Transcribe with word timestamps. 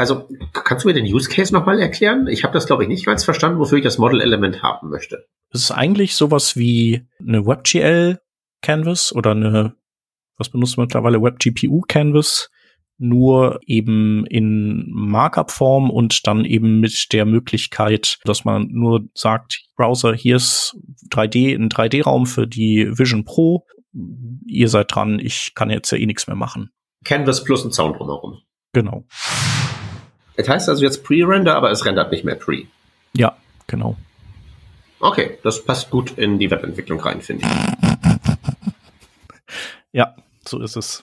Also, 0.00 0.26
kannst 0.54 0.84
du 0.84 0.88
mir 0.88 0.94
den 0.94 1.04
Use 1.04 1.28
Case 1.28 1.52
nochmal 1.52 1.78
erklären? 1.78 2.26
Ich 2.26 2.42
habe 2.42 2.54
das, 2.54 2.64
glaube 2.64 2.84
ich, 2.84 2.88
nicht 2.88 3.04
ganz 3.04 3.22
verstanden, 3.22 3.58
wofür 3.58 3.76
ich 3.76 3.84
das 3.84 3.98
Model-Element 3.98 4.62
haben 4.62 4.88
möchte. 4.88 5.26
Es 5.50 5.64
ist 5.64 5.72
eigentlich 5.72 6.14
sowas 6.14 6.56
wie 6.56 7.06
eine 7.20 7.44
WebGL-Canvas 7.44 9.14
oder 9.14 9.32
eine, 9.32 9.74
was 10.38 10.48
benutzt 10.48 10.78
man 10.78 10.86
mittlerweile, 10.86 11.20
WebGPU-Canvas, 11.20 12.48
nur 12.96 13.60
eben 13.66 14.24
in 14.24 14.86
Markup-Form 14.90 15.90
und 15.90 16.26
dann 16.26 16.46
eben 16.46 16.80
mit 16.80 17.12
der 17.12 17.26
Möglichkeit, 17.26 18.20
dass 18.24 18.46
man 18.46 18.68
nur 18.70 19.02
sagt, 19.12 19.66
Browser, 19.76 20.14
hier 20.14 20.36
ist 20.36 20.78
3D, 21.10 21.54
ein 21.54 21.68
3D-Raum 21.68 22.24
für 22.24 22.46
die 22.46 22.88
Vision 22.90 23.26
Pro. 23.26 23.66
Ihr 24.46 24.70
seid 24.70 24.94
dran, 24.94 25.18
ich 25.18 25.52
kann 25.54 25.68
jetzt 25.68 25.90
ja 25.92 25.98
eh 25.98 26.06
nichts 26.06 26.26
mehr 26.26 26.36
machen. 26.36 26.70
Canvas 27.04 27.44
plus 27.44 27.66
ein 27.66 27.72
Sound 27.72 27.98
drumherum. 27.98 28.38
Genau. 28.72 29.04
Es 30.40 30.48
heißt 30.48 30.70
also 30.70 30.82
jetzt 30.82 31.04
Pre-Render, 31.04 31.54
aber 31.54 31.70
es 31.70 31.84
rendert 31.84 32.10
nicht 32.10 32.24
mehr 32.24 32.34
Pre. 32.34 32.62
Ja, 33.12 33.36
genau. 33.66 33.96
Okay, 34.98 35.38
das 35.42 35.62
passt 35.62 35.90
gut 35.90 36.16
in 36.16 36.38
die 36.38 36.50
Webentwicklung 36.50 36.98
rein, 37.00 37.20
finde 37.20 37.44
ich. 37.44 37.50
Ja, 39.92 40.14
so 40.46 40.60
ist 40.62 40.76
es. 40.76 41.02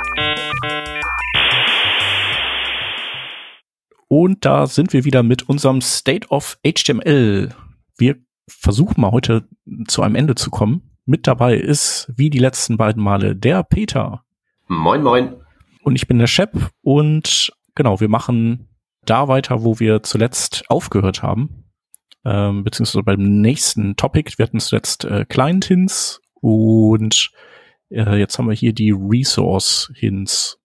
Und 4.07 4.43
da 4.43 4.67
sind 4.67 4.91
wir 4.91 5.05
wieder 5.05 5.23
mit 5.23 5.47
unserem 5.47 5.79
State 5.79 6.27
of 6.29 6.57
HTML. 6.65 7.55
Wir 7.97 8.17
versuchen 8.45 8.99
mal 8.99 9.11
heute 9.11 9.47
zu 9.87 10.01
einem 10.01 10.15
Ende 10.15 10.35
zu 10.35 10.51
kommen. 10.51 10.97
Mit 11.05 11.27
dabei 11.27 11.55
ist, 11.55 12.11
wie 12.15 12.29
die 12.29 12.39
letzten 12.39 12.75
beiden 12.75 13.01
Male, 13.01 13.37
der 13.37 13.63
Peter. 13.63 14.25
Moin, 14.67 15.01
moin. 15.01 15.35
Und 15.83 15.95
ich 15.95 16.07
bin 16.07 16.19
der 16.19 16.27
Shep. 16.27 16.51
Und 16.81 17.53
genau, 17.73 18.01
wir 18.01 18.09
machen 18.09 18.67
da 19.05 19.27
weiter, 19.29 19.63
wo 19.63 19.79
wir 19.79 20.03
zuletzt 20.03 20.65
aufgehört 20.69 21.23
haben. 21.23 21.65
Ähm, 22.25 22.63
beziehungsweise 22.63 23.03
beim 23.03 23.41
nächsten 23.41 23.95
Topic. 23.95 24.33
Wir 24.37 24.45
hatten 24.45 24.59
zuletzt 24.59 25.05
äh, 25.05 25.25
Client-Hints 25.25 26.21
und 26.41 27.31
äh, 27.91 28.17
jetzt 28.17 28.37
haben 28.37 28.47
wir 28.47 28.55
hier 28.55 28.73
die 28.73 28.91
Resource-Hints. 28.91 30.59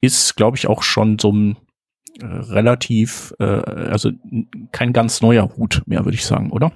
Ist, 0.00 0.36
glaube 0.36 0.56
ich, 0.56 0.66
auch 0.66 0.82
schon 0.82 1.18
so 1.18 1.32
ein 1.32 1.56
äh, 2.20 2.26
relativ, 2.26 3.34
äh, 3.38 3.44
also 3.44 4.10
kein 4.72 4.92
ganz 4.92 5.22
neuer 5.22 5.56
Hut 5.56 5.82
mehr, 5.86 6.04
würde 6.04 6.16
ich 6.16 6.24
sagen, 6.24 6.50
oder? 6.50 6.72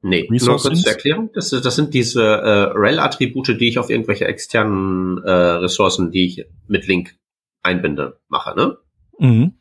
Nee, 0.00 0.28
nur 0.30 0.56
kurz 0.58 0.80
zur 0.82 0.92
Erklärung. 0.92 1.30
Das, 1.34 1.50
das 1.50 1.74
sind 1.74 1.92
diese 1.92 2.22
äh, 2.22 2.72
rel-Attribute, 2.74 3.60
die 3.60 3.68
ich 3.68 3.78
auf 3.78 3.90
irgendwelche 3.90 4.26
externen 4.26 5.18
äh, 5.24 5.30
Ressourcen, 5.30 6.12
die 6.12 6.26
ich 6.26 6.46
mit 6.68 6.86
Link 6.86 7.16
einbinde, 7.62 8.20
mache, 8.28 8.54
ne? 8.56 8.78
Mhm. 9.18 9.54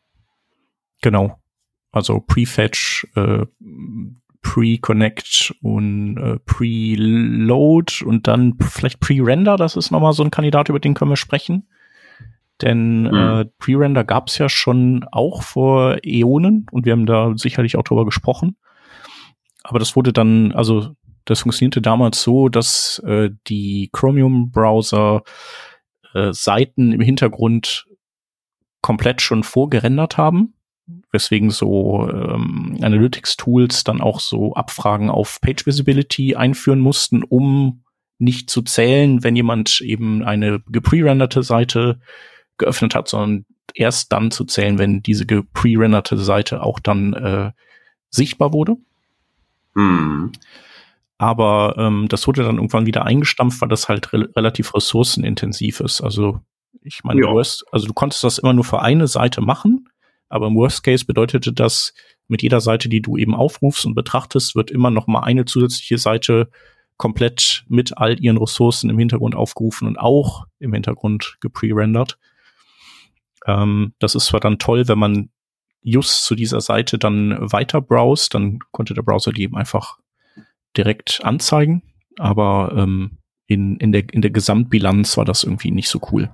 Genau. 1.01 1.39
Also 1.91 2.19
Prefetch, 2.19 3.07
äh, 3.15 3.45
Pre-Connect 4.47 5.55
und 5.61 6.15
äh, 6.15 6.39
Pre-Load 6.45 8.05
und 8.05 8.27
dann 8.27 8.57
vielleicht 8.61 9.01
Pre-Render, 9.01 9.57
das 9.57 9.75
ist 9.75 9.91
nochmal 9.91 10.13
so 10.13 10.23
ein 10.23 10.31
Kandidat, 10.31 10.69
über 10.69 10.79
den 10.79 10.93
können 10.93 11.11
wir 11.11 11.17
sprechen. 11.17 11.67
Denn 12.61 13.01
mhm. 13.01 13.13
äh, 13.13 13.45
Pre-Render 13.59 14.05
gab 14.05 14.29
es 14.29 14.37
ja 14.37 14.47
schon 14.47 15.05
auch 15.11 15.43
vor 15.43 15.97
Äonen 16.05 16.65
und 16.71 16.85
wir 16.85 16.93
haben 16.93 17.05
da 17.05 17.33
sicherlich 17.35 17.75
auch 17.75 17.83
drüber 17.83 18.05
gesprochen. 18.05 18.55
Aber 19.63 19.79
das 19.79 19.97
wurde 19.97 20.13
dann, 20.13 20.53
also 20.53 20.95
das 21.25 21.41
funktionierte 21.41 21.81
damals 21.81 22.23
so, 22.23 22.47
dass 22.47 22.99
äh, 23.05 23.29
die 23.47 23.89
Chromium-Browser 23.91 25.23
äh, 26.13 26.31
Seiten 26.31 26.93
im 26.93 27.01
Hintergrund 27.01 27.85
komplett 28.81 29.21
schon 29.21 29.43
vorgerendert 29.43 30.15
haben, 30.15 30.53
weswegen 31.11 31.49
so 31.49 32.09
ähm, 32.09 32.77
Analytics-Tools 32.81 33.83
dann 33.83 34.01
auch 34.01 34.19
so 34.19 34.53
Abfragen 34.53 35.09
auf 35.09 35.39
Page 35.41 35.65
Visibility 35.65 36.35
einführen 36.35 36.79
mussten, 36.79 37.23
um 37.23 37.83
nicht 38.19 38.49
zu 38.49 38.61
zählen, 38.61 39.23
wenn 39.23 39.35
jemand 39.35 39.81
eben 39.81 40.23
eine 40.23 40.61
geprerenderte 40.67 41.43
Seite 41.43 41.99
geöffnet 42.57 42.95
hat, 42.95 43.07
sondern 43.07 43.45
erst 43.73 44.11
dann 44.11 44.31
zu 44.31 44.45
zählen, 44.45 44.79
wenn 44.79 45.03
diese 45.03 45.25
pre-renderte 45.25 46.17
Seite 46.17 46.63
auch 46.63 46.79
dann 46.79 47.13
äh, 47.13 47.51
sichtbar 48.09 48.53
wurde. 48.53 48.77
Mhm. 49.75 50.31
Aber 51.19 51.75
ähm, 51.77 52.07
das 52.09 52.27
wurde 52.27 52.43
dann 52.43 52.57
irgendwann 52.57 52.85
wieder 52.85 53.05
eingestampft, 53.05 53.61
weil 53.61 53.69
das 53.69 53.89
halt 53.89 54.13
re 54.13 54.29
relativ 54.35 54.73
ressourcenintensiv 54.73 55.79
ist. 55.79 56.01
Also 56.01 56.41
ich 56.83 57.03
meine, 57.03 57.21
ja. 57.21 57.27
worst, 57.27 57.65
also 57.71 57.87
du 57.87 57.93
konntest 57.93 58.23
das 58.23 58.37
immer 58.37 58.53
nur 58.53 58.63
für 58.63 58.81
eine 58.81 59.07
Seite 59.07 59.41
machen, 59.41 59.89
aber 60.29 60.47
im 60.47 60.55
Worst 60.55 60.83
Case 60.83 61.05
bedeutete 61.05 61.53
das, 61.53 61.93
mit 62.27 62.41
jeder 62.41 62.59
Seite, 62.59 62.89
die 62.89 63.01
du 63.01 63.17
eben 63.17 63.33
aufrufst 63.33 63.85
und 63.85 63.95
betrachtest, 63.95 64.55
wird 64.55 64.71
immer 64.71 64.91
noch 64.91 65.07
mal 65.07 65.21
eine 65.21 65.45
zusätzliche 65.45 65.97
Seite 65.97 66.49
komplett 66.97 67.63
mit 67.69 67.97
all 67.97 68.19
ihren 68.19 68.37
Ressourcen 68.37 68.89
im 68.89 68.99
Hintergrund 68.99 69.35
aufgerufen 69.35 69.87
und 69.87 69.97
auch 69.97 70.45
im 70.59 70.73
Hintergrund 70.73 71.37
geprerendert. 71.39 72.17
Ähm, 73.45 73.93
das 73.99 74.15
ist 74.15 74.25
zwar 74.25 74.39
dann 74.39 74.59
toll, 74.59 74.87
wenn 74.87 74.99
man 74.99 75.29
just 75.81 76.25
zu 76.25 76.35
dieser 76.35 76.59
Seite 76.59 76.97
dann 76.97 77.37
weiter 77.39 77.81
browst, 77.81 78.33
dann 78.33 78.59
konnte 78.71 78.93
der 78.93 79.03
Browser 79.03 79.31
die 79.31 79.43
eben 79.43 79.55
einfach 79.55 79.99
direkt 80.75 81.21
anzeigen, 81.23 81.83
aber 82.17 82.73
ähm, 82.75 83.19
in, 83.45 83.77
in, 83.77 83.91
der, 83.91 84.03
in 84.11 84.21
der 84.21 84.31
Gesamtbilanz 84.31 85.15
war 85.17 85.23
das 85.23 85.43
irgendwie 85.43 85.71
nicht 85.71 85.87
so 85.87 86.01
cool. 86.11 86.29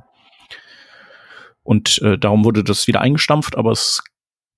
Und 1.64 2.02
äh, 2.02 2.18
darum 2.18 2.46
wurde 2.46 2.64
das 2.64 2.88
wieder 2.88 3.02
eingestampft, 3.02 3.58
aber 3.58 3.72
es 3.72 4.04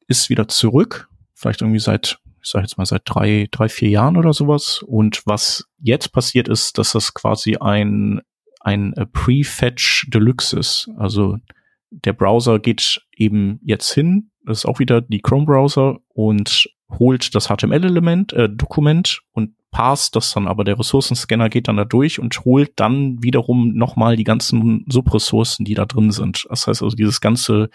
ist 0.07 0.29
wieder 0.29 0.47
zurück. 0.47 1.07
Vielleicht 1.33 1.61
irgendwie 1.61 1.79
seit, 1.79 2.19
ich 2.43 2.49
sag 2.49 2.63
jetzt 2.63 2.77
mal, 2.77 2.85
seit 2.85 3.03
drei, 3.05 3.47
drei, 3.51 3.69
vier 3.69 3.89
Jahren 3.89 4.17
oder 4.17 4.33
sowas. 4.33 4.81
Und 4.85 5.21
was 5.25 5.65
jetzt 5.77 6.11
passiert 6.11 6.47
ist, 6.47 6.77
dass 6.77 6.94
das 6.94 7.13
quasi 7.13 7.57
ein, 7.57 8.21
ein 8.59 8.94
äh, 8.94 9.05
Prefetch 9.05 10.07
Deluxe 10.09 10.57
ist. 10.57 10.89
Also 10.97 11.38
der 11.91 12.13
Browser 12.13 12.59
geht 12.59 13.01
eben 13.15 13.59
jetzt 13.63 13.94
hin, 13.94 14.31
das 14.45 14.59
ist 14.59 14.65
auch 14.65 14.79
wieder 14.79 15.01
die 15.01 15.21
Chrome-Browser 15.21 15.97
und 16.09 16.67
holt 16.99 17.33
das 17.33 17.47
HTML-Element, 17.47 18.33
äh, 18.33 18.49
Dokument 18.49 19.21
und 19.31 19.56
parst 19.75 20.16
das 20.16 20.31
dann, 20.31 20.48
aber 20.48 20.63
der 20.63 20.80
Ressourcenscanner 20.80 21.50
geht 21.50 21.68
dann 21.68 21.75
da 21.75 21.83
durch 21.83 22.22
und 22.22 22.45
holt 22.45 22.72
dann 22.77 23.22
wiederum 23.22 23.74
nochmal 23.74 24.16
die 24.16 24.24
ganzen 24.24 24.86
Subressourcen, 24.88 25.66
die 25.66 25.74
da 25.74 25.86
drin 25.86 26.12
sind. 26.12 26.48
Das 26.50 26.66
heißt 26.68 26.81
also, 26.81 26.95
dieses 26.95 27.19
ganze 27.19 27.69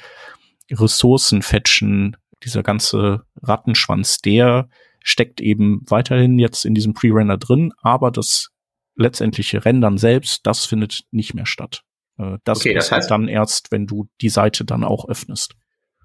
Ressourcenfetchen, 0.70 2.16
dieser 2.42 2.62
ganze 2.62 3.24
Rattenschwanz, 3.42 4.22
der 4.22 4.70
steckt 5.04 5.42
eben 5.42 5.82
weiterhin 5.90 6.38
jetzt 6.38 6.64
in 6.64 6.74
diesem 6.74 6.94
Pre-Render 6.94 7.36
drin, 7.36 7.74
aber 7.82 8.10
das 8.10 8.48
letztendliche 8.96 9.66
Rendern 9.66 9.98
selbst, 9.98 10.46
das 10.46 10.64
findet 10.64 11.02
nicht 11.10 11.34
mehr 11.34 11.44
statt. 11.44 11.82
Äh, 12.16 12.38
das 12.44 12.60
okay, 12.60 12.72
das 12.72 12.90
heißt 12.90 13.10
dann 13.10 13.28
erst, 13.28 13.72
wenn 13.72 13.86
du 13.86 14.08
die 14.22 14.30
Seite 14.30 14.64
dann 14.64 14.84
auch 14.84 15.06
öffnest. 15.06 15.54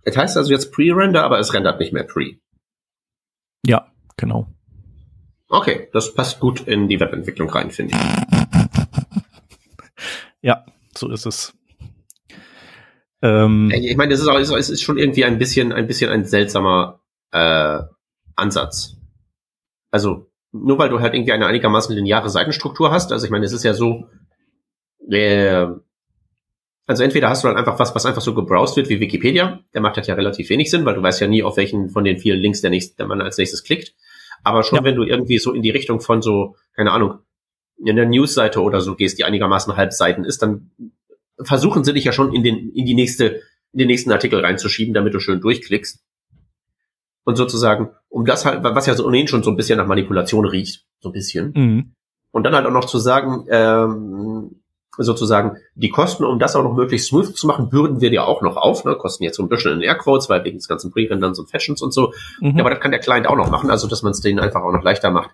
Das 0.04 0.18
heißt 0.18 0.36
also 0.36 0.52
jetzt 0.52 0.74
Pre-Render, 0.74 1.24
aber 1.24 1.40
es 1.40 1.54
rendert 1.54 1.80
nicht 1.80 1.94
mehr 1.94 2.04
Pre. 2.04 2.34
Ja, 3.66 3.94
genau. 4.18 4.54
Okay, 5.56 5.88
das 5.94 6.14
passt 6.14 6.42
gut 6.42 6.68
in 6.68 6.90
die 6.90 7.00
Webentwicklung 7.00 7.50
rein, 7.50 7.72
finde 7.72 7.96
ich. 7.96 8.02
Ja, 10.42 10.66
so 10.98 11.10
ist 11.10 11.26
es. 11.26 11.54
Ähm, 13.22 13.72
ich 13.72 13.96
meine, 13.96 14.12
das 14.12 14.20
ist, 14.20 14.28
auch, 14.28 14.38
es 14.38 14.70
ist 14.70 14.82
schon 14.82 14.98
irgendwie 14.98 15.24
ein 15.24 15.38
bisschen, 15.38 15.72
ein 15.72 15.88
bisschen 15.88 16.12
ein 16.12 16.26
seltsamer 16.26 17.00
äh, 17.32 17.80
Ansatz. 18.36 18.98
Also 19.92 20.30
nur 20.52 20.78
weil 20.78 20.90
du 20.90 21.00
halt 21.00 21.14
irgendwie 21.14 21.32
eine 21.32 21.48
einigermaßen 21.48 21.96
lineare 21.96 22.30
Seitenstruktur 22.30 22.92
hast. 22.92 23.14
Also 23.14 23.26
ich 23.26 23.32
meine, 23.32 23.46
es 23.46 23.54
ist 23.54 23.64
ja 23.64 23.74
so, 23.74 24.10
äh, 25.10 25.68
also 26.86 27.04
entweder 27.04 27.30
hast 27.30 27.46
du 27.46 27.48
halt 27.48 27.58
einfach 27.58 27.80
was, 27.80 27.96
was 27.96 28.06
einfach 28.06 28.22
so 28.22 28.36
gebrowst 28.36 28.76
wird 28.76 28.90
wie 28.90 29.00
Wikipedia. 29.00 29.62
Der 29.74 29.82
macht 29.82 29.96
halt 29.96 30.08
ja 30.08 30.16
relativ 30.16 30.50
wenig 30.50 30.70
Sinn, 30.70 30.84
weil 30.84 30.96
du 30.96 31.02
weißt 31.02 31.22
ja 31.22 31.28
nie, 31.28 31.44
auf 31.44 31.56
welchen 31.56 31.90
von 31.90 32.04
den 32.04 32.18
vielen 32.18 32.42
Links 32.42 32.60
der, 32.60 32.72
nächste, 32.72 32.98
der 32.98 33.08
man 33.08 33.22
als 33.22 33.38
nächstes 33.38 33.64
klickt. 33.64 33.96
Aber 34.46 34.64
schon, 34.64 34.78
ja. 34.78 34.84
wenn 34.84 34.96
du 34.96 35.04
irgendwie 35.04 35.40
so 35.40 35.54
in 35.54 35.64
die 35.64 35.72
Richtung 35.72 36.00
von 36.00 36.22
so, 36.22 36.56
keine 36.76 36.92
Ahnung, 36.92 37.20
in 37.84 37.96
der 37.96 38.06
Newsseite 38.06 38.62
oder 38.62 38.80
so 38.80 38.96
gehst, 38.96 39.18
die 39.18 39.26
einigermaßen 39.26 39.76
halb 39.76 39.92
Seiten 39.92 40.24
ist, 40.24 40.42
dann 40.42 40.72
versuchen 41.42 41.84
sie 41.84 41.94
dich 41.94 42.06
ja 42.06 42.12
schon 42.12 42.34
in 42.34 42.44
den, 42.44 42.70
in 42.72 42.86
die 42.86 42.94
nächste, 42.94 43.42
in 43.74 43.80
den 43.80 43.88
nächsten 43.88 44.12
Artikel 44.12 44.40
reinzuschieben, 44.40 44.94
damit 44.94 45.16
du 45.16 45.20
schön 45.20 45.42
durchklickst. 45.42 46.00
Und 47.24 47.36
sozusagen, 47.38 47.90
um 48.08 48.26
das 48.26 48.46
halt, 48.46 48.64
was 48.64 48.86
ja 48.86 48.94
so 48.94 49.06
ohnehin 49.06 49.28
schon 49.28 49.42
so 49.42 49.50
ein 49.50 49.58
bisschen 49.58 49.78
nach 49.78 49.88
Manipulation 49.88 50.46
riecht, 50.46 50.86
so 51.00 51.10
ein 51.10 51.14
bisschen. 51.14 51.52
Mhm. 51.56 51.96
Und 52.32 52.44
dann 52.44 52.54
halt 52.54 52.68
auch 52.68 52.72
noch 52.72 52.86
zu 52.86 53.00
sagen, 53.00 53.48
ähm, 53.50 54.62
sozusagen, 54.98 55.58
die 55.76 55.90
Kosten, 55.90 56.24
um 56.24 56.40
das 56.40 56.56
auch 56.56 56.64
noch 56.64 56.74
möglichst 56.74 57.08
smooth 57.08 57.36
zu 57.36 57.48
machen, 57.48 57.70
bürden 57.70 58.02
wir 58.02 58.10
dir 58.10 58.28
auch 58.28 58.42
noch 58.42 58.58
auf, 58.58 58.86
ne? 58.86 58.96
kosten 58.96 59.24
jetzt 59.24 59.38
so 59.38 59.44
ein 59.44 59.50
bisschen 59.50 59.74
in 59.74 59.82
Airquotes, 59.82 60.30
weil 60.30 60.44
wegen 60.44 60.58
des 60.58 60.68
ganzen 60.68 60.92
Pre-Renderns 60.92 61.40
und 61.40 61.50
Fashions 61.50 61.82
und 61.82 61.94
so. 61.94 62.14
Mhm. 62.40 62.58
Ja, 62.58 62.60
aber 62.62 62.70
das 62.70 62.80
kann 62.80 62.92
der 62.92 63.00
Client 63.00 63.28
auch 63.28 63.36
noch 63.36 63.50
machen, 63.50 63.70
also 63.70 63.88
dass 63.88 64.04
man 64.04 64.12
es 64.12 64.22
denen 64.22 64.40
einfach 64.40 64.62
auch 64.62 64.72
noch 64.72 64.84
leichter 64.84 65.12
macht. 65.12 65.32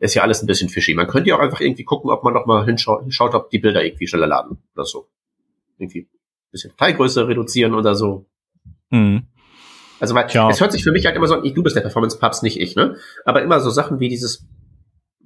Ist 0.00 0.14
ja 0.14 0.22
alles 0.22 0.42
ein 0.42 0.46
bisschen 0.46 0.68
fishy. 0.68 0.94
Man 0.94 1.08
könnte 1.08 1.30
ja 1.30 1.36
auch 1.36 1.40
einfach 1.40 1.60
irgendwie 1.60 1.84
gucken, 1.84 2.10
ob 2.10 2.22
man 2.22 2.32
noch 2.32 2.46
mal 2.46 2.64
hinschaut, 2.64 3.02
hinschaut 3.02 3.34
ob 3.34 3.50
die 3.50 3.58
Bilder 3.58 3.84
irgendwie 3.84 4.06
schneller 4.06 4.28
laden 4.28 4.58
oder 4.74 4.84
so. 4.84 5.08
Irgendwie 5.78 6.02
ein 6.02 6.52
bisschen 6.52 6.72
Teilgröße 6.76 7.26
reduzieren 7.26 7.74
oder 7.74 7.94
so. 7.94 8.26
Mhm. 8.90 9.26
Also 10.00 10.14
weil 10.14 10.30
ja. 10.30 10.48
es 10.48 10.60
hört 10.60 10.72
sich 10.72 10.84
für 10.84 10.92
mich 10.92 11.06
halt 11.06 11.16
immer 11.16 11.26
so 11.26 11.34
an, 11.34 11.42
du 11.42 11.62
bist 11.62 11.74
der 11.74 11.80
Performance-Papst, 11.80 12.42
nicht 12.42 12.60
ich, 12.60 12.76
ne? 12.76 12.96
Aber 13.24 13.42
immer 13.42 13.58
so 13.60 13.70
Sachen 13.70 13.98
wie 13.98 14.08
dieses 14.08 14.46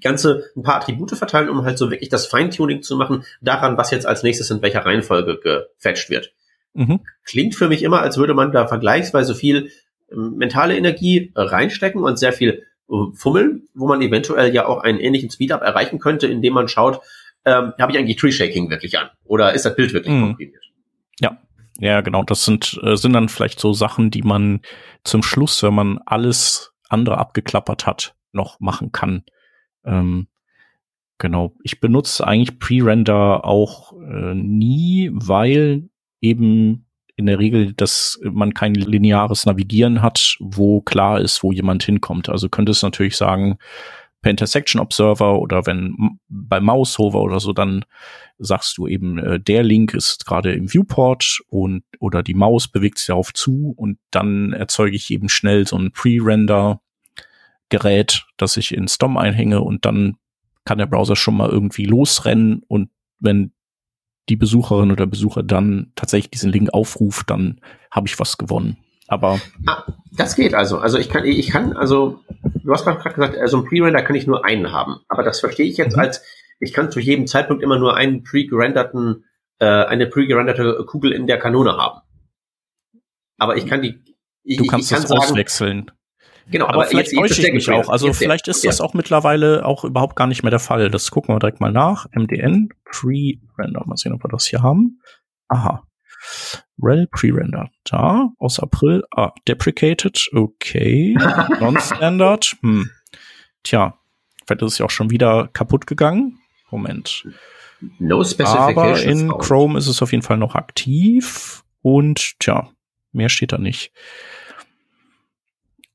Ganze 0.03 0.45
ein 0.57 0.63
paar 0.63 0.77
Attribute 0.77 1.13
verteilen, 1.13 1.49
um 1.49 1.65
halt 1.65 1.79
so 1.79 1.91
wirklich 1.91 2.11
das 2.11 2.27
Feintuning 2.27 2.83
zu 2.83 2.97
machen, 2.97 3.25
daran, 3.41 3.77
was 3.77 3.91
jetzt 3.91 4.07
als 4.07 4.23
nächstes 4.23 4.51
in 4.51 4.63
welcher 4.63 4.85
Reihenfolge 4.85 5.39
gefetcht 5.39 6.11
wird. 6.11 6.33
Mhm. 6.75 7.01
Klingt 7.25 7.55
für 7.55 7.69
mich 7.69 7.83
immer, 7.83 8.01
als 8.01 8.17
würde 8.17 8.35
man 8.35 8.53
da 8.53 8.67
vergleichsweise 8.67 9.35
viel 9.35 9.71
ähm, 10.11 10.37
mentale 10.37 10.77
Energie 10.77 11.33
reinstecken 11.35 12.03
und 12.03 12.19
sehr 12.19 12.33
viel 12.33 12.65
äh, 12.91 12.95
fummeln, 13.15 13.69
wo 13.75 13.87
man 13.87 14.03
eventuell 14.03 14.55
ja 14.55 14.67
auch 14.67 14.83
einen 14.83 14.99
ähnlichen 14.99 15.31
Speedup 15.31 15.63
erreichen 15.63 15.99
könnte, 15.99 16.27
indem 16.27 16.55
man 16.55 16.69
schaut, 16.69 17.01
ähm, 17.45 17.73
habe 17.79 17.93
ich 17.93 17.99
eigentlich 17.99 18.17
Tree 18.17 18.33
Shaking 18.33 18.71
wirklich 18.71 18.99
an? 18.99 19.11
Oder 19.25 19.53
ist 19.53 19.65
das 19.65 19.75
Bild 19.75 19.93
wirklich 19.93 20.15
mhm. 20.15 20.29
komprimiert? 20.29 20.65
Ja. 21.21 21.39
Ja, 21.79 22.01
genau. 22.01 22.23
Das 22.23 22.45
sind, 22.45 22.79
äh, 22.83 22.97
sind 22.97 23.15
dann 23.15 23.29
vielleicht 23.29 23.59
so 23.59 23.73
Sachen, 23.73 24.11
die 24.11 24.23
man 24.23 24.61
zum 25.05 25.23
Schluss, 25.23 25.63
wenn 25.63 25.75
man 25.75 25.99
alles 26.07 26.73
andere 26.89 27.19
abgeklappert 27.19 27.87
hat, 27.87 28.15
noch 28.33 28.61
machen 28.61 28.93
kann. 28.93 29.25
Ähm, 29.85 30.29
genau. 31.19 31.55
Ich 31.63 31.81
benutze 31.81 32.27
eigentlich 32.27 32.59
Pre-Render 32.59 33.45
auch 33.45 33.93
äh, 33.93 34.35
nie, 34.35 35.11
weil 35.13 35.89
eben 36.21 36.87
in 37.17 37.27
der 37.27 37.39
Regel, 37.39 37.75
dass 37.75 38.19
man 38.25 38.55
kein 38.55 38.75
lineares 38.75 39.47
Navigieren 39.47 40.03
hat, 40.03 40.37
wo 40.41 40.81
klar 40.81 41.21
ist, 41.21 41.43
wo 41.43 41.53
jemand 41.53 41.83
hinkommt. 41.85 42.29
Also 42.29 42.49
könnte 42.49 42.73
es 42.73 42.83
natürlich 42.83 43.17
sagen, 43.17 43.59
per 44.23 44.31
Intersection 44.31 44.81
Observer 44.81 45.41
oder 45.41 45.67
wenn 45.67 46.19
bei 46.29 46.61
Mousehover 46.61 47.21
oder 47.21 47.41
so, 47.41 47.53
dann 47.53 47.85
sagst 48.39 48.79
du 48.79 48.87
eben, 48.87 49.19
äh, 49.19 49.41
der 49.41 49.63
Link 49.63 49.95
ist 49.95 50.25
gerade 50.25 50.53
im 50.53 50.73
Viewport 50.73 51.41
und 51.49 51.83
oder 51.99 52.23
die 52.23 52.35
Maus 52.35 52.69
bewegt 52.69 52.99
sich 52.99 53.09
darauf 53.09 53.35
zu 53.35 53.75
und 53.77 53.99
dann 54.11 54.53
erzeuge 54.53 54.97
ich 54.97 55.11
eben 55.11 55.29
schnell 55.29 55.67
so 55.67 55.77
ein 55.77 55.91
Pre-Render 55.91 56.81
Gerät, 57.73 58.27
das 58.37 58.59
ich 58.59 58.75
in 58.75 58.87
Stom 58.87 59.17
einhänge 59.17 59.63
und 59.63 59.87
dann 59.87 60.19
kann 60.67 60.77
der 60.77 60.87
Browser 60.87 61.17
schon 61.17 61.39
mal 61.39 61.49
irgendwie 61.49 61.87
losrennen 61.87 62.63
und 62.69 62.91
wenn 63.19 63.53
die 64.29 64.37
Besucherin 64.37 64.93
oder 64.93 65.07
Besucher 65.07 65.43
dann 65.43 65.91
tatsächlich 65.97 66.31
diesen 66.31 66.53
Link 66.53 66.73
aufruft, 66.75 67.31
dann 67.31 67.61
habe 67.91 68.07
ich 68.07 68.21
was 68.21 68.37
gewonnen. 68.37 68.77
Aber 69.09 69.41
ah, 69.67 69.85
das 70.13 70.37
geht 70.37 70.55
also. 70.55 70.79
Also 70.79 70.99
ich 70.99 71.09
kann, 71.09 71.25
ich 71.25 71.49
kann, 71.49 71.73
also 71.73 72.21
du 72.63 72.73
hast 72.73 72.85
gerade 72.85 73.03
gesagt, 73.03 73.39
also 73.39 73.59
ein 73.59 73.65
Pre-Render 73.65 74.03
kann 74.03 74.17
ich 74.17 74.27
nur 74.27 74.45
einen 74.45 74.71
haben. 74.71 75.01
Aber 75.09 75.23
das 75.23 75.41
verstehe 75.41 75.67
ich 75.67 75.79
jetzt 75.79 75.97
mhm. 75.97 76.03
als, 76.03 76.23
ich 76.61 76.75
kann 76.75 76.93
zu 76.93 77.01
jedem 77.01 77.27
Zeitpunkt 77.27 77.63
immer 77.63 77.79
nur 77.79 77.97
einen 77.97 78.23
pre-gerenderten, 78.23 79.25
äh, 79.61 79.65
eine 79.65 80.07
pre-gerenderte 80.07 80.85
Kugel 80.87 81.13
in 81.13 81.27
der 81.27 81.39
Kanone 81.39 81.73
haben. 81.73 82.01
Aber 83.39 83.57
ich 83.57 83.67
kann 83.67 83.81
die, 83.81 83.99
ich, 84.45 84.59
du 84.59 84.67
kannst 84.67 84.91
ich 84.91 84.95
kann 84.95 85.03
das 85.03 85.09
sagen, 85.09 85.21
auswechseln. 85.21 85.91
Genau, 86.51 86.67
aber, 86.67 86.75
aber 86.75 86.85
vielleicht 86.87 87.13
jetzt, 87.13 87.39
ich 87.39 87.53
mich 87.53 87.71
auch. 87.71 87.89
Also 87.89 88.13
vielleicht 88.13 88.49
ist 88.49 88.65
das 88.65 88.81
auch 88.81 88.95
mittlerweile 88.95 89.65
auch 89.65 89.85
überhaupt 89.85 90.17
gar 90.17 90.27
nicht 90.27 90.43
mehr 90.43 90.51
der 90.51 90.59
Fall. 90.59 90.91
Das 90.91 91.11
gucken 91.11 91.35
wir 91.35 91.39
direkt 91.39 91.61
mal 91.61 91.73
nach. 91.73 92.07
MDN 92.13 92.71
Pre-Render. 92.85 93.83
Mal 93.87 93.97
sehen, 93.97 94.13
ob 94.13 94.25
wir 94.25 94.29
das 94.29 94.47
hier 94.47 94.63
haben. 94.63 95.01
Aha. 95.49 95.87
Rel 96.83 97.07
Pre-Render. 97.07 97.71
Da, 97.85 98.31
aus 98.39 98.59
April. 98.61 99.05
Ah, 99.11 99.33
deprecated. 99.47 100.29
Okay. 100.35 101.17
Non-Standard. 101.61 102.57
Hm. 102.63 102.91
Tja, 103.63 103.99
vielleicht 104.47 104.63
ist 104.63 104.73
es 104.73 104.79
ja 104.79 104.87
auch 104.87 104.91
schon 104.91 105.11
wieder 105.11 105.49
kaputt 105.53 105.87
gegangen. 105.87 106.39
Moment. 106.71 107.27
No 107.99 108.25
Aber 108.39 109.03
in 109.03 109.29
Chrome 109.39 109.79
ist 109.79 109.89
es 109.89 110.03
auf 110.03 110.13
jeden 110.13 110.23
Fall 110.23 110.39
noch 110.39 110.55
aktiv. 110.55 111.65
Und 111.83 112.39
tja, 112.39 112.71
mehr 113.13 113.29
steht 113.29 113.53
da 113.53 113.59
nicht. 113.59 113.93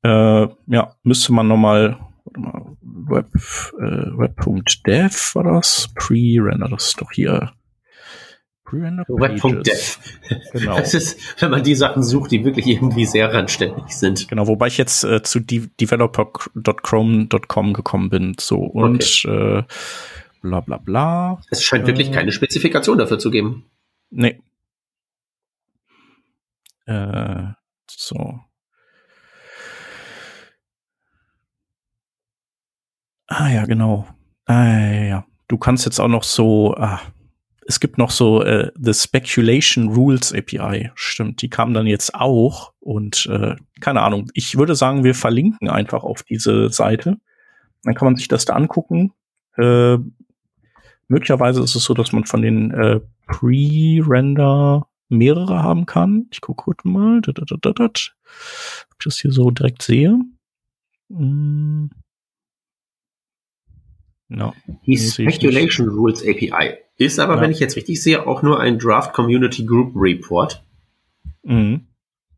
Äh, 0.02 0.48
ja, 0.66 0.94
müsste 1.02 1.32
man 1.32 1.48
nochmal, 1.48 1.98
Web, 2.82 3.28
äh, 3.78 4.18
Web.dev 4.18 5.34
war 5.34 5.44
das? 5.44 5.88
Pre-Render, 5.94 6.68
das 6.68 6.88
ist 6.88 7.00
doch 7.00 7.10
hier. 7.12 7.52
Pre-Render 8.64 9.04
Web.dev. 9.08 9.98
Genau. 10.52 10.76
Das 10.76 10.94
ist, 10.94 11.40
wenn 11.40 11.50
man 11.50 11.62
die 11.62 11.74
Sachen 11.74 12.02
sucht, 12.02 12.30
die 12.30 12.44
wirklich 12.44 12.66
irgendwie 12.66 13.06
sehr 13.06 13.32
randständig 13.32 13.88
sind. 13.88 14.28
Genau, 14.28 14.46
wobei 14.46 14.66
ich 14.66 14.76
jetzt 14.76 15.04
äh, 15.04 15.22
zu 15.22 15.40
de 15.40 15.68
developer.chrome.com 15.80 17.72
gekommen 17.72 18.10
bin. 18.10 18.36
So, 18.38 18.58
und 18.58 19.24
okay. 19.24 19.58
äh, 19.58 19.64
bla 20.42 20.60
bla 20.60 20.76
bla. 20.76 21.40
Es 21.50 21.64
scheint 21.64 21.86
wirklich 21.86 22.10
äh, 22.10 22.12
keine 22.12 22.32
Spezifikation 22.32 22.98
dafür 22.98 23.18
zu 23.18 23.30
geben. 23.30 23.64
Nee. 24.10 24.40
Äh, 26.86 27.52
so. 27.90 28.40
Ah 33.28 33.50
ja, 33.50 33.66
genau. 33.66 34.06
Ah 34.46 34.66
ja. 34.66 35.26
Du 35.48 35.58
kannst 35.58 35.84
jetzt 35.84 36.00
auch 36.00 36.08
noch 36.08 36.24
so, 36.24 36.74
ah, 36.74 37.00
es 37.66 37.80
gibt 37.80 37.98
noch 37.98 38.10
so 38.10 38.42
äh, 38.42 38.72
The 38.80 38.94
Speculation 38.94 39.90
Rules 39.90 40.32
API. 40.32 40.90
Stimmt, 40.94 41.42
die 41.42 41.50
kam 41.50 41.74
dann 41.74 41.86
jetzt 41.86 42.14
auch. 42.14 42.72
Und 42.80 43.26
äh, 43.26 43.56
keine 43.80 44.00
Ahnung, 44.00 44.30
ich 44.32 44.56
würde 44.56 44.74
sagen, 44.74 45.04
wir 45.04 45.14
verlinken 45.14 45.68
einfach 45.68 46.02
auf 46.02 46.22
diese 46.22 46.70
Seite. 46.70 47.18
Dann 47.84 47.94
kann 47.94 48.06
man 48.06 48.16
sich 48.16 48.28
das 48.28 48.46
da 48.46 48.54
angucken. 48.54 49.12
Äh, 49.56 49.98
möglicherweise 51.08 51.62
ist 51.62 51.74
es 51.74 51.84
so, 51.84 51.92
dass 51.92 52.12
man 52.12 52.24
von 52.24 52.40
den 52.40 52.70
äh, 52.70 53.00
Pre-Render 53.26 54.88
mehrere 55.10 55.62
haben 55.62 55.84
kann. 55.84 56.26
Ich 56.30 56.40
gucke 56.40 56.64
kurz 56.64 56.84
mal, 56.84 57.18
ob 57.18 57.28
ich 57.28 58.14
das 59.04 59.18
hier 59.18 59.32
so 59.32 59.50
direkt 59.50 59.82
sehe. 59.82 60.18
Hm. 61.10 61.90
No. 64.28 64.52
Die 64.86 64.96
Speculation 64.98 65.88
Rules 65.88 66.22
API 66.22 66.74
ist 66.98 67.18
aber, 67.18 67.36
ja. 67.36 67.40
wenn 67.40 67.50
ich 67.50 67.60
jetzt 67.60 67.76
richtig 67.76 68.02
sehe, 68.02 68.26
auch 68.26 68.42
nur 68.42 68.60
ein 68.60 68.78
Draft 68.78 69.14
Community 69.14 69.64
Group 69.64 69.92
Report. 69.96 70.62
Mhm. 71.42 71.86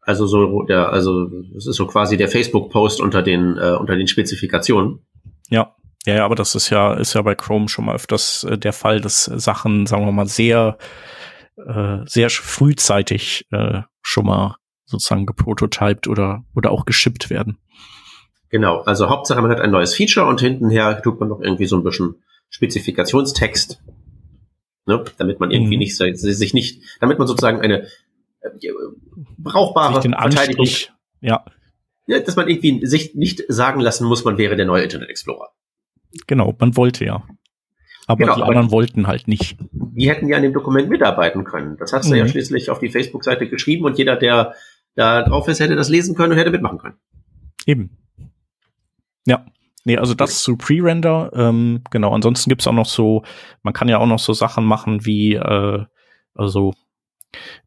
Also 0.01 0.27
so 0.27 0.63
der, 0.63 0.91
also 0.91 1.29
es 1.57 1.67
ist 1.67 1.77
so 1.77 1.87
quasi 1.87 2.17
der 2.17 2.29
Facebook-Post 2.29 3.01
unter 3.01 3.23
den 3.23 3.57
äh, 3.59 3.77
unter 3.79 3.97
den 3.97 4.07
Spezifikationen. 4.07 5.01
Ja. 5.49 5.75
Ja, 6.07 6.15
ja, 6.15 6.25
aber 6.25 6.35
das 6.35 6.55
ist 6.55 6.71
ja 6.71 6.95
ist 6.95 7.13
ja 7.13 7.21
bei 7.21 7.35
Chrome 7.35 7.69
schon 7.69 7.85
mal 7.85 7.95
öfters 7.95 8.45
äh, 8.45 8.57
der 8.57 8.73
Fall, 8.73 9.03
dass 9.03 9.25
Sachen, 9.25 9.87
sagen 9.87 10.07
wir 10.07 10.13
mal, 10.13 10.27
sehr 10.27 10.79
äh, 11.57 11.99
sehr 12.07 12.31
frühzeitig 12.31 13.47
äh, 13.51 13.83
schon 14.01 14.25
mal 14.25 14.57
sozusagen 14.87 15.27
geprototyped 15.27 16.09
oder 16.09 16.43
oder 16.55 16.71
auch 16.71 16.87
geschippt 16.87 17.29
werden. 17.29 17.59
Genau, 18.50 18.80
also 18.80 19.09
Hauptsache 19.09 19.40
man 19.40 19.50
hat 19.50 19.61
ein 19.61 19.71
neues 19.71 19.95
Feature 19.95 20.26
und 20.26 20.40
hintenher 20.40 21.00
tut 21.02 21.21
man 21.21 21.28
noch 21.28 21.40
irgendwie 21.40 21.66
so 21.66 21.76
ein 21.76 21.85
bisschen 21.85 22.16
Spezifikationstext, 22.50 23.80
ne, 24.87 25.04
damit 25.19 25.38
man 25.38 25.52
irgendwie 25.52 25.76
mhm. 25.76 25.80
nicht 25.80 25.97
sich 25.97 26.52
nicht, 26.52 26.83
damit 27.00 27.19
man 27.19 27.28
sozusagen 27.28 27.61
eine 27.61 27.87
äh, 28.40 28.50
brauchbare 29.38 30.02
Verteidigung, 30.02 30.66
ja. 31.21 31.45
ja, 32.09 32.19
dass 32.19 32.35
man 32.35 32.49
irgendwie 32.49 32.85
sich 32.87 33.14
nicht 33.14 33.45
sagen 33.49 33.80
lassen 33.80 34.07
muss, 34.07 34.25
man 34.25 34.37
wäre 34.37 34.57
der 34.57 34.66
neue 34.66 34.83
Internet 34.83 35.11
Explorer. 35.11 35.50
Genau, 36.26 36.54
man 36.59 36.76
wollte 36.76 37.04
ja. 37.04 37.23
Aber 38.09 38.19
genau, 38.19 38.35
die 38.35 38.42
anderen 38.42 38.73
wollten 38.73 39.07
halt 39.07 39.28
nicht. 39.28 39.57
Die 39.71 40.11
hätten 40.11 40.26
ja 40.28 40.38
an 40.38 40.42
dem 40.42 40.52
Dokument 40.52 40.88
mitarbeiten 40.88 41.45
können. 41.45 41.76
Das 41.76 41.92
hast 41.92 42.11
du 42.11 42.16
ja 42.16 42.25
mhm. 42.25 42.28
schließlich 42.28 42.69
auf 42.69 42.80
die 42.80 42.88
Facebook-Seite 42.88 43.49
geschrieben 43.49 43.85
und 43.85 43.97
jeder, 43.97 44.16
der 44.16 44.54
da 44.97 45.23
drauf 45.23 45.47
ist, 45.47 45.61
hätte 45.61 45.76
das 45.76 45.88
lesen 45.88 46.16
können 46.16 46.33
und 46.33 46.38
hätte 46.38 46.50
mitmachen 46.50 46.78
können. 46.78 46.97
Eben. 47.66 48.00
Ja, 49.27 49.45
Nee, 49.85 49.97
also 49.97 50.15
das 50.15 50.43
zu 50.43 50.57
Pre-Render, 50.57 51.31
ähm, 51.35 51.83
genau. 51.91 52.15
Ansonsten 52.15 52.50
gibt's 52.50 52.67
auch 52.67 52.73
noch 52.73 52.87
so, 52.87 53.23
man 53.62 53.73
kann 53.73 53.89
ja 53.89 53.99
auch 53.99 54.07
noch 54.07 54.19
so 54.19 54.35
Sachen 54.35 54.65
machen 54.65 55.07
wie, 55.07 55.35
äh, 55.35 55.85
also 56.35 56.75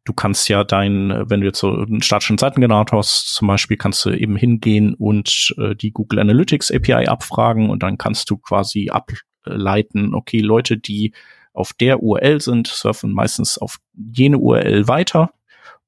du 0.03 0.13
kannst 0.13 0.47
ja 0.49 0.63
dein, 0.63 1.09
wenn 1.29 1.41
du 1.41 1.47
jetzt 1.47 1.59
so 1.59 1.71
einen 1.71 2.01
statischen 2.01 2.37
Seitengenerator 2.37 2.99
hast, 2.99 3.33
zum 3.33 3.47
Beispiel, 3.47 3.77
kannst 3.77 4.05
du 4.05 4.11
eben 4.11 4.35
hingehen 4.35 4.93
und 4.93 5.55
äh, 5.57 5.75
die 5.75 5.91
Google 5.91 6.19
Analytics 6.19 6.71
API 6.71 7.07
abfragen 7.07 7.69
und 7.69 7.81
dann 7.81 7.97
kannst 7.97 8.29
du 8.29 8.37
quasi 8.37 8.91
ableiten, 8.91 10.13
okay, 10.13 10.39
Leute, 10.39 10.77
die 10.77 11.13
auf 11.53 11.73
der 11.73 12.03
URL 12.03 12.41
sind, 12.41 12.67
surfen 12.67 13.11
meistens 13.11 13.57
auf 13.57 13.77
jene 13.93 14.37
URL 14.37 14.87
weiter. 14.87 15.31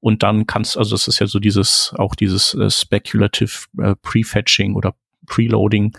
Und 0.00 0.22
dann 0.22 0.46
kannst, 0.46 0.76
also 0.76 0.94
das 0.94 1.08
ist 1.08 1.18
ja 1.18 1.26
so 1.26 1.38
dieses, 1.38 1.92
auch 1.96 2.14
dieses 2.14 2.54
äh, 2.54 2.70
Speculative 2.70 3.66
äh, 3.78 3.94
Prefetching 4.00 4.74
oder 4.74 4.94
Preloading 5.26 5.96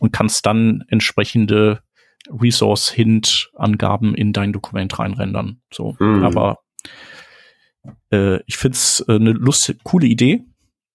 und 0.00 0.12
kannst 0.12 0.46
dann 0.46 0.84
entsprechende 0.88 1.82
Resource-Hint-Angaben 2.30 4.14
in 4.14 4.32
dein 4.32 4.52
Dokument 4.52 4.98
reinrendern. 4.98 5.60
So, 5.72 5.96
mhm. 5.98 6.24
aber 6.24 6.58
äh, 8.10 8.40
ich 8.46 8.56
find's 8.56 9.04
äh, 9.08 9.16
eine 9.16 9.32
lustige, 9.32 9.80
coole 9.82 10.06
Idee, 10.06 10.44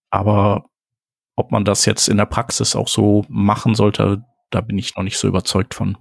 aber 0.10 0.70
ob 1.36 1.52
man 1.52 1.66
das 1.66 1.86
jetzt 1.86 2.08
in 2.08 2.18
der 2.18 2.26
Praxis 2.26 2.76
auch 2.76 2.88
so 2.88 3.26
machen 3.30 3.76
sollte, 3.76 4.24
da 4.50 4.62
bin 4.62 4.78
ich 4.78 4.96
noch 4.96 5.04
nicht 5.04 5.18
so 5.18 5.28
überzeugt 5.28 5.74
von. 5.74 5.98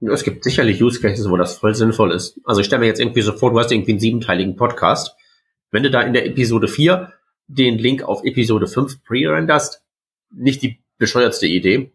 Es 0.00 0.24
gibt 0.24 0.44
sicherlich 0.44 0.82
Use 0.82 1.00
Cases, 1.00 1.30
wo 1.30 1.36
das 1.36 1.58
voll 1.58 1.74
sinnvoll 1.74 2.12
ist. 2.12 2.38
Also 2.44 2.60
ich 2.60 2.66
stelle 2.66 2.80
mir 2.80 2.86
jetzt 2.86 3.00
irgendwie 3.00 3.22
so 3.22 3.32
vor, 3.32 3.52
du 3.52 3.58
hast 3.58 3.72
irgendwie 3.72 3.92
einen 3.92 4.00
siebenteiligen 4.00 4.56
Podcast. 4.56 5.14
Wenn 5.70 5.82
du 5.82 5.90
da 5.90 6.02
in 6.02 6.12
der 6.12 6.26
Episode 6.26 6.68
4 6.68 7.12
den 7.46 7.78
Link 7.78 8.02
auf 8.02 8.22
Episode 8.24 8.66
5 8.66 9.02
pre-renderst, 9.04 9.83
nicht 10.30 10.62
die 10.62 10.78
bescheuertste 10.98 11.46
Idee. 11.46 11.92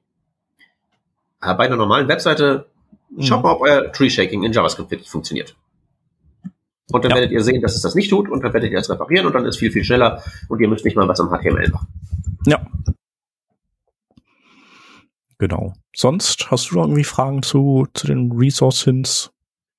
Aber 1.40 1.58
bei 1.58 1.66
einer 1.66 1.78
normalen 1.78 2.08
Webseite, 2.08 2.66
schaut 3.20 3.40
mhm. 3.40 3.44
mal, 3.44 3.52
ob 3.54 3.62
euer 3.62 3.92
Tree 3.92 4.10
Shaking 4.10 4.44
in 4.44 4.52
JavaScript 4.52 4.92
wirklich 4.92 5.10
funktioniert. 5.10 5.56
Und 6.92 7.04
dann 7.04 7.12
ja. 7.12 7.18
werdet 7.18 7.32
ihr 7.32 7.44
sehen, 7.44 7.62
dass 7.62 7.76
es 7.76 7.82
das 7.82 7.96
nicht 7.96 8.10
tut 8.10 8.30
und 8.30 8.44
dann 8.44 8.54
werdet 8.54 8.72
ihr 8.72 8.80
es 8.80 8.90
reparieren 8.90 9.28
und 9.28 9.34
dann 9.34 9.46
ist 9.46 9.58
viel, 9.58 9.72
viel 9.72 9.84
schneller 9.84 10.24
und 10.48 10.60
ihr 10.60 10.68
müsst 10.68 10.86
nicht 10.86 10.98
mal 10.98 11.08
was 11.08 11.20
am 11.20 11.30
HTML 11.30 11.70
machen. 11.70 11.88
Ja. 12.46 12.66
Genau. 15.38 15.74
Sonst 15.96 16.52
hast 16.52 16.72
du 16.72 16.76
noch 16.76 16.84
irgendwie 16.84 17.04
Fragen 17.04 17.44
zu, 17.44 17.88
zu 17.94 18.08
den 18.08 18.32
Resource 18.32 18.84
Hints? 18.84 19.32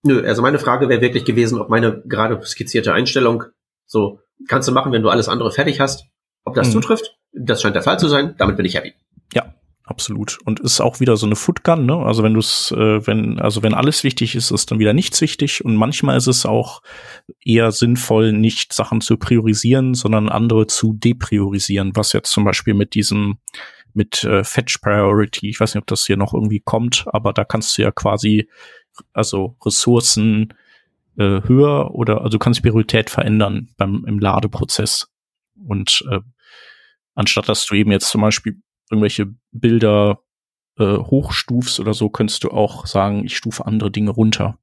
Nö, 0.03 0.25
also 0.27 0.41
meine 0.41 0.59
Frage 0.59 0.89
wäre 0.89 1.03
wirklich 1.03 1.25
gewesen, 1.25 1.61
ob 1.61 1.69
meine 1.69 2.01
gerade 2.07 2.41
skizzierte 2.47 2.95
Einstellung 2.95 3.45
so 3.87 4.21
kannst 4.49 4.69
du 4.69 4.73
machen, 4.73 4.93
wenn 4.93 5.03
du 5.03 5.11
alles 5.11 5.29
andere 5.29 5.51
fertig 5.51 5.81
hast, 5.81 6.07
ob 6.45 6.55
das 6.55 6.69
mhm. 6.69 6.73
zutrifft. 6.73 7.19
Das 7.33 7.63
scheint 7.63 7.75
der 7.75 7.83
Fall 7.83 7.99
zu 7.99 8.09
sein. 8.09 8.35
Damit 8.39 8.57
bin 8.57 8.67
ich 8.67 8.75
happy. 8.75 8.95
Ja, 9.35 9.55
absolut. 9.85 10.39
Und 10.45 10.61
ist 10.61 10.81
auch 10.81 11.01
wieder 11.01 11.17
so 11.17 11.27
eine 11.27 11.37
Footgun, 11.37 11.87
ne? 11.87 11.97
Also 11.97 12.23
wenn 12.23 12.35
du 12.35 12.41
es, 12.41 12.73
äh, 12.73 13.07
wenn, 13.07 13.39
also 13.41 13.63
wenn 13.63 13.75
alles 13.75 14.05
wichtig 14.05 14.35
ist, 14.35 14.51
ist 14.51 14.71
dann 14.71 14.79
wieder 14.79 14.93
nichts 14.93 15.21
wichtig. 15.21 15.65
Und 15.65 15.77
manchmal 15.77 16.17
ist 16.17 16.27
es 16.27 16.47
auch 16.47 16.83
eher 17.45 17.73
sinnvoll, 17.73 18.33
nicht 18.33 18.73
Sachen 18.73 19.01
zu 19.01 19.17
priorisieren, 19.17 19.95
sondern 19.95 20.29
andere 20.29 20.67
zu 20.67 20.95
depriorisieren, 20.95 21.93
was 21.95 22.13
jetzt 22.13 22.33
zum 22.33 22.45
Beispiel 22.45 22.75
mit 22.75 22.95
diesem 22.95 23.39
mit 23.93 24.23
äh, 24.23 24.45
Fetch 24.45 24.79
Priority, 24.79 25.49
ich 25.49 25.59
weiß 25.59 25.75
nicht, 25.75 25.83
ob 25.83 25.87
das 25.89 26.07
hier 26.07 26.17
noch 26.17 26.33
irgendwie 26.33 26.61
kommt, 26.61 27.07
aber 27.13 27.33
da 27.33 27.45
kannst 27.45 27.77
du 27.77 27.83
ja 27.83 27.91
quasi 27.91 28.49
also 29.13 29.57
Ressourcen 29.65 30.55
äh, 31.17 31.41
höher 31.47 31.95
oder 31.95 32.23
also 32.23 32.39
kannst 32.39 32.63
Priorität 32.63 33.11
verändern 33.11 33.69
beim 33.77 34.05
im 34.07 34.19
Ladeprozess. 34.19 35.09
Und 35.67 36.05
äh, 36.11 36.21
anstatt 37.15 37.49
dass 37.49 37.67
du 37.67 37.75
eben 37.75 37.93
jetzt 37.93 38.09
zum 38.09 38.21
Beispiel 38.21 38.61
irgendwelche 38.91 39.35
Bilder 39.53 40.23
äh, 40.79 40.97
hochstufst 40.97 41.81
oder 41.81 41.95
so, 41.95 42.11
könntest 42.11 42.45
du 42.45 42.51
auch 42.51 42.87
sagen, 42.87 43.25
ich 43.25 43.37
stufe 43.37 43.67
andere 43.67 43.91
Dinge 43.91 44.11
runter. 44.11 44.59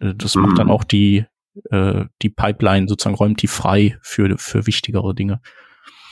Äh, 0.00 0.14
das 0.14 0.34
mhm. 0.34 0.42
macht 0.42 0.58
dann 0.58 0.66
mhm. 0.66 0.72
auch 0.72 0.84
die, 0.84 1.26
äh, 1.70 2.04
die 2.22 2.30
Pipeline 2.30 2.88
sozusagen 2.88 3.16
räumt 3.16 3.42
die 3.42 3.46
frei 3.46 3.98
für, 4.02 4.36
für 4.38 4.66
wichtigere 4.66 5.14
Dinge. 5.14 5.40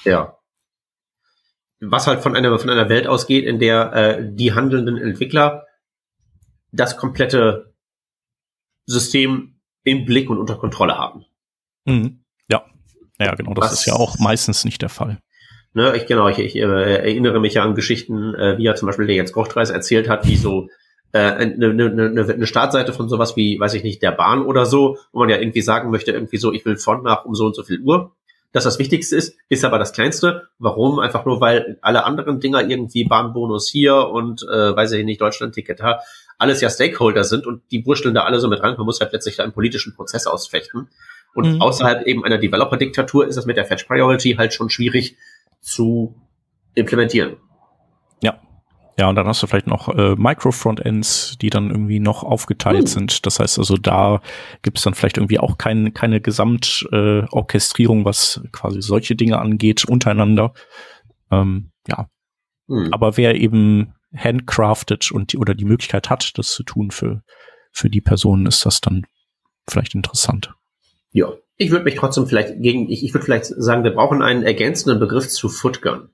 Ja. 0.05 0.39
Was 1.81 2.07
halt 2.07 2.23
von 2.23 2.35
einer, 2.35 2.59
von 2.59 2.71
einer 2.71 2.89
Welt 2.89 3.07
ausgeht, 3.07 3.45
in 3.45 3.59
der 3.59 3.93
äh, 3.93 4.33
die 4.33 4.53
handelnden 4.53 4.97
Entwickler 4.97 5.65
das 6.73 6.97
komplette 6.97 7.75
System 8.87 9.61
im 9.85 10.05
Blick 10.05 10.29
und 10.29 10.39
unter 10.39 10.57
Kontrolle 10.57 10.99
haben. 10.99 11.25
Mhm. 11.85 12.25
Ja. 12.51 12.65
Ja, 13.19 13.35
genau. 13.35 13.55
Das 13.55 13.73
Was, 13.73 13.81
ist 13.81 13.87
ja 13.87 13.95
auch 13.95 14.19
meistens 14.19 14.65
nicht 14.65 14.83
der 14.83 14.89
Fall. 14.89 15.21
Ne, 15.79 15.97
ich 15.97 16.07
genau, 16.07 16.27
ich, 16.27 16.41
ich 16.41 16.57
äh, 16.57 16.63
erinnere 16.63 17.39
mich 17.39 17.55
ja 17.55 17.63
an 17.63 17.77
Geschichten, 17.77 18.35
äh, 18.35 18.59
wie 18.59 18.65
ja 18.65 18.75
zum 18.75 18.87
Beispiel 18.87 19.07
der 19.07 19.15
jetzt 19.15 19.33
Kochtreis 19.33 19.71
erzählt 19.71 20.09
hat, 20.09 20.27
wie 20.27 20.35
so 20.35 20.69
äh, 21.13 21.21
eine, 21.21 21.71
eine, 21.71 21.85
eine, 21.85 22.35
eine 22.35 22.47
Startseite 22.49 22.93
von 22.93 23.09
sowas 23.09 23.37
wie, 23.37 23.61
weiß 23.61 23.75
ich 23.75 23.85
nicht, 23.85 24.03
der 24.03 24.11
Bahn 24.11 24.45
oder 24.45 24.67
so, 24.67 24.99
wo 25.13 25.21
man 25.21 25.29
ja 25.29 25.39
irgendwie 25.39 25.61
sagen 25.61 25.93
möchte, 25.93 26.11
irgendwie 26.11 26.39
so, 26.39 26.53
ich 26.53 26.65
will 26.65 26.77
von 26.79 27.05
nach 27.05 27.27
um 27.27 27.37
so 27.37 27.47
und 27.47 27.55
so 27.55 27.63
viel 27.63 27.79
Uhr. 27.79 28.11
Das 28.51 28.65
das 28.65 28.81
Wichtigste 28.81 29.15
ist, 29.15 29.37
ist 29.49 29.65
aber 29.65 29.79
das 29.79 29.93
Kleinste. 29.93 30.49
Warum? 30.59 30.99
Einfach 30.99 31.25
nur, 31.25 31.41
weil 31.41 31.79
alle 31.81 32.05
anderen 32.05 32.41
Dinger 32.41 32.69
irgendwie 32.69 33.05
Bahnbonus 33.05 33.71
hier 33.71 34.09
und 34.09 34.43
äh, 34.43 34.75
weiß 34.75 34.91
ich 34.91 35.05
nicht, 35.05 35.21
Deutschland-Ticket 35.21 35.79
da, 35.79 36.01
alles 36.39 36.61
ja 36.61 36.71
Stakeholder 36.71 37.23
sind 37.23 37.47
und 37.47 37.63
die 37.71 37.87
wursteln 37.87 38.17
da 38.17 38.25
alle 38.25 38.41
so 38.41 38.49
mit 38.49 38.65
rein. 38.65 38.75
Man 38.77 38.85
muss 38.85 39.01
halt 39.01 39.13
letztlich 39.13 39.37
da 39.37 39.45
einen 39.45 39.53
politischen 39.53 39.95
Prozess 39.95 40.27
ausfechten. 40.27 40.89
Und 41.35 41.55
mhm. 41.55 41.63
außerhalb 41.63 42.05
eben 42.09 42.25
einer 42.25 42.39
Developer-Diktatur 42.39 43.29
ist 43.29 43.37
das 43.37 43.47
mit 43.47 43.57
der 43.57 43.65
Fetch 43.65 43.87
Priority 43.87 44.35
halt 44.37 44.55
schon 44.55 44.71
schwierig, 44.71 45.17
zu 45.61 46.15
implementieren. 46.75 47.37
Ja. 48.23 48.41
Ja, 48.99 49.09
und 49.09 49.15
dann 49.15 49.27
hast 49.27 49.43
du 49.43 49.47
vielleicht 49.47 49.69
noch 49.69 49.89
äh, 49.89 50.17
Micro-Frontends, 50.17 51.39
die 51.41 51.51
dann 51.51 51.71
irgendwie 51.71 52.01
noch 52.01 52.25
aufgeteilt 52.25 52.81
hm. 52.81 52.87
sind. 52.87 53.27
Das 53.27 53.39
heißt 53.39 53.59
also, 53.59 53.77
da 53.77 54.21
gibt 54.63 54.79
es 54.79 54.85
dann 54.85 54.95
vielleicht 54.95 55.19
irgendwie 55.19 55.39
auch 55.39 55.57
kein, 55.57 55.95
keine 55.95 56.21
Gesamtorchestrierung, 56.21 58.01
äh, 58.01 58.05
was 58.05 58.43
quasi 58.51 58.83
solche 58.83 59.15
Dinge 59.15 59.39
angeht, 59.39 59.85
untereinander. 59.85 60.53
Ähm, 61.31 61.71
ja. 61.87 62.09
Hm. 62.69 62.93
Aber 62.93 63.17
wer 63.17 63.37
eben 63.37 63.95
handcrafted 64.17 65.13
und 65.13 65.33
die, 65.33 65.39
oder 65.39 65.55
die 65.55 65.65
Möglichkeit 65.65 66.11
hat, 66.11 66.37
das 66.39 66.49
zu 66.49 66.63
tun 66.63 66.91
für, 66.91 67.23
für 67.73 67.91
die 67.91 68.01
Personen, 68.01 68.47
ist 68.47 68.65
das 68.67 68.81
dann 68.81 69.07
vielleicht 69.69 69.95
interessant. 69.95 70.55
Ja, 71.13 71.33
ich 71.59 71.71
würde 71.71 71.85
mich 71.85 71.97
trotzdem 71.97 72.27
vielleicht 72.27 72.63
gegen, 72.63 72.89
ich, 72.89 73.05
ich 73.05 73.13
würde 73.13 73.25
vielleicht 73.25 73.47
sagen, 73.47 73.85
wir 73.85 73.91
brauchen 73.91 74.23
einen 74.23 74.45
ergänzenden 74.45 75.01
Begriff 75.01 75.29
zu 75.29 75.49
Footgun. 75.49 76.09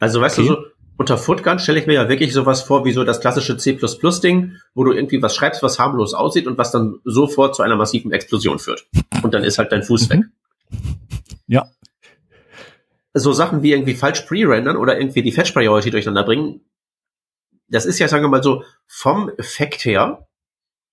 Also 0.00 0.20
weißt 0.20 0.38
okay. 0.38 0.48
du 0.48 0.54
so, 0.54 0.64
unter 0.98 1.16
Footgun 1.16 1.58
stelle 1.58 1.78
ich 1.78 1.86
mir 1.86 1.94
ja 1.94 2.08
wirklich 2.08 2.32
sowas 2.32 2.62
vor 2.62 2.84
wie 2.84 2.92
so 2.92 3.04
das 3.04 3.20
klassische 3.20 3.56
C++-Ding, 3.56 4.56
wo 4.74 4.84
du 4.84 4.92
irgendwie 4.92 5.22
was 5.22 5.36
schreibst, 5.36 5.62
was 5.62 5.78
harmlos 5.78 6.12
aussieht 6.12 6.46
und 6.46 6.58
was 6.58 6.72
dann 6.72 7.00
sofort 7.04 7.54
zu 7.54 7.62
einer 7.62 7.76
massiven 7.76 8.12
Explosion 8.12 8.58
führt. 8.58 8.86
Und 9.22 9.32
dann 9.32 9.44
ist 9.44 9.58
halt 9.58 9.72
dein 9.72 9.82
Fuß 9.82 10.08
mhm. 10.08 10.12
weg. 10.12 10.24
Ja. 11.46 11.70
So 13.14 13.32
Sachen 13.32 13.62
wie 13.62 13.72
irgendwie 13.72 13.94
falsch 13.94 14.22
pre-rendern 14.22 14.76
oder 14.76 14.98
irgendwie 14.98 15.22
die 15.22 15.32
Fetch 15.32 15.52
Priority 15.52 15.90
durcheinander 15.90 16.24
bringen, 16.24 16.60
das 17.68 17.86
ist 17.86 17.98
ja, 17.98 18.08
sagen 18.08 18.24
wir 18.24 18.28
mal 18.28 18.42
so, 18.42 18.64
vom 18.86 19.30
Effekt 19.38 19.84
her. 19.84 20.25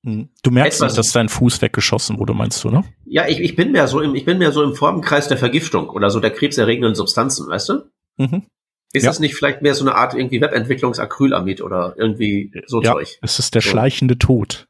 Du 0.03 0.51
merkst 0.51 0.81
nicht, 0.81 0.97
dass 0.97 1.13
dein 1.13 1.29
Fuß 1.29 1.61
weggeschossen 1.61 2.19
wurde, 2.19 2.33
meinst 2.33 2.61
du, 2.63 2.69
ne? 2.69 2.83
Ja, 3.05 3.25
ich, 3.27 3.39
ich 3.39 3.55
bin 3.55 3.71
mehr 3.71 3.87
so 3.87 4.01
im, 4.01 4.15
ich 4.15 4.25
bin 4.25 4.37
mehr 4.37 4.51
so 4.51 4.61
im 4.61 4.75
Formenkreis 4.75 5.29
der 5.29 5.37
Vergiftung 5.37 5.89
oder 5.89 6.09
so 6.09 6.19
der 6.19 6.31
krebserregenden 6.31 6.93
Substanzen, 6.93 7.47
weißt 7.47 7.69
du? 7.69 7.73
Mhm. 8.17 8.43
Ist 8.91 9.03
ja. 9.03 9.11
es 9.11 9.19
nicht 9.19 9.33
vielleicht 9.33 9.61
mehr 9.61 9.73
so 9.75 9.85
eine 9.85 9.95
Art 9.95 10.13
irgendwie 10.13 10.41
Webentwicklungsacrylamid 10.41 11.61
oder 11.61 11.95
irgendwie 11.97 12.51
so 12.67 12.81
ja, 12.81 12.91
Zeug? 12.91 13.17
Es 13.21 13.39
ist 13.39 13.55
der 13.55 13.61
so. 13.61 13.69
schleichende 13.69 14.19
Tod. 14.19 14.67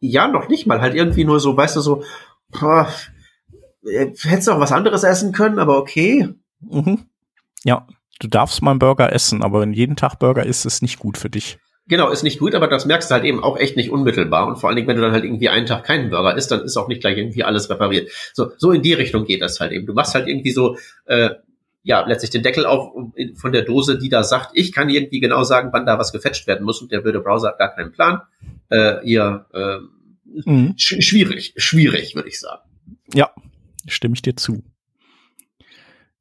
Ja, 0.00 0.28
noch 0.28 0.48
nicht 0.48 0.66
mal, 0.66 0.80
halt 0.80 0.94
irgendwie 0.94 1.24
nur 1.24 1.38
so, 1.38 1.54
weißt 1.54 1.76
du, 1.76 1.80
so, 1.80 2.02
boah, 2.50 2.90
äh, 3.84 4.06
hättest 4.22 4.48
du 4.48 4.52
auch 4.52 4.60
was 4.60 4.72
anderes 4.72 5.04
essen 5.04 5.32
können, 5.32 5.58
aber 5.58 5.76
okay. 5.76 6.28
Mhm. 6.60 7.04
Ja, 7.64 7.86
du 8.18 8.28
darfst 8.28 8.62
mal 8.62 8.70
einen 8.70 8.78
Burger 8.78 9.12
essen, 9.12 9.42
aber 9.42 9.60
wenn 9.60 9.74
jeden 9.74 9.96
Tag 9.96 10.18
Burger 10.18 10.46
isst, 10.46 10.64
ist 10.64 10.76
es 10.76 10.82
nicht 10.82 10.98
gut 10.98 11.18
für 11.18 11.28
dich. 11.28 11.58
Genau, 11.88 12.10
ist 12.10 12.24
nicht 12.24 12.40
gut, 12.40 12.54
aber 12.56 12.66
das 12.66 12.84
merkst 12.84 13.10
du 13.10 13.14
halt 13.14 13.24
eben 13.24 13.42
auch 13.44 13.56
echt 13.56 13.76
nicht 13.76 13.90
unmittelbar. 13.90 14.48
Und 14.48 14.56
vor 14.56 14.68
allen 14.68 14.76
Dingen, 14.76 14.88
wenn 14.88 14.96
du 14.96 15.02
dann 15.02 15.12
halt 15.12 15.24
irgendwie 15.24 15.48
einen 15.48 15.66
Tag 15.66 15.84
keinen 15.84 16.10
Burger 16.10 16.36
isst, 16.36 16.50
dann 16.50 16.62
ist 16.62 16.76
auch 16.76 16.88
nicht 16.88 17.00
gleich 17.00 17.16
irgendwie 17.16 17.44
alles 17.44 17.70
repariert. 17.70 18.10
So, 18.32 18.50
so 18.56 18.72
in 18.72 18.82
die 18.82 18.92
Richtung 18.92 19.24
geht 19.24 19.40
das 19.40 19.60
halt 19.60 19.70
eben. 19.70 19.86
Du 19.86 19.92
machst 19.92 20.14
halt 20.14 20.26
irgendwie 20.26 20.50
so, 20.50 20.76
äh, 21.04 21.30
ja, 21.84 22.04
letztlich 22.04 22.30
den 22.30 22.42
Deckel 22.42 22.66
auf 22.66 22.92
von 23.36 23.52
der 23.52 23.62
Dose, 23.62 23.96
die 23.98 24.08
da 24.08 24.24
sagt, 24.24 24.50
ich 24.54 24.72
kann 24.72 24.88
irgendwie 24.88 25.20
genau 25.20 25.44
sagen, 25.44 25.68
wann 25.72 25.86
da 25.86 25.96
was 25.96 26.10
gefetcht 26.10 26.48
werden 26.48 26.64
muss 26.64 26.82
und 26.82 26.90
der 26.90 27.00
blöde 27.00 27.20
Browser 27.20 27.50
hat 27.50 27.58
gar 27.58 27.72
keinen 27.72 27.92
Plan. 27.92 28.22
Äh, 28.68 29.06
ihr, 29.08 29.46
äh, 29.54 29.78
mhm. 30.44 30.74
sch 30.76 30.96
schwierig, 31.00 31.54
schwierig, 31.56 32.16
würde 32.16 32.28
ich 32.28 32.40
sagen. 32.40 32.62
Ja, 33.14 33.30
stimme 33.86 34.14
ich 34.16 34.22
dir 34.22 34.34
zu. 34.34 34.64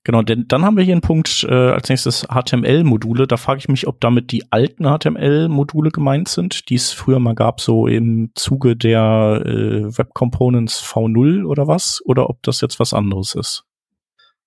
Genau, 0.06 0.22
denn 0.22 0.48
dann 0.48 0.64
haben 0.64 0.78
wir 0.78 0.84
hier 0.84 0.94
einen 0.94 1.02
Punkt 1.02 1.48
äh, 1.50 1.52
als 1.52 1.90
nächstes 1.90 2.28
HTML-Module. 2.28 3.26
Da 3.26 3.38
frage 3.38 3.58
ich 3.58 3.68
mich, 3.68 3.88
ob 3.88 4.00
damit 4.00 4.32
die 4.32 4.44
alten 4.52 4.84
HTML-Module 4.86 5.90
gemeint 5.90 6.28
sind, 6.28 6.70
die 6.70 6.76
es 6.76 6.92
früher 6.92 7.20
mal 7.20 7.34
gab, 7.34 7.60
so 7.60 7.88
im 7.88 8.30
Zuge 8.36 8.76
der 8.76 9.42
äh, 9.44 9.98
Web 9.98 10.14
Components 10.14 10.80
V0 10.80 11.44
oder 11.46 11.68
was, 11.68 12.04
oder 12.06 12.30
ob 12.30 12.44
das 12.44 12.62
jetzt 12.62 12.80
was 12.80 12.94
anderes 12.94 13.34
ist. 13.34 13.66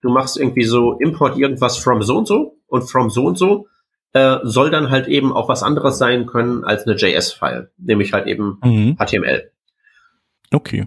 Du 0.01 0.11
machst 0.11 0.39
irgendwie 0.39 0.63
so 0.63 0.93
Import 0.93 1.37
irgendwas 1.37 1.77
from 1.77 2.03
so 2.03 2.19
und 2.19 2.29
so 2.29 2.57
und 2.69 2.89
from 2.89 3.11
so 3.11 3.25
und 3.25 3.37
so 3.37 3.67
äh, 4.13 4.37
soll 4.45 4.71
dann 4.71 4.91
halt 4.91 5.09
eben 5.09 5.33
auch 5.33 5.49
was 5.49 5.65
anderes 5.65 5.99
sein 5.99 6.27
können 6.27 6.63
als 6.63 6.87
eine 6.87 6.95
JS-File, 6.95 7.73
nämlich 7.79 8.13
halt 8.13 8.29
eben 8.29 8.61
mhm. 8.63 8.97
HTML. 8.97 9.51
Okay. 10.53 10.87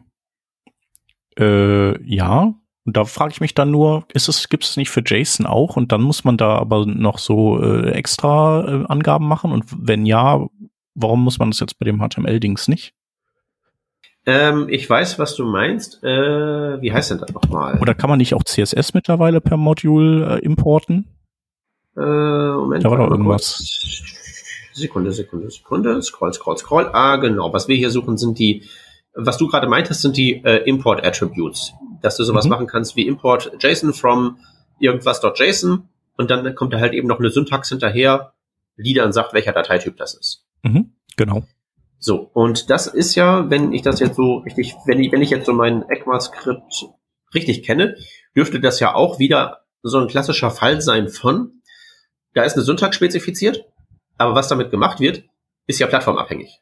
Äh, 1.37 2.01
ja, 2.03 2.53
und 2.85 2.97
da 2.97 3.05
frage 3.05 3.33
ich 3.33 3.41
mich 3.41 3.53
dann 3.53 3.69
nur, 3.69 4.05
ist 4.13 4.27
es, 4.27 4.49
gibt 4.49 4.63
es 4.63 4.77
nicht 4.77 4.89
für 4.89 5.03
JSON 5.05 5.45
auch 5.45 5.77
und 5.77 5.91
dann 5.91 6.01
muss 6.01 6.23
man 6.23 6.37
da 6.37 6.57
aber 6.57 6.85
noch 6.85 7.19
so 7.19 7.61
äh, 7.61 7.91
extra 7.91 8.65
äh, 8.67 8.85
Angaben 8.87 9.27
machen 9.27 9.51
und 9.51 9.65
wenn 9.77 10.05
ja, 10.05 10.47
warum 10.95 11.23
muss 11.23 11.39
man 11.39 11.51
das 11.51 11.59
jetzt 11.59 11.77
bei 11.77 11.85
dem 11.85 11.99
HTML-Dings 11.99 12.67
nicht? 12.67 12.93
Ähm, 14.25 14.67
ich 14.69 14.87
weiß, 14.87 15.17
was 15.17 15.35
du 15.35 15.45
meinst. 15.45 16.03
Äh, 16.03 16.81
wie 16.81 16.93
heißt 16.93 17.11
denn 17.11 17.17
das 17.19 17.33
nochmal? 17.33 17.79
Oder 17.79 17.95
kann 17.95 18.09
man 18.09 18.19
nicht 18.19 18.35
auch 18.35 18.43
CSS 18.43 18.93
mittlerweile 18.93 19.41
per 19.41 19.57
Module 19.57 20.37
äh, 20.37 20.45
importen? 20.45 21.07
Äh, 21.97 22.01
Moment. 22.01 22.85
Da 22.85 22.91
war 22.91 22.97
doch 22.97 23.09
irgendwas. 23.09 23.57
Sekunde, 24.73 25.11
Sekunde, 25.11 25.49
Sekunde. 25.49 26.01
Scroll, 26.01 26.33
scroll, 26.33 26.57
scroll. 26.57 26.89
Ah, 26.93 27.17
genau. 27.17 27.51
Was 27.51 27.67
wir 27.67 27.75
hier 27.75 27.89
suchen, 27.89 28.17
sind 28.17 28.37
die, 28.37 28.63
was 29.15 29.37
du 29.37 29.47
gerade 29.47 29.67
meintest, 29.67 30.01
sind 30.01 30.17
die 30.17 30.43
äh, 30.43 30.57
Import 30.69 31.03
Attributes. 31.03 31.73
Dass 32.01 32.17
du 32.17 32.23
sowas 32.23 32.45
mhm. 32.45 32.51
machen 32.51 32.67
kannst 32.67 32.95
wie 32.95 33.07
Import 33.07 33.51
JSON 33.59 33.93
from 33.93 34.39
irgendwas.json 34.79 35.87
und 36.17 36.31
dann 36.31 36.55
kommt 36.55 36.73
da 36.73 36.79
halt 36.79 36.93
eben 36.93 37.07
noch 37.07 37.19
eine 37.19 37.29
Syntax 37.29 37.69
hinterher, 37.69 38.33
die 38.77 38.93
dann 38.93 39.13
sagt, 39.13 39.33
welcher 39.33 39.53
Dateityp 39.53 39.97
das 39.97 40.13
ist. 40.13 40.45
Mhm, 40.63 40.93
genau. 41.17 41.43
So, 41.99 42.29
und 42.33 42.69
das 42.69 42.87
ist 42.87 43.15
ja, 43.15 43.49
wenn 43.49 43.73
ich 43.73 43.83
das 43.83 43.99
jetzt 43.99 44.15
so 44.15 44.37
richtig, 44.37 44.75
wenn 44.85 44.99
ich, 44.99 45.11
wenn 45.11 45.21
ich 45.21 45.29
jetzt 45.29 45.45
so 45.45 45.53
mein 45.53 45.87
ECMAScript 45.87 46.85
richtig 47.33 47.63
kenne, 47.63 47.95
dürfte 48.35 48.59
das 48.59 48.79
ja 48.79 48.95
auch 48.95 49.19
wieder 49.19 49.61
so 49.83 49.99
ein 49.99 50.07
klassischer 50.07 50.51
Fall 50.51 50.81
sein 50.81 51.09
von, 51.09 51.61
da 52.33 52.43
ist 52.43 52.53
eine 52.53 52.63
Syntax 52.63 52.95
spezifiziert, 52.95 53.65
aber 54.17 54.35
was 54.35 54.47
damit 54.47 54.71
gemacht 54.71 54.99
wird, 54.99 55.23
ist 55.67 55.79
ja 55.79 55.87
plattformabhängig. 55.87 56.59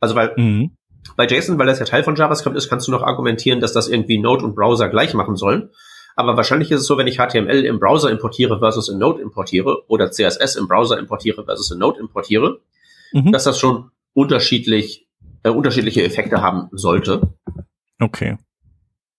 Also 0.00 0.14
weil 0.16 0.34
mhm. 0.36 0.76
Bei 1.16 1.26
JSON, 1.26 1.58
weil 1.58 1.66
das 1.66 1.78
ja 1.78 1.84
Teil 1.84 2.04
von 2.04 2.16
JavaScript 2.16 2.56
ist, 2.56 2.68
kannst 2.68 2.88
du 2.88 2.92
noch 2.92 3.02
argumentieren, 3.02 3.60
dass 3.60 3.72
das 3.72 3.88
irgendwie 3.88 4.18
Node 4.18 4.44
und 4.44 4.54
Browser 4.54 4.88
gleich 4.88 5.14
machen 5.14 5.36
sollen. 5.36 5.70
Aber 6.14 6.36
wahrscheinlich 6.36 6.70
ist 6.70 6.80
es 6.80 6.86
so, 6.86 6.98
wenn 6.98 7.06
ich 7.06 7.16
HTML 7.16 7.64
im 7.64 7.78
Browser 7.78 8.10
importiere 8.10 8.58
versus 8.58 8.88
in 8.88 8.98
Node 8.98 9.22
importiere 9.22 9.88
oder 9.88 10.10
CSS 10.10 10.56
im 10.56 10.68
Browser 10.68 10.98
importiere 10.98 11.44
versus 11.44 11.70
in 11.70 11.78
Node 11.78 12.00
importiere, 12.00 12.60
mhm. 13.12 13.32
dass 13.32 13.44
das 13.44 13.58
schon 13.58 13.90
unterschiedlich, 14.12 15.08
äh, 15.42 15.50
unterschiedliche 15.50 16.04
Effekte 16.04 16.42
haben 16.42 16.68
sollte. 16.72 17.34
Okay. 17.98 18.36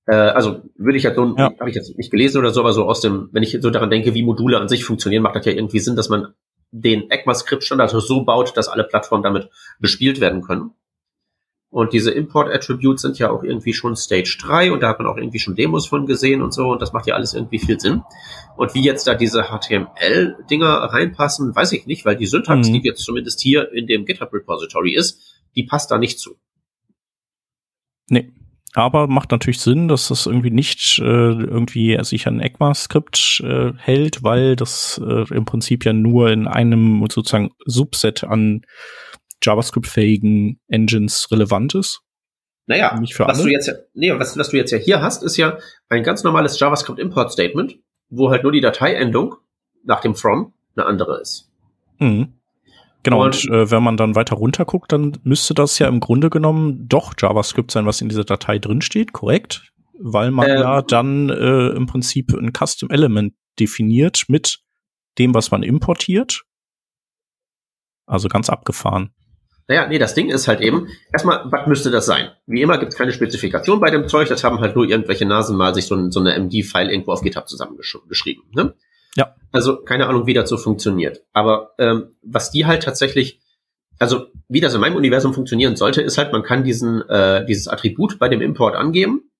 Äh, 0.05 0.15
also 0.15 0.61
würde 0.77 0.97
ich 0.97 1.05
halt 1.05 1.15
so, 1.15 1.35
ja. 1.37 1.51
habe 1.59 1.69
ich 1.69 1.75
jetzt 1.75 1.97
nicht 1.97 2.11
gelesen 2.11 2.37
oder 2.39 2.51
so, 2.51 2.61
aber 2.61 2.73
so 2.73 2.85
aus 2.85 3.01
dem, 3.01 3.29
wenn 3.31 3.43
ich 3.43 3.57
so 3.59 3.69
daran 3.69 3.89
denke, 3.89 4.13
wie 4.13 4.23
Module 4.23 4.59
an 4.59 4.67
sich 4.67 4.85
funktionieren, 4.85 5.23
macht 5.23 5.35
das 5.35 5.45
ja 5.45 5.53
irgendwie 5.53 5.79
Sinn, 5.79 5.95
dass 5.95 6.09
man 6.09 6.33
den 6.71 7.09
ECMAScript-Standard 7.09 7.89
so 7.89 8.25
baut, 8.25 8.57
dass 8.57 8.67
alle 8.67 8.83
Plattformen 8.83 9.23
damit 9.23 9.49
bespielt 9.79 10.19
werden 10.19 10.41
können. 10.41 10.71
Und 11.73 11.91
diese 11.91 12.11
Import-Attributes 12.11 13.01
sind 13.01 13.17
ja 13.17 13.31
auch 13.31 13.41
irgendwie 13.41 13.73
schon 13.73 13.95
Stage 13.95 14.37
3 14.43 14.73
und 14.73 14.83
da 14.83 14.89
hat 14.89 14.99
man 14.99 15.07
auch 15.07 15.17
irgendwie 15.17 15.39
schon 15.39 15.55
Demos 15.55 15.87
von 15.87 16.05
gesehen 16.05 16.43
und 16.43 16.53
so 16.53 16.67
und 16.67 16.79
das 16.79 16.93
macht 16.93 17.07
ja 17.07 17.15
alles 17.15 17.33
irgendwie 17.33 17.57
viel 17.57 17.79
Sinn. 17.79 18.03
Und 18.55 18.75
wie 18.75 18.83
jetzt 18.83 19.07
da 19.07 19.15
diese 19.15 19.45
HTML-Dinger 19.45 20.67
reinpassen, 20.67 21.55
weiß 21.55 21.71
ich 21.71 21.87
nicht, 21.87 22.05
weil 22.05 22.15
die 22.15 22.27
Syntax, 22.27 22.69
mhm. 22.69 22.73
die 22.73 22.87
jetzt 22.87 23.03
zumindest 23.03 23.41
hier 23.41 23.71
in 23.73 23.87
dem 23.87 24.05
GitHub-Repository 24.05 24.93
ist, 24.93 25.19
die 25.55 25.63
passt 25.63 25.89
da 25.89 25.97
nicht 25.97 26.19
zu. 26.19 26.35
Nee. 28.07 28.31
Aber 28.75 29.07
macht 29.07 29.31
natürlich 29.31 29.59
Sinn, 29.59 29.87
dass 29.87 30.09
das 30.09 30.27
irgendwie 30.27 30.51
nicht 30.51 30.99
äh, 30.99 31.03
irgendwie 31.03 31.97
sich 32.03 32.27
an 32.27 32.39
ECMAScript 32.39 33.41
äh, 33.43 33.73
hält, 33.77 34.21
weil 34.21 34.55
das 34.55 35.01
äh, 35.03 35.25
im 35.33 35.45
Prinzip 35.45 35.85
ja 35.85 35.93
nur 35.93 36.29
in 36.29 36.47
einem 36.47 37.03
sozusagen 37.09 37.49
Subset 37.65 38.23
an 38.23 38.61
JavaScript-fähigen 39.43 40.59
Engines 40.67 41.27
relevant 41.31 41.75
ist. 41.75 42.01
Naja, 42.65 42.97
was 43.01 43.19
alle. 43.19 43.43
du 43.43 43.49
jetzt, 43.49 43.71
nee, 43.93 44.11
was, 44.17 44.37
was 44.37 44.49
du 44.49 44.57
jetzt 44.57 44.71
ja 44.71 44.77
hier 44.77 45.01
hast, 45.01 45.21
ist 45.23 45.35
ja 45.37 45.57
ein 45.89 46.03
ganz 46.03 46.23
normales 46.23 46.59
JavaScript 46.59 46.97
Import 46.97 47.31
Statement, 47.31 47.77
wo 48.09 48.29
halt 48.29 48.43
nur 48.43 48.53
die 48.53 48.61
Dateiendung 48.61 49.35
nach 49.83 50.01
dem 50.01 50.15
from 50.15 50.53
eine 50.75 50.85
andere 50.85 51.19
ist. 51.19 51.51
Mhm. 51.99 52.33
Genau, 53.03 53.21
und, 53.21 53.49
und 53.49 53.53
äh, 53.53 53.69
wenn 53.69 53.83
man 53.83 53.97
dann 53.97 54.15
weiter 54.15 54.37
runter 54.37 54.63
guckt, 54.63 54.93
dann 54.93 55.17
müsste 55.23 55.53
das 55.53 55.77
ja 55.77 55.89
im 55.89 55.99
Grunde 55.99 56.29
genommen 56.29 56.87
doch 56.87 57.13
JavaScript 57.19 57.71
sein, 57.71 57.85
was 57.85 57.99
in 57.99 58.07
dieser 58.07 58.23
Datei 58.23 58.59
drinsteht, 58.59 59.11
korrekt? 59.11 59.73
Weil 59.99 60.31
man 60.31 60.49
ähm, 60.49 60.57
ja 60.57 60.81
dann 60.81 61.29
äh, 61.29 61.67
im 61.69 61.85
Prinzip 61.85 62.33
ein 62.33 62.53
Custom 62.53 62.89
Element 62.89 63.33
definiert 63.59 64.23
mit 64.29 64.59
dem, 65.17 65.33
was 65.33 65.51
man 65.51 65.63
importiert. 65.63 66.43
Also 68.05 68.29
ganz 68.29 68.49
abgefahren. 68.49 69.13
Naja, 69.67 69.87
nee, 69.87 69.97
das 69.97 70.13
Ding 70.13 70.29
ist 70.29 70.47
halt 70.47 70.61
eben, 70.61 70.87
erstmal, 71.11 71.43
was 71.45 71.67
müsste 71.67 71.89
das 71.89 72.05
sein? 72.05 72.31
Wie 72.45 72.61
immer 72.61 72.77
gibt 72.77 72.91
es 72.91 72.97
keine 72.97 73.13
Spezifikation 73.13 73.79
bei 73.79 73.89
dem 73.89 74.07
Zeug, 74.07 74.27
das 74.27 74.43
haben 74.43 74.59
halt 74.59 74.75
nur 74.75 74.85
irgendwelche 74.85 75.25
Nasen 75.25 75.55
mal 75.55 75.73
sich 75.73 75.85
so, 75.85 76.09
so 76.11 76.19
eine 76.19 76.37
MD-File 76.37 76.89
irgendwo 76.89 77.13
auf 77.13 77.21
GitHub 77.21 77.47
zusammengeschrieben. 77.47 78.43
Ne? 78.53 78.73
Ja. 79.15 79.35
Also 79.51 79.81
keine 79.83 80.07
Ahnung, 80.07 80.27
wie 80.27 80.33
das 80.33 80.49
so 80.49 80.57
funktioniert. 80.57 81.21
Aber 81.31 81.71
ähm, 81.77 82.15
was 82.21 82.51
die 82.51 82.65
halt 82.65 82.83
tatsächlich, 82.83 83.39
also 83.99 84.27
wie 84.49 84.59
das 84.59 84.73
in 84.73 84.81
meinem 84.81 84.95
Universum 84.95 85.33
funktionieren 85.33 85.75
sollte, 85.75 86.01
ist 86.01 86.17
halt, 86.17 86.33
man 86.33 86.43
kann 86.43 86.63
diesen, 86.63 87.07
äh, 87.07 87.45
dieses 87.45 87.67
Attribut 87.67 88.19
bei 88.19 88.27
dem 88.27 88.41
Import 88.41 88.75
angeben. 88.75 89.31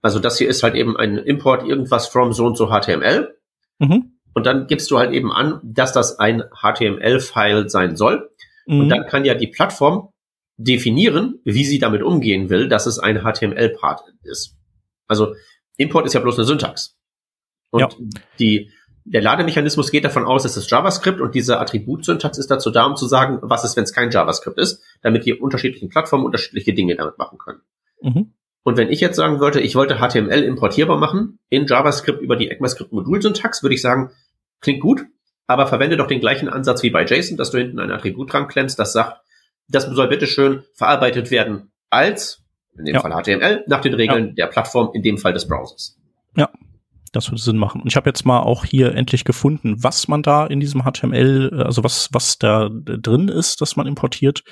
Also 0.00 0.18
das 0.18 0.38
hier 0.38 0.48
ist 0.48 0.62
halt 0.62 0.74
eben 0.74 0.96
ein 0.96 1.18
Import 1.18 1.68
irgendwas 1.68 2.08
from 2.08 2.32
so 2.32 2.46
und 2.46 2.56
so 2.56 2.68
HTML. 2.68 3.36
Mhm. 3.78 4.12
Und 4.34 4.46
dann 4.46 4.66
gibst 4.66 4.90
du 4.90 4.98
halt 4.98 5.12
eben 5.12 5.30
an, 5.30 5.60
dass 5.62 5.92
das 5.92 6.18
ein 6.18 6.42
HTML-File 6.54 7.68
sein 7.68 7.96
soll. 7.96 8.30
Mhm. 8.66 8.80
Und 8.80 8.88
dann 8.88 9.06
kann 9.06 9.24
ja 9.24 9.34
die 9.34 9.46
Plattform 9.46 10.10
definieren, 10.56 11.40
wie 11.44 11.64
sie 11.64 11.78
damit 11.78 12.02
umgehen 12.02 12.50
will, 12.50 12.68
dass 12.68 12.86
es 12.86 12.98
ein 12.98 13.22
HTML-Part 13.22 14.02
ist. 14.22 14.56
Also 15.08 15.34
Import 15.76 16.06
ist 16.06 16.12
ja 16.12 16.20
bloß 16.20 16.38
eine 16.38 16.46
Syntax. 16.46 16.96
Und 17.70 17.80
ja. 17.80 17.88
die, 18.38 18.70
der 19.04 19.22
Lademechanismus 19.22 19.90
geht 19.90 20.04
davon 20.04 20.24
aus, 20.24 20.44
es 20.44 20.56
ist 20.56 20.70
JavaScript 20.70 21.20
und 21.20 21.34
diese 21.34 21.58
Attributsyntax 21.58 22.38
ist 22.38 22.50
dazu 22.50 22.70
da, 22.70 22.84
um 22.84 22.96
zu 22.96 23.06
sagen, 23.06 23.38
was 23.42 23.64
ist, 23.64 23.76
wenn 23.76 23.84
es 23.84 23.92
kein 23.92 24.10
JavaScript 24.10 24.58
ist, 24.58 24.82
damit 25.00 25.26
die 25.26 25.34
unterschiedlichen 25.34 25.88
Plattformen 25.88 26.24
unterschiedliche 26.24 26.74
Dinge 26.74 26.96
damit 26.96 27.18
machen 27.18 27.38
können. 27.38 27.60
Mhm. 28.00 28.34
Und 28.64 28.76
wenn 28.76 28.90
ich 28.90 29.00
jetzt 29.00 29.16
sagen 29.16 29.40
wollte, 29.40 29.60
ich 29.60 29.74
wollte 29.74 29.96
HTML 29.96 30.42
importierbar 30.42 30.96
machen 30.96 31.38
in 31.48 31.66
JavaScript 31.66 32.20
über 32.20 32.36
die 32.36 32.50
ECMAScript-Modulsyntax, 32.50 33.62
würde 33.62 33.74
ich 33.74 33.82
sagen, 33.82 34.10
klingt 34.60 34.80
gut, 34.80 35.04
aber 35.46 35.66
verwende 35.66 35.96
doch 35.96 36.06
den 36.06 36.20
gleichen 36.20 36.48
Ansatz 36.48 36.82
wie 36.82 36.90
bei 36.90 37.04
JSON, 37.04 37.36
dass 37.36 37.50
du 37.50 37.58
hinten 37.58 37.78
ein 37.78 37.90
Attribut 37.90 38.32
dran 38.32 38.48
klemmst, 38.48 38.78
das 38.78 38.92
sagt, 38.92 39.20
das 39.68 39.84
soll 39.86 40.08
bitteschön 40.08 40.62
verarbeitet 40.74 41.30
werden 41.30 41.72
als, 41.90 42.42
in 42.76 42.84
dem 42.84 42.94
ja. 42.94 43.00
Fall 43.00 43.12
HTML, 43.12 43.64
nach 43.66 43.80
den 43.80 43.94
Regeln 43.94 44.28
ja. 44.28 44.32
der 44.32 44.46
Plattform, 44.46 44.90
in 44.94 45.02
dem 45.02 45.18
Fall 45.18 45.32
des 45.32 45.46
Browsers. 45.46 45.98
Ja, 46.36 46.50
das 47.12 47.30
würde 47.30 47.42
Sinn 47.42 47.58
machen. 47.58 47.82
Und 47.82 47.88
ich 47.88 47.96
habe 47.96 48.08
jetzt 48.08 48.24
mal 48.24 48.40
auch 48.40 48.64
hier 48.64 48.94
endlich 48.94 49.24
gefunden, 49.24 49.82
was 49.82 50.08
man 50.08 50.22
da 50.22 50.46
in 50.46 50.60
diesem 50.60 50.82
HTML, 50.82 51.62
also 51.64 51.84
was, 51.84 52.08
was 52.12 52.38
da 52.38 52.70
drin 52.70 53.28
ist, 53.28 53.60
dass 53.60 53.76
man 53.76 53.86
importiert. 53.86 54.42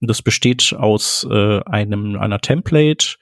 Das 0.00 0.22
besteht 0.22 0.74
aus 0.78 1.26
äh, 1.30 1.60
einem, 1.64 2.16
einer 2.16 2.40
Template 2.40 3.16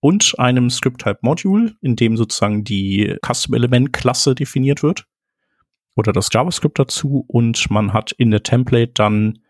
und 0.00 0.34
einem 0.38 0.70
Script-Type-Module, 0.70 1.74
in 1.82 1.96
dem 1.96 2.16
sozusagen 2.16 2.64
die 2.64 3.16
Custom-Element-Klasse 3.24 4.34
definiert 4.34 4.82
wird 4.82 5.04
oder 5.98 6.12
das 6.12 6.28
JavaScript 6.32 6.78
dazu 6.78 7.24
und 7.26 7.70
man 7.70 7.92
hat 7.92 8.12
in 8.12 8.30
der 8.30 8.44
Template 8.44 8.92
dann 8.94 9.40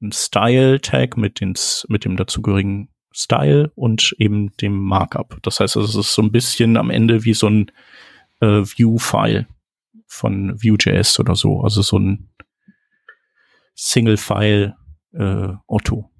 ein 0.00 0.12
Style-Tag 0.12 1.16
mit, 1.16 1.40
mit 1.88 2.04
dem 2.04 2.16
dazugehörigen 2.16 2.88
Style 3.12 3.72
und 3.74 4.14
eben 4.18 4.56
dem 4.58 4.78
Markup. 4.78 5.38
Das 5.42 5.58
heißt, 5.58 5.74
es 5.74 5.96
ist 5.96 6.14
so 6.14 6.22
ein 6.22 6.30
bisschen 6.30 6.76
am 6.76 6.90
Ende 6.90 7.24
wie 7.24 7.34
so 7.34 7.48
ein 7.48 7.72
äh, 8.40 8.62
View-File 8.62 9.48
von 10.06 10.54
Vue.js 10.62 11.18
oder 11.18 11.34
so. 11.34 11.62
Also 11.62 11.82
so 11.82 11.98
ein 11.98 12.28
Single-File 13.74 14.76
äh, 15.14 15.48
Otto. 15.66 16.10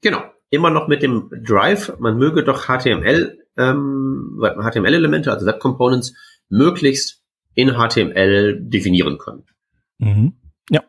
Genau. 0.00 0.22
Immer 0.48 0.70
noch 0.70 0.88
mit 0.88 1.02
dem 1.02 1.28
Drive. 1.44 1.92
Man 1.98 2.16
möge 2.16 2.42
doch 2.42 2.68
HTML, 2.68 3.38
ähm, 3.58 4.40
HTML-Elemente, 4.40 5.30
also 5.30 5.44
Web 5.44 5.60
Components, 5.60 6.14
möglichst 6.48 7.17
in 7.58 7.72
HTML 7.72 8.60
definieren 8.60 9.18
können. 9.18 9.42
Mhm. 9.98 10.34
Ja. 10.70 10.84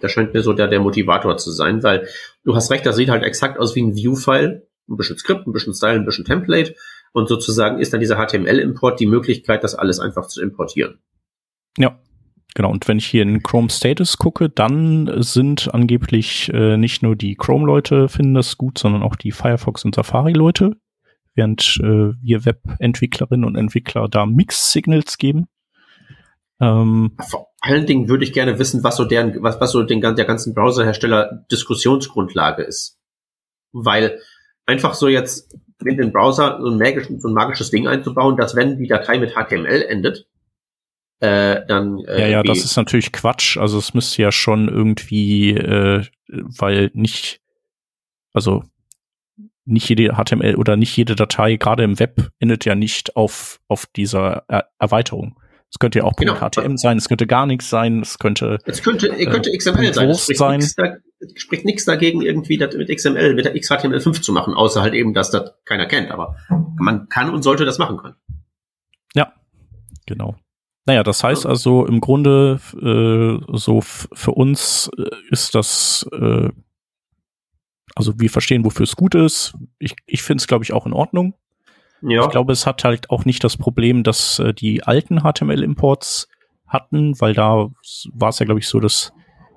Das 0.00 0.12
scheint 0.12 0.32
mir 0.32 0.42
so 0.42 0.52
der, 0.52 0.68
der 0.68 0.78
Motivator 0.78 1.36
zu 1.38 1.50
sein, 1.50 1.82
weil 1.82 2.06
du 2.44 2.54
hast 2.54 2.70
recht, 2.70 2.86
das 2.86 2.94
sieht 2.94 3.08
halt 3.08 3.24
exakt 3.24 3.58
aus 3.58 3.74
wie 3.74 3.82
ein 3.82 3.96
View-File. 3.96 4.68
Ein 4.88 4.96
bisschen 4.96 5.18
Skript, 5.18 5.48
ein 5.48 5.52
bisschen 5.52 5.74
Style, 5.74 5.96
ein 5.96 6.04
bisschen 6.04 6.24
Template. 6.24 6.76
Und 7.12 7.28
sozusagen 7.28 7.80
ist 7.80 7.92
dann 7.92 7.98
dieser 8.00 8.16
HTML-Import 8.16 9.00
die 9.00 9.06
Möglichkeit, 9.06 9.64
das 9.64 9.74
alles 9.74 9.98
einfach 9.98 10.28
zu 10.28 10.40
importieren. 10.40 11.00
Ja. 11.76 11.98
Genau, 12.54 12.70
und 12.70 12.88
wenn 12.88 12.98
ich 12.98 13.06
hier 13.06 13.22
in 13.22 13.42
Chrome 13.42 13.68
Status 13.68 14.16
gucke, 14.18 14.48
dann 14.48 15.22
sind 15.22 15.74
angeblich 15.74 16.50
äh, 16.54 16.76
nicht 16.76 17.02
nur 17.02 17.14
die 17.14 17.34
Chrome-Leute 17.34 18.08
finden 18.08 18.34
das 18.34 18.56
gut, 18.56 18.78
sondern 18.78 19.02
auch 19.02 19.16
die 19.16 19.32
Firefox- 19.32 19.84
und 19.84 19.94
Safari-Leute, 19.94 20.76
während 21.34 21.78
äh, 21.82 22.14
wir 22.22 22.44
Web-Entwicklerinnen 22.44 23.44
und 23.44 23.56
Entwickler 23.56 24.08
da 24.08 24.26
Mix-Signals 24.26 25.18
geben. 25.18 25.46
Ähm, 26.60 27.16
Vor 27.28 27.48
allen 27.60 27.86
Dingen 27.86 28.08
würde 28.08 28.24
ich 28.24 28.32
gerne 28.32 28.58
wissen, 28.58 28.82
was 28.82 28.96
so 28.96 29.04
deren, 29.04 29.42
was, 29.42 29.60
was 29.60 29.72
so 29.72 29.82
den, 29.82 30.00
der 30.00 30.24
ganzen 30.24 30.54
Browserhersteller 30.54 31.44
Diskussionsgrundlage 31.50 32.62
ist. 32.62 32.98
Weil 33.72 34.20
einfach 34.66 34.94
so 34.94 35.08
jetzt 35.08 35.54
in 35.84 35.96
den 35.96 36.12
Browser 36.12 36.58
so 36.60 36.68
ein, 36.68 36.78
magisches, 36.78 37.22
so 37.22 37.28
ein 37.28 37.34
magisches 37.34 37.70
Ding 37.70 37.86
einzubauen, 37.86 38.36
dass 38.36 38.56
wenn 38.56 38.78
die 38.78 38.88
Datei 38.88 39.18
mit 39.18 39.34
HTML 39.34 39.82
endet, 39.82 40.26
äh, 41.20 41.64
dann. 41.66 41.98
Äh, 42.04 42.20
ja, 42.22 42.26
ja, 42.28 42.42
das 42.42 42.64
ist 42.64 42.76
natürlich 42.76 43.12
Quatsch. 43.12 43.56
Also 43.56 43.78
es 43.78 43.94
müsste 43.94 44.22
ja 44.22 44.32
schon 44.32 44.68
irgendwie, 44.68 45.50
äh, 45.50 46.04
weil 46.28 46.90
nicht, 46.94 47.40
also 48.32 48.64
nicht 49.64 49.88
jede 49.88 50.14
HTML 50.14 50.56
oder 50.56 50.76
nicht 50.76 50.96
jede 50.96 51.14
Datei, 51.14 51.56
gerade 51.56 51.84
im 51.84 51.98
Web, 51.98 52.30
endet 52.38 52.64
ja 52.64 52.74
nicht 52.74 53.16
auf, 53.16 53.60
auf 53.68 53.86
dieser 53.86 54.44
er 54.48 54.70
Erweiterung. 54.78 55.38
Es 55.70 55.78
könnte 55.78 55.98
ja 55.98 56.04
auch 56.04 56.16
genau. 56.16 56.34
HTML 56.36 56.78
sein, 56.78 56.96
es 56.96 57.08
könnte 57.08 57.26
gar 57.26 57.46
nichts 57.46 57.68
sein, 57.68 58.00
es 58.00 58.18
könnte. 58.18 58.58
Es 58.64 58.82
könnte, 58.82 59.08
äh, 59.08 59.26
könnte 59.26 59.50
XML 59.56 59.92
sein. 59.92 60.08
Es 60.08 60.22
spricht, 60.22 60.38
sein. 60.38 60.58
Nichts 60.60 60.74
da, 60.74 60.96
spricht 61.34 61.64
nichts 61.66 61.84
dagegen, 61.84 62.22
irgendwie 62.22 62.56
das 62.56 62.74
mit 62.74 62.88
XML, 62.88 63.34
mit 63.34 63.44
der 63.44 63.54
XHTML5 63.54 64.22
zu 64.22 64.32
machen, 64.32 64.54
außer 64.54 64.80
halt 64.80 64.94
eben, 64.94 65.12
dass 65.12 65.30
das 65.30 65.52
keiner 65.66 65.86
kennt. 65.86 66.10
Aber 66.10 66.36
man 66.78 67.08
kann 67.08 67.30
und 67.30 67.42
sollte 67.42 67.66
das 67.66 67.78
machen 67.78 67.98
können. 67.98 68.16
Ja, 69.14 69.32
genau. 70.06 70.36
Naja, 70.86 71.02
das 71.02 71.22
heißt 71.22 71.44
also 71.44 71.84
im 71.84 72.00
Grunde 72.00 72.60
äh, 72.80 73.44
so 73.54 73.82
für 73.82 74.30
uns 74.30 74.90
äh, 74.96 75.10
ist 75.30 75.54
das, 75.54 76.08
äh, 76.12 76.48
also 77.94 78.18
wir 78.18 78.30
verstehen, 78.30 78.64
wofür 78.64 78.84
es 78.84 78.96
gut 78.96 79.14
ist. 79.14 79.54
Ich, 79.78 79.94
ich 80.06 80.22
finde 80.22 80.40
es, 80.40 80.46
glaube 80.46 80.64
ich, 80.64 80.72
auch 80.72 80.86
in 80.86 80.94
Ordnung. 80.94 81.34
Ja. 82.02 82.24
Ich 82.24 82.30
glaube, 82.30 82.52
es 82.52 82.66
hat 82.66 82.84
halt 82.84 83.10
auch 83.10 83.24
nicht 83.24 83.42
das 83.44 83.56
Problem, 83.56 84.02
dass 84.02 84.38
äh, 84.38 84.54
die 84.54 84.84
alten 84.84 85.20
HTML-Imports 85.20 86.28
hatten, 86.66 87.20
weil 87.20 87.34
da 87.34 87.70
war 88.12 88.28
es 88.28 88.38
ja, 88.38 88.46
glaube 88.46 88.60
ich, 88.60 88.68
so, 88.68 88.78
dass, 88.78 89.12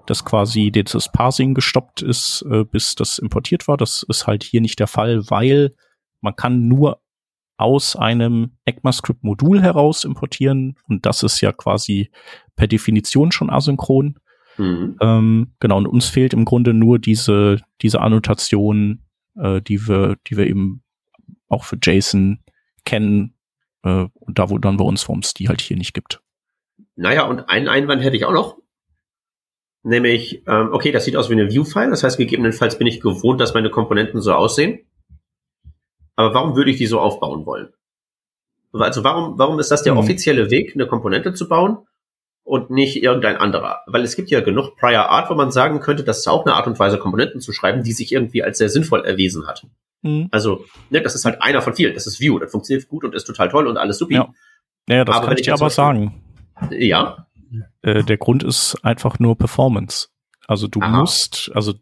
dass 0.08 0.26
quasi 0.26 0.72
das 0.72 1.12
Parsing 1.12 1.54
gestoppt 1.54 2.02
ist, 2.02 2.46
äh, 2.50 2.64
bis 2.64 2.96
das 2.96 3.20
importiert 3.20 3.68
war. 3.68 3.78
Das 3.78 4.04
ist 4.08 4.28
halt 4.28 4.44
hier 4.44 4.62
nicht 4.62 4.80
der 4.80 4.88
Fall, 4.88 5.30
weil 5.30 5.76
man 6.22 6.36
kann 6.36 6.68
nur 6.68 7.02
aus 7.58 7.96
einem 7.96 8.58
ECMAScript-Modul 8.66 9.62
heraus 9.62 10.04
importieren 10.04 10.78
und 10.88 11.06
das 11.06 11.22
ist 11.22 11.42
ja 11.42 11.52
quasi 11.52 12.10
per 12.56 12.68
Definition 12.68 13.32
schon 13.32 13.52
asynchron. 13.52 14.18
Mhm. 14.58 14.98
Ähm, 15.00 15.54
genau, 15.60 15.78
und 15.78 15.88
uns 15.88 16.08
fehlt 16.08 16.34
im 16.34 16.46
Grunde 16.46 16.74
nur 16.74 16.98
diese, 16.98 17.58
diese 17.82 18.02
Annotation, 18.02 19.04
äh, 19.36 19.62
die 19.62 19.88
wir, 19.88 20.18
die 20.28 20.38
wir 20.38 20.48
eben 20.48 20.84
auch 21.52 21.64
für 21.64 21.78
JSON 21.82 22.40
kennen 22.86 23.36
äh, 23.84 24.08
und 24.14 24.40
da 24.40 24.50
wundern 24.50 24.80
wir 24.80 24.86
uns, 24.86 25.08
warum 25.08 25.20
es 25.20 25.34
die 25.34 25.48
halt 25.48 25.62
hier 25.62 25.78
nicht 25.78 25.94
gibt. 25.94 26.22
Naja, 26.96 27.26
und 27.26 27.50
einen 27.50 27.68
Einwand 27.68 28.04
hätte 28.04 28.16
ich 28.16 28.26
auch 28.26 28.34
noch. 28.34 28.58
Nämlich, 29.84 30.44
ähm, 30.48 30.70
okay, 30.74 30.92
das 30.92 31.06
sieht 31.06 31.16
aus 31.16 31.30
wie 31.30 31.34
eine 31.34 31.50
View-File, 31.50 31.90
das 31.90 32.04
heißt, 32.04 32.18
gegebenenfalls 32.18 32.78
bin 32.78 32.86
ich 32.86 33.02
gewohnt, 33.02 33.42
dass 33.42 33.56
meine 33.56 33.72
Komponenten 33.72 34.22
so 34.22 34.34
aussehen. 34.34 34.86
Aber 36.16 36.36
warum 36.36 36.56
würde 36.56 36.70
ich 36.70 36.78
die 36.78 36.86
so 36.86 37.00
aufbauen 37.00 37.46
wollen? 37.46 37.70
Also 38.74 39.04
warum, 39.04 39.38
warum 39.40 39.60
ist 39.60 39.72
das 39.72 39.84
der 39.84 39.94
mhm. 39.94 40.00
offizielle 40.00 40.52
Weg, 40.52 40.76
eine 40.76 40.88
Komponente 40.88 41.34
zu 41.34 41.48
bauen 41.48 41.80
und 42.44 42.70
nicht 42.70 43.02
irgendein 43.02 43.38
anderer? 43.38 43.82
Weil 43.88 44.04
es 44.04 44.16
gibt 44.16 44.30
ja 44.30 44.42
genug 44.42 44.76
Prior 44.78 45.10
Art, 45.10 45.30
wo 45.32 45.34
man 45.34 45.52
sagen 45.52 45.80
könnte, 45.80 46.04
das 46.04 46.20
ist 46.20 46.28
auch 46.28 46.46
eine 46.46 46.54
Art 46.54 46.68
und 46.68 46.78
Weise, 46.78 47.00
Komponenten 47.00 47.42
zu 47.42 47.52
schreiben, 47.52 47.84
die 47.84 47.94
sich 47.94 48.12
irgendwie 48.12 48.44
als 48.44 48.60
sehr 48.60 48.70
sinnvoll 48.70 49.04
erwiesen 49.04 49.48
hat. 49.48 49.66
Mhm. 50.02 50.28
Also, 50.32 50.66
ne, 50.90 51.02
das 51.02 51.16
ist 51.16 51.26
halt 51.26 51.42
einer 51.42 51.62
von 51.62 51.76
vielen. 51.76 51.94
Das 51.94 52.08
ist 52.08 52.22
Vue. 52.22 52.40
Das 52.40 52.52
funktioniert 52.52 52.88
gut 52.88 53.04
und 53.04 53.16
ist 53.16 53.26
total 53.26 53.50
toll 53.50 53.68
und 53.68 53.78
alles 53.78 53.98
super. 53.98 54.14
Ja. 54.14 54.34
Naja, 54.88 55.06
das 55.06 55.16
aber 55.16 55.28
kann 55.28 55.38
ich 55.38 55.44
dir 55.44 55.54
aber 55.54 55.70
sagen. 55.70 56.24
Ja. 56.72 57.28
Äh, 57.82 58.04
der 58.04 58.18
Grund 58.18 58.44
ist 58.44 58.78
einfach 58.84 59.20
nur 59.20 59.38
Performance. 59.38 60.10
Also 60.48 60.68
du 60.68 60.82
Aha. 60.82 61.00
musst, 61.00 61.52
also 61.54 61.74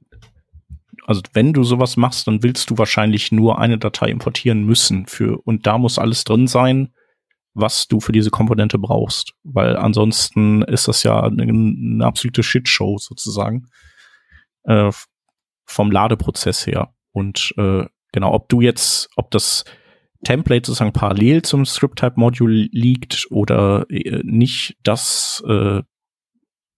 also 1.06 1.22
wenn 1.34 1.54
du 1.54 1.64
sowas 1.64 1.98
machst, 1.98 2.28
dann 2.28 2.44
willst 2.44 2.70
du 2.70 2.78
wahrscheinlich 2.78 3.32
nur 3.32 3.58
eine 3.58 3.80
Datei 3.80 4.10
importieren 4.10 4.64
müssen 4.64 5.08
für, 5.08 5.40
und 5.44 5.66
da 5.66 5.80
muss 5.80 5.98
alles 5.98 6.24
drin 6.24 6.46
sein, 6.46 6.94
was 7.56 7.88
du 7.88 8.00
für 8.00 8.12
diese 8.12 8.30
Komponente 8.30 8.78
brauchst. 8.78 9.34
Weil 9.44 9.76
ansonsten 9.76 10.62
ist 10.62 10.88
das 10.88 11.02
ja 11.02 11.24
eine, 11.24 11.44
eine 11.44 12.06
absolute 12.06 12.44
Shitshow 12.44 13.00
sozusagen. 13.00 13.70
Äh, 14.66 14.92
vom 15.66 15.92
Ladeprozess 15.92 16.68
her. 16.68 16.94
Und 17.12 17.54
äh, 17.58 17.86
genau, 18.12 18.34
ob 18.34 18.50
du 18.50 18.62
jetzt, 18.62 19.10
ob 19.16 19.32
das 19.32 19.66
Template 20.24 20.68
sozusagen 20.68 20.94
parallel 20.94 21.42
zum 21.44 21.66
Script-Type-Module 21.66 22.70
liegt 22.72 23.28
oder 23.32 23.86
äh, 23.90 24.22
nicht, 24.24 24.78
das, 24.84 25.44
äh, 25.48 25.82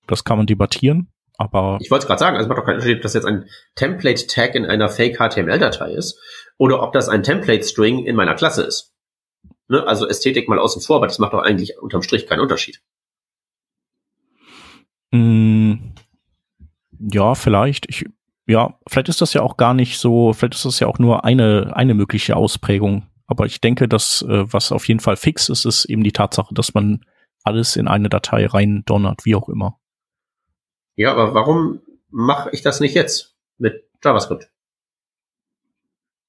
das 0.07 0.23
kann 0.23 0.37
man 0.37 0.47
debattieren. 0.47 1.11
Aber 1.37 1.79
ich 1.81 1.89
wollte 1.89 2.03
es 2.03 2.07
gerade 2.07 2.19
sagen, 2.19 2.35
also 2.37 2.45
es 2.45 2.49
macht 2.49 2.59
doch 2.59 2.65
keinen 2.65 2.75
Unterschied, 2.75 2.97
ob 2.97 3.01
das 3.01 3.15
jetzt 3.15 3.25
ein 3.25 3.49
Template-Tag 3.75 4.53
in 4.53 4.65
einer 4.65 4.89
Fake-HTML-Datei 4.89 5.91
ist 5.93 6.19
oder 6.57 6.83
ob 6.83 6.93
das 6.93 7.09
ein 7.09 7.23
Template-String 7.23 8.05
in 8.05 8.15
meiner 8.15 8.35
Klasse 8.35 8.61
ist. 8.61 8.93
Ne? 9.67 9.87
Also 9.87 10.07
Ästhetik 10.07 10.47
mal 10.47 10.59
außen 10.59 10.81
vor, 10.81 10.97
aber 10.97 11.07
das 11.07 11.17
macht 11.17 11.33
doch 11.33 11.41
eigentlich 11.41 11.79
unterm 11.79 12.03
Strich 12.03 12.27
keinen 12.27 12.41
Unterschied. 12.41 12.83
Mm, 15.11 15.93
ja, 16.99 17.33
vielleicht. 17.33 17.89
Ich, 17.89 18.05
ja, 18.47 18.77
vielleicht 18.87 19.09
ist 19.09 19.21
das 19.21 19.33
ja 19.33 19.41
auch 19.41 19.57
gar 19.57 19.73
nicht 19.73 19.99
so, 19.99 20.33
vielleicht 20.33 20.55
ist 20.55 20.65
das 20.65 20.79
ja 20.79 20.87
auch 20.87 20.99
nur 20.99 21.25
eine, 21.25 21.71
eine 21.75 21.93
mögliche 21.93 22.35
Ausprägung. 22.35 23.07
Aber 23.27 23.45
ich 23.45 23.61
denke, 23.61 23.87
dass 23.87 24.23
äh, 24.23 24.51
was 24.51 24.71
auf 24.71 24.87
jeden 24.87 24.99
Fall 24.99 25.15
fix 25.15 25.49
ist, 25.49 25.65
ist 25.65 25.85
eben 25.85 26.03
die 26.03 26.11
Tatsache, 26.11 26.53
dass 26.53 26.73
man 26.73 27.05
alles 27.43 27.75
in 27.75 27.87
eine 27.87 28.09
Datei 28.09 28.45
rein 28.45 28.83
donnert, 28.85 29.25
wie 29.25 29.35
auch 29.35 29.49
immer. 29.49 29.79
Ja, 30.95 31.11
aber 31.11 31.33
warum 31.33 31.81
mache 32.09 32.49
ich 32.51 32.61
das 32.61 32.79
nicht 32.79 32.93
jetzt 32.93 33.35
mit 33.57 33.87
JavaScript? 34.03 34.49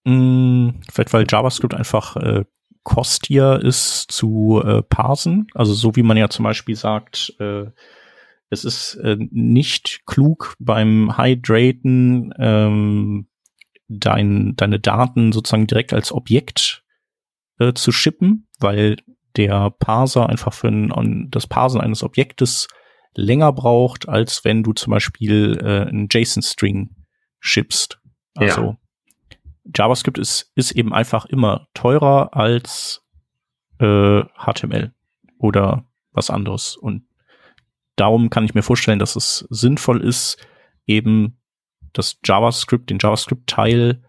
Mm, 0.05 0.71
vielleicht 0.91 1.13
weil 1.13 1.27
JavaScript 1.29 1.75
einfach 1.75 2.17
äh, 2.17 2.45
kostier 2.83 3.61
ist 3.63 4.11
zu 4.11 4.63
äh, 4.65 4.83
parsen. 4.83 5.47
Also 5.55 5.75
so 5.75 5.97
wie 5.97 6.03
man 6.03 6.17
ja 6.17 6.29
zum 6.29 6.45
Beispiel 6.45 6.77
sagt, 6.77 7.35
äh, 7.39 7.67
es 8.53 8.67
ist 8.67 8.97
äh, 8.97 9.17
nicht 9.31 10.03
klug 10.05 10.57
beim 10.59 11.17
Hydraten 11.17 12.35
ähm, 12.39 13.27
dein, 13.89 14.55
deine 14.57 14.79
Daten 14.79 15.33
sozusagen 15.33 15.67
direkt 15.67 15.95
als 15.95 16.13
Objekt 16.13 16.85
äh, 17.59 17.73
zu 17.73 17.93
shippen, 17.93 18.49
weil 18.61 18.99
der 19.37 19.71
Parser 19.71 20.29
einfach 20.29 20.53
für 20.53 20.69
ein, 20.69 21.31
das 21.31 21.47
Parsen 21.47 21.81
eines 21.81 22.03
Objektes 22.03 22.69
länger 23.15 23.55
braucht, 23.55 24.07
als 24.07 24.45
wenn 24.45 24.63
du 24.63 24.75
zum 24.75 24.91
Beispiel 24.91 25.59
äh, 25.59 25.89
einen 25.89 26.09
JSON-String 26.11 26.95
schippst. 27.41 28.03
Also 28.35 28.63
ja. 28.63 29.37
JavaScript 29.75 30.19
ist, 30.19 30.53
ist 30.57 30.73
eben 30.73 30.93
einfach 30.93 31.25
immer 31.25 31.69
teurer 31.73 32.37
als 32.37 33.03
äh, 33.79 34.23
HTML 34.37 34.93
oder 35.39 35.87
was 36.11 36.29
anderes. 36.29 36.77
Und 36.77 37.07
darum 37.97 38.31
kann 38.31 38.45
ich 38.45 38.55
mir 38.55 38.63
vorstellen, 38.63 38.99
dass 38.99 39.17
es 39.17 39.47
sinnvoll 39.51 40.03
ist, 40.03 40.37
eben 40.87 41.39
das 41.93 42.19
JavaScript, 42.25 42.91
den 42.91 42.99
JavaScript-Teil, 43.01 44.03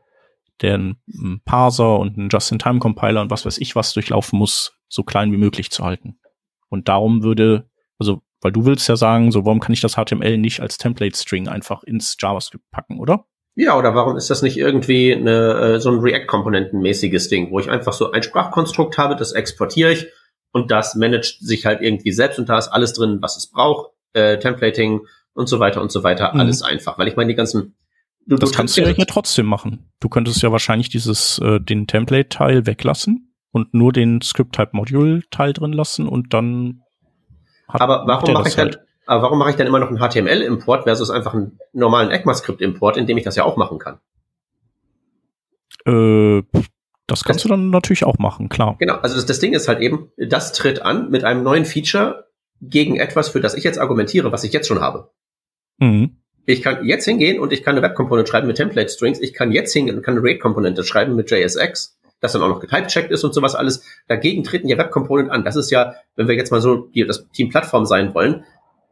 der 0.62 0.76
einen 0.76 1.42
Parser 1.46 2.00
und 2.00 2.18
einen 2.18 2.30
Just-in-Time-Compiler 2.30 3.22
und 3.22 3.32
was 3.32 3.46
weiß 3.46 3.58
ich 3.58 3.76
was 3.76 3.94
durchlaufen 3.94 4.40
muss, 4.40 4.78
so 4.88 5.04
klein 5.04 5.32
wie 5.32 5.38
möglich 5.38 5.72
zu 5.72 5.84
halten. 5.84 6.20
Und 6.70 6.88
darum 6.88 7.24
würde, 7.24 7.70
also 8.00 8.22
weil 8.42 8.52
du 8.52 8.66
willst 8.66 8.88
ja 8.90 8.96
sagen, 8.96 9.32
so 9.32 9.46
warum 9.46 9.60
kann 9.60 9.74
ich 9.74 9.82
das 9.82 9.96
HTML 9.96 10.38
nicht 10.38 10.60
als 10.60 10.78
Template-String 10.78 11.48
einfach 11.48 11.84
ins 11.84 12.18
JavaScript 12.20 12.70
packen, 12.72 13.00
oder? 13.00 13.26
Ja, 13.56 13.78
oder 13.78 13.94
warum 13.94 14.18
ist 14.18 14.30
das 14.30 14.42
nicht 14.42 14.58
irgendwie 14.58 15.14
eine, 15.14 15.76
äh, 15.76 15.80
so 15.80 15.92
ein 15.92 16.00
React-Komponentenmäßiges 16.00 17.30
Ding, 17.30 17.52
wo 17.52 17.60
ich 17.60 17.70
einfach 17.70 17.94
so 17.94 18.12
ein 18.12 18.24
Sprachkonstrukt 18.24 18.98
habe, 18.98 19.16
das 19.16 19.32
exportiere 19.32 19.92
ich 19.92 20.08
und 20.54 20.72
das 20.72 20.96
managt 20.96 21.40
sich 21.40 21.66
halt 21.66 21.82
irgendwie 21.82 22.14
selbst 22.14 22.40
und 22.40 22.48
da 22.48 22.58
ist 22.58 22.70
alles 22.70 22.94
drin, 22.94 23.18
was 23.22 23.36
es 23.36 23.48
braucht, 23.48 23.92
äh, 24.14 24.40
Templating 24.40 25.02
und 25.34 25.50
so 25.50 25.60
weiter 25.60 25.82
und 25.82 25.92
so 25.92 26.04
weiter, 26.04 26.32
mhm. 26.34 26.40
alles 26.40 26.62
einfach. 26.62 26.98
Weil 26.98 27.10
ich 27.10 27.18
meine, 27.18 27.28
die 27.28 27.36
ganzen 27.36 27.76
Du, 28.26 28.38
das 28.38 28.52
du 28.52 28.56
kannst 28.56 28.78
du 28.78 28.82
ja 28.82 28.88
hier 28.88 29.06
trotzdem 29.06 29.46
machen. 29.46 29.92
Du 30.00 30.08
könntest 30.08 30.42
ja 30.42 30.50
wahrscheinlich 30.50 30.88
dieses, 30.88 31.40
äh, 31.40 31.60
den 31.60 31.88
Template-Teil 31.88 32.66
weglassen 32.66 33.34
und 33.52 33.74
nur 33.74 33.92
den 33.92 34.22
Script-Type-Module-Teil 34.22 35.52
drin 35.52 35.74
lassen 35.74 36.08
und 36.08 36.34
dann 36.34 36.84
hat, 37.68 37.82
aber 37.82 38.04
warum 38.08 38.34
mache 38.34 38.48
ich 38.48 38.56
dann, 38.56 38.68
halt. 38.70 38.80
aber 39.08 39.24
warum 39.24 39.40
mache 39.40 39.50
ich 39.50 39.56
dann 39.58 39.68
immer 39.68 39.80
noch 39.80 39.90
einen 39.90 39.98
HTML-Import 39.98 40.84
versus 40.84 41.10
einfach 41.10 41.34
einen 41.34 41.60
normalen 41.74 42.12
ECMAScript-Import, 42.12 42.96
in 42.96 43.08
dem 43.08 43.18
ich 43.18 43.26
das 43.26 43.36
ja 43.36 43.44
auch 43.44 43.58
machen 43.58 43.78
kann? 43.78 44.00
Äh, 45.86 46.44
das 47.08 47.24
kannst 47.24 47.40
das, 47.40 47.44
du 47.44 47.50
dann 47.50 47.70
natürlich 47.70 48.04
auch 48.04 48.18
machen, 48.18 48.50
klar. 48.50 48.76
Genau, 48.80 48.96
also 48.96 49.16
das, 49.16 49.26
das 49.26 49.40
Ding 49.40 49.54
ist 49.54 49.68
halt 49.68 49.80
eben, 49.80 50.12
das 50.18 50.54
tritt 50.54 50.82
an 50.82 51.10
mit 51.10 51.24
einem 51.24 51.44
neuen 51.44 51.66
Feature 51.66 52.28
gegen 52.62 52.96
etwas, 52.96 53.30
für 53.30 53.42
das 53.42 53.56
ich 53.56 53.64
jetzt 53.64 53.80
argumentiere, 53.80 54.32
was 54.32 54.44
ich 54.44 54.54
jetzt 54.54 54.68
schon 54.68 54.80
habe. 54.80 55.12
Mhm. 55.80 56.18
Ich 56.46 56.62
kann 56.62 56.86
jetzt 56.86 57.06
hingehen 57.06 57.40
und 57.40 57.54
ich 57.54 57.64
kann 57.64 57.76
eine 57.76 57.86
Web-Komponente 57.86 58.30
schreiben 58.30 58.48
mit 58.48 58.58
Template-Strings. 58.58 59.22
Ich 59.22 59.34
kann 59.34 59.52
jetzt 59.52 59.74
hingehen 59.74 59.96
und 59.96 60.04
kann 60.04 60.18
eine 60.18 60.24
Rate-Komponente 60.28 60.84
schreiben 60.84 61.16
mit 61.16 61.32
JSX 61.32 61.98
das 62.24 62.32
dann 62.32 62.42
auch 62.42 62.48
noch 62.48 62.62
getypecheckt 62.62 63.12
ist 63.12 63.26
und 63.26 63.34
sowas 63.34 63.54
alles. 63.54 63.84
Dagegen 64.08 64.46
treten 64.46 64.70
ja 64.70 64.78
Web 64.78 64.92
Component 64.92 65.30
an. 65.30 65.44
Das 65.44 65.58
ist 65.58 65.70
ja, 65.72 65.96
wenn 66.16 66.30
wir 66.30 66.36
jetzt 66.36 66.52
mal 66.52 66.62
so 66.62 66.78
die, 66.78 67.06
das 67.06 67.28
Team 67.34 67.50
Plattform 67.50 67.86
sein 67.86 68.16
wollen, 68.16 68.46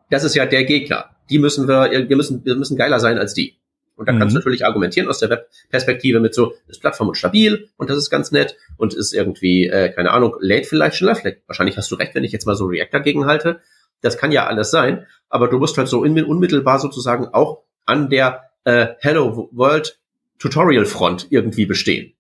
das 0.10 0.26
ist 0.26 0.36
ja 0.36 0.46
der 0.46 0.66
Gegner. 0.66 1.16
Die 1.30 1.40
müssen 1.40 1.66
wir, 1.66 2.10
wir 2.10 2.18
müssen, 2.18 2.44
wir 2.44 2.56
müssen 2.56 2.76
geiler 2.76 3.00
sein 3.00 3.18
als 3.18 3.34
die. 3.34 3.61
Und 4.02 4.08
da 4.08 4.14
mhm. 4.14 4.18
kannst 4.18 4.34
du 4.34 4.40
mhm. 4.40 4.40
natürlich 4.40 4.66
argumentieren 4.66 5.08
aus 5.08 5.20
der 5.20 5.30
Web-Perspektive 5.30 6.20
mit 6.20 6.34
so, 6.34 6.56
ist 6.68 6.82
Plattform 6.82 7.10
und 7.10 7.16
stabil 7.18 7.70
und 7.78 7.92
das 7.92 7.98
ist 7.98 8.10
ganz 8.10 8.32
nett 8.32 8.58
und 8.78 8.96
ist 8.96 9.14
irgendwie, 9.14 9.68
äh, 9.68 9.90
keine 9.90 10.10
Ahnung, 10.10 10.38
lädt 10.40 10.66
vielleicht 10.66 10.96
schneller. 10.96 11.14
Vielleicht, 11.14 11.48
wahrscheinlich 11.48 11.78
hast 11.78 11.92
du 11.92 11.96
recht, 11.96 12.16
wenn 12.16 12.24
ich 12.24 12.32
jetzt 12.32 12.48
mal 12.48 12.56
so 12.56 12.66
React 12.66 12.90
dagegen 12.92 13.28
halte. 13.28 13.62
Das 14.02 14.18
kann 14.18 14.32
ja 14.32 14.48
alles 14.48 14.72
sein, 14.72 15.06
aber 15.30 15.50
du 15.50 15.60
musst 15.60 15.78
halt 15.78 15.88
so 15.88 16.00
unmittelbar 16.00 16.80
sozusagen 16.80 17.28
auch 17.28 17.62
an 17.86 18.10
der 18.10 18.50
äh, 18.64 18.88
Hello 18.98 19.50
World 19.52 20.00
Tutorial 20.40 20.86
Front 20.86 21.28
irgendwie 21.30 21.68
bestehen. 21.68 22.16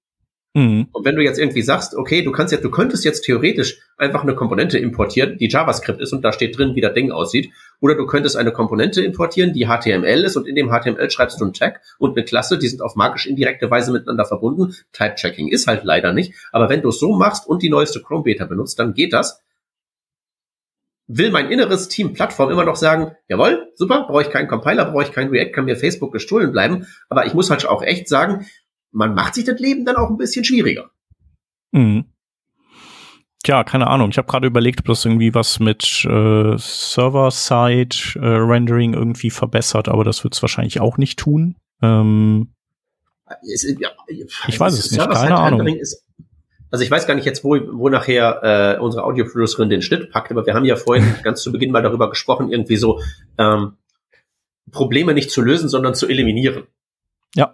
Mhm. 0.54 0.90
Und 0.92 1.04
wenn 1.04 1.16
du 1.16 1.24
jetzt 1.24 1.40
irgendwie 1.40 1.64
sagst, 1.64 1.96
okay, 1.96 2.22
du 2.22 2.32
kannst 2.32 2.52
jetzt, 2.52 2.64
du 2.64 2.70
könntest 2.70 3.04
jetzt 3.06 3.22
theoretisch 3.22 3.80
einfach 3.98 4.22
eine 4.22 4.36
Komponente 4.36 4.78
importieren, 4.78 5.40
die 5.40 5.50
JavaScript 5.50 6.00
ist 6.00 6.14
und 6.14 6.22
da 6.22 6.32
steht 6.32 6.56
drin, 6.56 6.76
wie 6.76 6.82
das 6.82 6.94
Ding 6.94 7.12
aussieht, 7.12 7.50
oder 7.82 7.96
du 7.96 8.06
könntest 8.06 8.38
eine 8.38 8.54
Komponente 8.54 9.04
importieren, 9.04 9.52
die 9.52 9.66
HTML 9.66 10.24
ist 10.24 10.38
und 10.38 10.48
in 10.48 10.56
dem 10.56 10.70
HTML 10.70 11.10
schreibst 11.10 11.42
du 11.42 11.46
einen 11.46 11.54
Tag 11.54 11.82
und 11.98 12.16
eine 12.16 12.24
Klasse, 12.24 12.58
die 12.58 12.68
sind 12.68 12.82
auf 12.82 12.96
magisch 12.96 13.26
indirekte 13.26 13.70
Weise 13.70 13.92
miteinander 13.92 14.26
verbunden. 14.26 14.76
Type-Checking 14.94 15.50
ist 15.50 15.68
halt 15.68 15.84
leider 15.84 16.14
nicht, 16.14 16.34
aber 16.52 16.70
wenn 16.70 16.82
du 16.82 16.90
es 16.90 17.00
so 17.00 17.18
machst 17.18 17.48
und 17.48 17.62
die 17.62 17.70
neueste 17.70 18.02
Chrome 18.02 18.24
Beta 18.24 18.46
benutzt, 18.46 18.80
dann 18.80 18.94
geht 18.94 19.12
das. 19.12 19.42
Will 21.08 21.32
mein 21.32 21.52
inneres 21.52 21.90
Team 21.90 22.14
Plattform 22.14 22.52
immer 22.52 22.64
noch 22.64 22.78
sagen, 22.78 23.12
jawohl, 23.28 23.72
super, 23.76 24.06
brauche 24.08 24.22
ich 24.22 24.30
keinen 24.30 24.48
Compiler, 24.48 24.86
brauche 24.86 25.04
ich 25.04 25.12
keinen 25.12 25.32
React, 25.32 25.52
kann 25.52 25.66
mir 25.66 25.76
Facebook 25.76 26.14
gestohlen 26.14 26.52
bleiben, 26.52 26.88
aber 27.10 27.26
ich 27.26 27.34
muss 27.34 27.50
halt 27.50 27.66
auch 27.66 27.82
echt 27.82 28.08
sagen, 28.08 28.46
man 28.92 29.14
macht 29.14 29.36
sich 29.36 29.44
das 29.44 29.60
Leben 29.60 29.84
dann 29.86 29.96
auch 29.96 30.10
ein 30.10 30.18
bisschen 30.18 30.46
schwieriger. 30.46 30.92
Mhm. 31.72 32.06
Tja, 33.44 33.64
keine 33.64 33.88
Ahnung. 33.88 34.10
Ich 34.12 34.20
habe 34.20 34.28
gerade 34.28 34.46
überlegt, 34.46 34.82
ob 34.82 34.86
das 34.86 35.04
irgendwie 35.06 35.34
was 35.34 35.60
mit 35.60 36.06
äh, 36.06 36.56
Server-Side-Rendering 36.58 38.94
äh, 38.94 38.98
irgendwie 38.98 39.32
verbessert, 39.32 39.90
aber 39.90 40.04
das 40.04 40.24
wird 40.24 40.36
es 40.36 40.44
wahrscheinlich 40.44 40.80
auch 40.80 40.98
nicht 40.98 41.18
tun. 41.18 41.56
Ähm, 41.82 42.54
es, 43.42 43.66
ja, 43.80 43.90
ich 44.48 44.60
weiß 44.60 44.74
es 44.74 44.92
nicht, 44.92 45.10
keine 45.10 45.38
Ahnung. 45.38 45.66
Ist, 45.68 46.06
also 46.70 46.84
ich 46.84 46.92
weiß 46.92 47.08
gar 47.08 47.16
nicht 47.16 47.26
jetzt, 47.26 47.44
wo, 47.44 47.58
wo 47.72 47.90
nachher 47.90 48.78
äh, 48.78 48.80
unsere 48.80 49.06
Audioproducerin 49.06 49.70
den 49.70 49.82
Schnitt 49.82 50.12
packt, 50.12 50.30
aber 50.32 50.46
wir 50.46 50.54
haben 50.54 50.66
ja 50.66 50.76
vorhin 50.76 51.16
ganz 51.24 51.42
zu 51.42 51.52
Beginn 51.52 51.72
mal 51.72 51.82
darüber 51.82 52.12
gesprochen, 52.12 52.52
irgendwie 52.52 52.78
so 52.78 53.02
ähm, 53.40 53.74
Probleme 54.72 55.16
nicht 55.16 55.32
zu 55.32 55.42
lösen, 55.42 55.68
sondern 55.68 55.96
zu 55.96 56.08
eliminieren. 56.08 56.68
Ja 57.34 57.54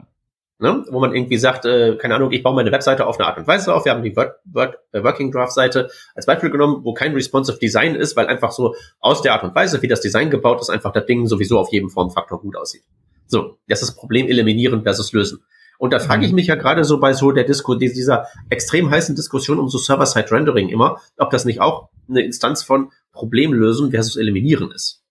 ne? 0.60 0.86
wo 0.90 1.00
man 1.00 1.16
irgendwie 1.16 1.38
sagt, 1.38 1.66
äh, 1.66 1.96
keine 1.98 2.16
Ahnung, 2.16 2.32
ich 2.32 2.44
baue 2.44 2.56
meine 2.56 2.72
Webseite 2.72 3.06
auf 3.06 3.20
eine 3.20 3.28
Art 3.28 3.38
und 3.38 3.48
Weise 3.48 3.74
auf. 3.74 3.86
Wir 3.86 3.92
haben 3.92 4.04
die 4.04 4.16
Word, 4.16 4.36
Word, 4.46 4.76
äh, 4.92 5.04
Working 5.04 5.32
Draft 5.32 5.54
Seite 5.54 5.90
als 6.16 6.26
Beispiel 6.26 6.50
genommen, 6.50 6.84
wo 6.84 6.94
kein 6.94 7.14
responsive 7.14 7.58
Design 7.60 7.96
ist, 7.96 8.16
weil 8.16 8.28
einfach 8.28 8.52
so 8.52 8.76
aus 9.00 9.22
der 9.22 9.34
Art 9.34 9.44
und 9.44 9.56
Weise, 9.56 9.82
wie 9.82 9.88
das 9.88 10.02
Design 10.02 10.30
gebaut 10.30 10.62
ist, 10.62 10.70
einfach 10.70 10.92
das 10.92 11.06
Ding 11.06 11.28
sowieso 11.28 11.60
auf 11.60 11.72
jedem 11.72 11.90
Formfaktor 11.90 12.42
gut 12.42 12.56
aussieht. 12.56 12.84
So, 13.28 13.58
das 13.68 13.82
ist 13.82 13.96
Problem 13.96 14.28
eliminieren 14.28 14.84
versus 14.84 15.12
lösen. 15.12 15.44
Und 15.80 15.94
da 15.94 16.00
frage 16.00 16.26
ich 16.26 16.32
mhm. 16.32 16.36
mich 16.36 16.48
ja 16.48 16.56
gerade 16.56 16.84
so 16.84 17.00
bei 17.00 17.14
so 17.14 17.32
der 17.32 17.44
Disco, 17.44 17.76
dieser 17.76 18.26
extrem 18.50 18.90
heißen 18.90 19.16
Diskussion 19.16 19.60
um 19.60 19.70
so 19.70 19.78
Server-Side-Rendering 19.78 20.70
immer, 20.70 21.00
ob 21.18 21.30
das 21.30 21.46
nicht 21.46 21.62
auch 21.62 21.90
eine 22.10 22.22
Instanz 22.22 22.64
von 22.64 22.92
Problemlösen 23.12 23.92
versus 23.92 24.16
Eliminieren 24.16 24.72
ist. 24.72 25.04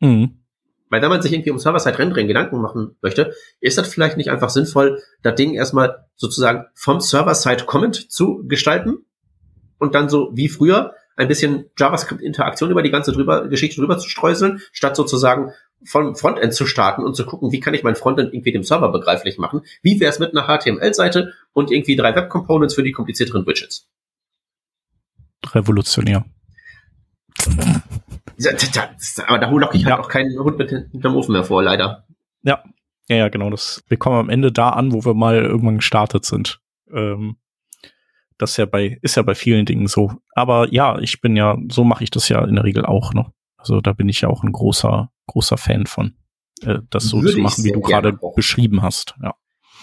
Mhm. 0.00 0.37
Weil 0.90 1.02
wenn 1.02 1.10
man 1.10 1.22
sich 1.22 1.32
irgendwie 1.32 1.50
um 1.50 1.58
Server-Side-Rendering 1.58 2.26
Gedanken 2.26 2.60
machen 2.60 2.96
möchte, 3.02 3.34
ist 3.60 3.78
das 3.78 3.88
vielleicht 3.88 4.16
nicht 4.16 4.30
einfach 4.30 4.50
sinnvoll, 4.50 5.02
das 5.22 5.34
Ding 5.34 5.54
erstmal 5.54 6.06
sozusagen 6.16 6.66
vom 6.74 7.00
Server-Side-Comment 7.00 8.10
zu 8.10 8.44
gestalten 8.46 9.04
und 9.78 9.94
dann 9.94 10.08
so 10.08 10.30
wie 10.34 10.48
früher 10.48 10.94
ein 11.16 11.28
bisschen 11.28 11.66
JavaScript-Interaktion 11.76 12.70
über 12.70 12.82
die 12.82 12.90
ganze 12.90 13.12
drüber, 13.12 13.48
Geschichte 13.48 13.80
drüber 13.80 13.98
zu 13.98 14.08
streuseln, 14.08 14.60
statt 14.72 14.96
sozusagen 14.96 15.52
von 15.84 16.16
Frontend 16.16 16.54
zu 16.54 16.66
starten 16.66 17.04
und 17.04 17.14
zu 17.14 17.24
gucken, 17.24 17.52
wie 17.52 17.60
kann 17.60 17.74
ich 17.74 17.82
mein 17.82 17.96
Frontend 17.96 18.32
irgendwie 18.32 18.52
dem 18.52 18.64
Server 18.64 18.90
begreiflich 18.90 19.38
machen? 19.38 19.62
Wie 19.82 20.00
wäre 20.00 20.10
es 20.10 20.18
mit 20.18 20.36
einer 20.36 20.46
HTML-Seite 20.46 21.32
und 21.52 21.70
irgendwie 21.70 21.96
drei 21.96 22.14
Web-Components 22.14 22.74
für 22.74 22.82
die 22.82 22.92
komplizierteren 22.92 23.46
Widgets? 23.46 23.88
Revolutionär. 25.52 26.24
Aber 29.26 29.38
da 29.38 29.50
locke 29.50 29.76
ich 29.76 29.84
halt 29.84 29.96
ja. 29.96 30.00
auch 30.00 30.08
keinen 30.08 30.38
Hund 30.38 30.58
mit 30.58 30.70
hinterm 30.70 31.16
Ofen 31.16 31.32
mehr 31.32 31.44
vor, 31.44 31.62
leider. 31.62 32.06
Ja, 32.42 32.62
ja, 33.08 33.16
ja, 33.16 33.28
genau. 33.28 33.50
Das, 33.50 33.82
wir 33.88 33.96
kommen 33.96 34.16
am 34.16 34.30
Ende 34.30 34.52
da 34.52 34.70
an, 34.70 34.92
wo 34.92 35.04
wir 35.04 35.14
mal 35.14 35.36
irgendwann 35.36 35.78
gestartet 35.78 36.24
sind. 36.24 36.60
Ähm, 36.92 37.36
das 38.36 38.52
ist 38.52 38.56
ja 38.58 38.66
bei, 38.66 38.98
ist 39.02 39.16
ja 39.16 39.22
bei 39.22 39.34
vielen 39.34 39.66
Dingen 39.66 39.88
so. 39.88 40.12
Aber 40.32 40.72
ja, 40.72 40.98
ich 40.98 41.20
bin 41.20 41.34
ja, 41.34 41.56
so 41.70 41.84
mache 41.84 42.04
ich 42.04 42.10
das 42.10 42.28
ja 42.28 42.44
in 42.44 42.54
der 42.54 42.64
Regel 42.64 42.86
auch, 42.86 43.12
ne? 43.12 43.32
Also 43.56 43.80
da 43.80 43.92
bin 43.92 44.08
ich 44.08 44.20
ja 44.20 44.28
auch 44.28 44.44
ein 44.44 44.52
großer, 44.52 45.10
großer 45.26 45.56
Fan 45.56 45.86
von, 45.86 46.14
äh, 46.62 46.78
das 46.90 47.04
so 47.04 47.20
würde 47.20 47.32
zu 47.32 47.40
machen, 47.40 47.64
wie 47.64 47.72
du 47.72 47.80
gerade 47.80 48.16
beschrieben 48.36 48.82
hast. 48.82 49.16
Ja. 49.22 49.34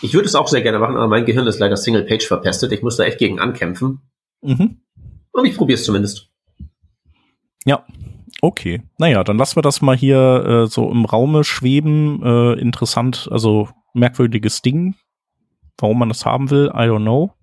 Ich 0.02 0.14
würde 0.14 0.28
es 0.28 0.36
auch 0.36 0.48
sehr 0.48 0.62
gerne 0.62 0.80
machen, 0.80 0.96
aber 0.96 1.08
mein 1.08 1.26
Gehirn 1.26 1.48
ist 1.48 1.60
leider 1.60 1.76
Single-Page 1.76 2.26
verpestet. 2.26 2.72
Ich 2.72 2.82
muss 2.82 2.96
da 2.96 3.04
echt 3.04 3.18
gegen 3.18 3.40
ankämpfen. 3.40 4.02
Mhm. 4.42 4.82
Und 5.32 5.46
ich 5.46 5.58
probiere 5.58 5.78
es 5.78 5.84
zumindest. 5.84 6.30
Ja, 7.66 7.86
Okay, 8.42 8.84
naja, 8.98 9.24
dann 9.24 9.38
lassen 9.38 9.56
wir 9.56 9.64
das 9.64 9.82
mal 9.82 9.96
hier 9.96 10.46
äh, 10.46 10.68
so 10.68 10.92
im 10.92 11.06
Raume 11.06 11.44
schweben. 11.44 12.22
Äh, 12.24 12.60
interessant, 12.60 13.28
also 13.32 13.70
merkwürdiges 13.94 14.62
Ding. 14.62 14.96
Warum 15.78 16.00
man 16.00 16.10
das 16.10 16.26
haben 16.26 16.52
will, 16.52 16.68
I 16.74 16.88
don't 16.88 17.02
know. 17.02 17.34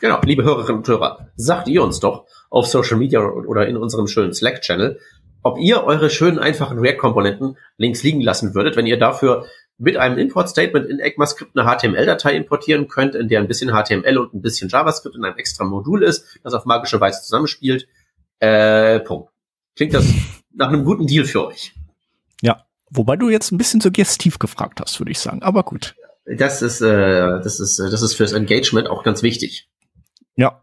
Genau, 0.00 0.20
liebe 0.24 0.44
Hörerinnen 0.44 0.78
und 0.78 0.88
Hörer, 0.88 1.28
sagt 1.36 1.68
ihr 1.68 1.82
uns 1.82 2.00
doch 2.00 2.26
auf 2.50 2.66
Social 2.66 2.98
Media 2.98 3.20
oder 3.20 3.68
in 3.68 3.76
unserem 3.76 4.06
schönen 4.06 4.34
Slack-Channel, 4.34 4.98
ob 5.42 5.58
ihr 5.58 5.84
eure 5.84 6.10
schönen, 6.10 6.38
einfachen 6.38 6.78
React-Komponenten 6.78 7.56
links 7.76 8.02
liegen 8.02 8.20
lassen 8.20 8.54
würdet, 8.54 8.76
wenn 8.76 8.86
ihr 8.86 8.98
dafür 8.98 9.46
mit 9.78 9.96
einem 9.96 10.18
Import-Statement 10.18 10.86
in 10.86 11.00
ECMAScript 11.00 11.56
eine 11.56 11.68
HTML-Datei 11.68 12.34
importieren 12.34 12.88
könnt, 12.88 13.14
in 13.14 13.28
der 13.28 13.40
ein 13.40 13.48
bisschen 13.48 13.70
HTML 13.70 14.18
und 14.18 14.34
ein 14.34 14.42
bisschen 14.42 14.68
JavaScript 14.68 15.16
in 15.16 15.24
einem 15.24 15.36
extra 15.36 15.64
Modul 15.64 16.02
ist, 16.02 16.38
das 16.44 16.54
auf 16.54 16.66
magische 16.66 17.00
Weise 17.00 17.22
zusammenspielt. 17.22 17.88
Äh, 18.38 19.00
Punkt. 19.00 19.30
Klingt 19.76 19.94
das 19.94 20.06
nach 20.54 20.68
einem 20.68 20.84
guten 20.84 21.06
Deal 21.06 21.24
für 21.24 21.46
euch. 21.46 21.74
Ja, 22.40 22.64
wobei 22.90 23.16
du 23.16 23.28
jetzt 23.28 23.52
ein 23.52 23.58
bisschen 23.58 23.80
suggestiv 23.80 24.38
gefragt 24.38 24.80
hast, 24.80 25.00
würde 25.00 25.10
ich 25.10 25.18
sagen. 25.18 25.42
Aber 25.42 25.62
gut. 25.62 25.94
Das 26.24 26.62
ist, 26.62 26.80
äh, 26.80 27.40
das 27.42 27.60
ist, 27.60 27.78
äh, 27.78 27.90
das 27.90 28.02
ist 28.02 28.14
fürs 28.14 28.32
Engagement 28.32 28.88
auch 28.88 29.02
ganz 29.02 29.22
wichtig. 29.22 29.68
Ja. 30.36 30.62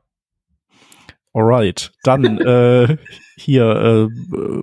Alright. 1.34 1.92
Dann 2.04 2.38
äh, 2.40 2.98
hier 3.36 4.10
äh, 4.10 4.62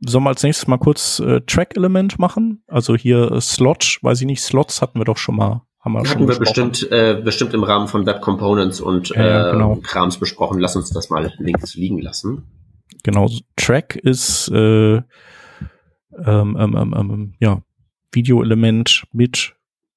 sollen 0.00 0.24
wir 0.24 0.30
als 0.30 0.42
nächstes 0.42 0.66
mal 0.66 0.78
kurz 0.78 1.20
äh, 1.20 1.40
Track-Element 1.42 2.18
machen? 2.18 2.62
Also 2.66 2.96
hier 2.96 3.32
äh, 3.32 3.40
Slot, 3.40 3.98
weiß 4.02 4.20
ich 4.20 4.26
nicht, 4.26 4.42
Slots 4.42 4.80
hatten 4.80 4.98
wir 4.98 5.04
doch 5.04 5.18
schon 5.18 5.36
mal. 5.36 5.62
Haben 5.80 5.92
wir 5.92 6.00
hatten 6.00 6.08
schon 6.08 6.28
wir 6.28 6.38
bestimmt, 6.38 6.90
äh, 6.90 7.20
bestimmt 7.22 7.54
im 7.54 7.62
Rahmen 7.62 7.88
von 7.88 8.04
Web 8.04 8.20
Components 8.20 8.80
und 8.80 9.10
äh, 9.12 9.50
genau. 9.52 9.76
Krams 9.82 10.18
besprochen. 10.18 10.58
Lass 10.60 10.76
uns 10.76 10.90
das 10.90 11.08
mal 11.08 11.32
links 11.38 11.74
liegen 11.74 12.00
lassen. 12.00 12.44
Genau, 13.02 13.28
Track 13.56 13.96
ist 13.96 14.48
äh, 14.48 14.96
ähm, 14.96 16.56
ähm, 16.58 16.76
ähm, 16.76 16.94
ähm, 16.96 17.34
ja, 17.38 17.62
Videoelement 18.12 19.04
mit 19.12 19.54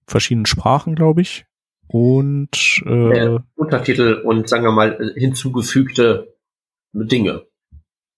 verschiedenen 0.08 0.46
Sprachen, 0.46 0.96
glaube 0.96 1.22
ich. 1.22 1.46
Und 1.88 2.82
äh, 2.86 3.40
Untertitel 3.56 4.22
und 4.24 4.48
sagen 4.48 4.64
wir 4.64 4.72
mal 4.72 5.14
hinzugefügte 5.16 6.34
Dinge. 6.94 7.46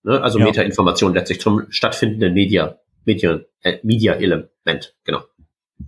Ne? 0.04 0.22
Also 0.22 0.40
ja. 0.40 0.46
Meta-Information 0.46 1.14
letztlich 1.14 1.42
zum 1.42 1.66
stattfindenden 1.70 2.34
Media, 2.34 2.78
Media, 3.06 3.40
äh, 3.62 3.80
Media-Element, 3.84 4.96
genau. 5.04 5.22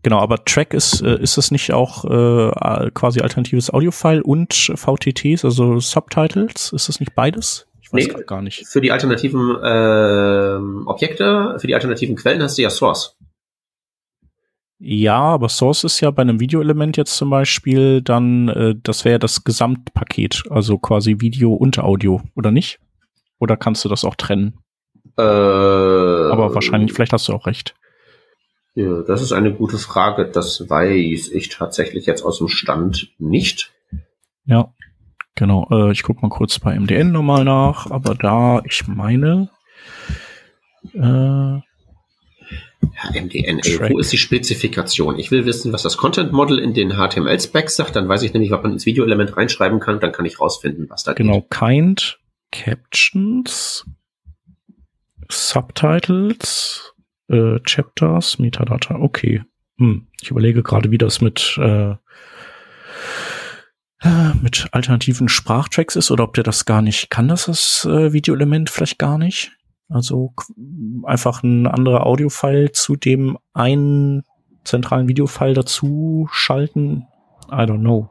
Genau, 0.03 0.19
aber 0.19 0.43
Track 0.43 0.73
ist, 0.73 1.01
äh, 1.01 1.17
ist 1.21 1.37
es 1.37 1.51
nicht 1.51 1.71
auch 1.71 2.03
äh, 2.03 2.91
quasi 2.93 3.21
alternatives 3.21 3.73
Audiofile 3.73 4.23
und 4.23 4.53
VTTs, 4.53 5.45
also 5.45 5.79
Subtitles? 5.79 6.73
Ist 6.73 6.89
das 6.89 6.99
nicht 6.99 7.15
beides? 7.15 7.67
Ich 7.87 7.93
weiß 7.93 8.17
nee, 8.17 8.23
gar 8.25 8.41
nicht. 8.41 8.67
Für 8.67 8.81
die 8.81 8.91
alternativen 8.91 9.55
äh, 9.61 10.85
Objekte, 10.85 11.57
für 11.59 11.67
die 11.67 11.75
alternativen 11.75 12.15
Quellen 12.15 12.41
hast 12.41 12.57
du 12.57 12.61
ja 12.61 12.69
Source. 12.69 13.15
Ja, 14.79 15.19
aber 15.19 15.49
Source 15.49 15.83
ist 15.85 16.01
ja 16.01 16.11
bei 16.11 16.21
einem 16.21 16.39
Videoelement 16.39 16.97
jetzt 16.97 17.17
zum 17.17 17.29
Beispiel 17.29 18.01
dann, 18.01 18.49
äh, 18.49 18.75
das 18.81 19.05
wäre 19.05 19.19
das 19.19 19.43
Gesamtpaket, 19.43 20.43
also 20.49 20.77
quasi 20.77 21.15
Video 21.19 21.53
und 21.53 21.79
Audio, 21.79 22.21
oder 22.35 22.51
nicht? 22.51 22.79
Oder 23.39 23.57
kannst 23.57 23.83
du 23.85 23.89
das 23.89 24.03
auch 24.03 24.15
trennen? 24.15 24.59
Äh, 25.17 25.21
aber 25.21 26.53
wahrscheinlich, 26.53 26.93
vielleicht 26.93 27.13
hast 27.13 27.27
du 27.27 27.33
auch 27.33 27.47
recht. 27.47 27.75
Ja, 28.75 29.01
das 29.01 29.23
ist 29.23 29.31
eine 29.31 29.51
gute 29.51 29.79
Frage. 29.79 30.29
Das 30.31 30.69
weiß 30.69 31.29
ich 31.29 31.49
tatsächlich 31.49 32.05
jetzt 32.05 32.21
aus 32.21 32.37
dem 32.37 32.47
Stand 32.47 33.11
nicht. 33.17 33.71
Ja. 34.45 34.71
Genau, 35.37 35.67
äh, 35.69 35.91
ich 35.91 36.01
guck 36.01 36.23
mal 36.23 36.29
kurz 36.29 36.57
bei 36.57 36.77
MDN 36.77 37.11
nochmal 37.11 37.45
nach, 37.45 37.91
aber 37.91 38.15
da, 38.15 38.59
ich 38.65 38.87
meine, 38.87 39.49
äh, 40.95 40.99
ja, 40.99 41.61
MDNA, 43.13 43.89
wo 43.91 43.99
ist 43.99 44.11
die 44.11 44.17
Spezifikation? 44.17 45.19
Ich 45.19 45.29
will 45.29 45.45
wissen, 45.45 45.71
was 45.73 45.83
das 45.83 45.95
Content 45.95 46.31
Model 46.31 46.57
in 46.57 46.73
den 46.73 46.93
HTML-Specs 46.93 47.75
sagt, 47.75 47.95
dann 47.95 48.09
weiß 48.09 48.23
ich 48.23 48.33
nämlich, 48.33 48.49
was 48.49 48.63
man 48.63 48.73
ins 48.73 48.87
Videoelement 48.87 49.37
reinschreiben 49.37 49.79
kann, 49.79 49.99
dann 49.99 50.11
kann 50.11 50.25
ich 50.25 50.39
rausfinden, 50.39 50.89
was 50.89 51.03
da 51.03 51.13
genau, 51.13 51.41
geht. 51.41 51.51
Genau, 51.51 51.67
Kind, 51.67 52.19
Captions, 52.51 53.85
Subtitles, 55.29 56.95
äh, 57.27 57.59
Chapters, 57.63 58.39
Metadata, 58.39 58.95
okay. 58.95 59.43
Hm, 59.77 60.07
ich 60.19 60.31
überlege 60.31 60.63
gerade, 60.63 60.89
wie 60.89 60.97
das 60.97 61.21
mit 61.21 61.59
äh, 61.61 61.93
mit 64.41 64.67
alternativen 64.71 65.27
Sprachtracks 65.27 65.95
ist 65.95 66.11
oder 66.11 66.23
ob 66.23 66.33
der 66.35 66.43
das 66.43 66.65
gar 66.65 66.81
nicht 66.81 67.09
kann, 67.09 67.27
das 67.27 67.45
das 67.45 67.85
äh, 67.89 68.13
Videoelement 68.13 68.69
vielleicht 68.69 68.99
gar 68.99 69.17
nicht. 69.17 69.51
Also 69.89 70.33
einfach 71.03 71.43
ein 71.43 71.65
anderer 71.65 72.05
Audiofile 72.05 72.71
zu 72.73 72.95
dem 72.95 73.37
einen 73.53 74.23
zentralen 74.63 75.07
Videofile 75.07 75.53
dazu 75.53 76.27
schalten. 76.31 77.07
I 77.49 77.63
don't 77.63 77.79
know. 77.79 78.09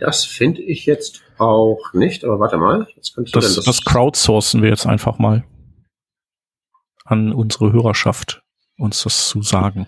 Das 0.00 0.24
finde 0.24 0.62
ich 0.62 0.86
jetzt 0.86 1.22
auch 1.38 1.92
nicht, 1.92 2.24
aber 2.24 2.40
warte 2.40 2.56
mal. 2.56 2.86
das, 2.96 3.30
das, 3.32 3.64
das 3.64 3.84
crowdsourcen 3.84 4.62
wir 4.62 4.70
jetzt 4.70 4.86
einfach 4.86 5.18
mal 5.18 5.44
an 7.04 7.32
unsere 7.32 7.72
Hörerschaft, 7.72 8.42
uns 8.78 9.02
das 9.02 9.28
zu 9.28 9.42
sagen. 9.42 9.86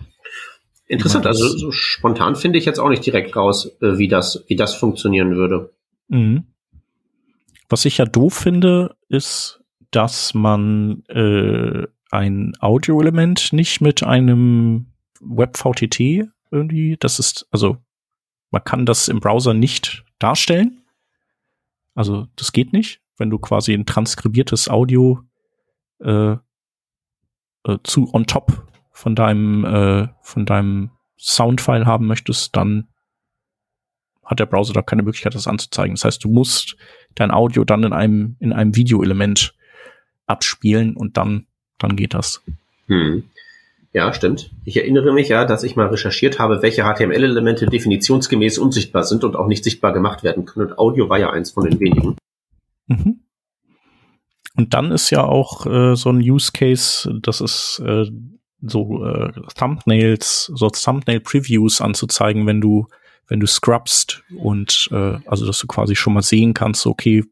Interessant, 0.87 1.25
also 1.25 1.47
so 1.49 1.71
spontan 1.71 2.35
finde 2.35 2.57
ich 2.57 2.65
jetzt 2.65 2.79
auch 2.79 2.89
nicht 2.89 3.05
direkt 3.05 3.35
raus, 3.35 3.71
äh, 3.81 3.97
wie 3.97 4.07
das, 4.07 4.43
wie 4.47 4.55
das 4.55 4.73
funktionieren 4.73 5.35
würde. 5.35 5.73
Mhm. 6.07 6.45
Was 7.69 7.83
ich 7.83 7.97
ja 7.97 8.05
doof 8.05 8.33
finde, 8.33 8.95
ist, 9.09 9.61
dass 9.91 10.33
man 10.33 11.03
äh, 11.09 11.85
ein 12.11 12.53
Audio-Element 12.59 13.51
nicht 13.51 13.81
mit 13.81 14.03
einem 14.03 14.87
Web-VTT 15.19 16.29
irgendwie, 16.51 16.95
das 16.97 17.19
ist, 17.19 17.47
also 17.51 17.77
man 18.51 18.63
kann 18.63 18.85
das 18.85 19.09
im 19.09 19.19
Browser 19.19 19.53
nicht 19.53 20.05
darstellen. 20.19 20.81
Also 21.95 22.27
das 22.37 22.53
geht 22.53 22.71
nicht, 22.71 23.01
wenn 23.17 23.29
du 23.29 23.39
quasi 23.39 23.73
ein 23.73 23.85
transkribiertes 23.85 24.69
Audio 24.69 25.21
äh, 25.99 26.37
äh, 27.63 27.77
zu 27.83 28.13
on 28.13 28.25
top 28.25 28.65
von 28.97 29.13
deinem 29.13 29.63
äh, 29.63 30.07
von 30.23 30.47
deinem 30.47 30.89
Soundfile 31.19 31.85
haben 31.85 32.07
möchtest, 32.07 32.55
dann 32.55 32.87
hat 34.25 34.39
der 34.39 34.47
Browser 34.47 34.73
da 34.73 34.81
keine 34.81 35.03
Möglichkeit, 35.03 35.35
das 35.35 35.47
anzuzeigen. 35.47 35.93
Das 35.93 36.03
heißt, 36.03 36.23
du 36.23 36.29
musst 36.29 36.75
dein 37.13 37.29
Audio 37.29 37.63
dann 37.63 37.83
in 37.83 37.93
einem 37.93 38.37
in 38.39 38.53
einem 38.53 38.75
Videoelement 38.75 39.53
abspielen 40.25 40.97
und 40.97 41.15
dann 41.15 41.45
dann 41.77 41.95
geht 41.95 42.15
das. 42.15 42.41
Hm. 42.87 43.23
Ja, 43.93 44.11
stimmt. 44.13 44.49
Ich 44.65 44.77
erinnere 44.77 45.13
mich 45.13 45.29
ja, 45.29 45.45
dass 45.45 45.63
ich 45.63 45.75
mal 45.75 45.87
recherchiert 45.87 46.39
habe, 46.39 46.63
welche 46.63 46.83
HTML-Elemente 46.83 47.67
definitionsgemäß 47.67 48.57
unsichtbar 48.57 49.03
sind 49.03 49.23
und 49.23 49.35
auch 49.35 49.47
nicht 49.47 49.63
sichtbar 49.63 49.93
gemacht 49.93 50.23
werden 50.23 50.45
können. 50.45 50.71
Und 50.71 50.79
Audio 50.79 51.07
war 51.07 51.19
ja 51.19 51.29
eins 51.29 51.51
von 51.51 51.69
den 51.69 51.79
wenigen. 51.79 52.15
Mhm. 52.87 53.19
Und 54.55 54.73
dann 54.73 54.91
ist 54.91 55.11
ja 55.11 55.23
auch 55.23 55.67
äh, 55.67 55.95
so 55.95 56.09
ein 56.09 56.17
Use 56.17 56.51
Case, 56.51 57.19
das 57.21 57.41
ist 57.41 57.79
äh, 57.85 58.07
so 58.69 59.05
äh, 59.05 59.31
Thumbnails, 59.55 60.51
so 60.53 60.69
Thumbnail-Previews 60.69 61.81
anzuzeigen, 61.81 62.45
wenn 62.45 62.61
du, 62.61 62.87
wenn 63.27 63.39
du 63.39 63.47
scrubst 63.47 64.23
und 64.37 64.89
äh, 64.91 65.17
also 65.25 65.45
dass 65.45 65.59
du 65.59 65.67
quasi 65.67 65.95
schon 65.95 66.13
mal 66.13 66.21
sehen 66.21 66.53
kannst, 66.53 66.85
okay, 66.85 67.23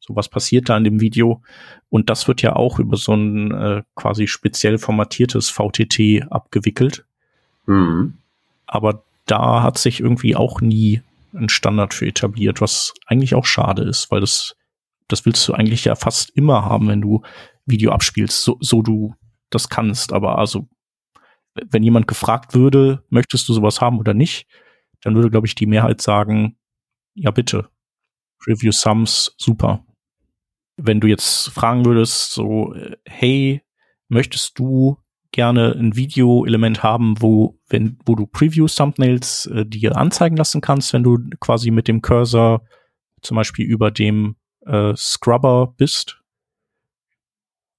so 0.00 0.14
was 0.16 0.28
passiert 0.28 0.68
da 0.68 0.76
in 0.76 0.84
dem 0.84 1.00
Video. 1.00 1.42
Und 1.88 2.10
das 2.10 2.28
wird 2.28 2.42
ja 2.42 2.56
auch 2.56 2.78
über 2.78 2.96
so 2.96 3.14
ein 3.14 3.52
äh, 3.52 3.82
quasi 3.94 4.26
speziell 4.26 4.78
formatiertes 4.78 5.48
VTT 5.50 6.30
abgewickelt. 6.30 7.04
Mhm. 7.66 8.18
Aber 8.66 9.02
da 9.26 9.62
hat 9.62 9.78
sich 9.78 10.00
irgendwie 10.00 10.36
auch 10.36 10.60
nie 10.60 11.00
ein 11.32 11.48
Standard 11.48 11.94
für 11.94 12.06
etabliert, 12.06 12.60
was 12.60 12.92
eigentlich 13.06 13.34
auch 13.34 13.46
schade 13.46 13.82
ist, 13.82 14.10
weil 14.10 14.20
das 14.20 14.56
das 15.08 15.26
willst 15.26 15.46
du 15.48 15.52
eigentlich 15.52 15.84
ja 15.84 15.94
fast 15.94 16.30
immer 16.30 16.64
haben, 16.64 16.88
wenn 16.88 17.00
du 17.00 17.22
Video 17.66 17.92
abspielst, 17.92 18.42
so, 18.42 18.56
so 18.60 18.82
du 18.82 19.14
das 19.54 19.68
kannst. 19.68 20.12
Aber 20.12 20.38
also, 20.38 20.68
wenn 21.54 21.82
jemand 21.82 22.08
gefragt 22.08 22.54
würde, 22.54 23.04
möchtest 23.10 23.48
du 23.48 23.52
sowas 23.52 23.80
haben 23.80 23.98
oder 23.98 24.14
nicht, 24.14 24.46
dann 25.02 25.14
würde, 25.14 25.30
glaube 25.30 25.46
ich, 25.46 25.54
die 25.54 25.66
Mehrheit 25.66 26.00
sagen, 26.00 26.56
ja 27.14 27.30
bitte. 27.30 27.68
Review 28.46 28.72
Sums, 28.72 29.34
super. 29.38 29.84
Wenn 30.76 31.00
du 31.00 31.06
jetzt 31.06 31.50
fragen 31.50 31.84
würdest, 31.84 32.32
so, 32.32 32.74
hey, 33.06 33.62
möchtest 34.08 34.58
du 34.58 34.98
gerne 35.34 35.72
ein 35.72 35.96
Video-Element 35.96 36.82
haben, 36.82 37.20
wo, 37.20 37.58
wenn, 37.68 37.98
wo 38.06 38.14
du 38.14 38.26
Preview-Thumbnails 38.26 39.46
äh, 39.46 39.66
dir 39.66 39.96
anzeigen 39.96 40.36
lassen 40.36 40.60
kannst, 40.60 40.92
wenn 40.92 41.02
du 41.02 41.18
quasi 41.40 41.70
mit 41.70 41.88
dem 41.88 42.02
Cursor 42.02 42.62
zum 43.20 43.36
Beispiel 43.36 43.66
über 43.66 43.90
dem 43.90 44.36
äh, 44.66 44.94
Scrubber 44.96 45.74
bist, 45.76 46.22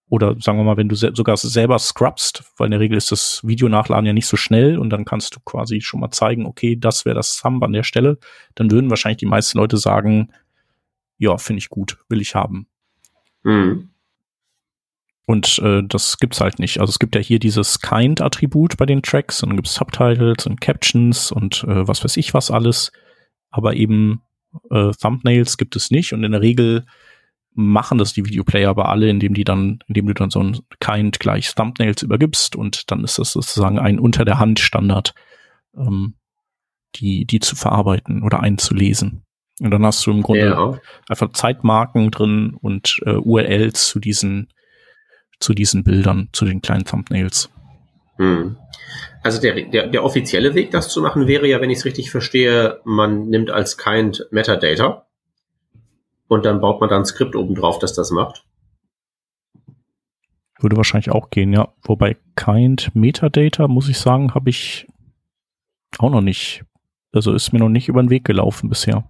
oder 0.09 0.35
sagen 0.39 0.57
wir 0.59 0.63
mal, 0.63 0.77
wenn 0.77 0.89
du 0.89 0.95
sogar 0.95 1.35
selber 1.37 1.79
scrubbst, 1.79 2.43
weil 2.57 2.65
in 2.65 2.71
der 2.71 2.79
Regel 2.79 2.97
ist 2.97 3.11
das 3.11 3.41
Videonachladen 3.43 4.05
ja 4.05 4.13
nicht 4.13 4.27
so 4.27 4.37
schnell 4.37 4.77
und 4.77 4.91
dann 4.91 5.03
kannst 5.03 5.35
du 5.35 5.39
quasi 5.43 5.81
schon 5.81 5.99
mal 5.99 6.11
zeigen, 6.11 6.45
okay, 6.45 6.75
das 6.75 7.05
wäre 7.05 7.15
das 7.15 7.37
Thumb 7.37 7.63
an 7.63 7.73
der 7.73 7.83
Stelle, 7.83 8.19
dann 8.53 8.69
würden 8.69 8.89
wahrscheinlich 8.89 9.17
die 9.17 9.25
meisten 9.25 9.57
Leute 9.57 9.77
sagen, 9.77 10.31
ja, 11.17 11.37
finde 11.37 11.59
ich 11.59 11.69
gut, 11.69 11.97
will 12.07 12.21
ich 12.21 12.35
haben. 12.35 12.67
Mhm. 13.43 13.89
Und 15.25 15.57
äh, 15.59 15.81
das 15.83 16.17
gibt's 16.19 16.39
halt 16.39 16.59
nicht. 16.59 16.79
Also 16.79 16.91
es 16.91 16.99
gibt 16.99 17.15
ja 17.15 17.21
hier 17.21 17.39
dieses 17.39 17.81
Kind-Attribut 17.81 18.77
bei 18.77 18.85
den 18.85 19.01
Tracks 19.01 19.41
und 19.41 19.49
dann 19.49 19.57
gibt's 19.57 19.73
Subtitles 19.73 20.45
und 20.45 20.61
Captions 20.61 21.31
und 21.31 21.63
äh, 21.63 21.87
was 21.87 22.03
weiß 22.03 22.17
ich 22.17 22.35
was 22.35 22.51
alles. 22.51 22.91
Aber 23.49 23.75
eben 23.75 24.21
äh, 24.69 24.91
Thumbnails 24.91 25.57
gibt 25.57 25.75
es 25.75 25.89
nicht 25.89 26.13
und 26.13 26.23
in 26.23 26.31
der 26.31 26.41
Regel 26.41 26.85
machen 27.55 27.97
das 27.97 28.13
die 28.13 28.25
Videoplayer 28.25 28.69
aber 28.69 28.89
alle, 28.89 29.09
indem 29.09 29.33
die 29.33 29.43
dann, 29.43 29.79
indem 29.87 30.07
du 30.07 30.13
dann 30.13 30.29
so 30.29 30.41
ein 30.41 30.59
Kind 30.79 31.19
gleich 31.19 31.55
Thumbnails 31.55 32.03
übergibst 32.03 32.55
und 32.55 32.91
dann 32.91 33.03
ist 33.03 33.17
das 33.17 33.31
sozusagen 33.31 33.79
ein 33.79 33.99
unter 33.99 34.25
der 34.25 34.39
Hand 34.39 34.59
Standard, 34.59 35.13
ähm, 35.77 36.15
die, 36.95 37.25
die 37.25 37.39
zu 37.39 37.55
verarbeiten 37.55 38.23
oder 38.23 38.41
einzulesen. 38.41 39.23
Und 39.61 39.71
dann 39.71 39.85
hast 39.85 40.05
du 40.05 40.11
im 40.11 40.21
Grunde 40.21 40.49
ja. 40.49 40.79
einfach 41.07 41.31
Zeitmarken 41.31 42.11
drin 42.11 42.57
und 42.61 42.99
äh, 43.05 43.15
URLs 43.15 43.87
zu 43.87 43.99
diesen, 43.99 44.51
zu 45.39 45.53
diesen 45.53 45.83
Bildern, 45.83 46.29
zu 46.33 46.43
den 46.43 46.61
kleinen 46.61 46.83
Thumbnails. 46.83 47.49
Hm. 48.17 48.57
Also 49.23 49.41
der, 49.41 49.69
der, 49.69 49.87
der 49.87 50.03
offizielle 50.03 50.53
Weg, 50.55 50.71
das 50.71 50.89
zu 50.89 51.01
machen, 51.01 51.27
wäre 51.27 51.47
ja, 51.47 51.61
wenn 51.61 51.69
ich 51.69 51.79
es 51.79 51.85
richtig 51.85 52.11
verstehe, 52.11 52.81
man 52.83 53.29
nimmt 53.29 53.49
als 53.49 53.77
Kind 53.77 54.27
Metadata 54.29 55.04
und 56.27 56.45
dann 56.45 56.61
baut 56.61 56.81
man 56.81 56.89
da 56.89 56.97
ein 56.97 57.05
Skript 57.05 57.35
oben 57.35 57.55
drauf, 57.55 57.79
das 57.79 57.93
das 57.93 58.11
macht. 58.11 58.45
Würde 60.59 60.77
wahrscheinlich 60.77 61.11
auch 61.11 61.29
gehen, 61.29 61.53
ja. 61.53 61.73
Wobei 61.83 62.17
Kind 62.35 62.95
Metadata, 62.95 63.67
muss 63.67 63.89
ich 63.89 63.99
sagen, 63.99 64.33
habe 64.33 64.49
ich 64.49 64.87
auch 65.99 66.09
noch 66.09 66.21
nicht. 66.21 66.63
Also 67.11 67.33
ist 67.33 67.53
mir 67.53 67.59
noch 67.59 67.69
nicht 67.69 67.87
über 67.87 68.01
den 68.01 68.09
Weg 68.09 68.25
gelaufen 68.25 68.69
bisher. 68.69 69.09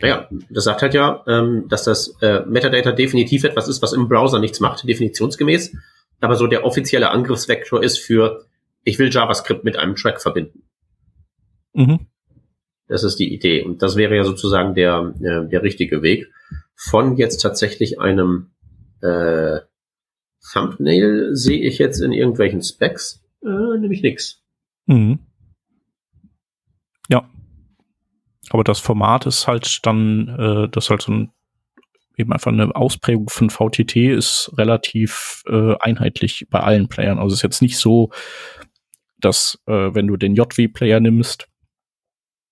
Naja, 0.00 0.28
das 0.50 0.64
sagt 0.64 0.82
halt 0.82 0.94
ja, 0.94 1.22
ähm, 1.26 1.66
dass 1.68 1.84
das 1.84 2.16
äh, 2.22 2.40
Metadata 2.46 2.92
definitiv 2.92 3.44
etwas 3.44 3.68
ist, 3.68 3.82
was 3.82 3.92
im 3.92 4.08
Browser 4.08 4.38
nichts 4.38 4.60
macht, 4.60 4.86
definitionsgemäß. 4.86 5.76
Aber 6.20 6.36
so 6.36 6.46
der 6.46 6.64
offizielle 6.64 7.10
Angriffsvektor 7.10 7.82
ist 7.82 7.98
für 7.98 8.46
ich 8.84 8.98
will 8.98 9.10
JavaScript 9.10 9.64
mit 9.64 9.76
einem 9.76 9.96
Track 9.96 10.20
verbinden. 10.20 10.62
Mhm. 11.74 12.06
Das 12.90 13.04
ist 13.04 13.20
die 13.20 13.32
Idee. 13.32 13.62
Und 13.62 13.82
das 13.82 13.94
wäre 13.94 14.16
ja 14.16 14.24
sozusagen 14.24 14.74
der, 14.74 15.14
äh, 15.20 15.48
der 15.48 15.62
richtige 15.62 16.02
Weg. 16.02 16.28
Von 16.74 17.16
jetzt 17.16 17.38
tatsächlich 17.38 18.00
einem 18.00 18.50
äh, 19.00 19.60
Thumbnail 20.52 21.36
sehe 21.36 21.60
ich 21.60 21.78
jetzt 21.78 22.00
in 22.00 22.12
irgendwelchen 22.12 22.62
Specs 22.62 23.22
äh, 23.42 23.78
nämlich 23.78 24.02
nichts. 24.02 24.42
Mhm. 24.86 25.20
Ja. 27.08 27.30
Aber 28.50 28.64
das 28.64 28.80
Format 28.80 29.24
ist 29.24 29.46
halt 29.46 29.86
dann, 29.86 30.28
äh, 30.28 30.68
das 30.70 30.90
halt 30.90 31.02
so 31.02 31.12
ein 31.12 31.32
eben 32.16 32.32
einfach 32.32 32.50
eine 32.50 32.74
Ausprägung 32.74 33.30
von 33.30 33.50
VTT 33.50 33.96
ist 33.96 34.52
relativ 34.58 35.44
äh, 35.46 35.76
einheitlich 35.78 36.48
bei 36.50 36.58
allen 36.58 36.88
Playern. 36.88 37.18
Also 37.18 37.28
es 37.28 37.38
ist 37.38 37.42
jetzt 37.42 37.62
nicht 37.62 37.78
so, 37.78 38.10
dass 39.20 39.62
äh, 39.66 39.94
wenn 39.94 40.08
du 40.08 40.16
den 40.16 40.34
JW-Player 40.34 40.98
nimmst, 40.98 41.49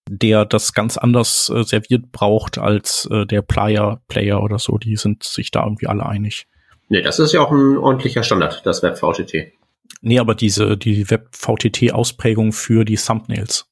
der 0.09 0.45
das 0.45 0.73
ganz 0.73 0.97
anders 0.97 1.51
äh, 1.55 1.63
serviert 1.63 2.13
braucht 2.13 2.59
als 2.59 3.09
äh, 3.11 3.27
der 3.27 3.43
Player-Player 3.43 4.43
oder 4.43 4.59
so, 4.59 4.79
die 4.79 4.97
sind 4.97 5.25
sich 5.25 5.51
da 5.51 5.65
irgendwie 5.65 5.87
alle 5.87 6.07
einig. 6.07 6.47
Nee, 6.89 7.03
das 7.03 7.19
ist 7.19 7.33
ja 7.33 7.41
auch 7.41 7.51
ein 7.51 7.77
ordentlicher 7.77 8.23
Standard, 8.23 8.65
das 8.65 8.83
Web-VTT. 8.83 9.53
Nee, 10.01 10.19
aber 10.19 10.35
diese, 10.35 10.77
die 10.77 11.11
Web-VTT-Ausprägung 11.11 12.53
für 12.53 12.85
die 12.85 12.97
Thumbnails. 12.97 13.67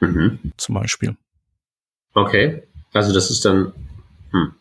Mhm. 0.00 0.38
Zum 0.56 0.74
Beispiel. 0.74 1.16
Okay. 2.14 2.62
Also 2.92 3.12
das 3.12 3.30
ist 3.30 3.44
dann, 3.44 3.72
hm. 4.32 4.52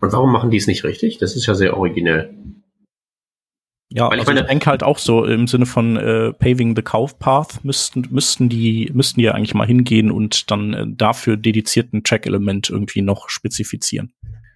Und 0.00 0.12
warum 0.12 0.32
machen 0.32 0.50
die 0.50 0.58
es 0.58 0.66
nicht 0.66 0.84
richtig? 0.84 1.18
Das 1.18 1.34
ist 1.34 1.46
ja 1.46 1.54
sehr 1.54 1.76
originell. 1.76 2.34
Ja, 3.90 4.10
Weil 4.10 4.14
ich, 4.14 4.20
also 4.20 4.32
meine, 4.32 4.40
ich 4.40 4.46
denke 4.46 4.66
halt 4.66 4.82
auch 4.82 4.98
so 4.98 5.24
im 5.24 5.46
Sinne 5.46 5.66
von 5.66 5.96
äh, 5.96 6.32
Paving 6.32 6.74
the 6.74 6.82
Cow 6.82 7.16
Path 7.18 7.64
müssten, 7.64 8.06
müssten 8.10 8.48
die, 8.48 8.90
müssten 8.92 9.20
die 9.20 9.26
ja 9.26 9.32
eigentlich 9.32 9.54
mal 9.54 9.66
hingehen 9.66 10.10
und 10.10 10.50
dann 10.50 10.74
äh, 10.74 10.86
dafür 10.88 11.36
dedizierten 11.36 12.02
Track-Element 12.02 12.70
irgendwie 12.70 13.02
noch 13.02 13.28
spezifizieren. 13.28 14.12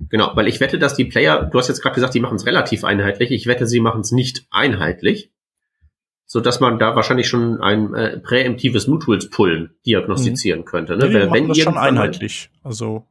Genau, 0.09 0.33
weil 0.35 0.49
ich 0.49 0.61
wette, 0.61 0.79
dass 0.79 0.95
die 0.95 1.05
Player, 1.05 1.45
du 1.45 1.59
hast 1.59 1.68
jetzt 1.68 1.83
gerade 1.83 1.95
gesagt, 1.95 2.14
die 2.14 2.20
machen 2.20 2.37
es 2.37 2.47
relativ 2.47 2.85
einheitlich. 2.85 3.31
Ich 3.31 3.47
wette, 3.47 3.66
sie 3.66 3.81
machen 3.81 4.01
es 4.01 4.12
nicht 4.12 4.47
einheitlich, 4.51 5.31
so 6.24 6.41
dass 6.41 6.61
man 6.61 6.79
da 6.79 6.95
wahrscheinlich 6.95 7.29
schon 7.29 7.61
ein 7.61 7.95
äh, 7.95 8.18
präemptives 8.18 8.87
Mood-Tools 8.87 9.31
Pullen 9.31 9.70
diagnostizieren 9.87 10.61
mhm. 10.61 10.64
könnte. 10.64 10.97
Ne? 10.97 11.09
Nee, 11.09 11.14
Wenn, 11.14 11.29
machen 11.29 11.49
das 11.49 11.59
schon 11.59 11.79
einheitlich. 11.79 12.51
Also 12.62 13.07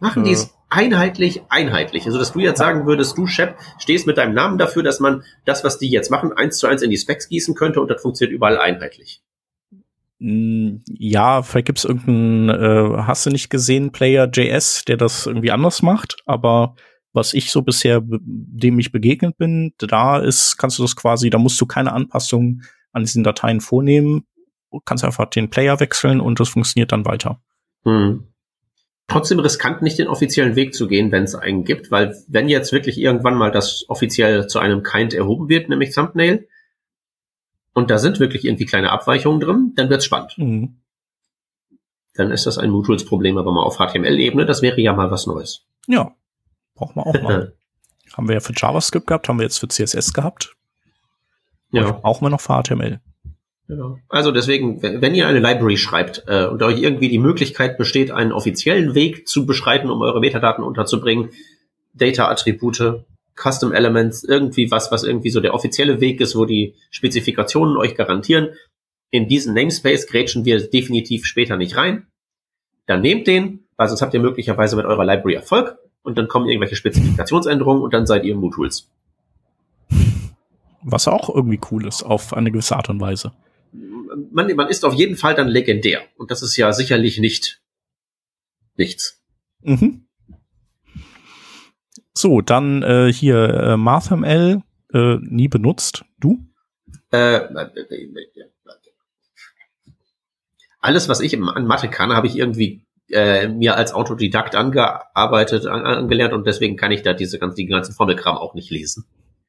machen 0.00 0.22
äh, 0.22 0.28
die 0.28 0.32
es 0.32 0.54
einheitlich, 0.68 1.42
einheitlich. 1.48 2.06
Also, 2.06 2.18
dass 2.18 2.32
du 2.32 2.40
jetzt 2.40 2.58
sagen 2.58 2.86
würdest, 2.86 3.16
du, 3.16 3.26
Shep, 3.26 3.56
stehst 3.78 4.06
mit 4.06 4.18
deinem 4.18 4.34
Namen 4.34 4.58
dafür, 4.58 4.82
dass 4.82 5.00
man 5.00 5.22
das, 5.44 5.64
was 5.64 5.78
die 5.78 5.88
jetzt 5.88 6.10
machen, 6.10 6.32
eins 6.32 6.58
zu 6.58 6.66
eins 6.66 6.82
in 6.82 6.90
die 6.90 6.98
Specs 6.98 7.28
gießen 7.28 7.54
könnte 7.54 7.80
und 7.80 7.90
das 7.90 8.02
funktioniert 8.02 8.34
überall 8.34 8.58
einheitlich. 8.58 9.22
Mm, 10.18 10.76
ja, 10.86 11.42
vielleicht 11.42 11.66
gibt 11.66 11.78
es 11.78 11.84
irgendeinen, 11.84 12.48
äh, 12.50 13.02
hast 13.02 13.26
du 13.26 13.30
nicht 13.30 13.50
gesehen, 13.50 13.92
Player 13.92 14.28
JS, 14.30 14.84
der 14.86 14.96
das 14.96 15.26
irgendwie 15.26 15.52
anders 15.52 15.82
macht, 15.82 16.16
aber 16.26 16.74
was 17.12 17.32
ich 17.34 17.50
so 17.50 17.62
bisher, 17.62 18.02
dem 18.04 18.78
ich 18.78 18.92
begegnet 18.92 19.38
bin, 19.38 19.72
da 19.78 20.18
ist, 20.18 20.58
kannst 20.58 20.78
du 20.78 20.82
das 20.82 20.94
quasi, 20.94 21.30
da 21.30 21.38
musst 21.38 21.60
du 21.60 21.66
keine 21.66 21.92
Anpassungen 21.92 22.62
an 22.92 23.02
diesen 23.02 23.24
Dateien 23.24 23.60
vornehmen, 23.60 24.26
kannst 24.84 25.04
einfach 25.04 25.26
den 25.26 25.50
Player 25.50 25.80
wechseln 25.80 26.20
und 26.20 26.38
das 26.38 26.50
funktioniert 26.50 26.92
dann 26.92 27.06
weiter. 27.06 27.40
Hm 27.84 28.28
trotzdem 29.08 29.40
riskant, 29.40 29.82
nicht 29.82 29.98
den 29.98 30.06
offiziellen 30.06 30.54
Weg 30.54 30.74
zu 30.74 30.86
gehen, 30.86 31.10
wenn 31.10 31.24
es 31.24 31.34
einen 31.34 31.64
gibt, 31.64 31.90
weil 31.90 32.16
wenn 32.28 32.48
jetzt 32.48 32.72
wirklich 32.72 32.98
irgendwann 32.98 33.34
mal 33.34 33.50
das 33.50 33.84
offiziell 33.88 34.46
zu 34.46 34.60
einem 34.60 34.82
Kind 34.82 35.14
erhoben 35.14 35.48
wird, 35.48 35.68
nämlich 35.68 35.94
Thumbnail, 35.94 36.46
und 37.72 37.90
da 37.90 37.98
sind 37.98 38.20
wirklich 38.20 38.44
irgendwie 38.44 38.66
kleine 38.66 38.90
Abweichungen 38.90 39.40
drin, 39.40 39.72
dann 39.76 39.88
wird's 39.88 40.04
spannend. 40.04 40.36
Mhm. 40.36 40.76
Dann 42.14 42.30
ist 42.32 42.46
das 42.46 42.58
ein 42.58 42.70
Moodtools-Problem, 42.70 43.38
aber 43.38 43.52
mal 43.52 43.62
auf 43.62 43.78
HTML-Ebene, 43.78 44.44
das 44.46 44.62
wäre 44.62 44.80
ja 44.80 44.92
mal 44.92 45.10
was 45.10 45.26
Neues. 45.26 45.64
Ja, 45.86 46.14
braucht 46.74 46.96
man 46.96 47.06
auch 47.06 47.14
mal. 47.22 47.54
haben 48.12 48.28
wir 48.28 48.34
ja 48.34 48.40
für 48.40 48.52
JavaScript 48.54 49.06
gehabt, 49.06 49.28
haben 49.28 49.38
wir 49.38 49.44
jetzt 49.44 49.58
für 49.58 49.68
CSS 49.68 50.12
gehabt. 50.12 50.54
Ja. 51.70 51.92
Brauchen 51.92 52.24
wir 52.26 52.30
noch 52.30 52.40
für 52.40 52.60
HTML. 52.60 53.00
Genau. 53.68 53.98
Also 54.08 54.32
deswegen, 54.32 54.82
wenn 54.82 55.14
ihr 55.14 55.28
eine 55.28 55.40
Library 55.40 55.76
schreibt 55.76 56.24
äh, 56.26 56.46
und 56.46 56.62
euch 56.62 56.80
irgendwie 56.80 57.10
die 57.10 57.18
Möglichkeit 57.18 57.76
besteht, 57.76 58.10
einen 58.10 58.32
offiziellen 58.32 58.94
Weg 58.94 59.28
zu 59.28 59.44
beschreiten, 59.44 59.90
um 59.90 60.00
eure 60.00 60.20
Metadaten 60.20 60.64
unterzubringen, 60.64 61.30
Data-Attribute, 61.92 63.04
Custom 63.36 63.72
Elements, 63.72 64.24
irgendwie 64.24 64.70
was, 64.70 64.90
was 64.90 65.04
irgendwie 65.04 65.28
so 65.28 65.40
der 65.40 65.52
offizielle 65.52 66.00
Weg 66.00 66.22
ist, 66.22 66.34
wo 66.34 66.46
die 66.46 66.74
Spezifikationen 66.90 67.76
euch 67.76 67.94
garantieren, 67.94 68.48
in 69.10 69.28
diesen 69.28 69.54
Namespace 69.54 70.06
grätschen 70.06 70.46
wir 70.46 70.68
definitiv 70.70 71.26
später 71.26 71.58
nicht 71.58 71.76
rein. 71.76 72.06
Dann 72.86 73.02
nehmt 73.02 73.26
den, 73.26 73.66
weil 73.76 73.88
sonst 73.88 74.00
habt 74.00 74.14
ihr 74.14 74.20
möglicherweise 74.20 74.76
mit 74.76 74.86
eurer 74.86 75.04
Library 75.04 75.34
Erfolg 75.34 75.76
und 76.02 76.16
dann 76.16 76.28
kommen 76.28 76.48
irgendwelche 76.48 76.76
Spezifikationsänderungen 76.76 77.82
und 77.82 77.92
dann 77.92 78.06
seid 78.06 78.24
ihr 78.24 78.34
MooTools. 78.34 78.90
Was 80.82 81.06
auch 81.06 81.28
irgendwie 81.34 81.60
cool 81.70 81.86
ist, 81.86 82.02
auf 82.02 82.32
eine 82.32 82.50
gewisse 82.50 82.74
Art 82.74 82.88
und 82.88 83.00
Weise 83.00 83.32
man, 84.30 84.54
man 84.54 84.68
ist 84.68 84.84
auf 84.84 84.94
jeden 84.94 85.16
Fall 85.16 85.34
dann 85.34 85.48
legendär. 85.48 86.02
Und 86.16 86.30
das 86.30 86.42
ist 86.42 86.56
ja 86.56 86.72
sicherlich 86.72 87.18
nicht 87.18 87.60
nichts. 88.76 89.20
Mhm. 89.62 90.06
So, 92.14 92.40
dann 92.40 92.82
äh, 92.82 93.12
hier 93.12 93.48
äh, 93.48 93.76
MarthML 93.76 94.62
äh, 94.92 95.16
nie 95.20 95.48
benutzt. 95.48 96.04
Du? 96.18 96.38
Äh, 97.10 97.40
alles, 100.80 101.08
was 101.08 101.20
ich 101.20 101.36
an 101.40 101.66
Mathe 101.66 101.88
kann, 101.88 102.12
habe 102.12 102.26
ich 102.26 102.36
irgendwie 102.36 102.86
äh, 103.10 103.48
mir 103.48 103.76
als 103.76 103.92
Autodidakt 103.92 104.54
angearbeitet, 104.54 105.66
an, 105.66 105.82
angelernt 105.82 106.34
und 106.34 106.46
deswegen 106.46 106.76
kann 106.76 106.92
ich 106.92 107.02
da 107.02 107.14
diese 107.14 107.38
ganzen, 107.38 107.56
die 107.56 107.66
ganzen 107.66 107.94
Formelkram 107.94 108.36
auch 108.36 108.54
nicht 108.54 108.70
lesen. 108.70 109.04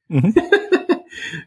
Mhm. 0.08 0.36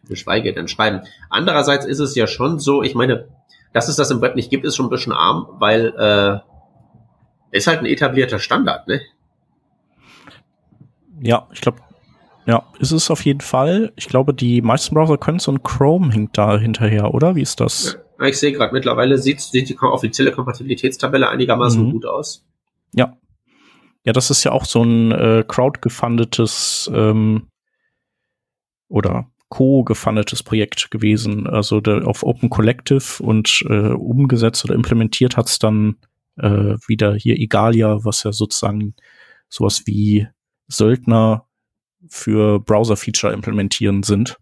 geschweige 0.08 0.52
denn 0.52 0.68
schreiben. 0.68 1.02
Andererseits 1.30 1.86
ist 1.86 1.98
es 1.98 2.14
ja 2.14 2.26
schon 2.26 2.58
so, 2.58 2.82
ich 2.82 2.94
meine, 2.94 3.28
dass 3.72 3.88
es 3.88 3.96
das 3.96 4.10
im 4.10 4.20
Web 4.20 4.36
nicht 4.36 4.50
gibt, 4.50 4.64
ist 4.64 4.76
schon 4.76 4.86
ein 4.86 4.90
bisschen 4.90 5.12
arm, 5.12 5.46
weil 5.58 5.94
äh, 5.96 7.56
ist 7.56 7.66
halt 7.66 7.80
ein 7.80 7.86
etablierter 7.86 8.38
Standard, 8.38 8.88
ne? 8.88 9.00
Ja, 11.20 11.46
ich 11.52 11.60
glaube, 11.60 11.78
ja, 12.46 12.64
ist 12.80 12.90
es 12.90 13.10
auf 13.10 13.24
jeden 13.24 13.40
Fall. 13.40 13.92
Ich 13.94 14.08
glaube, 14.08 14.34
die 14.34 14.62
meisten 14.62 14.94
Browser 14.94 15.16
können 15.16 15.36
es 15.38 15.46
und 15.46 15.62
Chrome 15.62 16.12
hinkt 16.12 16.36
da 16.36 16.58
hinterher, 16.58 17.14
oder? 17.14 17.36
Wie 17.36 17.42
ist 17.42 17.60
das? 17.60 17.98
Ja, 18.18 18.26
ich 18.26 18.38
sehe 18.38 18.52
gerade, 18.52 18.72
mittlerweile 18.72 19.18
sieht, 19.18 19.40
sieht 19.40 19.68
die 19.68 19.78
offizielle 19.78 20.32
Kompatibilitätstabelle 20.32 21.28
einigermaßen 21.28 21.86
mhm. 21.86 21.92
gut 21.92 22.06
aus. 22.06 22.44
Ja. 22.94 23.16
Ja, 24.04 24.12
das 24.12 24.30
ist 24.30 24.42
ja 24.42 24.50
auch 24.50 24.64
so 24.64 24.82
ein 24.82 25.12
äh, 25.12 25.44
crowdgefundetes 25.46 26.90
ähm, 26.92 27.48
oder 28.88 29.30
co-gefundetes 29.52 30.42
Projekt 30.42 30.90
gewesen, 30.90 31.46
also 31.46 31.82
der, 31.82 32.08
auf 32.08 32.22
Open 32.22 32.48
Collective 32.48 33.22
und 33.22 33.62
äh, 33.68 33.90
umgesetzt 33.90 34.64
oder 34.64 34.74
implementiert 34.74 35.36
hat's 35.36 35.58
dann 35.58 35.96
äh, 36.38 36.78
wieder 36.86 37.14
hier 37.14 37.38
Egalia, 37.38 38.02
was 38.02 38.22
ja 38.22 38.32
sozusagen 38.32 38.94
sowas 39.50 39.82
wie 39.84 40.26
Söldner 40.68 41.46
für 42.08 42.60
Browser-Feature 42.60 43.34
implementieren 43.34 44.02
sind. 44.02 44.38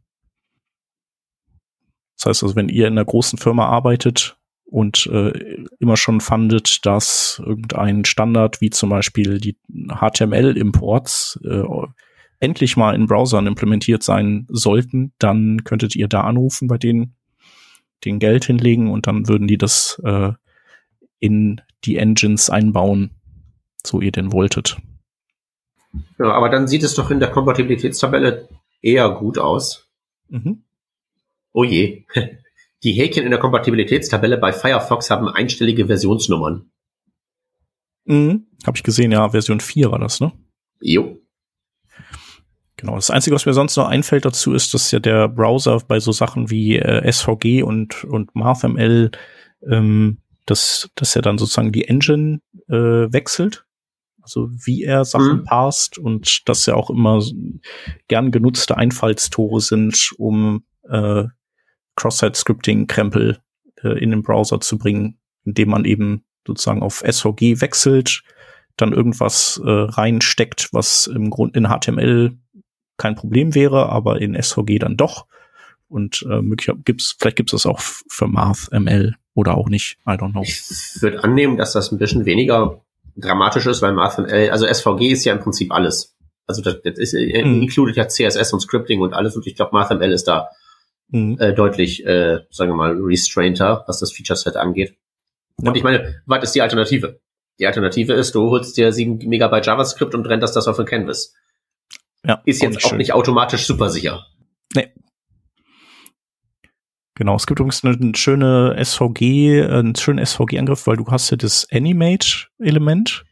Das 2.16 2.26
heißt 2.26 2.42
also, 2.44 2.54
wenn 2.54 2.68
ihr 2.68 2.86
in 2.86 2.92
einer 2.92 3.04
großen 3.04 3.36
Firma 3.36 3.66
arbeitet 3.66 4.38
und 4.64 5.08
äh, 5.08 5.64
immer 5.80 5.96
schon 5.96 6.20
fandet, 6.20 6.86
dass 6.86 7.42
irgendein 7.44 8.04
Standard 8.04 8.60
wie 8.60 8.70
zum 8.70 8.90
Beispiel 8.90 9.40
die 9.40 9.56
HTML-Imports 9.88 11.40
äh, 11.42 11.64
endlich 12.40 12.76
mal 12.76 12.94
in 12.94 13.06
Browsern 13.06 13.46
implementiert 13.46 14.02
sein 14.02 14.46
sollten, 14.48 15.12
dann 15.18 15.62
könntet 15.64 15.94
ihr 15.94 16.08
da 16.08 16.22
anrufen 16.22 16.68
bei 16.68 16.78
denen, 16.78 17.14
den 18.04 18.18
Geld 18.18 18.46
hinlegen 18.46 18.90
und 18.90 19.06
dann 19.06 19.28
würden 19.28 19.46
die 19.46 19.58
das 19.58 20.00
äh, 20.04 20.32
in 21.18 21.60
die 21.84 21.96
Engines 21.96 22.50
einbauen, 22.50 23.10
so 23.84 24.00
ihr 24.00 24.10
denn 24.10 24.32
wolltet. 24.32 24.78
Ja, 26.18 26.32
aber 26.32 26.48
dann 26.48 26.66
sieht 26.66 26.82
es 26.82 26.94
doch 26.94 27.10
in 27.10 27.20
der 27.20 27.30
Kompatibilitätstabelle 27.30 28.48
eher 28.80 29.10
gut 29.10 29.38
aus. 29.38 29.88
Mhm. 30.28 30.64
Oh 31.52 31.64
je. 31.64 32.04
Die 32.82 32.92
Häkchen 32.92 33.24
in 33.24 33.30
der 33.30 33.40
Kompatibilitätstabelle 33.40 34.38
bei 34.38 34.54
Firefox 34.54 35.10
haben 35.10 35.28
einstellige 35.28 35.86
Versionsnummern. 35.86 36.70
Mhm. 38.06 38.46
Habe 38.66 38.76
ich 38.78 38.82
gesehen, 38.82 39.12
ja, 39.12 39.28
Version 39.28 39.60
4 39.60 39.90
war 39.90 39.98
das, 39.98 40.20
ne? 40.20 40.32
Jo. 40.80 41.18
Genau, 42.80 42.94
das 42.94 43.10
Einzige, 43.10 43.34
was 43.34 43.44
mir 43.44 43.52
sonst 43.52 43.76
noch 43.76 43.88
einfällt 43.88 44.24
dazu, 44.24 44.54
ist, 44.54 44.72
dass 44.72 44.90
ja 44.90 45.00
der 45.00 45.28
Browser 45.28 45.80
bei 45.86 46.00
so 46.00 46.12
Sachen 46.12 46.48
wie 46.48 46.78
äh, 46.78 47.12
SVG 47.12 47.62
und, 47.62 48.04
und 48.04 48.34
MathML, 48.34 49.10
ähm, 49.68 50.22
dass, 50.46 50.88
dass 50.94 51.14
er 51.14 51.20
dann 51.20 51.36
sozusagen 51.36 51.72
die 51.72 51.86
Engine 51.88 52.40
äh, 52.68 53.12
wechselt. 53.12 53.66
Also 54.22 54.48
wie 54.64 54.82
er 54.82 55.04
Sachen 55.04 55.40
mhm. 55.40 55.44
parst 55.44 55.98
und 55.98 56.48
dass 56.48 56.64
ja 56.64 56.74
auch 56.74 56.88
immer 56.88 57.22
gern 58.08 58.30
genutzte 58.30 58.78
Einfallstore 58.78 59.60
sind, 59.60 60.12
um 60.16 60.64
äh, 60.88 61.24
Cross-Site-Scripting-Krempel 61.96 63.40
äh, 63.82 64.02
in 64.02 64.10
den 64.10 64.22
Browser 64.22 64.58
zu 64.58 64.78
bringen, 64.78 65.18
indem 65.44 65.68
man 65.68 65.84
eben 65.84 66.24
sozusagen 66.46 66.82
auf 66.82 67.04
SVG 67.06 67.60
wechselt, 67.60 68.22
dann 68.78 68.94
irgendwas 68.94 69.60
äh, 69.62 69.68
reinsteckt, 69.68 70.70
was 70.72 71.08
im 71.08 71.28
Grund 71.28 71.58
in 71.58 71.68
HTML 71.68 72.38
kein 73.00 73.16
Problem 73.16 73.54
wäre, 73.54 73.88
aber 73.88 74.20
in 74.20 74.40
SVG 74.40 74.78
dann 74.78 74.96
doch. 74.96 75.26
Und 75.88 76.24
äh, 76.30 76.40
gibt's, 76.84 77.16
vielleicht 77.18 77.36
gibt 77.36 77.52
es 77.52 77.62
das 77.62 77.66
auch 77.66 77.80
für 77.80 78.28
MathML 78.28 79.16
oder 79.34 79.56
auch 79.56 79.68
nicht. 79.68 79.98
I 80.06 80.12
don't 80.12 80.32
know. 80.32 80.42
Ich 80.42 80.62
würde 81.00 81.24
annehmen, 81.24 81.56
dass 81.56 81.72
das 81.72 81.90
ein 81.90 81.98
bisschen 81.98 82.26
weniger 82.26 82.80
dramatisch 83.16 83.66
ist, 83.66 83.82
weil 83.82 83.92
MathML, 83.92 84.50
also 84.50 84.66
SVG 84.66 85.12
ist 85.12 85.24
ja 85.24 85.32
im 85.32 85.40
Prinzip 85.40 85.72
alles. 85.72 86.16
Also 86.46 86.62
das, 86.62 86.76
das 86.84 86.98
ist 86.98 87.14
äh, 87.14 87.44
mhm. 87.44 87.62
included 87.62 87.96
ja 87.96 88.06
CSS 88.06 88.52
und 88.52 88.60
Scripting 88.60 89.00
und 89.00 89.14
alles 89.14 89.34
und 89.34 89.46
ich 89.46 89.56
glaube 89.56 89.70
MathML 89.72 90.12
ist 90.12 90.28
da 90.28 90.50
mhm. 91.08 91.38
äh, 91.40 91.54
deutlich, 91.54 92.04
äh, 92.04 92.40
sagen 92.50 92.70
wir 92.70 92.76
mal, 92.76 92.96
restrainter, 93.00 93.84
was 93.86 93.98
das 94.00 94.12
Feature 94.12 94.36
Set 94.36 94.56
angeht. 94.56 94.94
Und 95.56 95.66
ja. 95.66 95.74
ich 95.74 95.82
meine, 95.82 96.22
was 96.26 96.44
ist 96.44 96.54
die 96.54 96.62
Alternative? 96.62 97.20
Die 97.58 97.66
Alternative 97.66 98.12
ist, 98.12 98.34
du 98.34 98.50
holst 98.50 98.76
dir 98.76 98.92
7 98.92 99.28
Megabyte 99.28 99.66
JavaScript 99.66 100.14
und 100.14 100.26
renderst 100.26 100.56
das 100.56 100.68
auf 100.68 100.78
ein 100.78 100.86
Canvas. 100.86 101.34
Ja, 102.26 102.42
ist 102.44 102.62
jetzt 102.62 102.84
auch, 102.84 102.92
auch 102.92 102.96
nicht 102.96 103.12
automatisch 103.12 103.66
super 103.66 103.88
sicher. 103.88 104.26
Nee. 104.74 104.92
Genau, 107.14 107.36
es 107.36 107.46
gibt 107.46 107.60
übrigens 107.60 107.84
eine, 107.84 108.12
schöne 108.14 108.76
SVG, 108.82 109.62
einen 109.62 109.94
schönen 109.94 110.24
SVG-Angriff, 110.24 110.86
weil 110.86 110.96
du 110.96 111.06
hast 111.06 111.30
ja 111.30 111.36
das 111.36 111.66
Animate-Element 111.70 113.24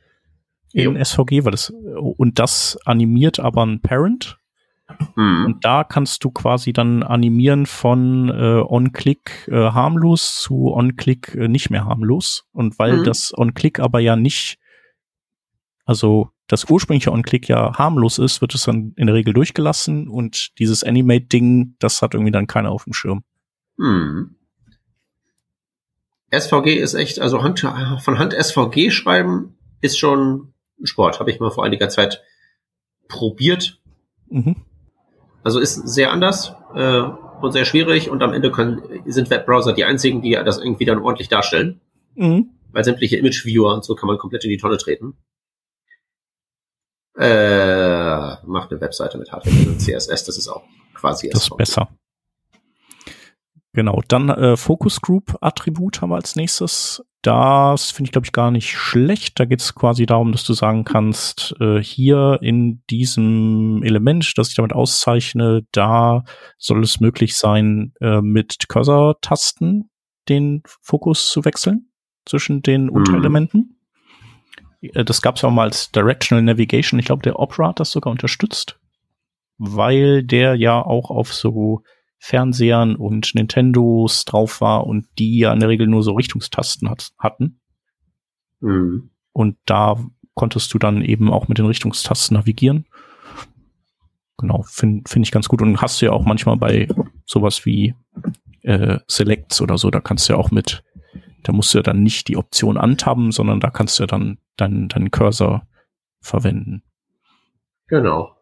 in 0.72 1.02
SVG, 1.02 1.44
weil 1.44 1.52
das, 1.52 1.70
und 1.70 2.38
das 2.38 2.78
animiert 2.84 3.40
aber 3.40 3.64
ein 3.64 3.80
Parent. 3.80 4.38
Mhm. 5.16 5.44
Und 5.46 5.64
da 5.64 5.84
kannst 5.84 6.24
du 6.24 6.30
quasi 6.30 6.72
dann 6.72 7.02
animieren 7.02 7.66
von 7.66 8.30
äh, 8.30 8.62
On-Click 8.66 9.48
äh, 9.50 9.70
harmlos 9.70 10.40
zu 10.40 10.72
On-Click 10.72 11.34
äh, 11.34 11.48
nicht 11.48 11.70
mehr 11.70 11.84
harmlos. 11.84 12.46
Und 12.52 12.78
weil 12.78 12.98
mhm. 12.98 13.04
das 13.04 13.36
On-Click 13.36 13.80
aber 13.80 14.00
ja 14.00 14.16
nicht, 14.16 14.58
also 15.84 16.30
das 16.48 16.68
ursprüngliche 16.68 17.12
On-Click 17.12 17.48
ja 17.48 17.76
harmlos 17.76 18.18
ist, 18.18 18.40
wird 18.40 18.54
es 18.54 18.64
dann 18.64 18.94
in 18.96 19.06
der 19.06 19.14
Regel 19.14 19.34
durchgelassen 19.34 20.08
und 20.08 20.58
dieses 20.58 20.82
Animate-Ding, 20.82 21.76
das 21.78 22.02
hat 22.02 22.14
irgendwie 22.14 22.32
dann 22.32 22.46
keiner 22.46 22.70
auf 22.70 22.84
dem 22.84 22.94
Schirm. 22.94 23.22
Mhm. 23.76 24.34
SVG 26.30 26.76
ist 26.76 26.94
echt, 26.94 27.20
also 27.20 27.42
Hand, 27.42 27.60
von 27.60 28.18
Hand 28.18 28.34
SVG 28.34 28.90
schreiben 28.90 29.56
ist 29.80 29.98
schon 29.98 30.52
Sport. 30.82 31.20
Habe 31.20 31.30
ich 31.30 31.40
mal 31.40 31.50
vor 31.50 31.64
einiger 31.64 31.88
Zeit 31.88 32.22
probiert. 33.08 33.80
Mhm. 34.28 34.56
Also 35.42 35.60
ist 35.60 35.88
sehr 35.88 36.12
anders 36.12 36.54
äh, 36.74 37.00
und 37.00 37.52
sehr 37.52 37.64
schwierig 37.64 38.10
und 38.10 38.22
am 38.22 38.32
Ende 38.32 38.50
können, 38.50 38.82
sind 39.06 39.30
Webbrowser 39.30 39.72
die 39.72 39.84
einzigen, 39.84 40.20
die 40.20 40.32
das 40.32 40.58
irgendwie 40.58 40.84
dann 40.84 40.98
ordentlich 40.98 41.28
darstellen. 41.28 41.80
Mhm. 42.14 42.50
Weil 42.72 42.84
sämtliche 42.84 43.16
Image-Viewer 43.16 43.74
und 43.74 43.84
so 43.84 43.94
kann 43.94 44.08
man 44.08 44.18
komplett 44.18 44.44
in 44.44 44.50
die 44.50 44.58
Tonne 44.58 44.76
treten. 44.76 45.16
Äh, 47.18 48.36
macht 48.46 48.70
eine 48.70 48.80
Webseite 48.80 49.18
mit 49.18 49.28
HTML 49.28 49.68
und 49.68 49.80
CSS, 49.80 50.24
das 50.24 50.38
ist 50.38 50.48
auch 50.48 50.62
quasi 50.94 51.28
Das 51.30 51.42
ist 51.42 51.56
besser. 51.56 51.88
Genau, 53.72 54.02
dann 54.08 54.28
äh, 54.28 54.56
Focus 54.56 55.00
Group 55.00 55.36
Attribut 55.40 56.00
haben 56.00 56.10
wir 56.10 56.16
als 56.16 56.36
nächstes. 56.36 57.02
Das 57.22 57.90
finde 57.90 58.08
ich, 58.08 58.12
glaube 58.12 58.26
ich, 58.26 58.32
gar 58.32 58.50
nicht 58.50 58.76
schlecht. 58.76 59.38
Da 59.38 59.44
geht 59.44 59.60
es 59.60 59.74
quasi 59.74 60.06
darum, 60.06 60.32
dass 60.32 60.44
du 60.44 60.52
sagen 60.52 60.84
kannst, 60.84 61.54
äh, 61.60 61.82
hier 61.82 62.38
in 62.40 62.82
diesem 62.90 63.82
Element, 63.82 64.38
das 64.38 64.50
ich 64.50 64.54
damit 64.54 64.72
auszeichne, 64.72 65.62
da 65.72 66.24
soll 66.58 66.82
es 66.82 67.00
möglich 67.00 67.36
sein, 67.36 67.92
äh, 68.00 68.20
mit 68.20 68.68
Cursor-Tasten 68.68 69.90
den 70.28 70.62
Fokus 70.80 71.30
zu 71.30 71.44
wechseln 71.44 71.90
zwischen 72.24 72.62
den 72.62 72.84
mhm. 72.84 72.90
Unterelementen. 72.90 73.77
Äh, 74.80 75.04
das 75.04 75.22
gab 75.22 75.36
es 75.36 75.44
auch 75.44 75.50
mal 75.50 75.64
als 75.64 75.90
Directional 75.90 76.42
Navigation. 76.42 76.98
Ich 76.98 77.06
glaube, 77.06 77.22
der 77.22 77.38
Opera 77.38 77.68
hat 77.68 77.80
das 77.80 77.90
sogar 77.90 78.10
unterstützt, 78.10 78.78
weil 79.56 80.22
der 80.22 80.54
ja 80.54 80.80
auch 80.80 81.10
auf 81.10 81.32
so 81.32 81.82
Fernsehern 82.18 82.96
und 82.96 83.34
Nintendos 83.34 84.24
drauf 84.24 84.60
war 84.60 84.86
und 84.86 85.06
die 85.18 85.38
ja 85.38 85.52
in 85.52 85.60
der 85.60 85.68
Regel 85.68 85.86
nur 85.86 86.02
so 86.02 86.12
Richtungstasten 86.12 86.90
hat, 86.90 87.10
hatten. 87.18 87.60
Mhm. 88.60 89.10
Und 89.32 89.56
da 89.66 89.96
konntest 90.34 90.74
du 90.74 90.78
dann 90.78 91.02
eben 91.02 91.32
auch 91.32 91.48
mit 91.48 91.58
den 91.58 91.66
Richtungstasten 91.66 92.36
navigieren. 92.36 92.86
Genau, 94.36 94.62
finde 94.62 95.08
find 95.08 95.26
ich 95.26 95.32
ganz 95.32 95.48
gut. 95.48 95.62
Und 95.62 95.80
hast 95.80 96.00
du 96.00 96.06
ja 96.06 96.12
auch 96.12 96.24
manchmal 96.24 96.56
bei 96.56 96.88
sowas 97.24 97.66
wie 97.66 97.94
äh, 98.62 98.98
Selects 99.06 99.60
oder 99.60 99.78
so, 99.78 99.90
da 99.90 100.00
kannst 100.00 100.28
du 100.28 100.34
ja 100.34 100.38
auch 100.38 100.50
mit, 100.50 100.84
da 101.42 101.52
musst 101.52 101.74
du 101.74 101.78
ja 101.78 101.82
dann 101.82 102.02
nicht 102.02 102.28
die 102.28 102.36
Option 102.36 102.76
antaben, 102.76 103.32
sondern 103.32 103.60
da 103.60 103.70
kannst 103.70 103.98
du 103.98 104.04
ja 104.04 104.06
dann 104.06 104.38
deinen 104.60 104.88
dein 104.88 105.10
Cursor 105.10 105.66
verwenden. 106.20 106.82
Genau. 107.86 108.36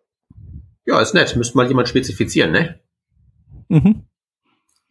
Ja, 0.85 1.01
ist 1.01 1.15
nett. 1.15 1.37
Müsste 1.37 1.57
mal 1.57 1.69
jemand 1.69 1.89
spezifizieren, 1.89 2.53
ne? 2.53 2.81
Mhm. 3.69 4.03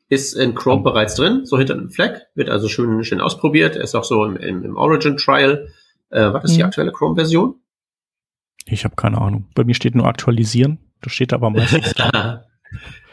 Ist 0.07 0.33
in 0.33 0.53
Chrome 0.53 0.83
bereits 0.83 1.15
drin, 1.15 1.45
so 1.45 1.57
hinter 1.57 1.73
einem 1.73 1.89
Flag, 1.89 2.21
wird 2.35 2.49
also 2.49 2.67
schön, 2.67 3.03
schön 3.03 3.21
ausprobiert. 3.21 3.75
Ist 3.75 3.95
auch 3.95 4.03
so 4.03 4.23
im, 4.25 4.37
im, 4.37 4.63
im 4.63 4.77
Origin 4.77 5.17
Trial. 5.17 5.69
Äh, 6.09 6.31
was 6.33 6.45
ist 6.45 6.51
mhm. 6.51 6.55
die 6.57 6.63
aktuelle 6.63 6.91
Chrome-Version? 6.91 7.55
Ich 8.65 8.83
habe 8.83 8.95
keine 8.95 9.19
Ahnung. 9.19 9.47
Bei 9.55 9.63
mir 9.63 9.73
steht 9.73 9.95
nur 9.95 10.07
aktualisieren. 10.07 10.79
Das 11.01 11.13
steht 11.13 11.33
aber 11.33 11.49
meistens 11.49 11.93
da. 11.97 12.45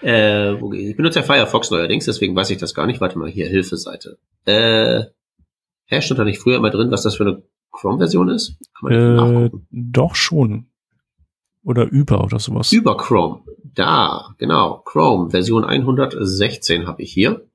äh, 0.02 0.54
ich 0.54 0.96
benutze 0.96 1.20
ja 1.20 1.24
Firefox 1.24 1.70
neuerdings, 1.70 2.06
deswegen 2.06 2.34
weiß 2.34 2.50
ich 2.50 2.58
das 2.58 2.74
gar 2.74 2.86
nicht. 2.86 3.00
Warte 3.00 3.18
mal, 3.18 3.30
hier, 3.30 3.46
Hilfeseite. 3.46 4.18
Äh, 4.44 5.04
hä, 5.86 6.02
stand 6.02 6.20
da 6.20 6.24
nicht 6.24 6.40
früher 6.40 6.56
immer 6.56 6.70
drin, 6.70 6.90
was 6.90 7.02
das 7.02 7.16
für 7.16 7.24
eine 7.24 7.42
Chrome-Version 7.72 8.28
ist? 8.28 8.56
Äh, 8.88 9.50
doch 9.70 10.14
schon. 10.14 10.66
Oder 11.64 11.88
über 11.88 12.22
oder 12.24 12.38
sowas. 12.38 12.72
Über 12.72 12.96
Chrome. 12.96 13.42
Da, 13.62 14.34
genau. 14.38 14.82
Chrome, 14.84 15.30
Version 15.30 15.64
116 15.64 16.86
habe 16.86 17.02
ich 17.02 17.12
hier. 17.12 17.46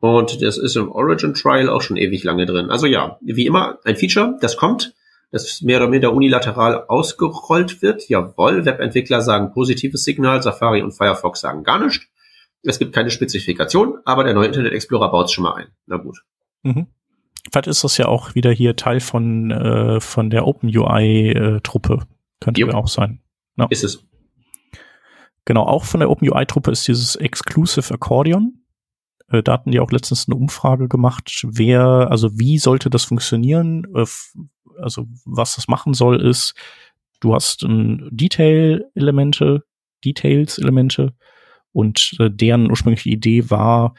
Und 0.00 0.42
das 0.42 0.58
ist 0.58 0.76
im 0.76 0.90
Origin 0.90 1.32
Trial 1.32 1.68
auch 1.68 1.80
schon 1.80 1.96
ewig 1.96 2.24
lange 2.24 2.44
drin. 2.44 2.70
Also 2.70 2.86
ja, 2.86 3.18
wie 3.22 3.46
immer, 3.46 3.78
ein 3.84 3.96
Feature, 3.96 4.36
das 4.40 4.56
kommt, 4.56 4.94
das 5.30 5.62
mehr 5.62 5.78
oder 5.78 5.88
minder 5.88 6.12
unilateral 6.12 6.84
ausgerollt 6.88 7.80
wird. 7.80 8.08
Jawohl, 8.08 8.66
Webentwickler 8.66 9.22
sagen 9.22 9.52
positives 9.52 10.04
Signal, 10.04 10.42
Safari 10.42 10.82
und 10.82 10.92
Firefox 10.92 11.40
sagen 11.40 11.62
gar 11.62 11.82
nichts. 11.82 12.06
Es 12.62 12.78
gibt 12.78 12.94
keine 12.94 13.10
Spezifikation, 13.10 13.98
aber 14.04 14.24
der 14.24 14.34
neue 14.34 14.48
Internet 14.48 14.72
Explorer 14.72 15.10
baut 15.10 15.26
es 15.26 15.32
schon 15.32 15.44
mal 15.44 15.54
ein. 15.54 15.68
Na 15.86 15.96
gut. 15.96 16.18
Mhm. 16.62 16.86
Vielleicht 17.50 17.66
ist 17.68 17.84
das 17.84 17.98
ja 17.98 18.06
auch 18.06 18.34
wieder 18.34 18.50
hier 18.50 18.76
Teil 18.76 19.00
von, 19.00 19.50
äh, 19.50 20.00
von 20.00 20.30
der 20.30 20.46
OpenUI-Truppe. 20.46 21.94
Äh, 21.94 22.06
könnte 22.40 22.60
jo. 22.60 22.70
auch 22.70 22.88
sein. 22.88 23.20
No. 23.56 23.66
Ist 23.70 23.84
es. 23.84 24.04
Genau, 25.44 25.64
auch 25.64 25.84
von 25.84 26.00
der 26.00 26.10
OpenUI-Truppe 26.10 26.70
ist 26.70 26.88
dieses 26.88 27.16
Exclusive 27.16 27.92
Accordion. 27.92 28.64
Äh, 29.28 29.42
da 29.42 29.52
hatten 29.52 29.70
die 29.70 29.80
auch 29.80 29.90
letztens 29.90 30.26
eine 30.28 30.36
Umfrage 30.36 30.88
gemacht, 30.88 31.44
wer, 31.46 32.10
also 32.10 32.38
wie 32.38 32.58
sollte 32.58 32.90
das 32.90 33.04
funktionieren? 33.04 33.86
Äh, 33.94 34.06
also 34.80 35.06
was 35.24 35.56
das 35.56 35.68
machen 35.68 35.94
soll, 35.94 36.20
ist, 36.20 36.54
du 37.20 37.34
hast 37.34 37.62
ein 37.62 38.08
Detail-Elemente, 38.10 39.64
Details-Elemente 40.04 41.14
und 41.72 42.16
äh, 42.18 42.30
deren 42.30 42.70
ursprüngliche 42.70 43.10
Idee 43.10 43.50
war, 43.50 43.94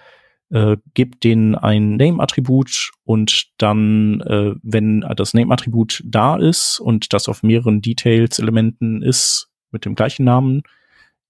äh, 0.52 0.78
gibt 0.94 1.24
denen 1.24 1.56
ein 1.56 1.96
Name-Attribut 1.96 2.92
und 3.04 3.48
dann, 3.58 4.22
äh, 4.22 4.56
wenn 4.62 5.02
das 5.16 5.34
Name-Attribut 5.34 6.04
da 6.06 6.38
ist 6.38 6.80
und 6.80 7.14
das 7.14 7.28
auf 7.28 7.44
mehreren 7.44 7.82
Details-Elementen 7.82 9.02
ist 9.02 9.50
mit 9.72 9.86
dem 9.86 9.96
gleichen 9.96 10.24
Namen, 10.24 10.64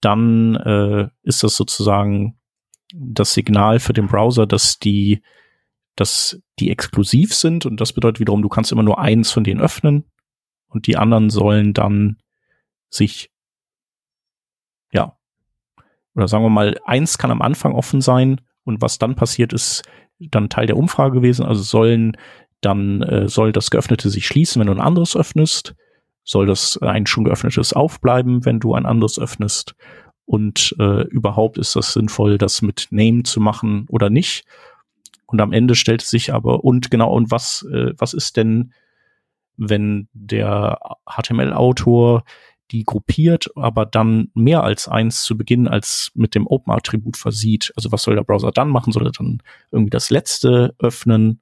dann 0.02 0.56
äh, 0.56 1.08
ist 1.24 1.44
das 1.44 1.56
sozusagen 1.56 2.38
das 2.94 3.34
Signal 3.34 3.80
für 3.80 3.94
den 3.94 4.08
Browser, 4.08 4.46
dass 4.46 4.80
die, 4.80 5.22
dass 5.96 6.42
die 6.60 6.70
exklusiv 6.70 7.34
sind 7.34 7.66
und 7.66 7.80
das 7.82 7.94
bedeutet 7.94 8.20
wiederum, 8.20 8.42
du 8.42 8.50
kannst 8.50 8.72
immer 8.72 8.84
nur 8.84 9.00
eins 9.00 9.32
von 9.32 9.44
denen 9.44 9.62
öffnen 9.62 10.04
und 10.68 10.88
die 10.88 10.98
anderen 10.98 11.30
sollen 11.30 11.74
dann 11.74 12.18
sich 12.90 13.32
ja 14.92 15.18
oder 16.16 16.28
sagen 16.28 16.44
wir 16.44 16.50
mal, 16.50 16.80
eins 16.86 17.18
kann 17.18 17.32
am 17.32 17.42
Anfang 17.42 17.74
offen 17.74 18.02
sein 18.02 18.42
und 18.66 18.82
was 18.82 19.00
dann 19.00 19.16
passiert, 19.16 19.54
ist 19.54 19.84
dann 20.20 20.50
Teil 20.50 20.68
der 20.68 20.78
Umfrage 20.78 21.16
gewesen. 21.16 21.46
Also 21.46 21.64
sollen 21.64 22.18
dann 22.62 23.02
äh, 23.04 23.30
soll 23.30 23.52
das 23.52 23.70
Geöffnete 23.70 24.10
sich 24.10 24.26
schließen, 24.28 24.60
wenn 24.60 24.68
du 24.68 24.74
ein 24.74 24.82
anderes 24.82 25.16
öffnest. 25.16 25.76
Soll 26.24 26.48
das 26.48 26.80
ein 26.82 27.06
schon 27.06 27.24
geöffnetes 27.24 27.74
aufbleiben, 27.74 28.44
wenn 28.46 28.60
du 28.60 28.74
ein 28.74 28.88
anderes 28.88 29.20
öffnest? 29.20 29.76
Und 30.26 30.76
äh, 30.80 31.04
überhaupt 31.04 31.60
ist 31.60 31.76
das 31.76 31.94
sinnvoll, 31.94 32.40
das 32.40 32.64
mit 32.64 32.88
Name 32.90 33.24
zu 33.24 33.40
machen 33.40 33.86
oder 33.90 34.10
nicht? 34.10 34.46
Und 35.28 35.40
am 35.42 35.54
Ende 35.54 35.76
stellt 35.76 36.02
sich 36.02 36.34
aber, 36.34 36.64
und 36.64 36.90
genau, 36.90 37.14
und 37.14 37.30
was, 37.30 37.64
äh, 37.72 37.94
was 37.98 38.14
ist 38.14 38.38
denn, 38.38 38.74
wenn 39.58 40.08
der 40.14 40.80
HTML-Autor 41.06 42.24
die 42.72 42.84
gruppiert, 42.84 43.50
aber 43.56 43.86
dann 43.86 44.30
mehr 44.34 44.64
als 44.64 44.88
eins 44.88 45.24
zu 45.24 45.38
Beginn 45.38 45.68
als 45.68 46.12
mit 46.16 46.36
dem 46.36 46.48
Open-Attribut 46.48 47.18
versieht. 47.18 47.72
Also 47.76 47.92
was 47.92 48.04
soll 48.04 48.16
der 48.16 48.24
Browser 48.24 48.52
dann 48.52 48.70
machen? 48.70 48.92
Soll 48.92 49.06
er 49.06 49.12
dann 49.12 49.42
irgendwie 49.72 49.92
das 49.92 50.10
letzte 50.10 50.74
öffnen, 50.80 51.42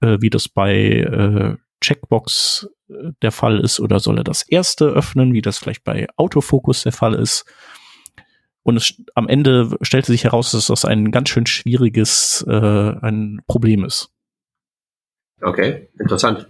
äh, 0.00 0.18
wie 0.20 0.30
das 0.30 0.48
bei 0.48 0.74
äh, 0.74 1.56
Checkbox 1.80 2.68
äh, 2.88 3.12
der 3.22 3.32
Fall 3.32 3.60
ist, 3.60 3.80
oder 3.80 3.98
soll 3.98 4.18
er 4.18 4.24
das 4.24 4.42
erste 4.42 4.86
öffnen, 4.86 5.32
wie 5.32 5.42
das 5.42 5.58
vielleicht 5.58 5.84
bei 5.84 6.06
Autofokus 6.16 6.82
der 6.82 6.92
Fall 6.92 7.14
ist? 7.14 7.44
Und 8.62 8.76
es, 8.76 9.02
am 9.14 9.26
Ende 9.26 9.76
stellte 9.80 10.12
sich 10.12 10.24
heraus, 10.24 10.52
dass 10.52 10.66
das 10.66 10.84
ein 10.84 11.10
ganz 11.10 11.30
schön 11.30 11.46
schwieriges 11.46 12.44
äh, 12.46 12.52
ein 13.00 13.40
Problem 13.46 13.84
ist. 13.84 14.10
Okay, 15.40 15.88
interessant. 15.98 16.48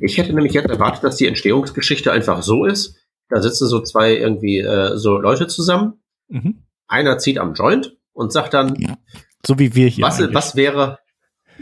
Ich 0.00 0.18
hätte 0.18 0.32
nämlich 0.32 0.54
jetzt 0.54 0.68
erwartet, 0.68 1.04
dass 1.04 1.16
die 1.16 1.28
Entstehungsgeschichte 1.28 2.10
einfach 2.10 2.42
so 2.42 2.64
ist, 2.64 2.98
da 3.32 3.40
sitzen 3.40 3.66
so 3.66 3.80
zwei 3.80 4.14
irgendwie 4.14 4.58
äh, 4.58 4.98
so 4.98 5.16
Leute 5.16 5.46
zusammen. 5.46 6.02
Mhm. 6.28 6.64
Einer 6.86 7.16
zieht 7.16 7.38
am 7.38 7.54
Joint 7.54 7.96
und 8.12 8.30
sagt 8.30 8.52
dann, 8.52 8.74
ja. 8.76 8.98
so 9.46 9.58
wie 9.58 9.74
wir 9.74 9.88
hier. 9.88 10.04
Was, 10.04 10.20
was 10.34 10.54
wäre, 10.54 10.98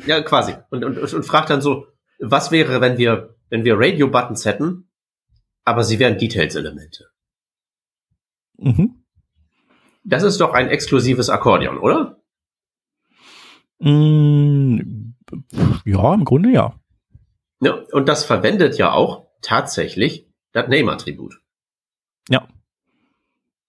ja 0.05 0.21
quasi, 0.23 0.55
und, 0.71 0.85
und, 0.85 0.99
und 0.99 1.23
fragt 1.25 1.49
dann 1.49 1.63
so, 1.63 1.87
was 2.19 2.51
wäre, 2.51 2.81
wenn 2.81 2.99
wir, 2.99 3.37
wenn 3.51 3.65
wir 3.65 3.79
Radio-Buttons 3.79 4.45
hätten, 4.45 4.91
aber 5.65 5.85
sie 5.85 6.01
wären 6.01 6.19
Details-Elemente. 6.19 7.07
Mhm. 8.59 9.05
Das 10.03 10.25
ist 10.25 10.41
doch 10.41 10.53
ein 10.53 10.69
exklusives 10.69 11.31
Akkordeon, 11.31 11.79
oder? 11.79 12.21
Mm, 13.79 15.15
ja, 15.85 16.15
im 16.15 16.25
Grunde 16.25 16.51
ja. 16.51 16.75
ja. 17.61 17.75
Und 17.93 18.09
das 18.09 18.25
verwendet 18.25 18.77
ja 18.77 18.93
auch 18.93 19.29
tatsächlich 19.41 20.27
das 20.53 20.69
Name-Attribut. 20.69 21.40
Ja. 22.31 22.49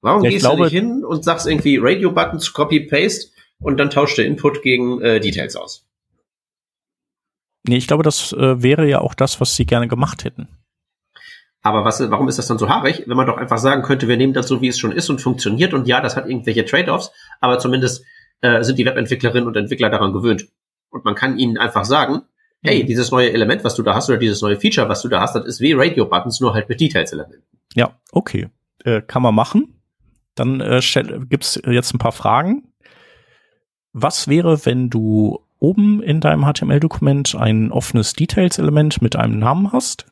Warum 0.02 0.24
ja, 0.24 0.30
gehst 0.30 0.46
glaube, 0.46 0.58
du 0.58 0.64
nicht 0.64 0.74
hin 0.74 1.04
und 1.04 1.24
sagst 1.24 1.48
irgendwie 1.48 1.78
Radio-Buttons, 1.78 2.54
Copy-Paste 2.54 3.32
und 3.60 3.78
dann 3.78 3.90
tauscht 3.90 4.18
der 4.18 4.26
Input 4.26 4.62
gegen 4.62 5.02
äh, 5.02 5.20
Details 5.20 5.56
aus? 5.56 5.86
Nee, 7.68 7.78
ich 7.78 7.88
glaube, 7.88 8.04
das 8.04 8.34
äh, 8.34 8.64
wäre 8.64 8.88
ja 8.88 9.00
auch 9.00 9.14
das, 9.14 9.40
was 9.40 9.56
sie 9.56 9.66
gerne 9.66 9.88
gemacht 9.88 10.24
hätten. 10.24 10.48
Aber 11.62 11.86
was, 11.86 12.00
warum 12.10 12.28
ist 12.28 12.40
das 12.40 12.48
dann 12.48 12.58
so 12.58 12.70
haarig, 12.70 13.04
wenn 13.06 13.18
man 13.18 13.28
doch 13.28 13.38
einfach 13.38 13.60
sagen 13.60 13.84
könnte, 13.84 14.08
wir 14.08 14.18
nehmen 14.18 14.34
das 14.34 14.48
so, 14.48 14.62
wie 14.62 14.68
es 14.68 14.80
schon 14.80 14.92
ist 14.92 15.10
und 15.12 15.22
funktioniert 15.22 15.76
und 15.76 15.88
ja, 15.88 16.02
das 16.02 16.16
hat 16.16 16.28
irgendwelche 16.28 16.66
Trade-offs, 16.66 17.12
aber 17.40 17.60
zumindest 17.60 18.04
äh, 18.42 18.64
sind 18.64 18.80
die 18.80 18.86
Webentwicklerinnen 18.86 19.48
und 19.48 19.56
Entwickler 19.56 19.92
daran 19.92 20.14
gewöhnt. 20.14 20.48
Und 20.90 21.06
man 21.06 21.14
kann 21.14 21.38
ihnen 21.38 21.60
einfach 21.60 21.86
sagen, 21.86 22.24
hey, 22.64 22.84
mhm. 22.84 22.88
dieses 22.88 23.12
neue 23.12 23.32
Element, 23.32 23.64
was 23.64 23.76
du 23.76 23.84
da 23.84 23.96
hast, 23.96 24.10
oder 24.10 24.18
dieses 24.18 24.42
neue 24.42 24.60
Feature, 24.60 24.88
was 24.90 25.02
du 25.02 25.08
da 25.08 25.22
hast, 25.22 25.36
das 25.36 25.46
ist 25.46 25.62
wie 25.62 25.74
Radio-Buttons, 25.74 26.40
nur 26.40 26.54
halt 26.54 26.70
mit 26.70 26.80
Details-Elementen. 26.80 27.44
Ja, 27.74 28.00
okay. 28.12 28.50
Äh, 28.84 29.02
kann 29.02 29.22
man 29.22 29.36
machen. 29.36 29.82
Dann 30.36 30.62
äh, 30.62 30.82
gibt's 31.30 31.60
jetzt 31.66 31.94
ein 31.94 32.00
paar 32.00 32.12
Fragen. 32.12 32.74
Was 33.94 34.28
wäre, 34.28 34.66
wenn 34.66 34.90
du 34.90 35.40
oben 35.60 36.02
in 36.02 36.22
deinem 36.22 36.46
HTML-Dokument 36.46 37.36
ein 37.36 37.72
offenes 37.72 38.14
Details-Element 38.14 39.02
mit 39.02 39.16
einem 39.16 39.40
Namen 39.40 39.72
hast? 39.72 40.06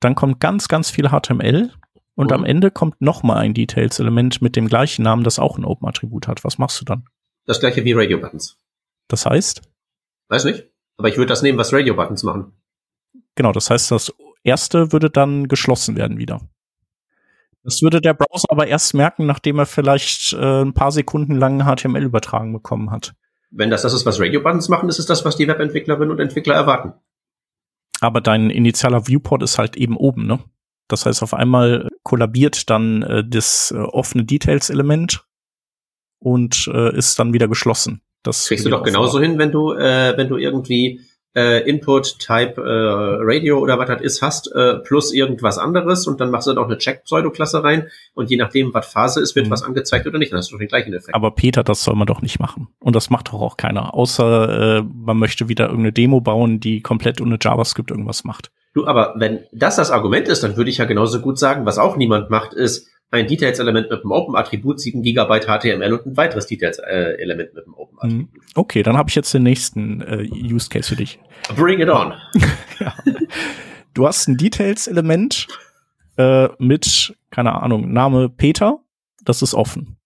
Dann 0.00 0.14
kommt 0.14 0.40
ganz, 0.40 0.68
ganz 0.68 0.90
viel 0.90 1.08
HTML 1.08 1.72
und 2.14 2.32
am 2.32 2.44
Ende 2.44 2.70
kommt 2.70 3.00
noch 3.00 3.22
mal 3.22 3.36
ein 3.36 3.54
Details-Element 3.54 4.42
mit 4.42 4.56
dem 4.56 4.68
gleichen 4.68 5.02
Namen, 5.02 5.24
das 5.24 5.38
auch 5.38 5.58
ein 5.58 5.64
Open-Attribut 5.64 6.28
hat. 6.28 6.44
Was 6.44 6.58
machst 6.58 6.80
du 6.80 6.84
dann? 6.84 7.04
Das 7.46 7.60
gleiche 7.60 7.84
wie 7.84 7.92
Radio-Buttons. 7.92 8.58
Das 9.08 9.26
heißt? 9.26 9.62
Weiß 10.28 10.44
nicht. 10.44 10.70
Aber 11.00 11.08
ich 11.08 11.16
würde 11.16 11.30
das 11.30 11.40
nehmen, 11.40 11.56
was 11.56 11.72
Radio-Buttons 11.72 12.24
machen. 12.24 12.52
Genau, 13.34 13.52
das 13.52 13.70
heißt, 13.70 13.90
das 13.90 14.12
erste 14.44 14.92
würde 14.92 15.08
dann 15.08 15.48
geschlossen 15.48 15.96
werden 15.96 16.18
wieder. 16.18 16.42
Das 17.64 17.80
würde 17.80 18.02
der 18.02 18.12
Browser 18.12 18.44
aber 18.50 18.66
erst 18.66 18.92
merken, 18.92 19.24
nachdem 19.24 19.58
er 19.58 19.64
vielleicht 19.64 20.34
äh, 20.34 20.60
ein 20.60 20.74
paar 20.74 20.92
Sekunden 20.92 21.36
lang 21.36 21.64
HTML 21.64 22.02
übertragen 22.02 22.52
bekommen 22.52 22.90
hat. 22.90 23.14
Wenn 23.50 23.70
das 23.70 23.80
das 23.80 23.94
ist, 23.94 24.04
was 24.04 24.20
Radio-Buttons 24.20 24.68
machen, 24.68 24.90
ist 24.90 24.98
es 24.98 25.06
das, 25.06 25.24
was 25.24 25.36
die 25.36 25.48
Webentwicklerinnen 25.48 26.10
und 26.10 26.20
Entwickler 26.20 26.54
erwarten. 26.54 26.92
Aber 28.02 28.20
dein 28.20 28.50
initialer 28.50 29.06
Viewport 29.08 29.42
ist 29.42 29.56
halt 29.56 29.74
eben 29.78 29.96
oben, 29.96 30.26
ne? 30.26 30.40
Das 30.86 31.06
heißt, 31.06 31.22
auf 31.22 31.32
einmal 31.32 31.88
kollabiert 32.02 32.68
dann 32.68 33.00
äh, 33.04 33.24
das 33.26 33.70
äh, 33.74 33.78
offene 33.78 34.26
Details-Element 34.26 35.24
und 36.18 36.70
äh, 36.70 36.94
ist 36.94 37.18
dann 37.18 37.32
wieder 37.32 37.48
geschlossen. 37.48 38.02
Das 38.22 38.46
kriegst 38.46 38.66
du 38.66 38.70
doch 38.70 38.82
genauso 38.82 39.20
hin, 39.20 39.38
wenn 39.38 39.50
du, 39.50 39.72
äh, 39.72 40.16
wenn 40.16 40.28
du 40.28 40.36
irgendwie 40.36 41.00
äh, 41.34 41.68
Input 41.68 42.18
Type 42.18 42.60
äh, 42.60 43.22
Radio 43.22 43.58
oder 43.60 43.78
was 43.78 43.88
das 43.88 44.02
ist 44.02 44.22
hast, 44.22 44.52
äh, 44.54 44.78
plus 44.78 45.12
irgendwas 45.12 45.58
anderes 45.58 46.06
und 46.06 46.20
dann 46.20 46.30
machst 46.30 46.48
du 46.48 46.52
noch 46.52 46.66
eine 46.66 46.78
Check-Pseudo-Klasse 46.78 47.62
rein 47.62 47.88
und 48.14 48.30
je 48.30 48.36
nachdem, 48.36 48.74
was 48.74 48.92
Phase 48.92 49.20
ist, 49.20 49.36
wird 49.36 49.46
mhm. 49.46 49.50
was 49.50 49.62
angezeigt 49.62 50.06
oder 50.06 50.18
nicht. 50.18 50.32
Dann 50.32 50.38
hast 50.38 50.50
du 50.50 50.58
den 50.58 50.68
gleichen 50.68 50.92
Effekt. 50.92 51.14
Aber 51.14 51.30
Peter, 51.30 51.62
das 51.62 51.84
soll 51.84 51.94
man 51.94 52.06
doch 52.06 52.22
nicht 52.22 52.40
machen. 52.40 52.68
Und 52.80 52.96
das 52.96 53.10
macht 53.10 53.28
doch 53.28 53.40
auch 53.40 53.56
keiner. 53.56 53.94
Außer 53.94 54.78
äh, 54.78 54.82
man 54.82 55.18
möchte 55.18 55.48
wieder 55.48 55.66
irgendeine 55.66 55.92
Demo 55.92 56.20
bauen, 56.20 56.60
die 56.60 56.82
komplett 56.82 57.20
ohne 57.20 57.38
JavaScript 57.40 57.90
irgendwas 57.90 58.24
macht. 58.24 58.50
Du, 58.72 58.86
aber 58.86 59.14
wenn 59.16 59.40
das 59.52 59.76
das 59.76 59.90
Argument 59.90 60.28
ist, 60.28 60.42
dann 60.44 60.56
würde 60.56 60.70
ich 60.70 60.78
ja 60.78 60.84
genauso 60.84 61.20
gut 61.20 61.38
sagen, 61.38 61.66
was 61.66 61.78
auch 61.78 61.96
niemand 61.96 62.30
macht, 62.30 62.54
ist, 62.54 62.88
ein 63.10 63.26
Details-Element 63.26 63.90
mit 63.90 64.02
einem 64.02 64.12
Open-Attribut, 64.12 64.80
7 64.80 65.02
GB 65.02 65.40
HTML 65.40 65.92
und 65.92 66.06
ein 66.06 66.16
weiteres 66.16 66.46
Details-Element 66.46 67.54
mit 67.54 67.64
einem 67.64 67.74
Open-Attribut. 67.74 68.34
Mhm. 68.34 68.40
Okay, 68.54 68.82
dann 68.82 68.96
habe 68.96 69.08
ich 69.08 69.16
jetzt 69.16 69.34
den 69.34 69.42
nächsten 69.42 70.00
äh, 70.00 70.28
Use 70.30 70.68
Case 70.68 70.88
für 70.88 70.96
dich. 70.96 71.18
Bring 71.56 71.80
it 71.80 71.88
on. 71.88 72.14
ja. 72.80 72.94
Du 73.94 74.06
hast 74.06 74.28
ein 74.28 74.36
Details-Element 74.36 75.48
äh, 76.16 76.48
mit, 76.58 77.16
keine 77.30 77.60
Ahnung, 77.60 77.92
Name 77.92 78.28
Peter, 78.28 78.78
das 79.24 79.42
ist 79.42 79.54
offen. 79.54 79.96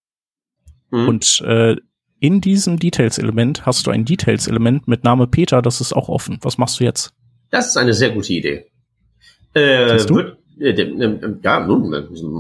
Mhm. 0.91 1.09
Und 1.09 1.41
äh, 1.45 1.77
in 2.21 2.41
diesem 2.41 2.79
Details-Element 2.79 3.67
hast 3.67 3.87
du 3.87 3.91
ein 3.91 4.07
Details-Element 4.07 4.89
mit 4.89 5.05
Name 5.05 5.27
Peter, 5.27 5.61
das 5.61 5.83
ist 5.83 5.93
auch 5.93 6.09
offen. 6.09 6.39
Was 6.41 6.57
machst 6.57 6.81
du 6.81 6.85
jetzt? 6.85 7.13
Das 7.51 7.67
ist 7.67 7.77
eine 7.77 7.93
sehr 7.93 8.11
gute 8.11 8.33
Idee. 8.33 8.67
Äh, 9.53 10.09
wird, 10.09 10.39
ja, 10.57 11.61
nun, 11.67 11.93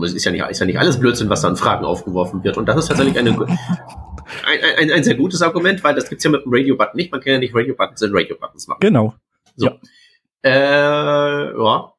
ist 0.02 0.24
ja, 0.24 0.30
nicht, 0.30 0.44
ist 0.48 0.60
ja 0.60 0.66
nicht 0.66 0.78
alles 0.78 1.00
Blödsinn, 1.00 1.28
was 1.28 1.42
da 1.42 1.48
an 1.48 1.56
Fragen 1.56 1.84
aufgeworfen 1.84 2.44
wird. 2.44 2.56
Und 2.56 2.66
das 2.66 2.76
ist 2.76 2.88
tatsächlich 2.88 3.18
eine, 3.18 3.30
ein, 3.36 4.60
ein, 4.78 4.90
ein 4.90 5.04
sehr 5.04 5.16
gutes 5.16 5.42
Argument, 5.42 5.82
weil 5.82 5.94
das 5.94 6.08
gibt's 6.08 6.24
ja 6.24 6.30
mit 6.30 6.44
dem 6.44 6.52
Radio-Button 6.52 6.96
nicht. 6.96 7.10
Man 7.10 7.20
kann 7.20 7.32
ja 7.34 7.38
nicht 7.38 7.54
Radio-Buttons 7.54 8.02
in 8.02 8.10
Radio-Buttons 8.14 8.68
machen. 8.68 8.80
Genau. 8.80 9.14
So. 9.56 9.66
Ja. 9.66 9.78
Äh, 10.42 11.58
ja. 11.58 11.92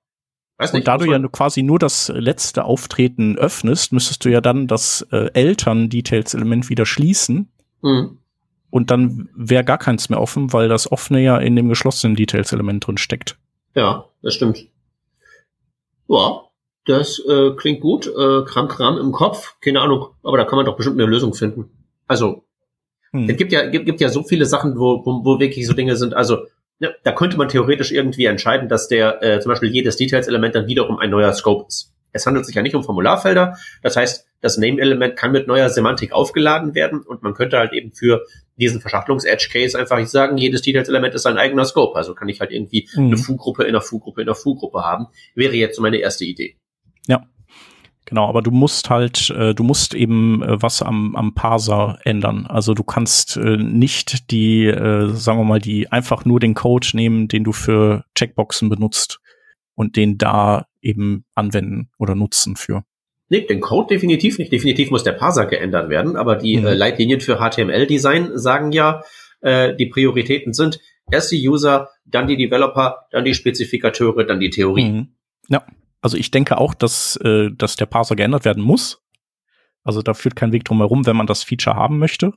Weiß 0.57 0.71
nicht, 0.71 0.81
und 0.81 0.87
da 0.87 0.97
du 0.97 1.05
ja 1.11 1.19
quasi 1.27 1.63
nur 1.63 1.79
das 1.79 2.07
letzte 2.07 2.63
Auftreten 2.63 3.37
öffnest, 3.37 3.91
müsstest 3.91 4.23
du 4.23 4.29
ja 4.29 4.39
dann 4.39 4.67
das 4.67 5.05
äh, 5.11 5.29
Eltern-Details-Element 5.33 6.69
wieder 6.69 6.85
schließen. 6.85 7.49
Mhm. 7.81 8.19
Und 8.69 8.91
dann 8.91 9.29
wäre 9.35 9.65
gar 9.65 9.77
keins 9.77 10.09
mehr 10.09 10.21
offen, 10.21 10.53
weil 10.53 10.69
das 10.69 10.89
offene 10.91 11.21
ja 11.21 11.37
in 11.37 11.55
dem 11.57 11.67
geschlossenen 11.67 12.15
Details-Element 12.15 12.87
drin 12.87 12.97
steckt. 12.97 13.37
Ja, 13.73 14.05
das 14.21 14.33
stimmt. 14.35 14.67
Ja, 16.07 16.41
das 16.85 17.19
äh, 17.19 17.51
klingt 17.55 17.81
gut. 17.81 18.07
Äh, 18.07 18.43
Kram, 18.45 18.67
Kram 18.67 18.97
im 18.97 19.11
Kopf. 19.11 19.55
Keine 19.61 19.81
Ahnung, 19.81 20.07
aber 20.23 20.37
da 20.37 20.45
kann 20.45 20.57
man 20.57 20.65
doch 20.65 20.75
bestimmt 20.75 20.99
eine 20.99 21.09
Lösung 21.09 21.33
finden. 21.33 21.69
Also, 22.07 22.43
hm. 23.11 23.29
es 23.29 23.37
gibt 23.37 23.51
ja, 23.51 23.65
gibt, 23.67 23.85
gibt 23.85 24.01
ja 24.01 24.09
so 24.09 24.23
viele 24.23 24.45
Sachen, 24.45 24.77
wo, 24.77 25.03
wo, 25.05 25.25
wo 25.25 25.39
wirklich 25.39 25.65
so 25.67 25.73
Dinge 25.73 25.95
sind. 25.95 26.13
Also, 26.13 26.45
ja, 26.79 26.89
da 27.03 27.11
könnte 27.11 27.37
man 27.37 27.47
theoretisch 27.47 27.91
irgendwie 27.91 28.25
entscheiden, 28.25 28.69
dass 28.69 28.87
der 28.87 29.23
äh, 29.23 29.39
zum 29.39 29.49
Beispiel 29.49 29.69
jedes 29.69 29.95
Details-Element 29.97 30.55
dann 30.55 30.67
wiederum 30.67 30.99
ein 30.99 31.09
neuer 31.09 31.33
Scope 31.33 31.65
ist. 31.67 31.93
Es 32.11 32.25
handelt 32.25 32.45
sich 32.45 32.55
ja 32.55 32.61
nicht 32.61 32.75
um 32.75 32.83
Formularfelder. 32.83 33.57
Das 33.81 33.97
heißt, 33.97 34.25
das 34.41 34.57
Name-Element 34.57 35.17
kann 35.17 35.31
mit 35.31 35.47
neuer 35.47 35.69
Semantik 35.69 36.13
aufgeladen 36.13 36.75
werden 36.75 37.01
und 37.01 37.23
man 37.23 37.33
könnte 37.33 37.57
halt 37.57 37.73
eben 37.73 37.91
für 37.91 38.25
diesen 38.57 38.81
Verschachtelungs-Edge-Case 38.81 39.77
einfach 39.77 39.97
nicht 39.97 40.09
sagen, 40.09 40.37
jedes 40.37 40.61
Details-Element 40.61 41.13
ist 41.13 41.25
ein 41.25 41.37
eigener 41.37 41.65
Scope. 41.65 41.95
Also 41.95 42.13
kann 42.13 42.29
ich 42.29 42.39
halt 42.39 42.51
irgendwie 42.51 42.87
mhm. 42.95 43.07
eine 43.07 43.17
Foo-Gruppe 43.17 43.63
in 43.63 43.69
einer 43.69 43.81
Foo-Gruppe 43.81 44.21
in 44.21 44.27
einer 44.27 44.35
Foo-Gruppe 44.35 44.81
haben. 44.81 45.07
Wäre 45.35 45.55
jetzt 45.55 45.75
so 45.75 45.81
meine 45.81 45.97
erste 45.97 46.25
Idee. 46.25 46.55
Ja. 47.07 47.25
Genau, 48.05 48.29
aber 48.29 48.43
du 48.43 48.51
musst 48.51 48.91
halt, 48.91 49.31
äh, 49.31 49.55
du 49.55 49.63
musst 49.63 49.95
eben 49.95 50.43
äh, 50.43 50.61
was 50.61 50.83
am, 50.83 51.15
am 51.15 51.33
Parser 51.33 51.97
ändern. 52.03 52.45
Also 52.45 52.75
du 52.75 52.83
kannst 52.83 53.35
äh, 53.35 53.57
nicht 53.57 54.29
die, 54.29 54.65
äh, 54.65 55.09
sagen 55.15 55.39
wir 55.39 55.43
mal, 55.43 55.59
die 55.59 55.91
einfach 55.91 56.23
nur 56.23 56.39
den 56.39 56.53
Code 56.53 56.87
nehmen, 56.93 57.27
den 57.27 57.43
du 57.43 57.51
für 57.51 58.05
Checkboxen 58.13 58.69
benutzt 58.69 59.21
und 59.73 59.95
den 59.95 60.19
da 60.19 60.67
eben 60.81 61.25
anwenden 61.33 61.89
oder 61.97 62.13
nutzen 62.13 62.55
für. 62.55 62.83
Nee, 63.35 63.45
den 63.45 63.59
Code 63.59 63.93
definitiv 63.93 64.37
nicht. 64.37 64.51
Definitiv 64.51 64.91
muss 64.91 65.03
der 65.03 65.11
Parser 65.11 65.45
geändert 65.45 65.89
werden, 65.89 66.15
aber 66.15 66.37
die 66.37 66.57
mhm. 66.57 66.67
äh, 66.67 66.73
Leitlinien 66.73 67.19
für 67.19 67.37
HTML-Design 67.37 68.37
sagen 68.37 68.71
ja, 68.71 69.03
äh, 69.41 69.75
die 69.75 69.87
Prioritäten 69.87 70.53
sind 70.53 70.79
erst 71.11 71.31
die 71.31 71.47
User, 71.47 71.89
dann 72.05 72.27
die 72.27 72.37
Developer, 72.37 73.07
dann 73.11 73.25
die 73.25 73.33
Spezifikateure, 73.33 74.23
dann 74.23 74.39
die 74.39 74.49
Theorie. 74.49 74.89
Mhm. 74.89 75.07
Ja, 75.49 75.65
also 76.01 76.17
ich 76.17 76.31
denke 76.31 76.57
auch, 76.57 76.73
dass, 76.73 77.17
äh, 77.17 77.49
dass 77.51 77.75
der 77.75 77.87
Parser 77.87 78.15
geändert 78.15 78.45
werden 78.45 78.63
muss. 78.63 79.03
Also 79.83 80.01
da 80.01 80.13
führt 80.13 80.35
kein 80.35 80.53
Weg 80.53 80.63
drum 80.63 80.77
herum, 80.77 81.05
wenn 81.05 81.17
man 81.17 81.27
das 81.27 81.43
Feature 81.43 81.75
haben 81.75 81.99
möchte. 81.99 82.33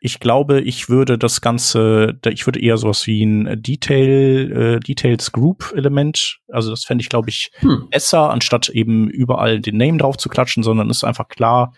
Ich 0.00 0.20
glaube, 0.20 0.60
ich 0.60 0.88
würde 0.88 1.18
das 1.18 1.40
Ganze, 1.40 2.18
ich 2.28 2.46
würde 2.46 2.60
eher 2.60 2.76
sowas 2.76 3.06
wie 3.06 3.24
ein 3.24 3.62
Detail, 3.62 4.76
äh, 4.76 4.80
Details 4.80 5.32
Group 5.32 5.72
Element, 5.74 6.38
also 6.48 6.70
das 6.70 6.84
fände 6.84 7.02
ich, 7.02 7.08
glaube 7.08 7.30
ich, 7.30 7.50
hm. 7.58 7.88
besser, 7.90 8.30
anstatt 8.30 8.68
eben 8.68 9.08
überall 9.08 9.60
den 9.60 9.78
Name 9.78 9.98
drauf 9.98 10.16
zu 10.16 10.28
klatschen, 10.28 10.62
sondern 10.62 10.90
ist 10.90 11.04
einfach 11.04 11.28
klar, 11.28 11.72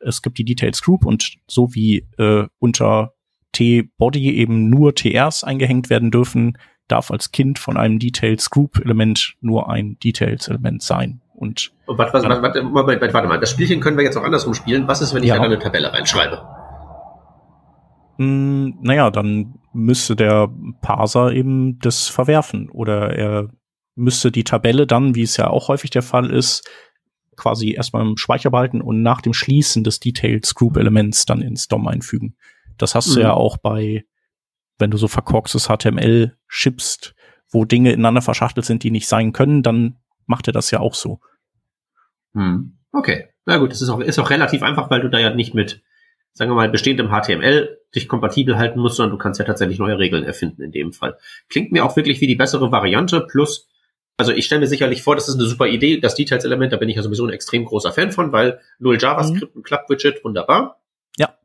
es 0.00 0.22
gibt 0.22 0.38
die 0.38 0.44
Details 0.44 0.82
Group 0.82 1.04
und 1.04 1.34
so 1.46 1.74
wie 1.74 2.06
äh, 2.18 2.46
unter 2.58 3.12
T-Body 3.52 4.36
eben 4.36 4.70
nur 4.70 4.94
TRs 4.94 5.44
eingehängt 5.44 5.90
werden 5.90 6.10
dürfen, 6.10 6.56
darf 6.88 7.10
als 7.10 7.30
Kind 7.30 7.58
von 7.58 7.76
einem 7.76 7.98
Details 7.98 8.50
Group 8.50 8.80
Element 8.82 9.34
nur 9.40 9.70
ein 9.70 9.98
Details 9.98 10.48
Element 10.48 10.82
sein. 10.82 11.20
Und, 11.34 11.72
warte, 11.86 12.12
warte, 12.12 12.42
warte, 12.42 12.72
warte, 12.72 13.14
warte 13.14 13.28
mal, 13.28 13.40
das 13.40 13.50
Spielchen 13.50 13.80
können 13.80 13.96
wir 13.96 14.04
jetzt 14.04 14.16
auch 14.16 14.24
andersrum 14.24 14.54
spielen. 14.54 14.88
Was 14.88 15.00
ist, 15.00 15.14
wenn 15.14 15.22
ich 15.22 15.28
ja. 15.28 15.36
da 15.36 15.42
eine 15.42 15.58
Tabelle 15.58 15.92
reinschreibe? 15.92 16.59
Naja, 18.22 19.10
dann 19.10 19.54
müsste 19.72 20.14
der 20.14 20.50
Parser 20.82 21.32
eben 21.32 21.78
das 21.78 22.08
verwerfen 22.08 22.68
oder 22.68 23.16
er 23.16 23.48
müsste 23.94 24.30
die 24.30 24.44
Tabelle 24.44 24.86
dann, 24.86 25.14
wie 25.14 25.22
es 25.22 25.38
ja 25.38 25.48
auch 25.48 25.68
häufig 25.68 25.88
der 25.88 26.02
Fall 26.02 26.30
ist, 26.30 26.68
quasi 27.36 27.72
erstmal 27.72 28.06
im 28.06 28.18
Speicher 28.18 28.50
behalten 28.50 28.82
und 28.82 29.00
nach 29.00 29.22
dem 29.22 29.32
Schließen 29.32 29.84
des 29.84 30.00
Details 30.00 30.54
Group 30.54 30.76
Elements 30.76 31.24
dann 31.24 31.40
ins 31.40 31.66
DOM 31.68 31.88
einfügen. 31.88 32.36
Das 32.76 32.94
hast 32.94 33.08
mhm. 33.08 33.14
du 33.14 33.20
ja 33.22 33.32
auch 33.32 33.56
bei, 33.56 34.04
wenn 34.78 34.90
du 34.90 34.98
so 34.98 35.08
verkorkstes 35.08 35.68
HTML 35.68 36.36
schippst, 36.46 37.14
wo 37.50 37.64
Dinge 37.64 37.90
ineinander 37.90 38.20
verschachtelt 38.20 38.66
sind, 38.66 38.82
die 38.82 38.90
nicht 38.90 39.08
sein 39.08 39.32
können, 39.32 39.62
dann 39.62 39.96
macht 40.26 40.46
er 40.46 40.52
das 40.52 40.70
ja 40.70 40.80
auch 40.80 40.92
so. 40.92 41.20
Mhm. 42.34 42.76
Okay. 42.92 43.28
Na 43.46 43.56
gut, 43.56 43.70
das 43.70 43.80
ist 43.80 43.88
auch, 43.88 44.00
ist 44.00 44.18
auch 44.18 44.28
relativ 44.28 44.62
einfach, 44.62 44.90
weil 44.90 45.00
du 45.00 45.08
da 45.08 45.18
ja 45.18 45.34
nicht 45.34 45.54
mit 45.54 45.82
sagen 46.32 46.50
wir 46.50 46.54
mal, 46.54 46.68
bestehendem 46.68 47.10
HTML 47.10 47.78
dich 47.94 48.08
kompatibel 48.08 48.56
halten 48.56 48.80
musst, 48.80 48.96
sondern 48.96 49.16
du 49.16 49.22
kannst 49.22 49.40
ja 49.40 49.46
tatsächlich 49.46 49.78
neue 49.78 49.98
Regeln 49.98 50.24
erfinden 50.24 50.62
in 50.62 50.72
dem 50.72 50.92
Fall. 50.92 51.16
Klingt 51.48 51.72
mir 51.72 51.84
auch 51.84 51.96
wirklich 51.96 52.20
wie 52.20 52.26
die 52.26 52.36
bessere 52.36 52.70
Variante, 52.70 53.20
plus 53.20 53.68
also 54.20 54.32
ich 54.32 54.44
stelle 54.44 54.60
mir 54.60 54.66
sicherlich 54.66 55.02
vor, 55.02 55.14
das 55.14 55.30
ist 55.30 55.36
eine 55.36 55.46
super 55.46 55.66
Idee, 55.66 55.98
das 55.98 56.14
Details-Element, 56.14 56.74
da 56.74 56.76
bin 56.76 56.90
ich 56.90 56.96
ja 56.96 57.02
sowieso 57.02 57.24
ein 57.24 57.32
extrem 57.32 57.64
großer 57.64 57.90
Fan 57.90 58.12
von, 58.12 58.32
weil 58.32 58.60
null 58.78 58.98
JavaScript, 59.00 59.54
mhm. 59.54 59.60
ein 59.60 59.64
Club-Widget, 59.64 60.22
wunderbar. 60.22 60.82
Ja. 61.16 61.38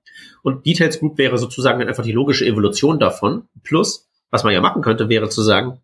Und 0.43 0.65
Details 0.65 0.99
Group 0.99 1.17
wäre 1.17 1.37
sozusagen 1.37 1.79
dann 1.79 1.87
einfach 1.87 2.03
die 2.03 2.11
logische 2.11 2.45
Evolution 2.45 2.99
davon. 2.99 3.47
Plus, 3.63 4.09
was 4.29 4.43
man 4.43 4.53
ja 4.53 4.59
machen 4.59 4.81
könnte, 4.81 5.07
wäre 5.07 5.29
zu 5.29 5.41
sagen, 5.41 5.79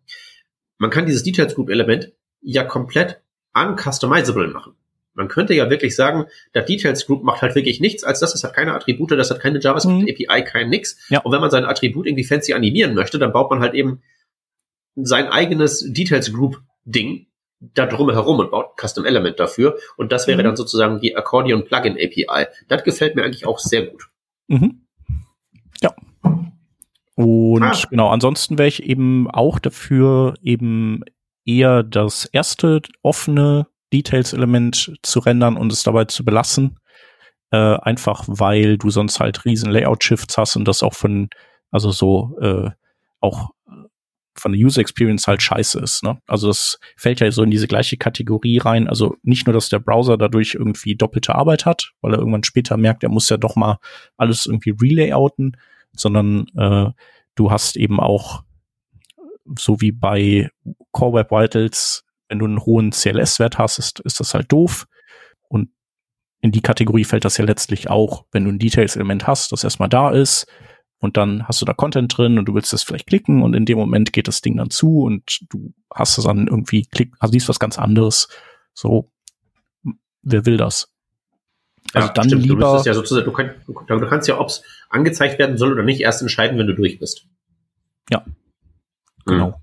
man 0.76 0.90
kann 0.90 1.06
dieses 1.06 1.22
Details 1.22 1.54
Group 1.54 1.70
Element 1.70 2.12
ja 2.42 2.62
komplett 2.62 3.22
uncustomizable 3.54 4.48
machen. 4.48 4.74
Man 5.14 5.28
könnte 5.28 5.54
ja 5.54 5.68
wirklich 5.68 5.94
sagen, 5.94 6.26
der 6.54 6.62
Details 6.62 7.06
Group 7.06 7.22
macht 7.22 7.42
halt 7.42 7.54
wirklich 7.54 7.80
nichts 7.80 8.02
als 8.02 8.20
das, 8.20 8.34
es 8.34 8.44
hat 8.44 8.54
keine 8.54 8.74
Attribute, 8.74 9.10
das 9.10 9.30
hat 9.30 9.40
keine 9.40 9.60
JavaScript 9.60 10.00
mhm. 10.00 10.08
API, 10.08 10.44
kein 10.44 10.70
nix. 10.70 10.96
Ja. 11.10 11.20
Und 11.20 11.32
wenn 11.32 11.40
man 11.40 11.50
sein 11.50 11.64
Attribut 11.64 12.06
irgendwie 12.06 12.24
fancy 12.24 12.54
animieren 12.54 12.94
möchte, 12.94 13.18
dann 13.18 13.32
baut 13.32 13.50
man 13.50 13.60
halt 13.60 13.74
eben 13.74 14.00
sein 14.94 15.28
eigenes 15.28 15.84
Details 15.92 16.32
Group 16.32 16.62
Ding 16.84 17.26
da 17.60 17.86
drum 17.86 18.10
herum 18.10 18.40
und 18.40 18.50
baut 18.50 18.66
ein 18.66 18.86
Custom 18.86 19.04
Element 19.04 19.38
dafür. 19.38 19.78
Und 19.96 20.12
das 20.12 20.26
wäre 20.26 20.38
mhm. 20.38 20.44
dann 20.44 20.56
sozusagen 20.56 21.00
die 21.00 21.16
Accordion 21.16 21.64
Plugin 21.64 21.94
API. 21.94 22.46
Das 22.68 22.82
gefällt 22.82 23.14
mir 23.14 23.22
eigentlich 23.22 23.46
auch 23.46 23.58
sehr 23.58 23.86
gut. 23.86 24.08
Mhm. 24.48 24.86
Ja. 25.80 25.94
Und 27.14 27.62
ah. 27.62 27.78
genau, 27.88 28.08
ansonsten 28.08 28.58
wäre 28.58 28.68
ich 28.68 28.82
eben 28.82 29.30
auch 29.30 29.58
dafür, 29.58 30.34
eben 30.42 31.04
eher 31.44 31.82
das 31.82 32.24
erste 32.24 32.80
offene 33.02 33.66
Details-Element 33.92 34.94
zu 35.02 35.20
rendern 35.20 35.56
und 35.56 35.72
es 35.72 35.82
dabei 35.82 36.04
zu 36.06 36.24
belassen. 36.24 36.78
Äh, 37.50 37.56
einfach 37.56 38.24
weil 38.26 38.78
du 38.78 38.90
sonst 38.90 39.20
halt 39.20 39.44
riesen 39.44 39.70
Layout-Shifts 39.70 40.38
hast 40.38 40.56
und 40.56 40.66
das 40.66 40.82
auch 40.82 40.94
von, 40.94 41.28
also 41.70 41.90
so 41.90 42.38
äh, 42.40 42.70
auch 43.20 43.50
von 44.34 44.52
der 44.52 44.60
User 44.60 44.80
Experience 44.80 45.26
halt 45.26 45.42
scheiße 45.42 45.78
ist. 45.80 46.02
Ne? 46.02 46.18
Also 46.26 46.48
das 46.48 46.78
fällt 46.96 47.20
ja 47.20 47.30
so 47.30 47.42
in 47.42 47.50
diese 47.50 47.68
gleiche 47.68 47.96
Kategorie 47.96 48.58
rein. 48.58 48.88
Also 48.88 49.16
nicht 49.22 49.46
nur, 49.46 49.52
dass 49.52 49.68
der 49.68 49.78
Browser 49.78 50.16
dadurch 50.16 50.54
irgendwie 50.54 50.96
doppelte 50.96 51.34
Arbeit 51.34 51.66
hat, 51.66 51.92
weil 52.00 52.14
er 52.14 52.18
irgendwann 52.18 52.44
später 52.44 52.76
merkt, 52.76 53.02
er 53.02 53.10
muss 53.10 53.28
ja 53.28 53.36
doch 53.36 53.56
mal 53.56 53.78
alles 54.16 54.46
irgendwie 54.46 54.74
relayouten, 54.80 55.56
sondern 55.94 56.46
äh, 56.56 56.90
du 57.34 57.50
hast 57.50 57.76
eben 57.76 58.00
auch 58.00 58.42
so 59.58 59.80
wie 59.80 59.92
bei 59.92 60.50
Core 60.92 61.18
Web 61.18 61.30
Vitals, 61.30 62.04
wenn 62.32 62.38
du 62.38 62.46
einen 62.46 62.64
hohen 62.64 62.92
CLS-Wert 62.92 63.58
hast, 63.58 63.78
ist, 63.78 64.00
ist 64.00 64.18
das 64.18 64.32
halt 64.32 64.50
doof. 64.50 64.86
Und 65.48 65.68
in 66.40 66.50
die 66.50 66.62
Kategorie 66.62 67.04
fällt 67.04 67.26
das 67.26 67.36
ja 67.36 67.44
letztlich 67.44 67.90
auch, 67.90 68.24
wenn 68.32 68.44
du 68.44 68.50
ein 68.50 68.58
Details-Element 68.58 69.26
hast, 69.26 69.52
das 69.52 69.64
erstmal 69.64 69.90
da 69.90 70.10
ist, 70.10 70.46
und 70.98 71.16
dann 71.16 71.46
hast 71.48 71.60
du 71.60 71.66
da 71.66 71.74
Content 71.74 72.16
drin 72.16 72.38
und 72.38 72.46
du 72.46 72.54
willst 72.54 72.72
das 72.72 72.84
vielleicht 72.84 73.08
klicken 73.08 73.42
und 73.42 73.54
in 73.54 73.64
dem 73.66 73.76
Moment 73.76 74.12
geht 74.12 74.28
das 74.28 74.40
Ding 74.40 74.56
dann 74.56 74.70
zu 74.70 75.00
und 75.00 75.40
du 75.50 75.74
hast 75.92 76.16
es 76.16 76.24
dann 76.24 76.46
irgendwie 76.46 76.86
klick, 76.86 77.12
also 77.18 77.32
siehst 77.32 77.48
was 77.48 77.58
ganz 77.58 77.76
anderes. 77.76 78.28
So, 78.72 79.10
wer 80.22 80.46
will 80.46 80.56
das? 80.56 80.94
Also 81.92 82.06
ja, 82.06 82.14
dann 82.14 82.28
stimmt, 82.28 82.46
lieber. 82.46 82.78
Du, 82.78 82.88
ja 82.88 82.94
sozusagen, 82.94 83.24
du, 83.26 83.32
kannst, 83.32 83.56
du 83.66 83.74
kannst 84.08 84.28
ja, 84.28 84.38
ob 84.38 84.46
es 84.46 84.62
angezeigt 84.90 85.40
werden 85.40 85.58
soll 85.58 85.72
oder 85.72 85.82
nicht, 85.82 86.00
erst 86.00 86.22
entscheiden, 86.22 86.56
wenn 86.56 86.68
du 86.68 86.74
durch 86.74 87.00
bist. 87.00 87.26
Ja, 88.08 88.24
genau. 89.26 89.61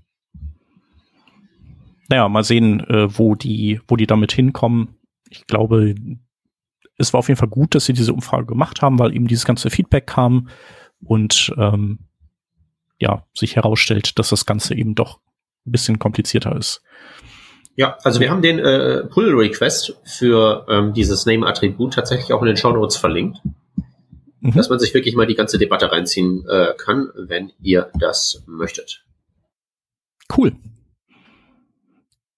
Naja, 2.10 2.28
mal 2.28 2.42
sehen, 2.42 2.80
äh, 2.80 3.18
wo 3.18 3.36
die, 3.36 3.80
wo 3.86 3.96
die 3.96 4.06
damit 4.06 4.32
hinkommen. 4.32 4.96
Ich 5.30 5.46
glaube, 5.46 5.94
es 6.98 7.12
war 7.12 7.20
auf 7.20 7.28
jeden 7.28 7.38
Fall 7.38 7.48
gut, 7.48 7.74
dass 7.74 7.84
sie 7.84 7.92
diese 7.92 8.12
Umfrage 8.12 8.46
gemacht 8.46 8.82
haben, 8.82 8.98
weil 8.98 9.14
eben 9.14 9.28
dieses 9.28 9.44
ganze 9.44 9.70
Feedback 9.70 10.08
kam 10.08 10.48
und 11.02 11.54
ähm, 11.56 12.00
ja, 12.98 13.24
sich 13.32 13.54
herausstellt, 13.54 14.18
dass 14.18 14.30
das 14.30 14.44
Ganze 14.44 14.74
eben 14.74 14.96
doch 14.96 15.20
ein 15.66 15.72
bisschen 15.72 16.00
komplizierter 16.00 16.56
ist. 16.56 16.82
Ja, 17.76 17.96
also 18.02 18.18
wir 18.18 18.28
haben 18.28 18.42
den 18.42 18.58
äh, 18.58 19.04
Pull-Request 19.04 20.00
für 20.04 20.66
ähm, 20.68 20.92
dieses 20.92 21.24
Name-Attribut 21.26 21.94
tatsächlich 21.94 22.32
auch 22.32 22.42
in 22.42 22.48
den 22.48 22.56
Show 22.56 22.72
Notes 22.72 22.96
verlinkt, 22.96 23.38
mhm. 24.40 24.52
dass 24.52 24.68
man 24.68 24.80
sich 24.80 24.92
wirklich 24.94 25.14
mal 25.14 25.28
die 25.28 25.36
ganze 25.36 25.58
Debatte 25.58 25.92
reinziehen 25.92 26.44
äh, 26.48 26.74
kann, 26.76 27.08
wenn 27.14 27.52
ihr 27.62 27.90
das 27.98 28.42
möchtet. 28.46 29.04
Cool. 30.36 30.56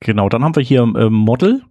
Genau, 0.05 0.28
dann 0.28 0.44
haben 0.44 0.57
wir 0.57 0.62
hier 0.62 0.82
äh, 0.82 1.11
Model. 1.11 1.62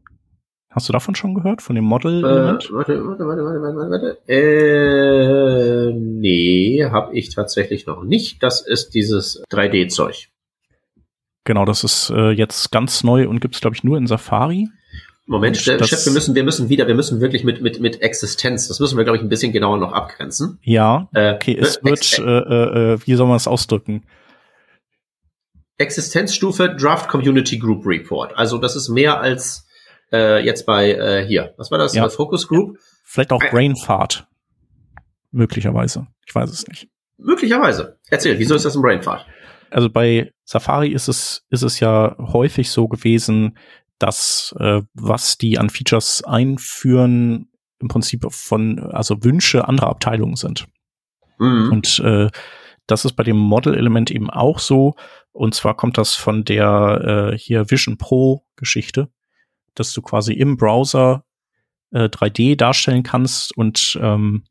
Hast 0.70 0.88
du 0.88 0.94
davon 0.94 1.16
schon 1.16 1.34
gehört, 1.34 1.62
von 1.62 1.76
dem 1.76 1.84
Model? 1.84 2.20
Äh, 2.20 2.24
warte, 2.24 2.74
warte, 2.74 3.06
warte, 3.06 3.26
warte, 3.26 3.62
warte, 3.62 3.92
warte. 3.92 4.32
Äh, 4.32 5.94
nee, 5.94 6.86
habe 6.86 7.14
ich 7.14 7.36
tatsächlich 7.36 7.88
noch 7.88 8.04
nicht. 8.04 8.42
Das 8.42 8.66
ist 8.66 8.94
dieses 8.94 9.44
3D-Zeug. 9.52 10.30
Genau, 11.44 11.66
das 11.66 11.84
ist 11.84 12.10
äh, 12.12 12.30
jetzt 12.32 12.72
ganz 12.72 13.04
neu 13.04 13.28
und 13.28 13.42
gibt 13.42 13.56
es, 13.56 13.62
glaube 13.62 13.76
ich, 13.76 13.84
nur 13.84 13.98
in 13.98 14.08
Safari. 14.08 14.70
Moment, 15.26 15.58
Chef, 15.58 15.80
wir 15.80 16.14
müssen, 16.14 16.36
wir 16.36 16.44
müssen 16.44 16.70
wieder, 16.70 16.88
wir 16.88 16.96
müssen 16.96 17.22
wirklich 17.22 17.44
mit, 17.44 17.62
mit, 17.62 17.80
mit 17.80 18.02
Existenz, 18.02 18.68
das 18.68 18.80
müssen 18.80 18.98
wir, 18.98 19.04
glaube 19.04 19.18
ich, 19.18 19.24
ein 19.24 19.30
bisschen 19.30 19.52
genauer 19.52 19.78
noch 19.78 19.94
abgrenzen. 19.94 20.60
Ja, 20.62 21.10
äh, 21.14 21.34
okay, 21.36 21.54
äh, 21.54 21.62
es 21.62 21.84
wird, 21.84 22.20
äh, 22.20 22.94
äh, 22.94 23.00
wie 23.06 23.16
soll 23.16 23.28
man 23.28 23.38
es 23.38 23.48
ausdrücken? 23.48 24.04
Existenzstufe 25.82 26.76
Draft 26.76 27.10
Community 27.10 27.58
Group 27.58 27.86
Report. 27.86 28.36
Also 28.38 28.58
das 28.58 28.76
ist 28.76 28.90
mehr 28.90 29.20
als 29.20 29.68
äh, 30.12 30.44
jetzt 30.44 30.66
bei 30.66 30.92
äh, 30.92 31.26
hier. 31.26 31.54
Was 31.58 31.72
war 31.72 31.78
das? 31.78 31.94
Ja. 31.94 32.08
Focus 32.10 32.48
Group? 32.48 32.78
Vielleicht 33.04 33.32
auch 33.32 33.40
Brainfart. 33.40 34.28
Möglicherweise. 35.32 36.08
Ich 36.26 36.34
weiß 36.34 36.50
es 36.50 36.68
nicht. 36.68 36.88
Möglicherweise. 37.18 38.00
Erzähl, 38.10 38.38
wieso 38.40 38.56
ist 38.56 38.66
das 38.66 38.76
ein 38.76 38.82
Brainfart? 38.82 39.26
Also 39.70 39.90
bei 39.90 40.32
Safari 40.44 40.90
ist 40.90 41.08
es, 41.08 41.46
ist 41.50 41.64
es 41.64 41.80
ja 41.80 42.16
häufig 42.20 42.72
so 42.72 42.88
gewesen, 42.88 43.58
dass 44.00 44.54
äh, 44.60 44.82
was 44.94 45.38
die 45.38 45.58
an 45.58 45.70
Features 45.70 46.24
einführen, 46.24 47.48
im 47.80 47.88
Prinzip 47.88 48.26
von, 48.30 48.80
also 48.92 49.24
Wünsche 49.24 49.68
anderer 49.68 49.90
Abteilungen 49.90 50.36
sind. 50.36 50.68
Mhm. 51.40 51.70
Und 51.72 52.00
äh, 52.00 52.30
das 52.88 53.06
ist 53.06 53.14
bei 53.14 53.24
dem 53.24 53.38
Model-Element 53.38 54.12
eben 54.12 54.30
auch 54.30 54.60
so. 54.60 54.96
Und 55.32 55.56
zwar 55.56 55.76
kommt 55.76 55.98
das 55.98 56.16
von 56.16 56.44
der 56.44 57.32
äh, 57.34 57.38
hier 57.38 57.70
Vision 57.72 57.98
Pro 57.98 58.44
Geschichte 58.56 59.10
dass 59.76 59.94
du 59.94 60.02
quasi 60.02 60.34
im 60.34 60.58
Browser 60.58 61.24
äh, 61.92 62.06
3D 62.06 62.56
darstellen 62.56 63.04
kannst 63.04 63.56
und 63.58 63.98
ähm, 64.02 64.44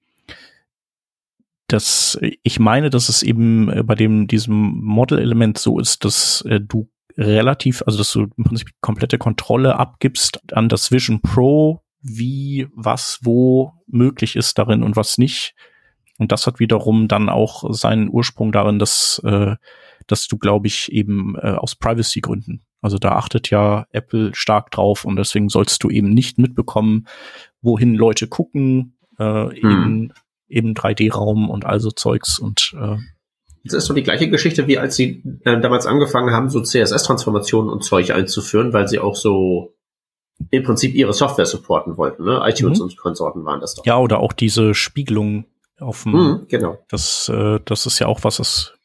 das, 1.66 2.18
ich 2.42 2.58
meine, 2.58 2.90
dass 2.90 3.08
es 3.08 3.22
eben 3.22 3.70
äh, 3.70 3.82
bei 3.84 3.94
dem, 3.94 4.26
diesem 4.26 4.82
Model-Element 4.82 5.56
so 5.56 5.78
ist, 5.78 6.04
dass 6.04 6.42
äh, 6.42 6.60
du 6.60 6.90
relativ, 7.16 7.82
also 7.86 7.98
dass 7.98 8.12
du 8.12 8.22
im 8.36 8.44
Prinzip 8.44 8.70
komplette 8.80 9.18
Kontrolle 9.18 9.76
abgibst 9.76 10.40
an 10.52 10.68
das 10.68 10.90
Vision 10.90 11.20
Pro, 11.20 11.82
wie, 12.02 12.66
was, 12.74 13.20
wo 13.22 13.74
möglich 13.86 14.34
ist 14.34 14.58
darin 14.58 14.82
und 14.82 14.96
was 14.96 15.18
nicht. 15.18 15.54
Und 16.18 16.32
das 16.32 16.46
hat 16.46 16.58
wiederum 16.58 17.06
dann 17.08 17.28
auch 17.28 17.72
seinen 17.72 18.08
Ursprung 18.08 18.52
darin, 18.52 18.78
dass, 18.78 19.20
äh, 19.24 19.54
dass 20.10 20.28
du, 20.28 20.38
glaube 20.38 20.66
ich, 20.66 20.90
eben 20.92 21.36
äh, 21.36 21.52
aus 21.52 21.74
Privacy-Gründen 21.76 22.62
also 22.82 22.98
da 22.98 23.12
achtet 23.12 23.50
ja 23.50 23.86
Apple 23.92 24.30
stark 24.34 24.70
drauf 24.70 25.04
und 25.04 25.16
deswegen 25.16 25.48
sollst 25.48 25.82
du 25.84 25.90
eben 25.90 26.10
nicht 26.10 26.38
mitbekommen, 26.38 27.06
wohin 27.60 27.94
Leute 27.94 28.26
gucken, 28.26 28.96
äh, 29.18 29.24
hm. 29.24 29.52
eben, 29.54 30.12
eben 30.48 30.74
3D-Raum 30.74 31.50
und 31.50 31.66
also 31.66 31.90
Zeugs 31.90 32.38
und 32.38 32.74
äh, 32.78 32.96
das 33.62 33.74
ist 33.74 33.84
so 33.84 33.92
die 33.92 34.02
gleiche 34.02 34.30
Geschichte, 34.30 34.66
wie 34.68 34.78
als 34.78 34.96
sie 34.96 35.22
äh, 35.44 35.60
damals 35.60 35.84
angefangen 35.84 36.32
haben, 36.32 36.48
so 36.48 36.62
CSS-Transformationen 36.62 37.70
und 37.70 37.84
Zeug 37.84 38.10
einzuführen, 38.10 38.72
weil 38.72 38.88
sie 38.88 38.98
auch 38.98 39.14
so 39.14 39.74
im 40.50 40.62
Prinzip 40.62 40.94
ihre 40.94 41.12
Software 41.12 41.44
supporten 41.44 41.98
wollten. 41.98 42.24
Ne? 42.24 42.40
iTunes 42.42 42.78
mhm. 42.78 42.84
und 42.84 42.96
Konsorten 42.96 43.44
waren 43.44 43.60
das 43.60 43.74
doch. 43.74 43.84
Ja, 43.84 43.98
oder 43.98 44.20
auch 44.20 44.32
diese 44.32 44.72
Spiegelung 44.72 45.44
auf 45.78 46.04
dem, 46.04 46.12
mhm, 46.12 46.46
genau. 46.48 46.78
Das, 46.88 47.28
äh, 47.28 47.60
das 47.66 47.84
ist 47.84 47.98
ja 47.98 48.06
auch 48.06 48.24
was, 48.24 48.38
das 48.38 48.79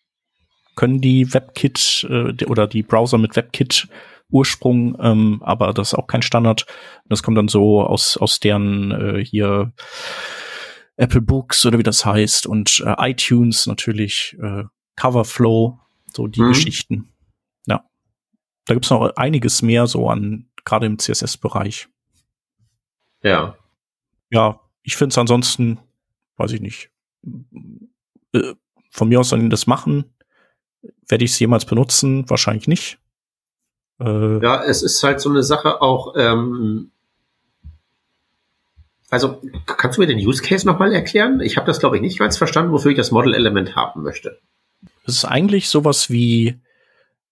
können 0.75 1.01
die 1.01 1.33
WebKit 1.33 2.07
äh, 2.09 2.45
oder 2.45 2.67
die 2.67 2.83
Browser 2.83 3.17
mit 3.17 3.35
WebKit 3.35 3.87
Ursprung, 4.29 4.97
ähm, 4.99 5.41
aber 5.43 5.73
das 5.73 5.89
ist 5.89 5.93
auch 5.93 6.07
kein 6.07 6.21
Standard. 6.21 6.65
Das 7.05 7.23
kommt 7.23 7.37
dann 7.37 7.47
so 7.47 7.81
aus, 7.83 8.17
aus 8.17 8.39
deren 8.39 8.91
äh, 8.91 9.23
hier 9.23 9.73
Apple 10.97 11.21
Books 11.21 11.65
oder 11.65 11.77
wie 11.77 11.83
das 11.83 12.05
heißt 12.05 12.47
und 12.47 12.83
äh, 12.85 13.11
iTunes 13.11 13.67
natürlich, 13.67 14.35
äh, 14.41 14.63
Coverflow, 14.95 15.79
so 16.13 16.27
die 16.27 16.41
mhm. 16.41 16.49
Geschichten. 16.49 17.13
Ja. 17.67 17.83
Da 18.65 18.73
gibt's 18.73 18.89
noch 18.89 19.15
einiges 19.15 19.61
mehr 19.61 19.87
so 19.87 20.09
an, 20.09 20.49
gerade 20.63 20.85
im 20.85 20.97
CSS-Bereich. 20.97 21.87
Ja. 23.21 23.57
Ja, 24.31 24.59
ich 24.83 24.95
finde 24.95 25.13
es 25.13 25.17
ansonsten, 25.17 25.79
weiß 26.37 26.51
ich 26.53 26.61
nicht. 26.61 26.89
Äh, 28.33 28.53
von 28.89 29.09
mir 29.09 29.19
aus 29.19 29.29
sollen 29.29 29.49
das 29.49 29.67
machen. 29.67 30.14
Werde 31.07 31.25
ich 31.25 31.31
es 31.31 31.39
jemals 31.39 31.65
benutzen? 31.65 32.29
Wahrscheinlich 32.29 32.67
nicht. 32.67 32.99
Äh, 33.99 34.43
ja, 34.43 34.63
es 34.63 34.83
ist 34.83 35.03
halt 35.03 35.19
so 35.21 35.29
eine 35.29 35.43
Sache 35.43 35.81
auch, 35.81 36.15
ähm, 36.17 36.91
also 39.09 39.41
kannst 39.65 39.97
du 39.97 40.01
mir 40.01 40.07
den 40.07 40.19
Use 40.19 40.43
Case 40.43 40.65
nochmal 40.65 40.91
erklären? 40.93 41.39
Ich 41.39 41.57
habe 41.57 41.67
das, 41.67 41.79
glaube 41.79 41.95
ich, 41.95 42.01
nicht 42.01 42.19
ganz 42.19 42.37
verstanden, 42.37 42.71
wofür 42.71 42.91
ich 42.91 42.97
das 42.97 43.11
Model-Element 43.11 43.75
haben 43.75 44.03
möchte. 44.03 44.39
Es 45.05 45.17
ist 45.17 45.25
eigentlich 45.25 45.69
sowas 45.69 46.09
wie 46.09 46.59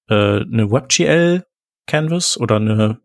äh, 0.08 0.42
eine 0.42 0.72
WebGL 0.72 1.46
Canvas 1.88 2.38
oder 2.40 2.58
eine, 2.58 3.00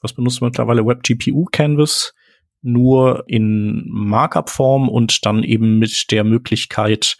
was 0.00 0.12
benutzt 0.12 0.40
man 0.40 0.50
mittlerweile, 0.50 0.86
WebGPU 0.86 1.46
Canvas, 1.46 2.14
nur 2.60 3.24
in 3.26 3.88
Markup-Form 3.88 4.88
und 4.88 5.26
dann 5.26 5.42
eben 5.42 5.78
mit 5.78 6.10
der 6.12 6.22
Möglichkeit, 6.22 7.16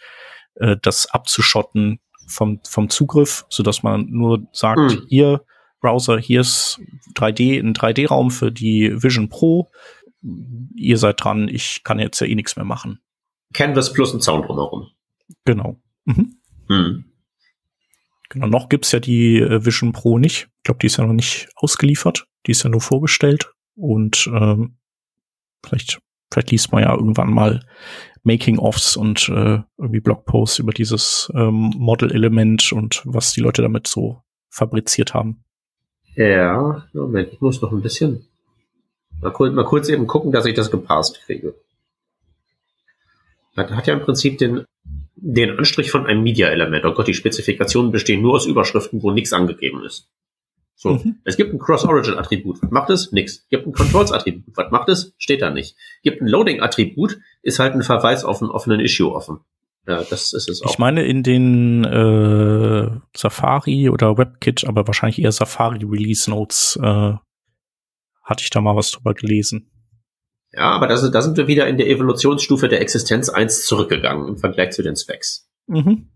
äh, 0.55 0.77
das 0.81 1.07
abzuschotten 1.07 1.99
vom, 2.33 2.59
vom 2.67 2.89
Zugriff, 2.89 3.45
so 3.49 3.63
dass 3.63 3.83
man 3.83 4.07
nur 4.09 4.47
sagt, 4.51 4.91
hm. 4.91 5.05
hier 5.07 5.45
Browser, 5.79 6.17
hier 6.17 6.41
ist 6.41 6.79
3D, 7.15 7.59
ein 7.59 7.73
3D-Raum 7.73 8.31
für 8.31 8.51
die 8.51 8.91
Vision 9.03 9.29
Pro. 9.29 9.69
Ihr 10.75 10.97
seid 10.97 11.23
dran, 11.23 11.49
ich 11.49 11.83
kann 11.83 11.99
jetzt 11.99 12.21
ja 12.21 12.27
eh 12.27 12.35
nichts 12.35 12.55
mehr 12.55 12.65
machen. 12.65 12.99
Canvas 13.53 13.91
plus 13.91 14.13
ein 14.13 14.21
Sound 14.21 14.47
drumherum. 14.47 14.87
Genau. 15.45 15.79
Mhm. 16.05 16.37
Hm. 16.69 17.05
Genau, 18.29 18.47
noch 18.47 18.69
gibt's 18.69 18.91
ja 18.93 18.99
die 18.99 19.39
äh, 19.39 19.65
Vision 19.65 19.91
Pro 19.91 20.17
nicht. 20.17 20.47
Ich 20.57 20.63
glaube, 20.63 20.79
die 20.79 20.87
ist 20.87 20.97
ja 20.97 21.05
noch 21.05 21.13
nicht 21.13 21.49
ausgeliefert. 21.55 22.25
Die 22.47 22.51
ist 22.51 22.63
ja 22.63 22.69
nur 22.69 22.81
vorgestellt. 22.81 23.51
Und 23.75 24.27
ähm, 24.33 24.77
vielleicht, 25.65 25.99
vielleicht 26.31 26.51
liest 26.51 26.71
man 26.71 26.83
ja 26.83 26.93
irgendwann 26.93 27.31
mal 27.31 27.59
Making-ofs 28.23 28.95
und 28.95 29.29
äh, 29.29 29.59
irgendwie 29.77 29.99
Blogposts 29.99 30.59
über 30.59 30.71
dieses 30.71 31.31
ähm, 31.35 31.73
Model-Element 31.77 32.71
und 32.71 33.01
was 33.05 33.33
die 33.33 33.41
Leute 33.41 33.61
damit 33.61 33.87
so 33.87 34.21
fabriziert 34.49 35.13
haben. 35.13 35.43
Ja, 36.15 36.85
Moment, 36.93 37.33
ich 37.33 37.41
muss 37.41 37.61
noch 37.61 37.71
ein 37.71 37.81
bisschen 37.81 38.27
mal 39.21 39.31
kurz, 39.31 39.53
mal 39.53 39.65
kurz 39.65 39.89
eben 39.89 40.07
gucken, 40.07 40.31
dass 40.31 40.45
ich 40.45 40.53
das 40.53 40.71
gepasst 40.71 41.21
kriege. 41.25 41.55
Das 43.55 43.69
hat 43.71 43.87
ja 43.87 43.93
im 43.93 44.01
Prinzip 44.01 44.37
den, 44.37 44.65
den 45.15 45.57
Anstrich 45.57 45.91
von 45.91 46.05
einem 46.05 46.23
Media-Element. 46.23 46.85
Oh 46.85 46.93
Gott, 46.93 47.07
die 47.07 47.13
Spezifikationen 47.13 47.91
bestehen 47.91 48.21
nur 48.21 48.35
aus 48.35 48.45
Überschriften, 48.45 49.03
wo 49.03 49.11
nichts 49.11 49.33
angegeben 49.33 49.83
ist. 49.83 50.07
So, 50.75 50.95
mhm. 50.95 51.19
es 51.23 51.37
gibt 51.37 51.53
ein 51.53 51.59
Cross-Origin-Attribut. 51.59 52.61
Was 52.61 52.71
macht 52.71 52.89
es? 52.89 53.11
Nix. 53.11 53.37
Es 53.37 53.49
gibt 53.49 53.67
ein 53.67 53.73
Controls-Attribut. 53.73 54.55
Was 54.55 54.71
macht 54.71 54.89
es? 54.89 55.13
Steht 55.17 55.41
da 55.41 55.49
nicht. 55.49 55.75
Es 55.97 56.01
gibt 56.03 56.21
ein 56.21 56.27
Loading-Attribut, 56.27 57.19
ist 57.41 57.59
halt 57.59 57.73
ein 57.73 57.83
Verweis 57.83 58.25
auf 58.25 58.41
einen 58.41 58.51
offenen 58.51 58.79
Issue 58.79 59.13
offen. 59.13 59.39
Ja, 59.87 60.03
das 60.03 60.33
ist 60.33 60.49
es 60.49 60.61
auch. 60.61 60.71
Ich 60.71 60.79
meine 60.79 61.03
in 61.03 61.23
den 61.23 61.83
äh, 61.83 62.89
Safari 63.15 63.89
oder 63.89 64.17
WebKit, 64.17 64.65
aber 64.65 64.87
wahrscheinlich 64.87 65.21
eher 65.21 65.31
Safari 65.31 65.83
Release 65.83 66.29
Notes 66.29 66.79
äh, 66.81 67.13
hatte 68.23 68.43
ich 68.43 68.49
da 68.49 68.61
mal 68.61 68.75
was 68.75 68.91
drüber 68.91 69.13
gelesen. 69.13 69.69
Ja, 70.53 70.71
aber 70.71 70.87
da 70.87 70.97
sind, 70.97 71.13
da 71.15 71.21
sind 71.21 71.35
wir 71.35 71.47
wieder 71.47 71.67
in 71.67 71.77
der 71.77 71.87
Evolutionsstufe 71.87 72.69
der 72.69 72.79
Existenz 72.79 73.27
1 73.27 73.65
zurückgegangen 73.65 74.27
im 74.27 74.37
Vergleich 74.37 74.71
zu 74.71 74.83
den 74.83 74.95
Specs. 74.95 75.49
Mhm. 75.67 76.09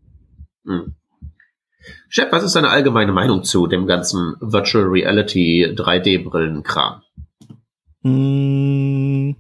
Hm. 0.66 0.96
Chef, 2.10 2.32
was 2.32 2.44
ist 2.44 2.56
deine 2.56 2.70
allgemeine 2.70 3.12
Meinung 3.12 3.44
zu 3.44 3.68
dem 3.68 3.88
ganzen 3.88 4.36
Virtual 4.40 4.86
Reality 4.86 5.66
3D-Brillen-Kram? 5.76 7.02
Hm, 8.04 9.36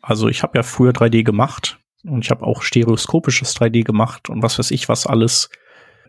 also 0.00 0.28
ich 0.28 0.42
habe 0.42 0.58
ja 0.58 0.62
früher 0.62 0.92
3D 0.92 1.22
gemacht 1.22 1.78
und 2.04 2.24
ich 2.24 2.30
habe 2.30 2.44
auch 2.44 2.62
stereoskopisches 2.62 3.56
3D 3.56 3.84
gemacht 3.84 4.30
und 4.30 4.42
was 4.42 4.58
weiß 4.58 4.70
ich 4.70 4.88
was 4.88 5.06
alles. 5.06 5.50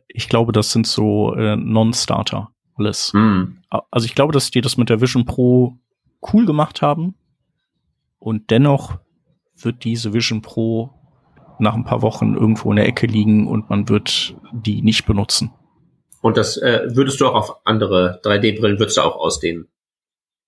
Ich 0.07 0.29
glaube, 0.29 0.51
das 0.51 0.71
sind 0.71 0.87
so 0.87 1.33
äh, 1.33 1.55
Non-Starter 1.55 2.51
alles. 2.75 3.11
Mm. 3.13 3.57
Also 3.91 4.05
ich 4.05 4.15
glaube, 4.15 4.33
dass 4.33 4.51
die 4.51 4.61
das 4.61 4.77
mit 4.77 4.89
der 4.89 5.01
Vision 5.01 5.25
Pro 5.25 5.77
cool 6.33 6.45
gemacht 6.45 6.81
haben 6.81 7.15
und 8.19 8.51
dennoch 8.51 8.97
wird 9.57 9.83
diese 9.83 10.13
Vision 10.13 10.41
Pro 10.41 10.94
nach 11.59 11.75
ein 11.75 11.83
paar 11.83 12.01
Wochen 12.01 12.35
irgendwo 12.35 12.71
in 12.71 12.77
der 12.77 12.87
Ecke 12.87 13.07
liegen 13.07 13.47
und 13.47 13.69
man 13.69 13.89
wird 13.89 14.35
die 14.51 14.81
nicht 14.81 15.05
benutzen. 15.05 15.51
Und 16.21 16.37
das 16.37 16.57
äh, 16.57 16.87
würdest 16.87 17.21
du 17.21 17.27
auch 17.27 17.35
auf 17.35 17.65
andere 17.65 18.19
3D-Brillen, 18.23 18.79
würdest 18.79 18.97
du 18.97 19.01
auch 19.01 19.15
ausdehnen? 19.15 19.67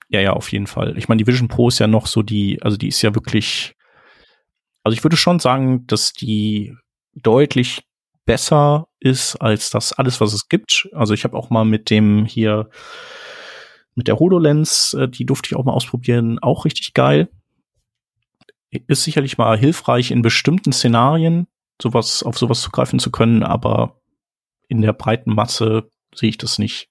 Ja, 0.10 0.22
ja, 0.22 0.34
auf 0.34 0.51
jeden 0.51 0.68
Fall. 0.68 0.97
Ich 0.97 1.08
meine, 1.08 1.20
die 1.20 1.28
Vision 1.28 1.49
Pro 1.49 1.68
ist 1.68 1.80
ja 1.80 1.88
noch 1.88 2.08
so 2.08 2.24
die, 2.24 2.62
also 2.62 2.78
die 2.78 2.88
ist 2.88 3.01
ja 3.01 3.14
wirklich, 3.14 3.76
also 4.84 4.95
ich 4.95 5.03
würde 5.03 5.18
schon 5.18 5.39
sagen, 5.39 5.86
dass 5.88 6.14
die 6.14 6.76
deutlich 7.14 7.84
besser 8.26 8.88
ist 8.99 9.36
als 9.36 9.70
das 9.70 9.93
alles, 9.93 10.20
was 10.22 10.34
es 10.34 10.49
gibt. 10.49 10.89
Also 10.93 11.14
ich 11.14 11.24
habe 11.24 11.38
auch 11.38 11.49
mal 11.49 11.66
mit 11.66 11.89
dem 11.89 12.26
hier, 12.26 12.70
mit 13.95 14.08
der 14.08 14.20
HoloLens, 14.20 14.93
äh, 14.93 15.08
die 15.08 15.26
durfte 15.26 15.47
ich 15.47 15.55
auch 15.55 15.66
mal 15.66 15.74
ausprobieren, 15.74 16.39
auch 16.39 16.66
richtig 16.66 16.93
geil 16.93 17.30
ist 18.70 19.03
sicherlich 19.03 19.38
mal 19.38 19.57
hilfreich 19.57 20.11
in 20.11 20.22
bestimmten 20.22 20.74
Szenarien, 20.74 21.47
sowas, 21.82 22.24
auf 22.24 22.38
sowas 22.38 22.61
zugreifen 22.61 22.99
zu 22.99 23.11
können, 23.11 23.43
aber 23.43 23.99
in 24.68 24.82
der 24.82 24.93
breiten 24.93 25.34
Masse 25.34 25.89
sehe 26.13 26.30
ich 26.30 26.38
das 26.38 26.59
nicht. 26.59 26.89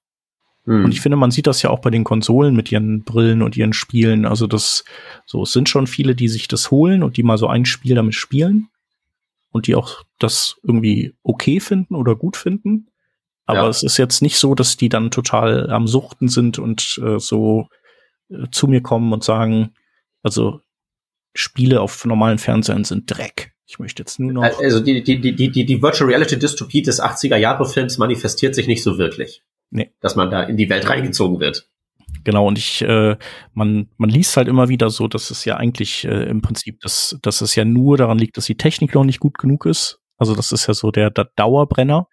Hm. 0.65 0.85
Und 0.85 0.93
ich 0.93 1.01
finde, 1.01 1.17
man 1.17 1.31
sieht 1.31 1.47
das 1.47 1.63
ja 1.63 1.71
auch 1.71 1.81
bei 1.81 1.91
den 1.91 2.05
Konsolen 2.05 2.55
mit 2.57 2.73
ihren 2.73 3.05
Brillen 3.05 3.43
und 3.43 3.57
ihren 3.57 3.73
Spielen. 3.73 4.27
Also 4.27 4.47
das, 4.47 4.85
so, 5.25 5.43
es 5.43 5.53
sind 5.53 5.69
schon 5.69 5.87
viele, 5.87 6.15
die 6.15 6.29
sich 6.29 6.49
das 6.49 6.71
holen 6.71 7.03
und 7.03 7.17
die 7.17 7.23
mal 7.23 7.39
so 7.39 7.47
ein 7.47 7.65
Spiel 7.65 7.95
damit 7.95 8.15
spielen 8.15 8.69
und 9.51 9.67
die 9.67 9.75
auch 9.75 10.03
das 10.19 10.57
irgendwie 10.63 11.15
okay 11.23 11.61
finden 11.61 11.95
oder 11.95 12.17
gut 12.17 12.37
finden. 12.37 12.89
Aber 13.47 13.63
ja. 13.63 13.69
es 13.69 13.83
ist 13.83 13.97
jetzt 13.97 14.23
nicht 14.23 14.39
so, 14.39 14.55
dass 14.55 14.77
die 14.77 14.89
dann 14.89 15.11
total 15.13 15.71
am 15.71 15.87
Suchten 15.87 16.29
sind 16.29 16.59
und 16.59 17.01
äh, 17.03 17.21
so 17.21 17.69
äh, 18.29 18.47
zu 18.51 18.67
mir 18.67 18.83
kommen 18.83 19.13
und 19.13 19.23
sagen, 19.23 19.71
also 20.23 20.61
Spiele 21.37 21.81
auf 21.81 22.05
normalen 22.05 22.39
Fernsehern 22.39 22.85
sind 22.85 23.11
Dreck. 23.11 23.53
Ich 23.67 23.79
möchte 23.79 24.03
jetzt 24.03 24.21
nur 24.21 24.33
noch. 24.33 24.43
Also 24.43 24.81
die, 24.81 25.03
die, 25.03 25.21
die, 25.21 25.35
die, 25.35 25.65
die 25.65 25.83
Virtual 25.83 26.09
Reality 26.09 26.39
Dystopie 26.39 26.83
des 26.83 27.03
80er 27.03 27.37
Jahre 27.37 27.67
Films 27.67 27.99
manifestiert 27.99 28.55
sich 28.55 28.69
nicht 28.69 28.83
so 28.83 28.99
wirklich. 28.99 29.43
Nee. 29.71 29.93
Dass 30.01 30.15
man 30.15 30.31
da 30.31 30.45
in 30.45 30.57
die 30.57 30.71
Welt 30.71 30.89
reingezogen 30.89 31.41
wird. 31.41 31.69
Genau, 32.23 32.47
und 32.47 32.59
ich, 32.59 32.83
äh, 32.83 33.17
man, 33.55 33.89
man 33.97 34.11
liest 34.11 34.37
halt 34.37 34.49
immer 34.49 34.69
wieder 34.69 34.91
so, 34.91 35.09
dass 35.09 35.31
es 35.31 35.45
ja 35.45 35.57
eigentlich 35.57 36.05
äh, 36.05 36.25
im 36.25 36.43
Prinzip, 36.43 36.81
dass, 36.81 37.19
dass 37.23 37.41
es 37.41 37.55
ja 37.55 37.65
nur 37.65 37.97
daran 37.97 38.19
liegt, 38.19 38.37
dass 38.37 38.47
die 38.47 38.57
Technik 38.57 38.95
noch 38.95 39.05
nicht 39.05 39.21
gut 39.21 39.39
genug 39.39 39.67
ist. 39.67 40.01
Also 40.17 40.35
das 40.35 40.53
ist 40.53 40.67
ja 40.67 40.75
so 40.75 40.91
der, 40.91 41.11
der 41.11 41.31
Dauerbrenner, 41.37 42.09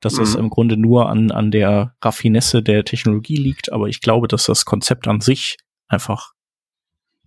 dass 0.00 0.16
mhm. 0.16 0.22
es 0.22 0.34
im 0.34 0.50
Grunde 0.50 0.76
nur 0.76 1.08
an, 1.08 1.30
an 1.30 1.50
der 1.50 1.94
Raffinesse 2.02 2.62
der 2.62 2.84
Technologie 2.84 3.36
liegt. 3.36 3.72
Aber 3.72 3.88
ich 3.88 4.00
glaube, 4.00 4.28
dass 4.28 4.46
das 4.46 4.64
Konzept 4.64 5.06
an 5.08 5.20
sich 5.20 5.56
einfach 5.88 6.33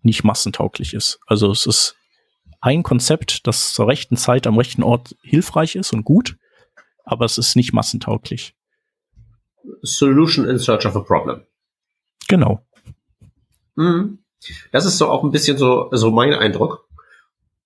nicht 0.01 0.23
massentauglich 0.23 0.93
ist. 0.93 1.19
Also 1.27 1.51
es 1.51 1.65
ist 1.65 1.95
ein 2.61 2.83
Konzept, 2.83 3.47
das 3.47 3.73
zur 3.73 3.87
rechten 3.87 4.17
Zeit 4.17 4.47
am 4.47 4.57
rechten 4.57 4.83
Ort 4.83 5.15
hilfreich 5.21 5.75
ist 5.75 5.93
und 5.93 6.03
gut, 6.03 6.37
aber 7.03 7.25
es 7.25 7.37
ist 7.37 7.55
nicht 7.55 7.73
massentauglich. 7.73 8.55
Solution 9.81 10.47
in 10.47 10.59
search 10.59 10.85
of 10.85 10.95
a 10.95 11.01
problem. 11.01 11.41
Genau. 12.27 12.65
Mhm. 13.75 14.19
Das 14.71 14.85
ist 14.85 14.97
so 14.97 15.07
auch 15.07 15.23
ein 15.23 15.31
bisschen 15.31 15.57
so, 15.57 15.89
so 15.91 16.11
mein 16.11 16.33
Eindruck. 16.33 16.87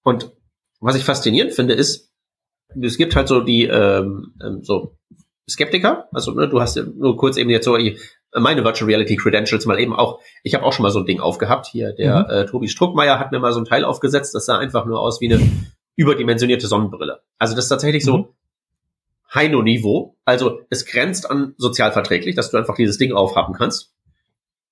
Und 0.03 0.31
was 0.79 0.95
ich 0.95 1.03
faszinierend 1.03 1.53
finde, 1.53 1.73
ist, 1.73 2.11
es 2.81 2.97
gibt 2.97 3.15
halt 3.15 3.27
so 3.27 3.41
die 3.41 3.65
ähm, 3.65 4.33
ähm 4.43 4.63
so 4.63 4.97
Skeptiker. 5.49 6.07
Also 6.11 6.31
ne, 6.31 6.47
du 6.47 6.61
hast 6.61 6.77
nur 6.77 7.17
kurz 7.17 7.37
eben 7.37 7.49
jetzt 7.49 7.65
so 7.65 7.77
meine 8.33 8.63
Virtual 8.63 8.89
Reality 8.89 9.15
Credentials 9.17 9.65
mal 9.65 9.79
eben 9.79 9.93
auch. 9.93 10.19
Ich 10.43 10.53
habe 10.53 10.63
auch 10.63 10.73
schon 10.73 10.83
mal 10.83 10.91
so 10.91 10.99
ein 10.99 11.05
Ding 11.05 11.19
aufgehabt. 11.19 11.67
Hier, 11.67 11.93
der 11.93 12.19
mhm. 12.19 12.29
äh, 12.29 12.45
Tobi 12.45 12.67
Struckmeier 12.67 13.19
hat 13.19 13.31
mir 13.31 13.39
mal 13.39 13.53
so 13.53 13.59
ein 13.59 13.65
Teil 13.65 13.83
aufgesetzt. 13.83 14.33
Das 14.35 14.45
sah 14.45 14.57
einfach 14.57 14.85
nur 14.85 14.99
aus 14.99 15.21
wie 15.21 15.33
eine 15.33 15.41
überdimensionierte 15.95 16.67
Sonnenbrille. 16.67 17.21
Also 17.37 17.55
das 17.55 17.65
ist 17.65 17.69
tatsächlich 17.69 18.03
mhm. 18.05 18.07
so 18.07 18.35
Heino-Niveau. 19.33 20.15
Also 20.25 20.61
es 20.69 20.85
grenzt 20.85 21.29
an 21.29 21.53
sozialverträglich, 21.57 22.35
dass 22.35 22.51
du 22.51 22.57
einfach 22.57 22.75
dieses 22.75 22.97
Ding 22.97 23.13
aufhaben 23.13 23.53
kannst. 23.53 23.93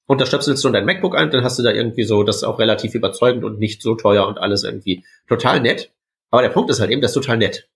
Und 0.05 0.20
da 0.22 0.26
stöpselst 0.26 0.64
du 0.64 0.70
in 0.70 0.74
dein 0.74 0.86
MacBook 0.86 1.16
ein, 1.16 1.30
dann 1.30 1.43
hast 1.43 1.60
du 1.60 1.64
da 1.64 1.72
irgendwie 1.72 2.03
so, 2.03 2.24
das 2.24 2.38
ist 2.38 2.43
auch 2.43 2.57
relativ 2.57 2.95
überzeugend 2.95 3.43
und 3.43 3.60
nicht 3.60 3.84
so 3.84 3.93
teuer 3.93 4.28
und 4.28 4.39
alles 4.39 4.64
irgendwie 4.64 5.05
total 5.28 5.60
nett. 5.60 5.91
Aber 6.32 6.41
der 6.41 6.49
Punkt 6.49 6.72
ist 6.72 6.80
halt 6.80 6.89
eben, 6.89 7.01
das 7.01 7.12
ist 7.12 7.22
total 7.22 7.38
nett. 7.38 7.70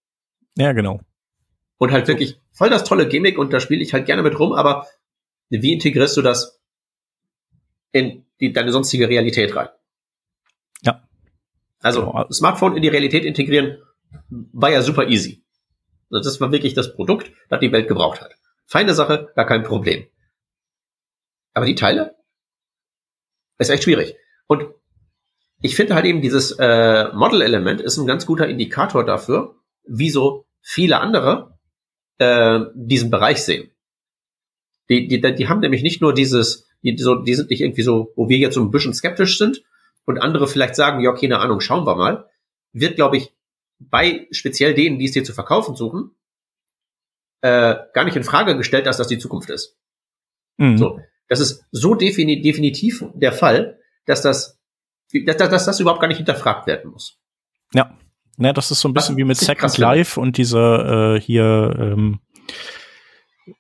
Ja, 0.58 0.72
genau. 0.72 1.00
Und 1.78 1.92
halt 1.92 2.08
wirklich 2.08 2.40
voll 2.52 2.70
das 2.70 2.86
tolle 2.86 3.08
Gimmick 3.08 3.38
und 3.38 3.54
da 3.54 3.60
spiele 3.60 3.84
ich 3.84 3.94
halt 3.94 4.06
gerne 4.06 4.24
mit 4.24 4.40
rum, 4.40 4.54
aber 4.54 4.88
wie 5.62 5.74
integrierst 5.74 6.18
du 6.18 6.22
das 6.22 6.60
in 7.92 8.26
die, 8.40 8.54
deine 8.54 8.72
sonstige 8.72 9.08
Realität 9.08 9.56
rein? 9.56 9.70
Ja. 10.82 11.08
Also 11.82 12.06
genau. 12.06 12.32
Smartphone 12.32 12.76
in 12.76 12.82
die 12.82 12.90
Realität 12.90 13.26
integrieren 13.26 13.78
war 14.30 14.72
ja 14.72 14.82
super 14.82 15.08
easy. 15.08 15.44
Also 16.12 16.30
das 16.30 16.42
war 16.42 16.52
wirklich 16.52 16.74
das 16.74 16.96
Produkt, 16.96 17.32
das 17.50 17.60
die 17.60 17.72
Welt 17.72 17.88
gebraucht 17.88 18.22
hat. 18.22 18.36
Feine 18.66 18.94
Sache, 18.94 19.32
gar 19.36 19.46
kein 19.46 19.64
Problem. 19.64 20.08
Aber 21.54 21.66
die 21.66 21.76
Teile 21.76 22.16
ist 23.58 23.70
echt 23.70 23.84
schwierig. 23.84 24.16
Und 24.48 24.68
ich 25.62 25.76
finde 25.76 25.96
halt 25.96 26.06
eben 26.06 26.22
dieses 26.22 26.52
äh, 26.60 27.10
Model-Element 27.14 27.82
ist 27.82 27.98
ein 27.98 28.08
ganz 28.08 28.26
guter 28.26 28.48
Indikator 28.48 29.06
dafür, 29.06 29.56
wie 29.86 30.10
so 30.10 30.46
viele 30.62 31.00
andere 31.00 31.58
äh, 32.18 32.60
diesen 32.74 33.10
Bereich 33.10 33.44
sehen. 33.44 33.73
Die, 34.90 35.08
die, 35.08 35.22
die 35.22 35.48
haben 35.48 35.60
nämlich 35.60 35.84
nicht 35.84 36.02
nur 36.02 36.14
dieses, 36.14 36.68
die, 36.82 36.98
so, 36.98 37.16
die 37.16 37.36
sind 37.36 37.50
nicht 37.50 37.62
irgendwie 37.62 37.84
so, 37.84 38.12
wo 38.16 38.30
wir 38.30 38.38
jetzt 38.38 38.56
so 38.56 38.62
ein 38.62 38.72
bisschen 38.72 38.94
skeptisch 38.94 39.38
sind 39.38 39.64
und 40.06 40.20
andere 40.20 40.48
vielleicht 40.48 40.76
sagen, 40.76 41.02
ja, 41.02 41.14
keine 41.14 41.40
Ahnung, 41.40 41.62
schauen 41.62 41.86
wir 41.86 41.96
mal, 41.96 42.30
wird, 42.74 42.96
glaube 42.96 43.18
ich, 43.18 43.34
bei 43.80 44.28
speziell 44.32 44.74
denen, 44.74 45.00
die 45.00 45.06
es 45.06 45.12
dir 45.12 45.24
zu 45.24 45.34
verkaufen 45.34 45.76
suchen, 45.76 46.12
äh, 47.42 47.76
gar 47.94 48.06
nicht 48.06 48.16
in 48.16 48.24
Frage 48.24 48.58
gestellt, 48.58 48.86
dass 48.86 48.98
das 48.98 49.08
die 49.08 49.18
Zukunft 49.18 49.50
ist. 49.50 49.78
Mhm. 50.58 50.78
So, 50.78 51.00
das 51.28 51.40
ist 51.40 51.66
so 51.72 51.96
defini 51.96 52.42
definitiv 52.42 53.06
der 53.14 53.34
Fall, 53.34 53.80
dass 54.06 54.22
das, 54.22 54.60
dass, 55.26 55.38
dass 55.38 55.66
das 55.66 55.80
überhaupt 55.80 56.02
gar 56.02 56.08
nicht 56.08 56.18
hinterfragt 56.18 56.68
werden 56.68 56.92
muss. 56.92 57.20
Ja. 57.74 57.98
Ja, 58.38 58.52
das 58.52 58.72
ist 58.72 58.80
so 58.80 58.90
ein 58.90 58.94
bisschen 58.94 59.14
Was 59.14 59.18
wie 59.20 59.24
mit 59.26 59.38
Second 59.38 59.78
Life 59.78 60.20
und 60.20 60.38
dieser 60.38 61.16
äh, 61.16 61.22
hier, 61.22 61.76
ähm, 61.78 62.20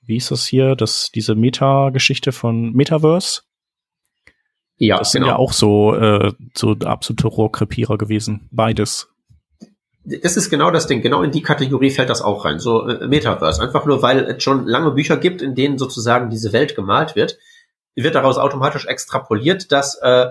wie 0.01 0.17
ist 0.17 0.31
das 0.31 0.45
hier, 0.45 0.75
das, 0.75 1.11
diese 1.13 1.35
Meta-Geschichte 1.35 2.31
von 2.31 2.73
Metaverse. 2.73 3.41
Ja, 4.77 4.97
das 4.97 5.11
sind 5.11 5.21
genau. 5.21 5.33
ja 5.33 5.39
auch 5.39 5.53
so, 5.53 5.95
äh, 5.95 6.33
so 6.55 6.71
absolute 6.83 7.27
Rohrkrepierer 7.27 7.97
gewesen. 7.97 8.49
Beides. 8.51 9.09
Das 10.05 10.35
ist 10.35 10.49
genau 10.49 10.71
das 10.71 10.87
Ding. 10.87 11.01
Genau 11.01 11.23
in 11.23 11.31
die 11.31 11.41
Kategorie 11.41 11.91
fällt 11.91 12.09
das 12.09 12.21
auch 12.21 12.43
rein. 12.43 12.59
So 12.59 12.87
äh, 12.87 13.07
Metaverse. 13.07 13.61
Einfach 13.61 13.85
nur, 13.85 14.01
weil 14.01 14.19
es 14.19 14.43
schon 14.43 14.65
lange 14.65 14.91
Bücher 14.91 15.17
gibt, 15.17 15.41
in 15.41 15.55
denen 15.55 15.77
sozusagen 15.77 16.29
diese 16.29 16.51
Welt 16.51 16.75
gemalt 16.75 17.15
wird, 17.15 17.37
wird 17.95 18.15
daraus 18.15 18.37
automatisch 18.37 18.85
extrapoliert, 18.85 19.71
dass 19.71 19.95
äh, 20.01 20.27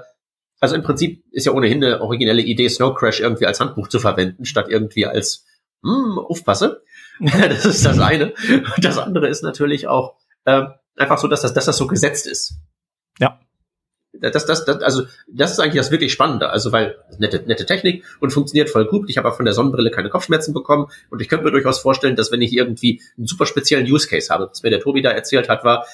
also 0.62 0.76
im 0.76 0.82
Prinzip 0.84 1.24
ist 1.32 1.46
ja 1.46 1.52
ohnehin 1.52 1.82
eine 1.82 2.00
originelle 2.00 2.42
Idee, 2.42 2.68
Snow 2.68 2.94
Crash 2.94 3.18
irgendwie 3.18 3.46
als 3.46 3.58
Handbuch 3.58 3.88
zu 3.88 3.98
verwenden, 3.98 4.44
statt 4.44 4.66
irgendwie 4.68 5.06
als 5.06 5.44
hm, 5.82 6.18
aufpasse. 6.18 6.82
das 7.48 7.64
ist 7.64 7.84
das 7.84 7.98
eine. 7.98 8.32
Das 8.78 8.98
andere 8.98 9.28
ist 9.28 9.42
natürlich 9.42 9.86
auch 9.88 10.16
äh, 10.44 10.64
einfach 10.96 11.18
so, 11.18 11.28
dass 11.28 11.42
das, 11.42 11.54
dass 11.54 11.66
das 11.66 11.76
so 11.76 11.86
gesetzt 11.86 12.26
ist. 12.26 12.54
Ja 13.18 13.38
das, 14.30 14.46
das, 14.46 14.64
das, 14.64 14.82
also 14.82 15.04
das 15.32 15.52
ist 15.52 15.58
eigentlich 15.58 15.76
das 15.76 15.90
wirklich 15.90 16.12
Spannende. 16.12 16.50
Also 16.50 16.72
weil 16.72 16.96
nette, 17.18 17.42
nette 17.46 17.66
Technik 17.66 18.04
und 18.20 18.30
funktioniert 18.30 18.70
voll 18.70 18.86
gut. 18.86 19.08
Ich 19.08 19.18
habe 19.18 19.28
auch 19.28 19.36
von 19.36 19.44
der 19.44 19.54
Sonnenbrille 19.54 19.90
keine 19.90 20.10
Kopfschmerzen 20.10 20.52
bekommen 20.52 20.86
und 21.10 21.20
ich 21.22 21.28
könnte 21.28 21.44
mir 21.44 21.50
durchaus 21.50 21.80
vorstellen, 21.80 22.16
dass 22.16 22.30
wenn 22.30 22.42
ich 22.42 22.52
irgendwie 22.52 23.00
einen 23.16 23.26
super 23.26 23.46
speziellen 23.46 23.90
Use 23.90 24.08
Case 24.08 24.32
habe, 24.32 24.48
was 24.50 24.62
mir 24.62 24.70
der 24.70 24.80
Tobi 24.80 25.02
da 25.02 25.10
erzählt 25.10 25.48
hat, 25.48 25.64
war, 25.64 25.86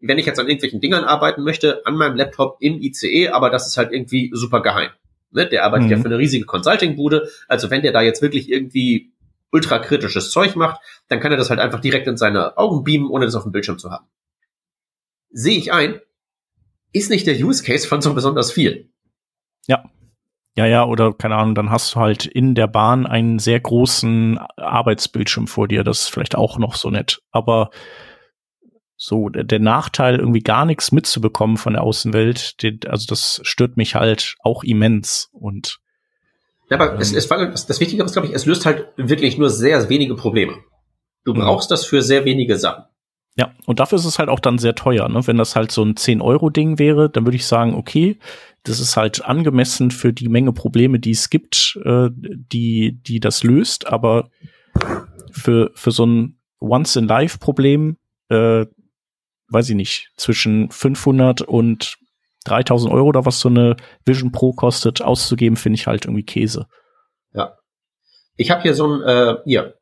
wenn 0.00 0.18
ich 0.18 0.26
jetzt 0.26 0.40
an 0.40 0.48
irgendwelchen 0.48 0.80
Dingern 0.80 1.04
arbeiten 1.04 1.42
möchte, 1.42 1.86
an 1.86 1.94
meinem 1.94 2.16
Laptop 2.16 2.56
im 2.60 2.80
ICE, 2.80 3.28
aber 3.28 3.50
das 3.50 3.66
ist 3.66 3.76
halt 3.76 3.92
irgendwie 3.92 4.30
super 4.32 4.62
geheim. 4.62 4.90
Ne? 5.30 5.46
Der 5.46 5.64
arbeitet 5.64 5.86
mhm. 5.86 5.92
ja 5.92 5.98
für 5.98 6.06
eine 6.06 6.18
riesige 6.18 6.46
Consulting-Bude. 6.46 7.28
Also 7.48 7.70
wenn 7.70 7.82
der 7.82 7.92
da 7.92 8.00
jetzt 8.02 8.22
wirklich 8.22 8.50
irgendwie 8.50 9.12
ultrakritisches 9.52 10.30
Zeug 10.30 10.56
macht, 10.56 10.80
dann 11.08 11.20
kann 11.20 11.32
er 11.32 11.38
das 11.38 11.50
halt 11.50 11.60
einfach 11.60 11.80
direkt 11.80 12.06
in 12.06 12.16
seine 12.16 12.56
Augen 12.56 12.84
beamen, 12.84 13.10
ohne 13.10 13.24
das 13.24 13.34
auf 13.34 13.42
dem 13.42 13.52
Bildschirm 13.52 13.78
zu 13.78 13.90
haben. 13.90 14.06
Sehe 15.30 15.58
ich 15.58 15.72
ein, 15.72 16.00
ist 16.92 17.10
nicht 17.10 17.26
der 17.26 17.36
Use 17.36 17.62
Case 17.62 17.86
von 17.86 18.02
so 18.02 18.14
besonders 18.14 18.52
viel. 18.52 18.90
Ja. 19.66 19.84
Ja, 20.56 20.66
ja, 20.66 20.84
oder 20.84 21.12
keine 21.12 21.36
Ahnung, 21.36 21.54
dann 21.54 21.70
hast 21.70 21.94
du 21.94 22.00
halt 22.00 22.26
in 22.26 22.56
der 22.56 22.66
Bahn 22.66 23.06
einen 23.06 23.38
sehr 23.38 23.60
großen 23.60 24.38
Arbeitsbildschirm 24.56 25.46
vor 25.46 25.68
dir. 25.68 25.84
Das 25.84 26.02
ist 26.02 26.08
vielleicht 26.08 26.34
auch 26.34 26.58
noch 26.58 26.74
so 26.74 26.90
nett. 26.90 27.22
Aber 27.30 27.70
so 28.96 29.28
der, 29.28 29.44
der 29.44 29.60
Nachteil, 29.60 30.18
irgendwie 30.18 30.42
gar 30.42 30.64
nichts 30.64 30.90
mitzubekommen 30.90 31.56
von 31.56 31.74
der 31.74 31.82
Außenwelt, 31.82 32.62
den, 32.62 32.80
also 32.86 33.06
das 33.08 33.40
stört 33.44 33.76
mich 33.76 33.94
halt 33.94 34.34
auch 34.40 34.64
immens. 34.64 35.30
Und 35.32 35.78
ja, 36.70 36.76
aber 36.78 36.94
ähm, 36.94 37.00
es, 37.00 37.12
es 37.12 37.28
war, 37.28 37.44
das, 37.46 37.80
Wichtige 37.80 38.02
ist, 38.04 38.12
glaube 38.12 38.28
ich, 38.28 38.34
es 38.34 38.46
löst 38.46 38.64
halt 38.64 38.88
wirklich 38.96 39.36
nur 39.36 39.50
sehr 39.50 39.88
wenige 39.88 40.14
Probleme. 40.14 40.54
Du 41.24 41.34
mhm. 41.34 41.40
brauchst 41.40 41.70
das 41.70 41.84
für 41.84 42.00
sehr 42.00 42.24
wenige 42.24 42.56
Sachen. 42.56 42.84
Ja, 43.36 43.52
und 43.66 43.80
dafür 43.80 43.96
ist 43.96 44.04
es 44.04 44.18
halt 44.18 44.28
auch 44.28 44.40
dann 44.40 44.58
sehr 44.58 44.74
teuer. 44.74 45.08
Ne? 45.08 45.26
Wenn 45.26 45.36
das 45.36 45.56
halt 45.56 45.72
so 45.72 45.82
ein 45.82 45.94
10-Euro-Ding 45.94 46.78
wäre, 46.78 47.10
dann 47.10 47.24
würde 47.24 47.36
ich 47.36 47.46
sagen, 47.46 47.74
okay, 47.74 48.18
das 48.64 48.80
ist 48.80 48.96
halt 48.96 49.24
angemessen 49.24 49.90
für 49.90 50.12
die 50.12 50.28
Menge 50.28 50.52
Probleme, 50.52 50.98
die 50.98 51.12
es 51.12 51.30
gibt, 51.30 51.78
äh, 51.84 52.08
die, 52.12 53.00
die 53.02 53.20
das 53.20 53.42
löst. 53.42 53.86
Aber 53.86 54.30
für, 55.32 55.70
für 55.74 55.90
so 55.90 56.06
ein 56.06 56.38
Once-in-Life-Problem, 56.60 57.96
äh, 58.28 58.66
weiß 59.48 59.70
ich 59.70 59.76
nicht, 59.76 60.10
zwischen 60.16 60.70
500 60.70 61.42
und 61.42 61.98
3000 62.50 62.92
Euro 62.92 63.08
oder 63.08 63.24
was 63.24 63.40
so 63.40 63.48
eine 63.48 63.76
Vision 64.04 64.32
Pro 64.32 64.52
kostet, 64.52 65.02
auszugeben, 65.02 65.56
finde 65.56 65.76
ich 65.76 65.86
halt 65.86 66.04
irgendwie 66.04 66.24
Käse. 66.24 66.66
Ja. 67.32 67.54
Ich 68.36 68.50
habe 68.50 68.62
hier 68.62 68.74
so 68.74 68.86
ein, 68.86 69.02
äh, 69.02 69.36
hier, 69.44 69.74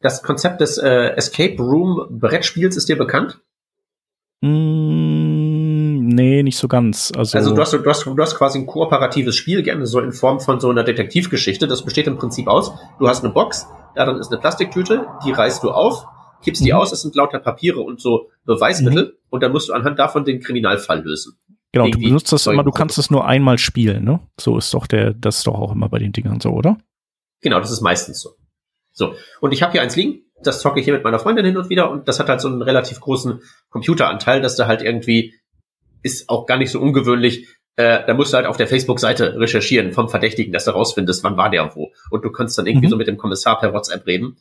das 0.00 0.22
Konzept 0.22 0.60
des 0.60 0.78
äh, 0.78 1.14
Escape 1.16 1.56
Room 1.58 2.06
Brettspiels 2.10 2.76
ist 2.76 2.88
dir 2.88 2.98
bekannt? 2.98 3.40
Mm, 4.40 6.08
nee, 6.08 6.42
nicht 6.42 6.58
so 6.58 6.66
ganz. 6.68 7.12
Also, 7.16 7.38
also 7.38 7.54
du, 7.54 7.60
hast, 7.60 7.72
du, 7.72 7.84
hast, 7.84 8.04
du 8.04 8.18
hast 8.18 8.34
quasi 8.36 8.58
ein 8.58 8.66
kooperatives 8.66 9.36
Spiel, 9.36 9.62
gerne 9.62 9.86
so 9.86 10.00
in 10.00 10.12
Form 10.12 10.40
von 10.40 10.58
so 10.58 10.68
einer 10.68 10.82
Detektivgeschichte. 10.82 11.68
Das 11.68 11.84
besteht 11.84 12.08
im 12.08 12.18
Prinzip 12.18 12.48
aus, 12.48 12.72
du 12.98 13.08
hast 13.08 13.24
eine 13.24 13.32
Box, 13.32 13.68
darin 13.94 14.16
ist 14.16 14.32
eine 14.32 14.40
Plastiktüte, 14.40 15.06
die 15.24 15.30
reißt 15.30 15.62
du 15.62 15.70
auf, 15.70 16.04
kippst 16.42 16.64
die 16.64 16.72
mhm. 16.72 16.78
aus, 16.78 16.92
es 16.92 17.02
sind 17.02 17.14
lauter 17.14 17.38
Papiere 17.38 17.80
und 17.80 18.00
so 18.00 18.30
Beweismittel 18.44 19.04
mhm. 19.04 19.12
und 19.30 19.42
dann 19.42 19.52
musst 19.52 19.68
du 19.68 19.72
anhand 19.72 19.98
davon 19.98 20.24
den 20.24 20.40
Kriminalfall 20.40 21.02
lösen. 21.02 21.38
Genau, 21.72 21.88
du 21.88 21.98
benutzt 21.98 22.30
das 22.32 22.46
immer, 22.46 22.64
du 22.64 22.70
kannst 22.70 22.98
es 22.98 23.10
nur 23.10 23.26
einmal 23.26 23.56
spielen, 23.56 24.04
ne? 24.04 24.20
So 24.38 24.58
ist 24.58 24.72
doch 24.74 24.86
der, 24.86 25.14
das 25.14 25.38
ist 25.38 25.46
doch 25.46 25.54
auch 25.54 25.72
immer 25.72 25.88
bei 25.88 25.98
den 25.98 26.12
Dingern 26.12 26.38
so, 26.38 26.50
oder? 26.50 26.76
Genau, 27.40 27.58
das 27.60 27.70
ist 27.70 27.80
meistens 27.80 28.20
so. 28.20 28.30
So, 28.92 29.14
und 29.40 29.52
ich 29.52 29.62
habe 29.62 29.72
hier 29.72 29.82
eins 29.82 29.96
liegen, 29.96 30.26
das 30.42 30.60
zocke 30.60 30.80
ich 30.80 30.84
hier 30.84 30.92
mit 30.92 31.02
meiner 31.02 31.18
Freundin 31.18 31.46
hin 31.46 31.56
und 31.56 31.70
wieder 31.70 31.90
und 31.90 32.08
das 32.08 32.20
hat 32.20 32.28
halt 32.28 32.42
so 32.42 32.48
einen 32.48 32.60
relativ 32.60 33.00
großen 33.00 33.40
Computeranteil, 33.70 34.42
dass 34.42 34.56
da 34.56 34.66
halt 34.66 34.82
irgendwie 34.82 35.34
ist 36.02 36.28
auch 36.28 36.46
gar 36.46 36.58
nicht 36.58 36.70
so 36.70 36.80
ungewöhnlich. 36.80 37.48
Äh, 37.76 38.04
da 38.06 38.12
musst 38.12 38.32
du 38.32 38.36
halt 38.36 38.46
auf 38.46 38.56
der 38.56 38.66
Facebook-Seite 38.66 39.38
recherchieren 39.38 39.92
vom 39.92 40.08
Verdächtigen, 40.08 40.52
dass 40.52 40.66
du 40.66 40.72
rausfindest, 40.72 41.24
wann 41.24 41.36
war 41.36 41.48
der 41.48 41.74
wo. 41.74 41.92
Und 42.10 42.24
du 42.24 42.30
kannst 42.30 42.58
dann 42.58 42.66
irgendwie 42.66 42.86
mhm. 42.86 42.90
so 42.90 42.96
mit 42.96 43.06
dem 43.06 43.16
Kommissar 43.16 43.58
per 43.58 43.72
WhatsApp 43.72 44.06
reden. 44.06 44.36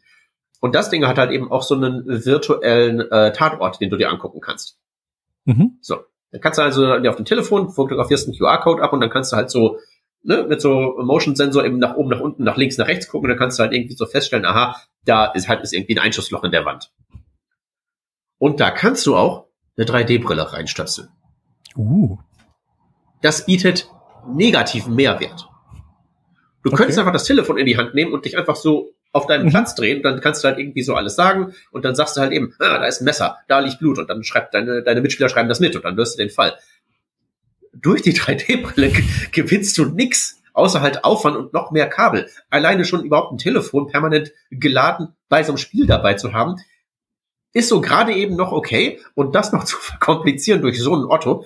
Und 0.59 0.75
das 0.75 0.89
Ding 0.89 1.07
hat 1.07 1.17
halt 1.17 1.31
eben 1.31 1.49
auch 1.49 1.63
so 1.63 1.75
einen 1.75 2.03
virtuellen 2.05 2.99
äh, 2.99 3.31
Tatort, 3.31 3.79
den 3.79 3.89
du 3.89 3.97
dir 3.97 4.09
angucken 4.09 4.41
kannst. 4.41 4.77
Mhm. 5.45 5.77
So. 5.81 5.99
Dann 6.31 6.41
kannst 6.41 6.59
du 6.59 6.63
also 6.63 6.99
dir 6.99 7.09
auf 7.09 7.17
dem 7.17 7.25
Telefon 7.25 7.69
fotografierst 7.69 8.27
einen 8.27 8.37
QR-Code 8.37 8.81
ab 8.81 8.93
und 8.93 9.01
dann 9.01 9.09
kannst 9.09 9.31
du 9.31 9.37
halt 9.37 9.49
so 9.49 9.77
ne, 10.23 10.45
mit 10.47 10.61
so 10.61 10.95
Motion-Sensor 10.97 11.65
eben 11.65 11.77
nach 11.77 11.95
oben, 11.95 12.09
nach 12.09 12.19
unten, 12.19 12.43
nach 12.43 12.57
links, 12.57 12.77
nach 12.77 12.87
rechts 12.87 13.07
gucken, 13.07 13.29
dann 13.29 13.37
kannst 13.37 13.59
du 13.59 13.63
halt 13.63 13.73
irgendwie 13.73 13.95
so 13.95 14.05
feststellen, 14.05 14.45
aha, 14.45 14.75
da 15.05 15.25
ist 15.25 15.47
halt 15.47 15.61
ist 15.61 15.73
irgendwie 15.73 15.95
ein 15.95 16.03
Einschussloch 16.03 16.43
in 16.43 16.51
der 16.51 16.65
Wand. 16.65 16.91
Und 18.37 18.59
da 18.59 18.71
kannst 18.71 19.05
du 19.05 19.15
auch 19.15 19.47
eine 19.77 19.85
3D-Brille 19.85 20.53
reinstöpseln. 20.53 21.09
Uh. 21.75 22.17
Das 23.21 23.45
bietet 23.45 23.89
negativen 24.27 24.95
Mehrwert. 24.95 25.47
Du 26.63 26.69
okay. 26.69 26.77
könntest 26.77 26.99
einfach 26.99 27.13
das 27.13 27.23
Telefon 27.23 27.57
in 27.57 27.65
die 27.65 27.77
Hand 27.77 27.93
nehmen 27.93 28.13
und 28.13 28.25
dich 28.25 28.37
einfach 28.37 28.55
so 28.55 28.93
auf 29.11 29.27
deinem 29.27 29.45
mhm. 29.45 29.49
Platz 29.49 29.75
drehen 29.75 29.97
und 29.97 30.03
dann 30.03 30.21
kannst 30.21 30.43
du 30.43 30.47
halt 30.47 30.57
irgendwie 30.57 30.83
so 30.83 30.95
alles 30.95 31.15
sagen 31.15 31.53
und 31.71 31.85
dann 31.85 31.95
sagst 31.95 32.17
du 32.17 32.21
halt 32.21 32.31
eben, 32.31 32.53
ah, 32.59 32.79
da 32.79 32.85
ist 32.85 33.01
ein 33.01 33.05
Messer, 33.05 33.37
da 33.47 33.59
liegt 33.59 33.79
Blut 33.79 33.99
und 33.99 34.09
dann 34.09 34.23
schreibt 34.23 34.53
deine, 34.53 34.83
deine 34.83 35.01
Mitspieler 35.01 35.29
schreiben 35.29 35.49
das 35.49 35.59
mit 35.59 35.75
und 35.75 35.83
dann 35.83 35.97
wirst 35.97 36.17
du 36.17 36.23
den 36.23 36.29
Fall 36.29 36.57
durch 37.73 38.01
die 38.01 38.13
3D-Brille 38.17 38.91
gewinnst 39.31 39.77
du 39.77 39.85
nix, 39.85 40.41
außer 40.53 40.81
halt 40.81 41.03
Aufwand 41.03 41.37
und 41.37 41.53
noch 41.53 41.71
mehr 41.71 41.87
Kabel. 41.87 42.29
Alleine 42.49 42.85
schon 42.85 43.03
überhaupt 43.03 43.31
ein 43.31 43.37
Telefon 43.37 43.87
permanent 43.87 44.31
geladen 44.49 45.09
bei 45.29 45.43
so 45.43 45.51
einem 45.51 45.57
Spiel 45.57 45.87
dabei 45.87 46.15
zu 46.15 46.33
haben, 46.33 46.55
ist 47.53 47.69
so 47.69 47.81
gerade 47.81 48.13
eben 48.13 48.35
noch 48.35 48.51
okay. 48.51 48.99
Und 49.15 49.35
das 49.35 49.51
noch 49.51 49.63
zu 49.65 49.77
verkomplizieren 49.77 50.61
durch 50.61 50.81
so 50.81 50.93
einen 50.93 51.05
Otto, 51.05 51.45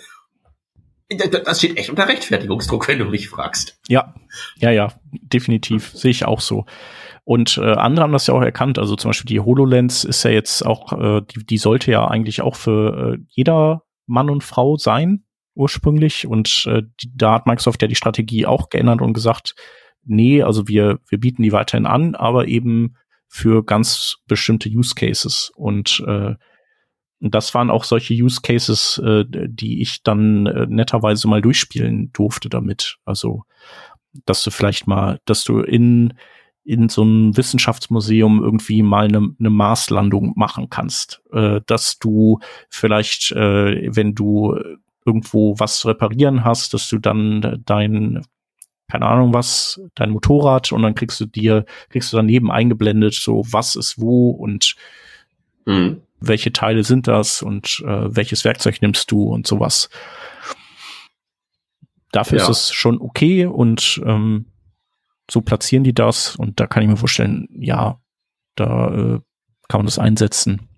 das 1.10 1.60
steht 1.60 1.78
echt 1.78 1.92
unter 1.92 2.08
Rechtfertigungsdruck, 2.08 2.88
wenn 2.88 2.98
du 2.98 3.06
mich 3.06 3.30
fragst. 3.30 3.78
Ja, 3.88 4.16
ja, 4.58 4.72
ja, 4.72 4.92
definitiv. 5.12 5.92
Sehe 5.94 6.10
ich 6.10 6.26
auch 6.26 6.42
so. 6.42 6.66
Und 7.26 7.58
äh, 7.58 7.74
andere 7.74 8.04
haben 8.04 8.14
das 8.14 8.28
ja 8.28 8.36
auch 8.36 8.42
erkannt. 8.42 8.78
Also 8.80 8.96
zum 8.96 9.10
Beispiel 9.10 9.28
die 9.28 9.40
HoloLens 9.40 10.04
ist 10.04 10.24
ja 10.24 10.32
jetzt 10.32 10.64
auch, 10.66 10.94
äh, 10.94 11.22
die, 11.22 11.46
die 11.46 11.58
sollte 11.58 11.92
ja 11.92 12.08
eigentlich 12.08 12.42
auch 12.42 12.56
für 12.56 13.16
äh, 13.16 13.18
jeder 13.30 13.84
Mann 14.06 14.30
und 14.30 14.44
Frau 14.44 14.78
sein 14.78 15.26
ursprünglich 15.56 16.28
und 16.28 16.66
äh, 16.68 16.84
da 17.14 17.34
hat 17.34 17.48
Microsoft 17.48 17.82
ja 17.82 17.88
die 17.88 17.96
Strategie 17.96 18.46
auch 18.46 18.70
geändert 18.70 19.02
und 19.02 19.14
gesagt, 19.14 19.56
nee, 20.04 20.44
also 20.44 20.68
wir, 20.68 21.00
wir 21.08 21.18
bieten 21.18 21.44
die 21.44 21.54
weiterhin 21.54 21.86
an, 21.86 22.14
aber 22.14 22.48
eben 22.48 22.98
für 23.28 23.64
ganz 23.64 24.18
bestimmte 24.28 24.70
Use 24.70 24.94
Cases 24.96 25.52
und 25.56 26.04
äh, 26.06 26.36
das 27.22 27.54
waren 27.54 27.72
auch 27.72 27.86
solche 27.86 28.14
Use 28.14 28.42
Cases, 28.42 29.02
äh, 29.04 29.26
die 29.28 29.82
ich 29.82 30.04
dann 30.04 30.46
äh, 30.46 30.68
netterweise 30.70 31.28
mal 31.28 31.42
durchspielen 31.42 32.12
durfte 32.12 32.50
damit. 32.50 32.98
Also, 33.06 33.44
dass 34.26 34.44
du 34.44 34.52
vielleicht 34.52 34.86
mal, 34.86 35.20
dass 35.26 35.44
du 35.44 35.62
in 35.62 36.14
in 36.66 36.90
so 36.90 37.04
einem 37.04 37.38
Wissenschaftsmuseum 37.38 38.44
irgendwie 38.44 38.82
mal 38.82 39.06
eine, 39.06 39.30
eine 39.40 39.50
Marslandung 39.50 40.34
machen 40.36 40.70
kannst, 40.70 41.22
äh, 41.32 41.62
dass 41.68 42.00
du 42.00 42.40
vielleicht, 42.70 43.32
äh, 43.32 43.96
wenn 43.96 44.16
du 44.16 44.58
irgendwo 45.06 45.58
was 45.60 45.80
zu 45.80 45.88
reparieren 45.88 46.44
hast, 46.44 46.74
dass 46.74 46.90
du 46.90 46.98
dann 46.98 47.62
dein, 47.66 48.26
keine 48.90 49.06
Ahnung 49.06 49.34
was, 49.34 49.80
dein 49.94 50.10
Motorrad 50.10 50.72
und 50.72 50.82
dann 50.82 50.96
kriegst 50.96 51.20
du 51.20 51.26
dir, 51.26 51.66
kriegst 51.90 52.12
du 52.12 52.18
daneben 52.18 52.52
eingeblendet, 52.52 53.14
so 53.14 53.44
was 53.52 53.76
ist 53.76 54.02
wo 54.02 54.32
und 54.32 54.76
mhm. 55.66 56.02
welche 56.20 56.52
Teile 56.52 56.84
sind 56.84 57.08
das 57.08 57.44
und 57.44 57.84
äh, 57.86 58.16
welches 58.16 58.44
Werkzeug 58.44 58.82
nimmst 58.82 59.12
du 59.12 59.24
und 59.26 59.46
sowas. 59.46 59.90
Dafür 62.12 62.40
ja. 62.40 62.44
ist 62.46 62.50
es 62.50 62.72
schon 62.72 63.00
okay 63.00 63.46
und 63.46 64.02
ähm, 64.04 64.48
so 65.30 65.42
platzieren 65.42 65.84
die 65.84 65.94
das 65.94 66.36
und 66.36 66.60
da 66.60 66.68
kann 66.68 66.84
ich 66.84 66.90
mir 66.90 66.98
vorstellen, 66.98 67.48
ja, 67.52 68.00
da 68.56 68.88
äh, 68.88 69.20
kann 69.68 69.80
man 69.80 69.86
das 69.86 70.00
einsetzen. 70.00 70.70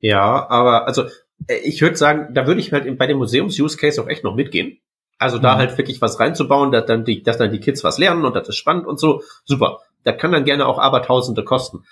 Ja, 0.00 0.48
aber 0.48 0.86
also 0.86 1.04
Äh, 1.46 1.58
ich 1.58 1.80
würde 1.82 1.96
sagen, 1.96 2.34
da 2.34 2.46
würde 2.46 2.60
ich 2.60 2.72
halt 2.72 2.98
bei 2.98 3.06
dem 3.06 3.18
Museums-Use-Case 3.18 4.02
auch 4.02 4.08
echt 4.08 4.24
noch 4.24 4.34
mitgehen. 4.34 4.78
Also 5.18 5.38
da 5.38 5.54
mhm. 5.54 5.58
halt 5.58 5.78
wirklich 5.78 6.00
was 6.00 6.20
reinzubauen, 6.20 6.70
dass 6.72 6.86
dann, 6.86 7.04
die, 7.04 7.22
dass 7.22 7.38
dann 7.38 7.50
die 7.50 7.60
Kids 7.60 7.82
was 7.84 7.98
lernen 7.98 8.24
und 8.24 8.34
das 8.34 8.48
ist 8.48 8.56
spannend 8.56 8.86
und 8.86 9.00
so. 9.00 9.22
Super. 9.44 9.80
Das 10.04 10.18
kann 10.18 10.32
dann 10.32 10.44
gerne 10.44 10.66
auch 10.66 10.78
Abertausende 10.78 11.44
kosten. 11.44 11.84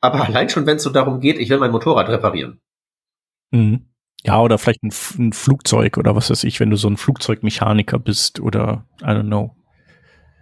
Aber 0.00 0.24
allein 0.24 0.48
schon, 0.48 0.66
wenn 0.66 0.76
es 0.76 0.82
so 0.82 0.90
darum 0.90 1.20
geht, 1.20 1.38
ich 1.38 1.50
will 1.50 1.58
mein 1.58 1.70
Motorrad 1.70 2.08
reparieren. 2.08 2.60
Mhm. 3.50 3.86
Ja, 4.24 4.40
oder 4.40 4.58
vielleicht 4.58 4.82
ein, 4.82 4.92
ein, 5.18 5.32
Flugzeug 5.32 5.96
oder 5.96 6.16
was 6.16 6.30
weiß 6.30 6.42
ich, 6.44 6.58
wenn 6.58 6.70
du 6.70 6.76
so 6.76 6.88
ein 6.88 6.96
Flugzeugmechaniker 6.96 8.00
bist 8.00 8.40
oder 8.40 8.84
I 9.00 9.06
don't 9.06 9.28
know. 9.28 9.54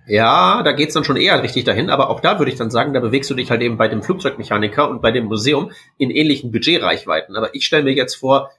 Ja, 0.06 0.62
da 0.62 0.72
geht's 0.72 0.94
dann 0.94 1.04
schon 1.04 1.16
eher 1.16 1.42
richtig 1.42 1.64
dahin, 1.64 1.90
aber 1.90 2.10
auch 2.10 2.20
da 2.20 2.38
würde 2.38 2.52
ich 2.52 2.58
dann 2.58 2.70
sagen, 2.70 2.94
da 2.94 3.00
bewegst 3.00 3.28
du 3.28 3.34
dich 3.34 3.50
halt 3.50 3.60
eben 3.60 3.76
bei 3.76 3.88
dem 3.88 4.02
Flugzeugmechaniker 4.02 4.88
und 4.88 5.02
bei 5.02 5.10
dem 5.10 5.24
Museum 5.24 5.72
in 5.98 6.10
ähnlichen 6.10 6.52
Budgetreichweiten. 6.52 7.34
Aber 7.34 7.54
ich 7.54 7.66
stelle 7.66 7.82
mir 7.82 7.92
jetzt 7.92 8.14
vor, 8.14 8.50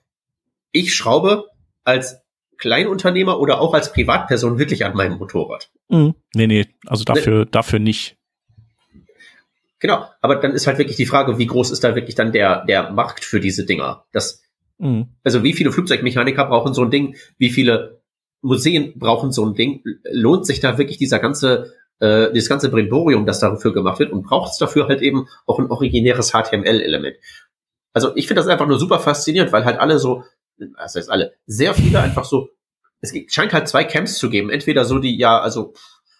ich 0.72 0.94
schraube 0.94 1.46
als 1.86 2.22
Kleinunternehmer 2.58 3.40
oder 3.40 3.62
auch 3.62 3.74
als 3.74 3.94
Privatperson 3.94 4.60
wirklich 4.60 4.84
an 4.84 4.94
meinem 4.94 5.18
Motorrad. 5.20 5.70
Mhm. 5.88 6.16
Nee, 6.34 6.48
nee, 6.48 6.66
also 6.86 7.06
dafür, 7.06 7.46
nee. 7.46 7.50
dafür 7.52 7.80
nicht. 7.80 8.18
Genau, 9.80 10.06
aber 10.22 10.38
dann 10.38 10.52
ist 10.52 10.68
halt 10.68 10.80
wirklich 10.80 10.98
die 10.98 11.06
Frage, 11.06 11.38
wie 11.38 11.46
groß 11.46 11.72
ist 11.72 11.84
da 11.84 11.96
wirklich 11.96 12.16
dann 12.16 12.32
der, 12.32 12.66
der 12.66 12.92
Markt 12.92 13.24
für 13.24 13.40
diese 13.40 13.66
Dinger? 13.66 14.06
Das, 14.12 14.44
mhm. 14.80 15.10
Also 15.24 15.44
wie 15.44 15.54
viele 15.54 15.72
Flugzeugmechaniker 15.72 16.46
brauchen 16.46 16.74
so 16.74 16.84
ein 16.84 16.92
Ding? 16.92 17.16
Wie 17.38 17.52
viele 17.52 17.97
Museen 18.48 18.98
brauchen 18.98 19.32
so 19.32 19.46
ein 19.46 19.54
Ding? 19.54 19.84
Lohnt 20.12 20.46
sich 20.46 20.60
da 20.60 20.78
wirklich 20.78 20.98
dieser 20.98 21.20
ganze, 21.20 21.74
äh, 22.00 22.32
dieses 22.34 22.50
ganze 22.50 22.70
Brimborium, 22.70 23.26
das 23.26 23.40
dafür 23.40 23.74
gemacht 23.74 24.00
wird? 24.00 24.12
Und 24.12 24.24
braucht 24.24 24.52
es 24.52 24.58
dafür 24.58 24.88
halt 24.88 25.02
eben 25.02 25.28
auch 25.46 25.60
ein 25.60 25.70
originäres 25.70 26.32
HTML-Element? 26.32 27.18
Also 27.94 28.16
ich 28.16 28.28
finde 28.28 28.42
das 28.42 28.48
einfach 28.48 28.68
nur 28.68 28.80
super 28.80 29.00
faszinierend, 29.00 29.52
weil 29.52 29.66
halt 29.66 29.80
alle 29.80 30.00
so 30.00 30.24
das 30.58 30.96
heißt 30.96 31.10
alle, 31.10 31.34
sehr 31.46 31.74
viele 31.74 32.00
einfach 32.02 32.26
so, 32.26 32.50
es 33.02 33.14
scheint 33.28 33.54
halt 33.54 33.68
zwei 33.68 33.84
Camps 33.84 34.18
zu 34.18 34.30
geben. 34.30 34.50
Entweder 34.50 34.86
so 34.86 35.00
die, 35.00 35.18
ja, 35.18 35.40
also, 35.40 35.74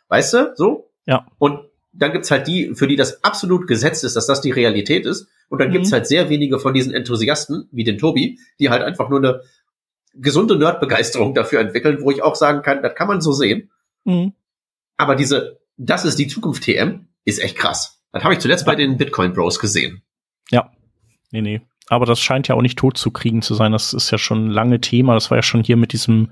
weißt 0.10 0.34
du, 0.34 0.54
so? 0.56 0.92
Ja. 1.06 1.26
Und 1.40 1.60
dann 1.92 2.12
gibt's 2.12 2.30
halt 2.30 2.48
die, 2.48 2.76
für 2.76 2.88
die 2.88 2.96
das 2.96 3.24
absolut 3.24 3.68
gesetzt 3.68 4.04
ist, 4.04 4.16
dass 4.16 4.28
das 4.28 4.42
die 4.42 4.52
Realität 4.52 5.06
ist. 5.06 5.28
Und 5.50 5.60
dann 5.60 5.70
mhm. 5.70 5.74
gibt's 5.74 5.92
halt 5.92 6.06
sehr 6.06 6.30
wenige 6.30 6.60
von 6.60 6.74
diesen 6.74 6.94
Enthusiasten, 6.94 7.68
wie 7.72 7.84
den 7.84 7.98
Tobi, 7.98 8.40
die 8.60 8.70
halt 8.70 8.84
einfach 8.84 9.10
nur 9.10 9.20
eine 9.20 9.42
gesunde 10.20 10.58
Nerdbegeisterung 10.58 11.34
dafür 11.34 11.60
entwickeln, 11.60 12.02
wo 12.02 12.12
ich 12.12 12.22
auch 12.22 12.36
sagen 12.36 12.62
kann, 12.62 12.82
das 12.82 12.96
kann 12.96 13.08
man 13.08 13.22
so 13.22 13.32
sehen. 13.32 13.72
Mhm. 14.04 14.34
Aber 14.98 15.16
diese, 15.16 15.60
das 15.78 16.06
ist 16.06 16.18
die 16.18 16.28
Zukunft 16.28 16.64
TM, 16.64 17.08
ist 17.26 17.40
echt 17.40 17.58
krass. 17.58 18.02
Das 18.12 18.24
habe 18.24 18.34
ich 18.34 18.40
zuletzt 18.40 18.66
ja. 18.66 18.72
bei 18.72 18.76
den 18.76 18.98
Bitcoin 18.98 19.34
Bros 19.34 19.60
gesehen. 19.60 20.02
Ja. 20.50 20.72
Nee, 21.32 21.42
nee 21.42 21.62
aber 21.90 22.06
das 22.06 22.20
scheint 22.20 22.48
ja 22.48 22.56
auch 22.56 22.62
nicht 22.62 22.78
tot 22.78 22.98
zu 22.98 23.12
kriegen 23.12 23.42
zu 23.42 23.54
sein. 23.54 23.72
Das 23.72 23.94
ist 23.94 24.12
ja 24.12 24.18
schon 24.18 24.48
ein 24.48 24.52
lange 24.52 24.82
Thema. 24.82 25.14
Das 25.14 25.32
war 25.32 25.38
ja 25.38 25.44
schon 25.44 25.64
hier 25.64 25.78
mit 25.78 25.94
diesem 25.94 26.32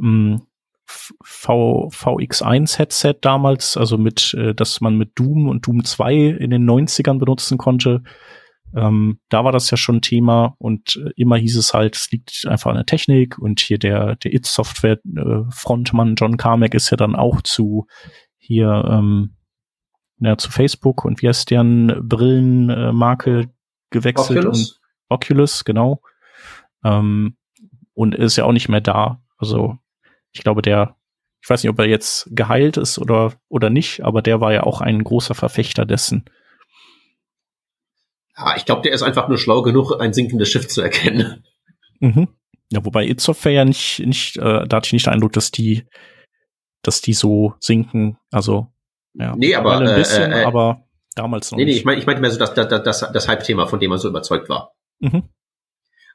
ähm, 0.00 0.42
v, 0.86 1.88
VX1-Headset 1.88 3.16
damals, 3.20 3.76
also 3.76 3.98
mit, 3.98 4.34
äh, 4.34 4.54
dass 4.54 4.80
man 4.80 4.96
mit 4.96 5.10
Doom 5.16 5.48
und 5.48 5.66
Doom 5.66 5.84
2 5.84 6.14
in 6.14 6.50
den 6.50 6.68
90ern 6.68 7.18
benutzen 7.18 7.58
konnte. 7.58 8.02
Ähm, 8.74 9.20
da 9.28 9.44
war 9.44 9.52
das 9.52 9.70
ja 9.70 9.76
schon 9.76 10.02
Thema 10.02 10.54
und 10.58 10.96
äh, 10.96 11.10
immer 11.16 11.36
hieß 11.36 11.56
es 11.56 11.72
halt, 11.72 11.96
es 11.96 12.10
liegt 12.10 12.46
einfach 12.46 12.70
an 12.70 12.76
der 12.76 12.86
Technik 12.86 13.38
und 13.38 13.60
hier 13.60 13.78
der, 13.78 14.16
der 14.16 14.34
It-Software-Frontmann 14.34 16.10
äh, 16.10 16.14
John 16.18 16.36
Carmack 16.36 16.74
ist 16.74 16.90
ja 16.90 16.96
dann 16.96 17.16
auch 17.16 17.42
zu 17.42 17.86
hier, 18.38 18.84
ähm, 18.88 19.36
ja, 20.18 20.36
zu 20.36 20.50
Facebook 20.50 21.04
und 21.04 21.22
wie 21.22 21.28
heißt 21.28 21.50
deren 21.50 22.08
Brillenmarke 22.08 23.50
gewechselt 23.90 24.38
Oculus? 24.38 24.72
und 24.72 24.80
Oculus, 25.08 25.64
genau. 25.64 26.02
Ähm, 26.84 27.36
und 27.94 28.14
ist 28.14 28.36
ja 28.36 28.44
auch 28.44 28.52
nicht 28.52 28.68
mehr 28.68 28.80
da. 28.80 29.22
Also 29.38 29.78
ich 30.32 30.42
glaube, 30.42 30.62
der, 30.62 30.96
ich 31.42 31.48
weiß 31.48 31.62
nicht, 31.62 31.70
ob 31.70 31.78
er 31.78 31.86
jetzt 31.86 32.28
geheilt 32.30 32.76
ist 32.76 32.98
oder, 32.98 33.32
oder 33.48 33.70
nicht, 33.70 34.02
aber 34.04 34.22
der 34.22 34.40
war 34.40 34.52
ja 34.52 34.64
auch 34.64 34.80
ein 34.80 35.02
großer 35.02 35.34
Verfechter 35.34 35.86
dessen. 35.86 36.24
Ja, 38.36 38.54
ich 38.56 38.64
glaube, 38.64 38.82
der 38.82 38.92
ist 38.92 39.02
einfach 39.02 39.28
nur 39.28 39.38
schlau 39.38 39.62
genug, 39.62 39.98
ein 40.00 40.12
sinkendes 40.12 40.48
Schiff 40.48 40.68
zu 40.68 40.82
erkennen. 40.82 41.44
Mhm. 42.00 42.28
Ja, 42.70 42.84
wobei 42.84 43.06
It 43.06 43.20
Software 43.20 43.52
ja 43.52 43.64
nicht, 43.64 44.00
nicht, 44.04 44.36
äh, 44.36 44.66
da 44.66 44.76
hatte 44.76 44.86
ich 44.86 44.92
nicht 44.92 45.06
den 45.06 45.14
Eindruck, 45.14 45.32
dass 45.32 45.50
die, 45.50 45.86
dass 46.82 47.00
die 47.00 47.14
so 47.14 47.54
sinken. 47.60 48.18
Also, 48.30 48.68
ja. 49.14 49.34
Nee, 49.36 49.54
aber, 49.54 49.78
ein 49.78 49.94
bisschen, 49.94 50.32
äh, 50.32 50.42
äh, 50.42 50.44
aber 50.44 50.84
damals 51.14 51.50
noch 51.50 51.58
nee, 51.58 51.64
nicht. 51.64 51.74
Nee, 51.74 51.78
ich 51.78 51.84
meine, 51.84 52.00
ich 52.00 52.06
meinte 52.06 52.20
mehr 52.20 52.30
so 52.30 52.38
das, 52.38 52.54
das, 52.54 52.68
das, 52.68 53.12
das 53.12 53.28
Hype-Thema, 53.28 53.66
von 53.66 53.80
dem 53.80 53.90
man 53.90 53.98
so 53.98 54.08
überzeugt 54.08 54.48
war. 54.48 54.72
Mhm. 54.98 55.22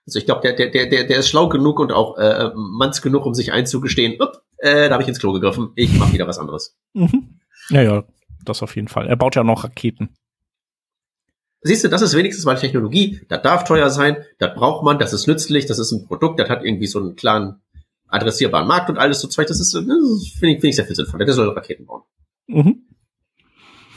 Also 0.06 0.20
ich 0.20 0.26
glaube, 0.26 0.42
der, 0.42 0.54
der, 0.54 0.70
der, 0.70 1.06
der 1.06 1.18
ist 1.18 1.30
schlau 1.30 1.48
genug 1.48 1.80
und 1.80 1.92
auch 1.92 2.18
äh, 2.18 2.50
manns 2.56 3.02
genug, 3.02 3.26
um 3.26 3.34
sich 3.34 3.54
einzugestehen, 3.54 4.20
upp, 4.20 4.42
äh, 4.58 4.88
da 4.88 4.94
habe 4.94 5.04
ich 5.04 5.10
ins 5.10 5.20
Klo 5.20 5.32
gegriffen, 5.32 5.72
ich 5.76 5.94
mache 5.98 6.14
wieder 6.14 6.28
was 6.28 6.40
anderes. 6.40 6.78
Mhm. 6.94 7.40
Ja, 7.70 7.82
ja, 7.82 8.04
das 8.44 8.64
auf 8.64 8.76
jeden 8.76 8.88
Fall. 8.88 9.08
Er 9.08 9.16
baut 9.16 9.36
ja 9.36 9.44
noch 9.44 9.64
Raketen. 9.64 10.10
Siehst 11.62 11.84
du, 11.84 11.90
das 11.90 12.02
ist 12.02 12.16
wenigstens 12.16 12.46
mal 12.46 12.56
Technologie, 12.56 13.22
das 13.30 13.42
darf 13.44 13.64
teuer 13.64 13.90
sein, 13.90 14.18
das 14.40 14.56
braucht 14.56 14.84
man, 14.84 14.98
das 14.98 15.14
ist 15.14 15.28
nützlich, 15.28 15.68
das 15.68 15.78
ist 15.78 15.92
ein 15.92 16.08
Produkt, 16.08 16.40
das 16.40 16.50
hat 16.50 16.64
irgendwie 16.64 16.88
so 16.88 17.00
einen 17.00 17.16
klaren 17.16 17.62
adressierbaren 18.08 18.68
Markt 18.68 18.90
und 18.90 18.98
alles 18.98 19.22
so 19.22 19.28
Zeug, 19.28 19.48
das 19.48 19.60
ist, 19.60 19.72
finde 19.72 19.96
ich, 20.22 20.34
find 20.40 20.64
ich 20.64 20.76
sehr 20.76 20.86
viel 20.86 20.96
sinnvoll. 20.96 21.24
Der 21.24 21.34
soll 21.34 21.50
Raketen 21.50 21.86
bauen. 21.86 22.02
Mhm. 22.48 22.88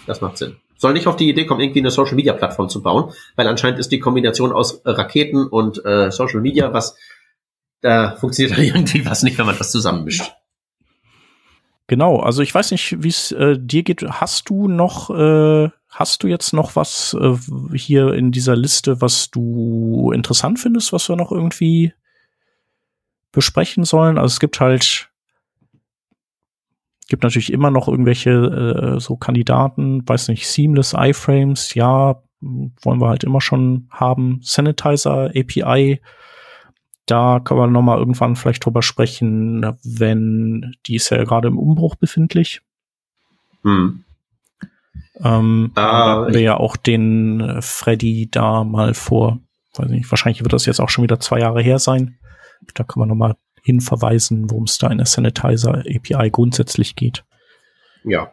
Das 0.07 0.21
macht 0.21 0.37
Sinn 0.37 0.57
soll 0.85 0.93
nicht 0.93 1.07
auf 1.07 1.17
die 1.17 1.31
Idee 1.31 1.47
kommen, 1.47 1.61
irgendwie 1.61 1.81
eine 1.81 1.91
Social 1.91 2.15
Media 2.15 2.35
Plattform 2.35 2.69
zu 2.69 2.83
bauen, 2.83 3.13
weil 3.37 3.47
anscheinend 3.47 3.79
ist 3.79 3.91
die 3.91 4.01
Kombination 4.01 4.53
aus 4.53 4.83
Raketen 4.85 5.47
und 5.47 5.83
äh, 5.85 6.11
Social 6.11 6.43
Media, 6.43 6.75
was 6.75 6.97
da 7.81 8.17
funktioniert 8.17 8.57
dann 8.57 8.65
irgendwie 8.67 9.07
was 9.07 9.23
nicht, 9.23 9.39
wenn 9.39 9.47
man 9.47 9.57
das 9.57 9.71
zusammenmischt. 9.71 10.35
Genau, 11.87 12.19
also 12.21 12.43
ich 12.43 12.55
weiß 12.55 12.71
nicht, 12.71 13.03
wie 13.03 13.09
es 13.09 13.33
äh, 13.33 13.59
dir 13.59 13.83
geht. 13.83 14.03
Hast 14.03 14.49
du 14.49 14.69
noch, 14.69 15.11
äh, 15.11 15.69
hast 15.91 16.23
du 16.23 16.29
jetzt 16.29 16.53
noch 16.53 16.77
was 16.77 17.15
äh, 17.21 17.37
hier 17.77 18.15
in 18.15 18.33
dieser 18.33 18.57
Liste, 18.57 19.01
was 19.03 19.31
du 19.31 20.11
interessant 20.15 20.59
findest, 20.59 20.93
was 20.93 21.09
wir 21.09 21.17
noch 21.17 21.31
irgendwie 21.31 21.93
besprechen 23.33 23.85
sollen? 23.85 24.17
Also 24.17 24.33
es 24.33 24.41
gibt 24.41 24.61
halt 24.61 25.11
Gibt 27.09 27.23
natürlich 27.23 27.53
immer 27.53 27.71
noch 27.71 27.87
irgendwelche 27.89 28.31
äh, 28.31 29.01
so 29.01 29.17
Kandidaten, 29.17 30.09
weiß 30.09 30.29
nicht, 30.29 30.49
Seamless 30.49 30.95
iFrames, 30.97 31.75
ja, 31.75 32.23
wollen 32.41 33.01
wir 33.01 33.09
halt 33.09 33.25
immer 33.25 33.43
schon 33.43 33.89
haben. 33.91 34.41
Sanitizer 34.43 35.31
API, 35.35 36.01
da 37.07 37.41
können 37.41 37.61
wir 37.61 37.67
noch 37.67 37.83
mal 37.83 37.99
irgendwann 37.99 38.37
vielleicht 38.37 38.65
drüber 38.65 38.83
sprechen, 38.83 39.77
wenn 39.83 40.75
die 40.87 40.97
ist 40.97 41.11
ja 41.11 41.23
gerade 41.25 41.49
im 41.49 41.59
Umbruch 41.59 41.97
befindlich. 41.97 42.63
Hm. 43.63 44.05
Ähm, 45.21 45.73
da 45.75 46.23
hatten 46.23 46.35
wir 46.35 46.41
ja 46.41 46.57
auch 46.57 46.77
den 46.77 47.41
äh, 47.41 47.63
Freddy 47.63 48.29
da 48.31 48.65
mal 48.65 48.95
vor, 48.95 49.39
weiß 49.77 49.89
nicht, 49.89 50.11
wahrscheinlich 50.11 50.43
wird 50.43 50.53
das 50.53 50.67
jetzt 50.67 50.81
auch 50.81 50.89
schon 50.89 51.05
wieder 51.05 51.21
zwei 51.21 51.39
Jahre 51.39 51.63
her 51.63 51.79
sein. 51.79 52.19
Da 52.75 52.85
können 52.85 53.03
wir 53.03 53.07
noch 53.07 53.15
mal 53.15 53.37
hinverweisen, 53.63 54.51
worum 54.51 54.65
es 54.65 54.79
da 54.79 54.89
in 54.89 54.99
der 54.99 55.07
Sanitizer 55.07 55.85
API 55.87 56.31
grundsätzlich 56.31 56.97
geht. 56.97 57.25
Ja. 58.05 58.33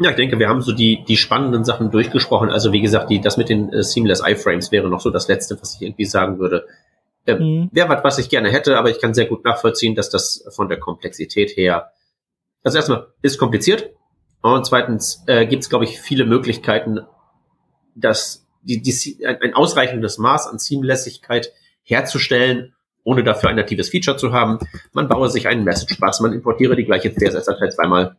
Ja, 0.00 0.10
ich 0.10 0.16
denke, 0.16 0.38
wir 0.38 0.48
haben 0.48 0.62
so 0.62 0.72
die, 0.72 1.04
die 1.06 1.16
spannenden 1.16 1.64
Sachen 1.64 1.90
durchgesprochen. 1.90 2.50
Also 2.50 2.72
wie 2.72 2.80
gesagt, 2.80 3.10
die, 3.10 3.20
das 3.20 3.36
mit 3.36 3.48
den 3.48 3.72
äh, 3.72 3.82
Seamless 3.82 4.22
iFrames 4.24 4.70
wäre 4.70 4.88
noch 4.88 5.00
so 5.00 5.10
das 5.10 5.26
Letzte, 5.26 5.60
was 5.60 5.74
ich 5.74 5.82
irgendwie 5.82 6.04
sagen 6.04 6.38
würde. 6.38 6.66
Äh, 7.28 7.38
mhm. 7.38 7.68
Wäre 7.72 7.88
was, 7.90 8.02
was 8.02 8.18
ich 8.18 8.30
gerne 8.30 8.50
hätte, 8.50 8.78
aber 8.78 8.90
ich 8.90 9.00
kann 9.00 9.12
sehr 9.12 9.26
gut 9.26 9.44
nachvollziehen, 9.44 9.94
dass 9.94 10.08
das 10.08 10.44
von 10.50 10.68
der 10.68 10.80
Komplexität 10.80 11.56
her, 11.56 11.92
also 12.64 12.78
erstmal 12.78 13.08
ist 13.20 13.38
kompliziert 13.38 13.90
und 14.40 14.64
zweitens 14.64 15.22
äh, 15.26 15.46
gibt 15.46 15.62
es, 15.62 15.68
glaube 15.68 15.84
ich, 15.84 16.00
viele 16.00 16.24
Möglichkeiten, 16.24 17.00
dass 17.94 18.46
die, 18.62 18.80
die, 18.80 19.26
ein 19.26 19.54
ausreichendes 19.54 20.18
Maß 20.18 20.46
an 20.46 20.58
Seamlessigkeit 20.58 21.52
herzustellen, 21.82 22.74
ohne 23.04 23.22
dafür 23.24 23.50
ein 23.50 23.56
natives 23.56 23.90
Feature 23.90 24.16
zu 24.16 24.32
haben. 24.32 24.58
Man 24.92 25.08
baue 25.08 25.28
sich 25.28 25.48
einen 25.48 25.64
Message-Bus, 25.64 26.20
man 26.20 26.32
importiere 26.32 26.76
die 26.76 26.84
gleiche 26.84 27.14
CSS-Datei 27.14 27.68
zweimal. 27.68 28.16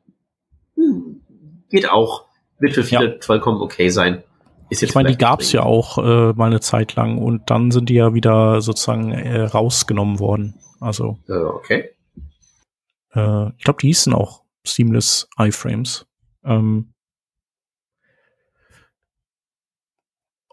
Hm, 0.75 1.21
geht 1.69 1.89
auch. 1.89 2.25
Wird 2.59 2.73
für 2.73 2.83
viele 2.83 3.13
ja. 3.13 3.21
vollkommen 3.21 3.61
okay 3.61 3.89
sein. 3.89 4.23
Ist 4.69 4.81
jetzt 4.81 4.91
ich 4.91 4.95
meine, 4.95 5.09
die 5.09 5.17
gab 5.17 5.41
es 5.41 5.51
ja 5.51 5.63
auch 5.63 5.97
äh, 5.97 6.33
mal 6.33 6.45
eine 6.45 6.59
Zeit 6.59 6.95
lang 6.95 7.17
und 7.17 7.49
dann 7.49 7.71
sind 7.71 7.89
die 7.89 7.95
ja 7.95 8.13
wieder 8.13 8.61
sozusagen 8.61 9.11
äh, 9.11 9.41
rausgenommen 9.41 10.19
worden. 10.19 10.59
Also. 10.79 11.17
Äh, 11.27 11.33
okay. 11.33 11.89
Äh, 13.13 13.49
ich 13.57 13.63
glaube, 13.63 13.79
die 13.81 13.87
hießen 13.87 14.13
auch 14.13 14.43
Seamless 14.65 15.27
iFrames. 15.39 16.05
Ähm, 16.43 16.93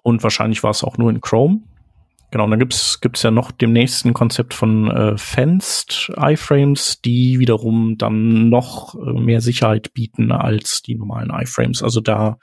und 0.03 0.23
wahrscheinlich 0.23 0.63
war 0.63 0.71
es 0.71 0.83
auch 0.83 0.97
nur 0.99 1.11
in 1.11 1.21
Chrome. 1.21 1.63
Genau, 2.31 2.45
und 2.45 2.51
dann 2.51 2.59
gibt's 2.59 3.01
gibt's 3.01 3.23
ja 3.23 3.31
noch 3.31 3.53
demnächst 3.53 4.05
ein 4.05 4.13
Konzept 4.13 4.53
von 4.53 4.91
äh, 4.91 5.17
Fenced 5.17 6.13
iFrames, 6.17 7.01
die 7.01 7.39
wiederum 7.39 7.97
dann 7.99 8.49
noch 8.49 8.95
äh, 8.95 9.13
mehr 9.13 9.41
Sicherheit 9.41 9.95
bieten 9.95 10.33
als 10.33 10.83
die 10.83 10.97
normalen 10.97 11.31
iFrames. 11.31 11.83
Also 11.83 12.01
da 12.01 12.39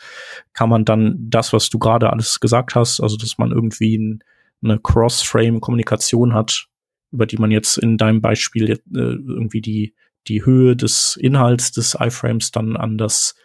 kann 0.53 0.69
man 0.69 0.85
dann 0.85 1.15
das, 1.19 1.51
was 1.51 1.69
du 1.69 1.80
gerade 1.80 2.11
alles 2.11 2.39
gesagt 2.39 2.76
hast, 2.76 3.01
also 3.01 3.18
dass 3.18 3.38
man 3.38 3.51
irgendwie 3.51 3.97
ein 3.97 4.23
eine 4.64 4.80
Cross-Frame-Kommunikation 4.80 6.34
hat, 6.34 6.68
über 7.11 7.26
die 7.26 7.38
man 7.38 7.51
jetzt 7.51 7.77
in 7.77 7.97
deinem 7.97 8.22
Beispiel 8.22 8.72
äh, 8.72 8.77
irgendwie 8.93 9.61
die, 9.61 9.95
die 10.27 10.45
Höhe 10.45 10.76
des 10.76 11.18
Inhalts 11.19 11.72
des 11.72 11.97
iFrames 11.99 12.51
dann 12.51 12.77
an 12.77 12.97
das 12.97 13.35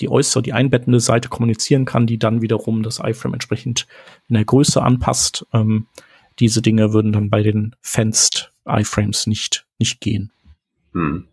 die 0.00 0.08
äußere, 0.08 0.42
die 0.42 0.52
einbettende 0.52 1.00
Seite 1.00 1.28
kommunizieren 1.28 1.84
kann, 1.84 2.06
die 2.06 2.18
dann 2.18 2.42
wiederum 2.42 2.82
das 2.82 3.00
iFrame 3.00 3.34
entsprechend 3.34 3.86
in 4.28 4.34
der 4.34 4.44
Größe 4.44 4.82
anpasst. 4.82 5.46
Ähm, 5.52 5.86
diese 6.38 6.62
Dinge 6.62 6.92
würden 6.92 7.12
dann 7.12 7.30
bei 7.30 7.42
den 7.42 7.76
Fenced 7.80 8.52
iFrames 8.66 9.26
nicht, 9.26 9.66
nicht 9.78 10.00
gehen. 10.00 10.32
Hm. 10.92 11.28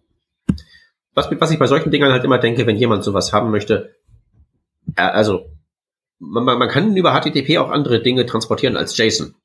Was, 1.13 1.29
was 1.39 1.51
ich 1.51 1.59
bei 1.59 1.67
solchen 1.67 1.91
Dingern 1.91 2.11
halt 2.11 2.23
immer 2.23 2.37
denke, 2.37 2.67
wenn 2.67 2.77
jemand 2.77 3.03
sowas 3.03 3.33
haben 3.33 3.49
möchte, 3.51 3.95
äh, 4.95 5.01
also 5.01 5.49
man, 6.19 6.43
man 6.43 6.69
kann 6.69 6.95
über 6.95 7.19
HTTP 7.19 7.57
auch 7.57 7.69
andere 7.69 8.01
Dinge 8.01 8.25
transportieren 8.25 8.77
als 8.77 8.97
JSON. 8.97 9.35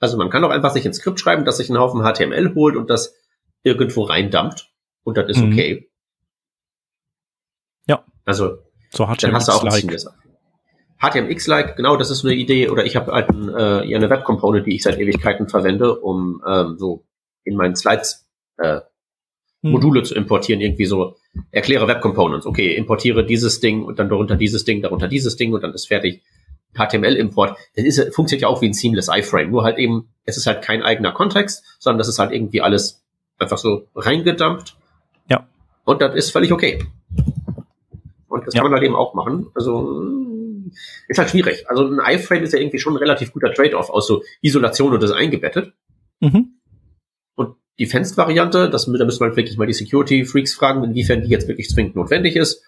Also 0.00 0.16
man 0.16 0.28
kann 0.28 0.44
auch 0.44 0.50
einfach 0.50 0.72
sich 0.72 0.84
ein 0.84 0.94
Skript 0.94 1.20
schreiben, 1.20 1.44
das 1.44 1.56
sich 1.58 1.70
einen 1.70 1.78
Haufen 1.78 2.02
HTML 2.02 2.54
holt 2.54 2.76
und 2.76 2.90
das 2.90 3.14
irgendwo 3.62 4.02
reindumpt 4.02 4.70
und 5.04 5.16
das 5.16 5.28
ist 5.28 5.40
mhm. 5.40 5.52
okay. 5.52 5.90
Also 8.24 8.58
so 8.90 9.04
HTMX 9.06 9.20
dann 9.20 9.34
hast 9.34 9.48
du 9.48 9.52
auch 9.52 9.64
like. 9.64 9.96
HTMX-like, 11.00 11.76
genau, 11.76 11.96
das 11.96 12.10
ist 12.10 12.24
eine 12.24 12.34
Idee. 12.34 12.68
Oder 12.68 12.84
ich 12.84 12.96
habe 12.96 13.12
halt 13.12 13.28
ein, 13.28 13.48
äh, 13.48 13.94
eine 13.94 14.08
Web-Component, 14.08 14.66
die 14.66 14.76
ich 14.76 14.82
seit 14.82 14.98
Ewigkeiten 14.98 15.48
verwende, 15.48 15.98
um 15.98 16.42
ähm, 16.46 16.76
so 16.78 17.04
in 17.44 17.56
meinen 17.56 17.76
Slides 17.76 18.26
äh, 18.58 18.80
hm. 19.60 19.70
Module 19.70 20.02
zu 20.02 20.14
importieren, 20.14 20.60
irgendwie 20.60 20.86
so 20.86 21.16
erkläre 21.50 21.88
Web 21.88 22.00
Components. 22.00 22.46
Okay, 22.46 22.74
importiere 22.74 23.24
dieses 23.26 23.60
Ding 23.60 23.84
und 23.84 23.98
dann 23.98 24.08
darunter 24.08 24.36
dieses 24.36 24.64
Ding, 24.64 24.82
darunter 24.82 25.08
dieses 25.08 25.36
Ding 25.36 25.52
und 25.52 25.62
dann 25.62 25.74
ist 25.74 25.88
fertig. 25.88 26.22
HTML-Import, 26.76 27.56
das 27.76 27.84
ist, 27.84 28.14
funktioniert 28.14 28.42
ja 28.42 28.48
auch 28.48 28.60
wie 28.60 28.66
ein 28.66 28.72
seamless 28.72 29.08
iframe, 29.08 29.48
nur 29.48 29.62
halt 29.62 29.78
eben, 29.78 30.08
es 30.24 30.36
ist 30.36 30.48
halt 30.48 30.60
kein 30.64 30.82
eigener 30.82 31.12
Kontext, 31.12 31.62
sondern 31.78 31.98
das 31.98 32.08
ist 32.08 32.18
halt 32.18 32.32
irgendwie 32.32 32.62
alles 32.62 33.04
einfach 33.38 33.58
so 33.58 33.86
reingedumpt. 33.94 34.74
Ja. 35.30 35.46
Und 35.84 36.02
das 36.02 36.16
ist 36.16 36.30
völlig 36.30 36.50
okay. 36.50 36.84
Und 38.34 38.44
das 38.48 38.54
ja. 38.54 38.60
kann 38.60 38.70
man 38.70 38.78
halt 38.78 38.84
eben 38.84 38.96
auch 38.96 39.14
machen. 39.14 39.46
Also 39.54 40.02
ist 41.06 41.18
halt 41.18 41.30
schwierig. 41.30 41.70
Also 41.70 41.86
ein 41.86 42.00
iframe 42.00 42.42
ist 42.42 42.52
ja 42.52 42.58
irgendwie 42.58 42.80
schon 42.80 42.94
ein 42.94 42.98
relativ 42.98 43.32
guter 43.32 43.52
Trade-off 43.52 43.90
aus 43.90 44.08
so 44.08 44.24
Isolation 44.42 44.92
und 44.92 45.00
das 45.00 45.12
eingebettet. 45.12 45.72
Mhm. 46.18 46.58
Und 47.36 47.54
die 47.78 47.86
Fenced-Variante, 47.86 48.68
das, 48.70 48.86
da 48.86 49.04
müssen 49.04 49.20
wir 49.20 49.26
halt 49.26 49.36
wirklich 49.36 49.56
mal 49.56 49.68
die 49.68 49.72
Security-Freaks 49.72 50.52
fragen, 50.52 50.82
inwiefern 50.82 51.22
die 51.22 51.28
jetzt 51.28 51.46
wirklich 51.46 51.68
zwingend 51.68 51.94
notwendig 51.94 52.34
ist. 52.34 52.64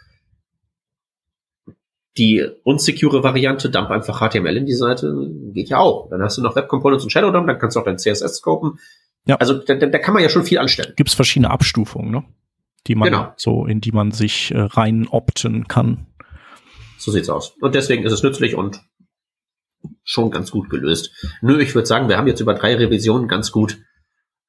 Die 2.17 2.47
unsecure 2.63 3.25
Variante, 3.25 3.69
dump 3.69 3.91
einfach 3.91 4.21
HTML 4.21 4.57
in 4.57 4.67
die 4.67 4.75
Seite, 4.75 5.13
geht 5.53 5.69
ja 5.69 5.79
auch. 5.79 6.09
Dann 6.11 6.23
hast 6.23 6.39
du 6.39 6.43
noch 6.43 6.55
Web 6.55 6.69
Components 6.69 7.03
und 7.03 7.11
Shadow 7.11 7.33
DOM, 7.33 7.49
dann 7.49 7.59
kannst 7.59 7.75
du 7.75 7.81
auch 7.81 7.85
dein 7.85 7.99
CSS 7.99 8.37
scopen. 8.37 8.79
Ja. 9.27 9.35
Also 9.37 9.55
da, 9.55 9.75
da 9.75 9.99
kann 9.99 10.15
man 10.15 10.23
ja 10.23 10.29
schon 10.29 10.45
viel 10.45 10.59
anstellen. 10.59 10.93
Gibt 10.95 11.09
es 11.09 11.17
verschiedene 11.17 11.51
Abstufungen, 11.51 12.13
ne? 12.13 12.25
Die 12.87 12.95
man 12.95 13.11
genau. 13.11 13.33
so, 13.37 13.67
in 13.67 13.81
die 13.81 13.93
man 13.93 14.13
sich 14.13 14.53
äh, 14.53 14.61
rein 14.61 15.09
opten 15.09 15.69
kann. 15.69 16.07
So 16.99 17.11
sieht's 17.11 17.29
aus. 17.29 17.55
Und 17.61 17.75
deswegen 17.75 18.05
ist 18.05 18.13
es 18.13 18.23
nützlich 18.23 18.55
und 18.55 18.81
schon 20.05 20.31
ganz 20.31 20.51
gut 20.51 20.71
gelöst. 20.71 21.11
Nö, 21.43 21.61
ich 21.61 21.75
würde 21.75 21.87
sagen, 21.87 22.09
wir 22.09 22.17
haben 22.17 22.27
jetzt 22.27 22.41
über 22.41 22.55
drei 22.55 22.75
Revisionen 22.77 23.29
ganz 23.29 23.53
gut 23.53 23.79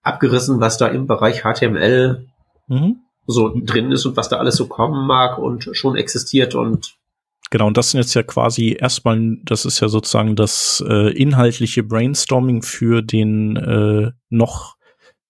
abgerissen, 0.01 0.59
was 0.59 0.77
da 0.77 0.88
im 0.88 1.07
Bereich 1.07 1.43
HTML 1.43 2.27
mhm. 2.68 3.01
so 3.26 3.53
drin 3.55 3.91
ist 3.91 4.05
und 4.05 4.18
was 4.18 4.30
da 4.30 4.38
alles 4.38 4.55
so 4.55 4.68
kommen 4.68 5.05
mag 5.05 5.38
und 5.38 5.69
schon 5.73 5.95
existiert 5.95 6.55
und 6.55 6.97
Genau, 7.49 7.68
und 7.68 7.77
das 7.77 7.91
sind 7.91 8.01
jetzt 8.01 8.14
ja 8.14 8.23
quasi 8.23 8.76
erstmal, 8.77 9.38
das 9.45 9.64
ist 9.64 9.80
ja 9.80 9.88
sozusagen 9.88 10.35
das 10.35 10.84
äh, 10.85 11.14
inhaltliche 11.14 11.81
Brainstorming 11.81 12.61
für 12.61 13.01
den 13.01 13.55
äh, 13.55 14.11
noch 14.30 14.76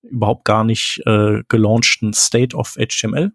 überhaupt 0.10 0.46
gar 0.46 0.64
nicht 0.64 1.02
äh, 1.06 1.44
gelaunchten 1.48 2.14
State 2.14 2.56
of 2.56 2.76
HTML. 2.76 3.32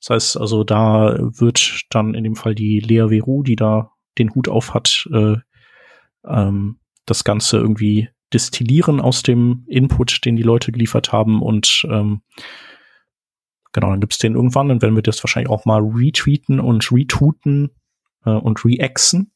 Das 0.00 0.10
heißt 0.10 0.36
also, 0.36 0.64
da 0.64 1.16
wird 1.18 1.84
dann 1.90 2.14
in 2.14 2.24
dem 2.24 2.34
Fall 2.34 2.54
die 2.54 2.80
Lea 2.80 3.08
Veru, 3.10 3.42
die 3.42 3.56
da 3.56 3.92
den 4.18 4.34
Hut 4.34 4.48
auf 4.48 4.74
hat, 4.74 5.08
äh, 5.12 5.36
ähm, 6.26 6.80
das 7.06 7.24
Ganze 7.24 7.58
irgendwie 7.58 8.08
destillieren 8.32 9.00
aus 9.00 9.22
dem 9.22 9.64
Input, 9.68 10.24
den 10.24 10.36
die 10.36 10.42
Leute 10.42 10.72
geliefert 10.72 11.12
haben 11.12 11.42
und 11.42 11.86
ähm, 11.88 12.22
genau, 13.72 13.90
dann 13.90 14.00
gibt's 14.00 14.18
den 14.18 14.34
irgendwann, 14.34 14.68
dann 14.68 14.82
werden 14.82 14.94
wir 14.94 15.02
das 15.02 15.22
wahrscheinlich 15.22 15.50
auch 15.50 15.64
mal 15.64 15.82
retweeten 15.82 16.60
und 16.60 16.90
retweeten 16.92 17.70
äh, 18.24 18.30
und 18.30 18.64
reaxen. 18.64 19.32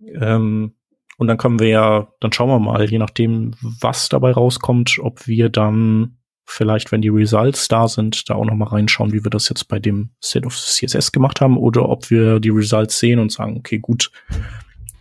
Ähm, 0.00 0.74
und 1.16 1.26
dann 1.28 1.38
können 1.38 1.58
wir 1.58 1.68
ja, 1.68 2.08
dann 2.20 2.32
schauen 2.32 2.48
wir 2.48 2.58
mal, 2.58 2.88
je 2.88 2.98
nachdem, 2.98 3.54
was 3.60 4.08
dabei 4.08 4.32
rauskommt, 4.32 4.98
ob 5.00 5.26
wir 5.26 5.48
dann 5.48 6.18
vielleicht, 6.44 6.92
wenn 6.92 7.02
die 7.02 7.08
Results 7.08 7.68
da 7.68 7.88
sind, 7.88 8.28
da 8.28 8.34
auch 8.34 8.44
noch 8.44 8.54
mal 8.54 8.68
reinschauen, 8.68 9.12
wie 9.12 9.24
wir 9.24 9.30
das 9.30 9.48
jetzt 9.48 9.68
bei 9.68 9.78
dem 9.78 10.10
Set 10.20 10.46
of 10.46 10.54
CSS 10.54 11.12
gemacht 11.12 11.40
haben 11.40 11.56
oder 11.56 11.88
ob 11.88 12.10
wir 12.10 12.40
die 12.40 12.50
Results 12.50 12.98
sehen 12.98 13.18
und 13.18 13.32
sagen, 13.32 13.56
okay, 13.56 13.78
gut, 13.78 14.10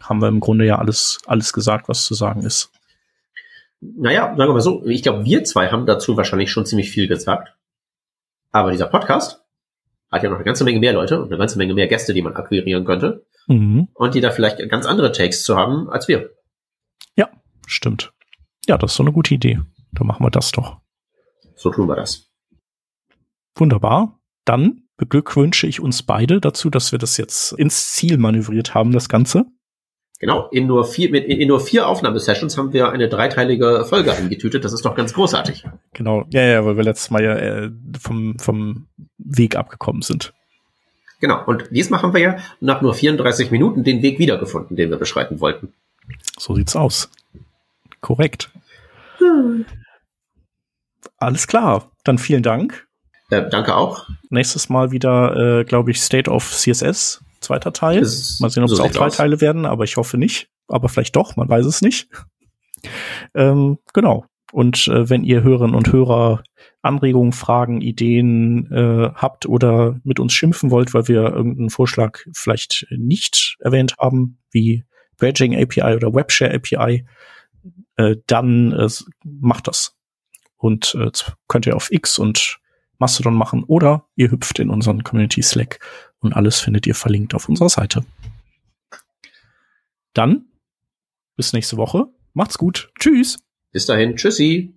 haben 0.02 0.22
wir 0.22 0.28
im 0.28 0.40
Grunde 0.40 0.66
ja 0.66 0.80
alles, 0.80 1.20
alles 1.26 1.54
gesagt, 1.54 1.90
was 1.90 2.06
zu 2.06 2.14
sagen 2.14 2.42
ist. 2.42 2.72
Naja, 3.82 4.28
sagen 4.28 4.50
wir 4.50 4.54
mal 4.54 4.62
so, 4.62 4.86
ich 4.86 5.04
glaube, 5.04 5.26
wir 5.26 5.44
zwei 5.44 5.68
haben 5.68 5.86
dazu 5.86 6.16
wahrscheinlich 6.16 6.52
schon 6.52 6.66
ziemlich 6.66 6.90
viel 6.90 7.08
gesagt. 7.08 7.54
Aber 8.52 8.72
dieser 8.72 8.88
Podcast 8.88 9.44
hat 10.10 10.24
ja 10.24 10.30
noch 10.30 10.38
eine 10.38 10.46
ganze 10.46 10.64
Menge 10.64 10.80
mehr 10.80 10.94
Leute 10.94 11.20
und 11.20 11.28
eine 11.28 11.38
ganze 11.38 11.58
Menge 11.58 11.74
mehr 11.74 11.88
Gäste, 11.88 12.14
die 12.14 12.22
man 12.22 12.36
akquirieren 12.36 12.86
könnte. 12.86 13.26
Mhm. 13.48 13.90
Und 13.94 14.16
die 14.16 14.22
da 14.22 14.32
vielleicht 14.32 14.58
ganz 14.70 14.86
andere 14.86 15.12
Takes 15.12 15.44
zu 15.44 15.56
haben 15.56 15.90
als 15.90 16.08
wir. 16.08 16.32
Ja, 17.16 17.30
stimmt. 17.68 18.14
Ja, 18.68 18.78
das 18.78 18.92
ist 18.92 18.98
so 18.98 19.04
eine 19.04 19.12
gute 19.12 19.34
Idee. 19.34 19.60
Dann 19.92 20.08
machen 20.08 20.26
wir 20.26 20.32
das 20.32 20.52
doch. 20.52 20.78
So 21.56 21.70
tun 21.70 21.88
wir 21.88 21.96
das. 21.96 22.30
Wunderbar. 23.56 24.20
Dann 24.46 24.84
beglückwünsche 24.98 25.68
ich 25.68 25.80
uns 25.80 26.04
beide 26.04 26.40
dazu, 26.40 26.70
dass 26.70 26.92
wir 26.92 27.00
das 27.00 27.18
jetzt 27.18 27.54
ins 27.54 27.94
Ziel 27.94 28.18
manövriert 28.18 28.74
haben, 28.74 28.92
das 28.92 29.10
Ganze. 29.10 29.46
Genau, 30.20 30.48
in 30.52 30.68
nur 30.68 30.86
vier, 30.86 31.14
in 31.14 31.48
nur 31.50 31.60
vier 31.60 31.88
Aufnahmesessions 31.88 32.58
haben 32.58 32.72
wir 32.72 32.92
eine 32.92 33.10
dreiteilige 33.10 33.84
Folge 33.84 34.14
eingetütet. 34.14 34.64
Das 34.64 34.72
ist 34.72 34.86
doch 34.86 34.96
ganz 34.96 35.14
großartig. 35.14 35.66
Genau, 35.94 36.24
ja, 36.30 36.42
ja, 36.44 36.66
weil 36.66 36.78
wir 36.78 36.84
letztes 36.84 37.12
Mal 37.12 37.24
ja 37.24 37.36
äh, 37.36 37.72
vom, 38.00 38.40
vom 38.40 38.88
Weg 39.18 39.58
abgekommen 39.58 40.02
sind. 40.02 40.34
Genau, 41.24 41.42
und 41.46 41.70
diesmal 41.72 42.02
haben 42.02 42.14
wir 42.14 42.20
ja 42.20 42.38
nach 42.60 42.82
nur 42.82 42.94
34 42.94 43.50
Minuten 43.50 43.86
den 43.86 44.02
Weg 44.02 44.20
wiedergefunden, 44.20 44.76
den 44.76 44.90
wir 44.90 44.98
beschreiten 44.98 45.40
wollten. 45.40 45.72
So 46.38 46.54
sieht's 46.54 46.76
aus. 46.76 47.10
Korrekt. 48.02 48.52
Hm. 49.20 49.66
Alles 51.16 51.48
klar, 51.48 51.90
dann 52.04 52.18
vielen 52.18 52.44
Dank. 52.44 52.90
Äh, 53.30 53.50
danke 53.50 53.74
auch. 53.78 54.10
Nächstes 54.32 54.68
Mal 54.68 54.92
wieder, 54.92 55.62
äh, 55.62 55.64
glaube 55.64 55.92
ich, 55.92 56.02
State 56.02 56.30
of 56.30 56.52
CSS 56.52 57.24
zweiter 57.40 57.72
Teil. 57.72 58.02
Mal 58.02 58.50
sehen, 58.50 58.64
ob 58.64 58.70
so 58.70 58.76
es 58.76 58.82
auch 58.82 58.92
zwei 58.92 59.06
aus. 59.06 59.16
Teile 59.16 59.40
werden, 59.40 59.66
aber 59.66 59.86
ich 59.86 59.96
hoffe 59.96 60.18
nicht. 60.18 60.50
Aber 60.68 60.90
vielleicht 60.90 61.16
doch, 61.16 61.38
man 61.38 61.48
weiß 61.48 61.66
es 61.66 61.82
nicht. 61.82 62.10
ähm, 63.34 63.78
genau. 63.94 64.26
Und 64.54 64.88
äh, 64.88 65.10
wenn 65.10 65.24
ihr 65.24 65.42
Hörerinnen 65.42 65.76
und 65.76 65.92
Hörer 65.92 66.44
Anregungen, 66.84 67.32
Fragen, 67.32 67.82
Ideen 67.82 68.72
äh, 68.72 69.10
habt 69.16 69.48
oder 69.48 70.00
mit 70.04 70.20
uns 70.20 70.32
schimpfen 70.32 70.70
wollt, 70.70 70.94
weil 70.94 71.08
wir 71.08 71.24
irgendeinen 71.24 71.72
Vorschlag 71.72 72.20
vielleicht 72.34 72.86
nicht 72.92 73.58
erwähnt 73.62 73.96
haben, 73.98 74.38
wie 74.52 74.86
Badging 75.18 75.56
API 75.60 75.96
oder 75.96 76.14
Webshare 76.14 76.54
API, 76.54 77.04
äh, 77.96 78.18
dann 78.28 78.74
äh, 78.74 78.88
macht 79.24 79.68
das. 79.68 79.98
Und 80.58 80.94
äh, 81.00 81.10
könnt 81.48 81.66
ihr 81.66 81.76
auf 81.76 81.92
X 81.92 82.20
und 82.20 82.60
Mastodon 83.00 83.34
machen 83.34 83.64
oder 83.64 84.06
ihr 84.16 84.30
hüpft 84.30 84.60
in 84.60 84.70
unseren 84.70 85.04
Community 85.04 85.42
Slack 85.42 85.80
und 86.20 86.34
alles 86.34 86.60
findet 86.60 86.86
ihr 86.86 86.94
verlinkt 86.94 87.34
auf 87.34 87.50
unserer 87.50 87.70
Seite. 87.70 88.06
Dann 90.14 90.46
bis 91.38 91.54
nächste 91.54 91.78
Woche. 91.78 92.06
Macht's 92.34 92.60
gut. 92.60 92.92
Tschüss. 93.00 93.40
Bis 93.74 93.86
dahin. 93.88 94.16
Tschüssi. 94.16 94.74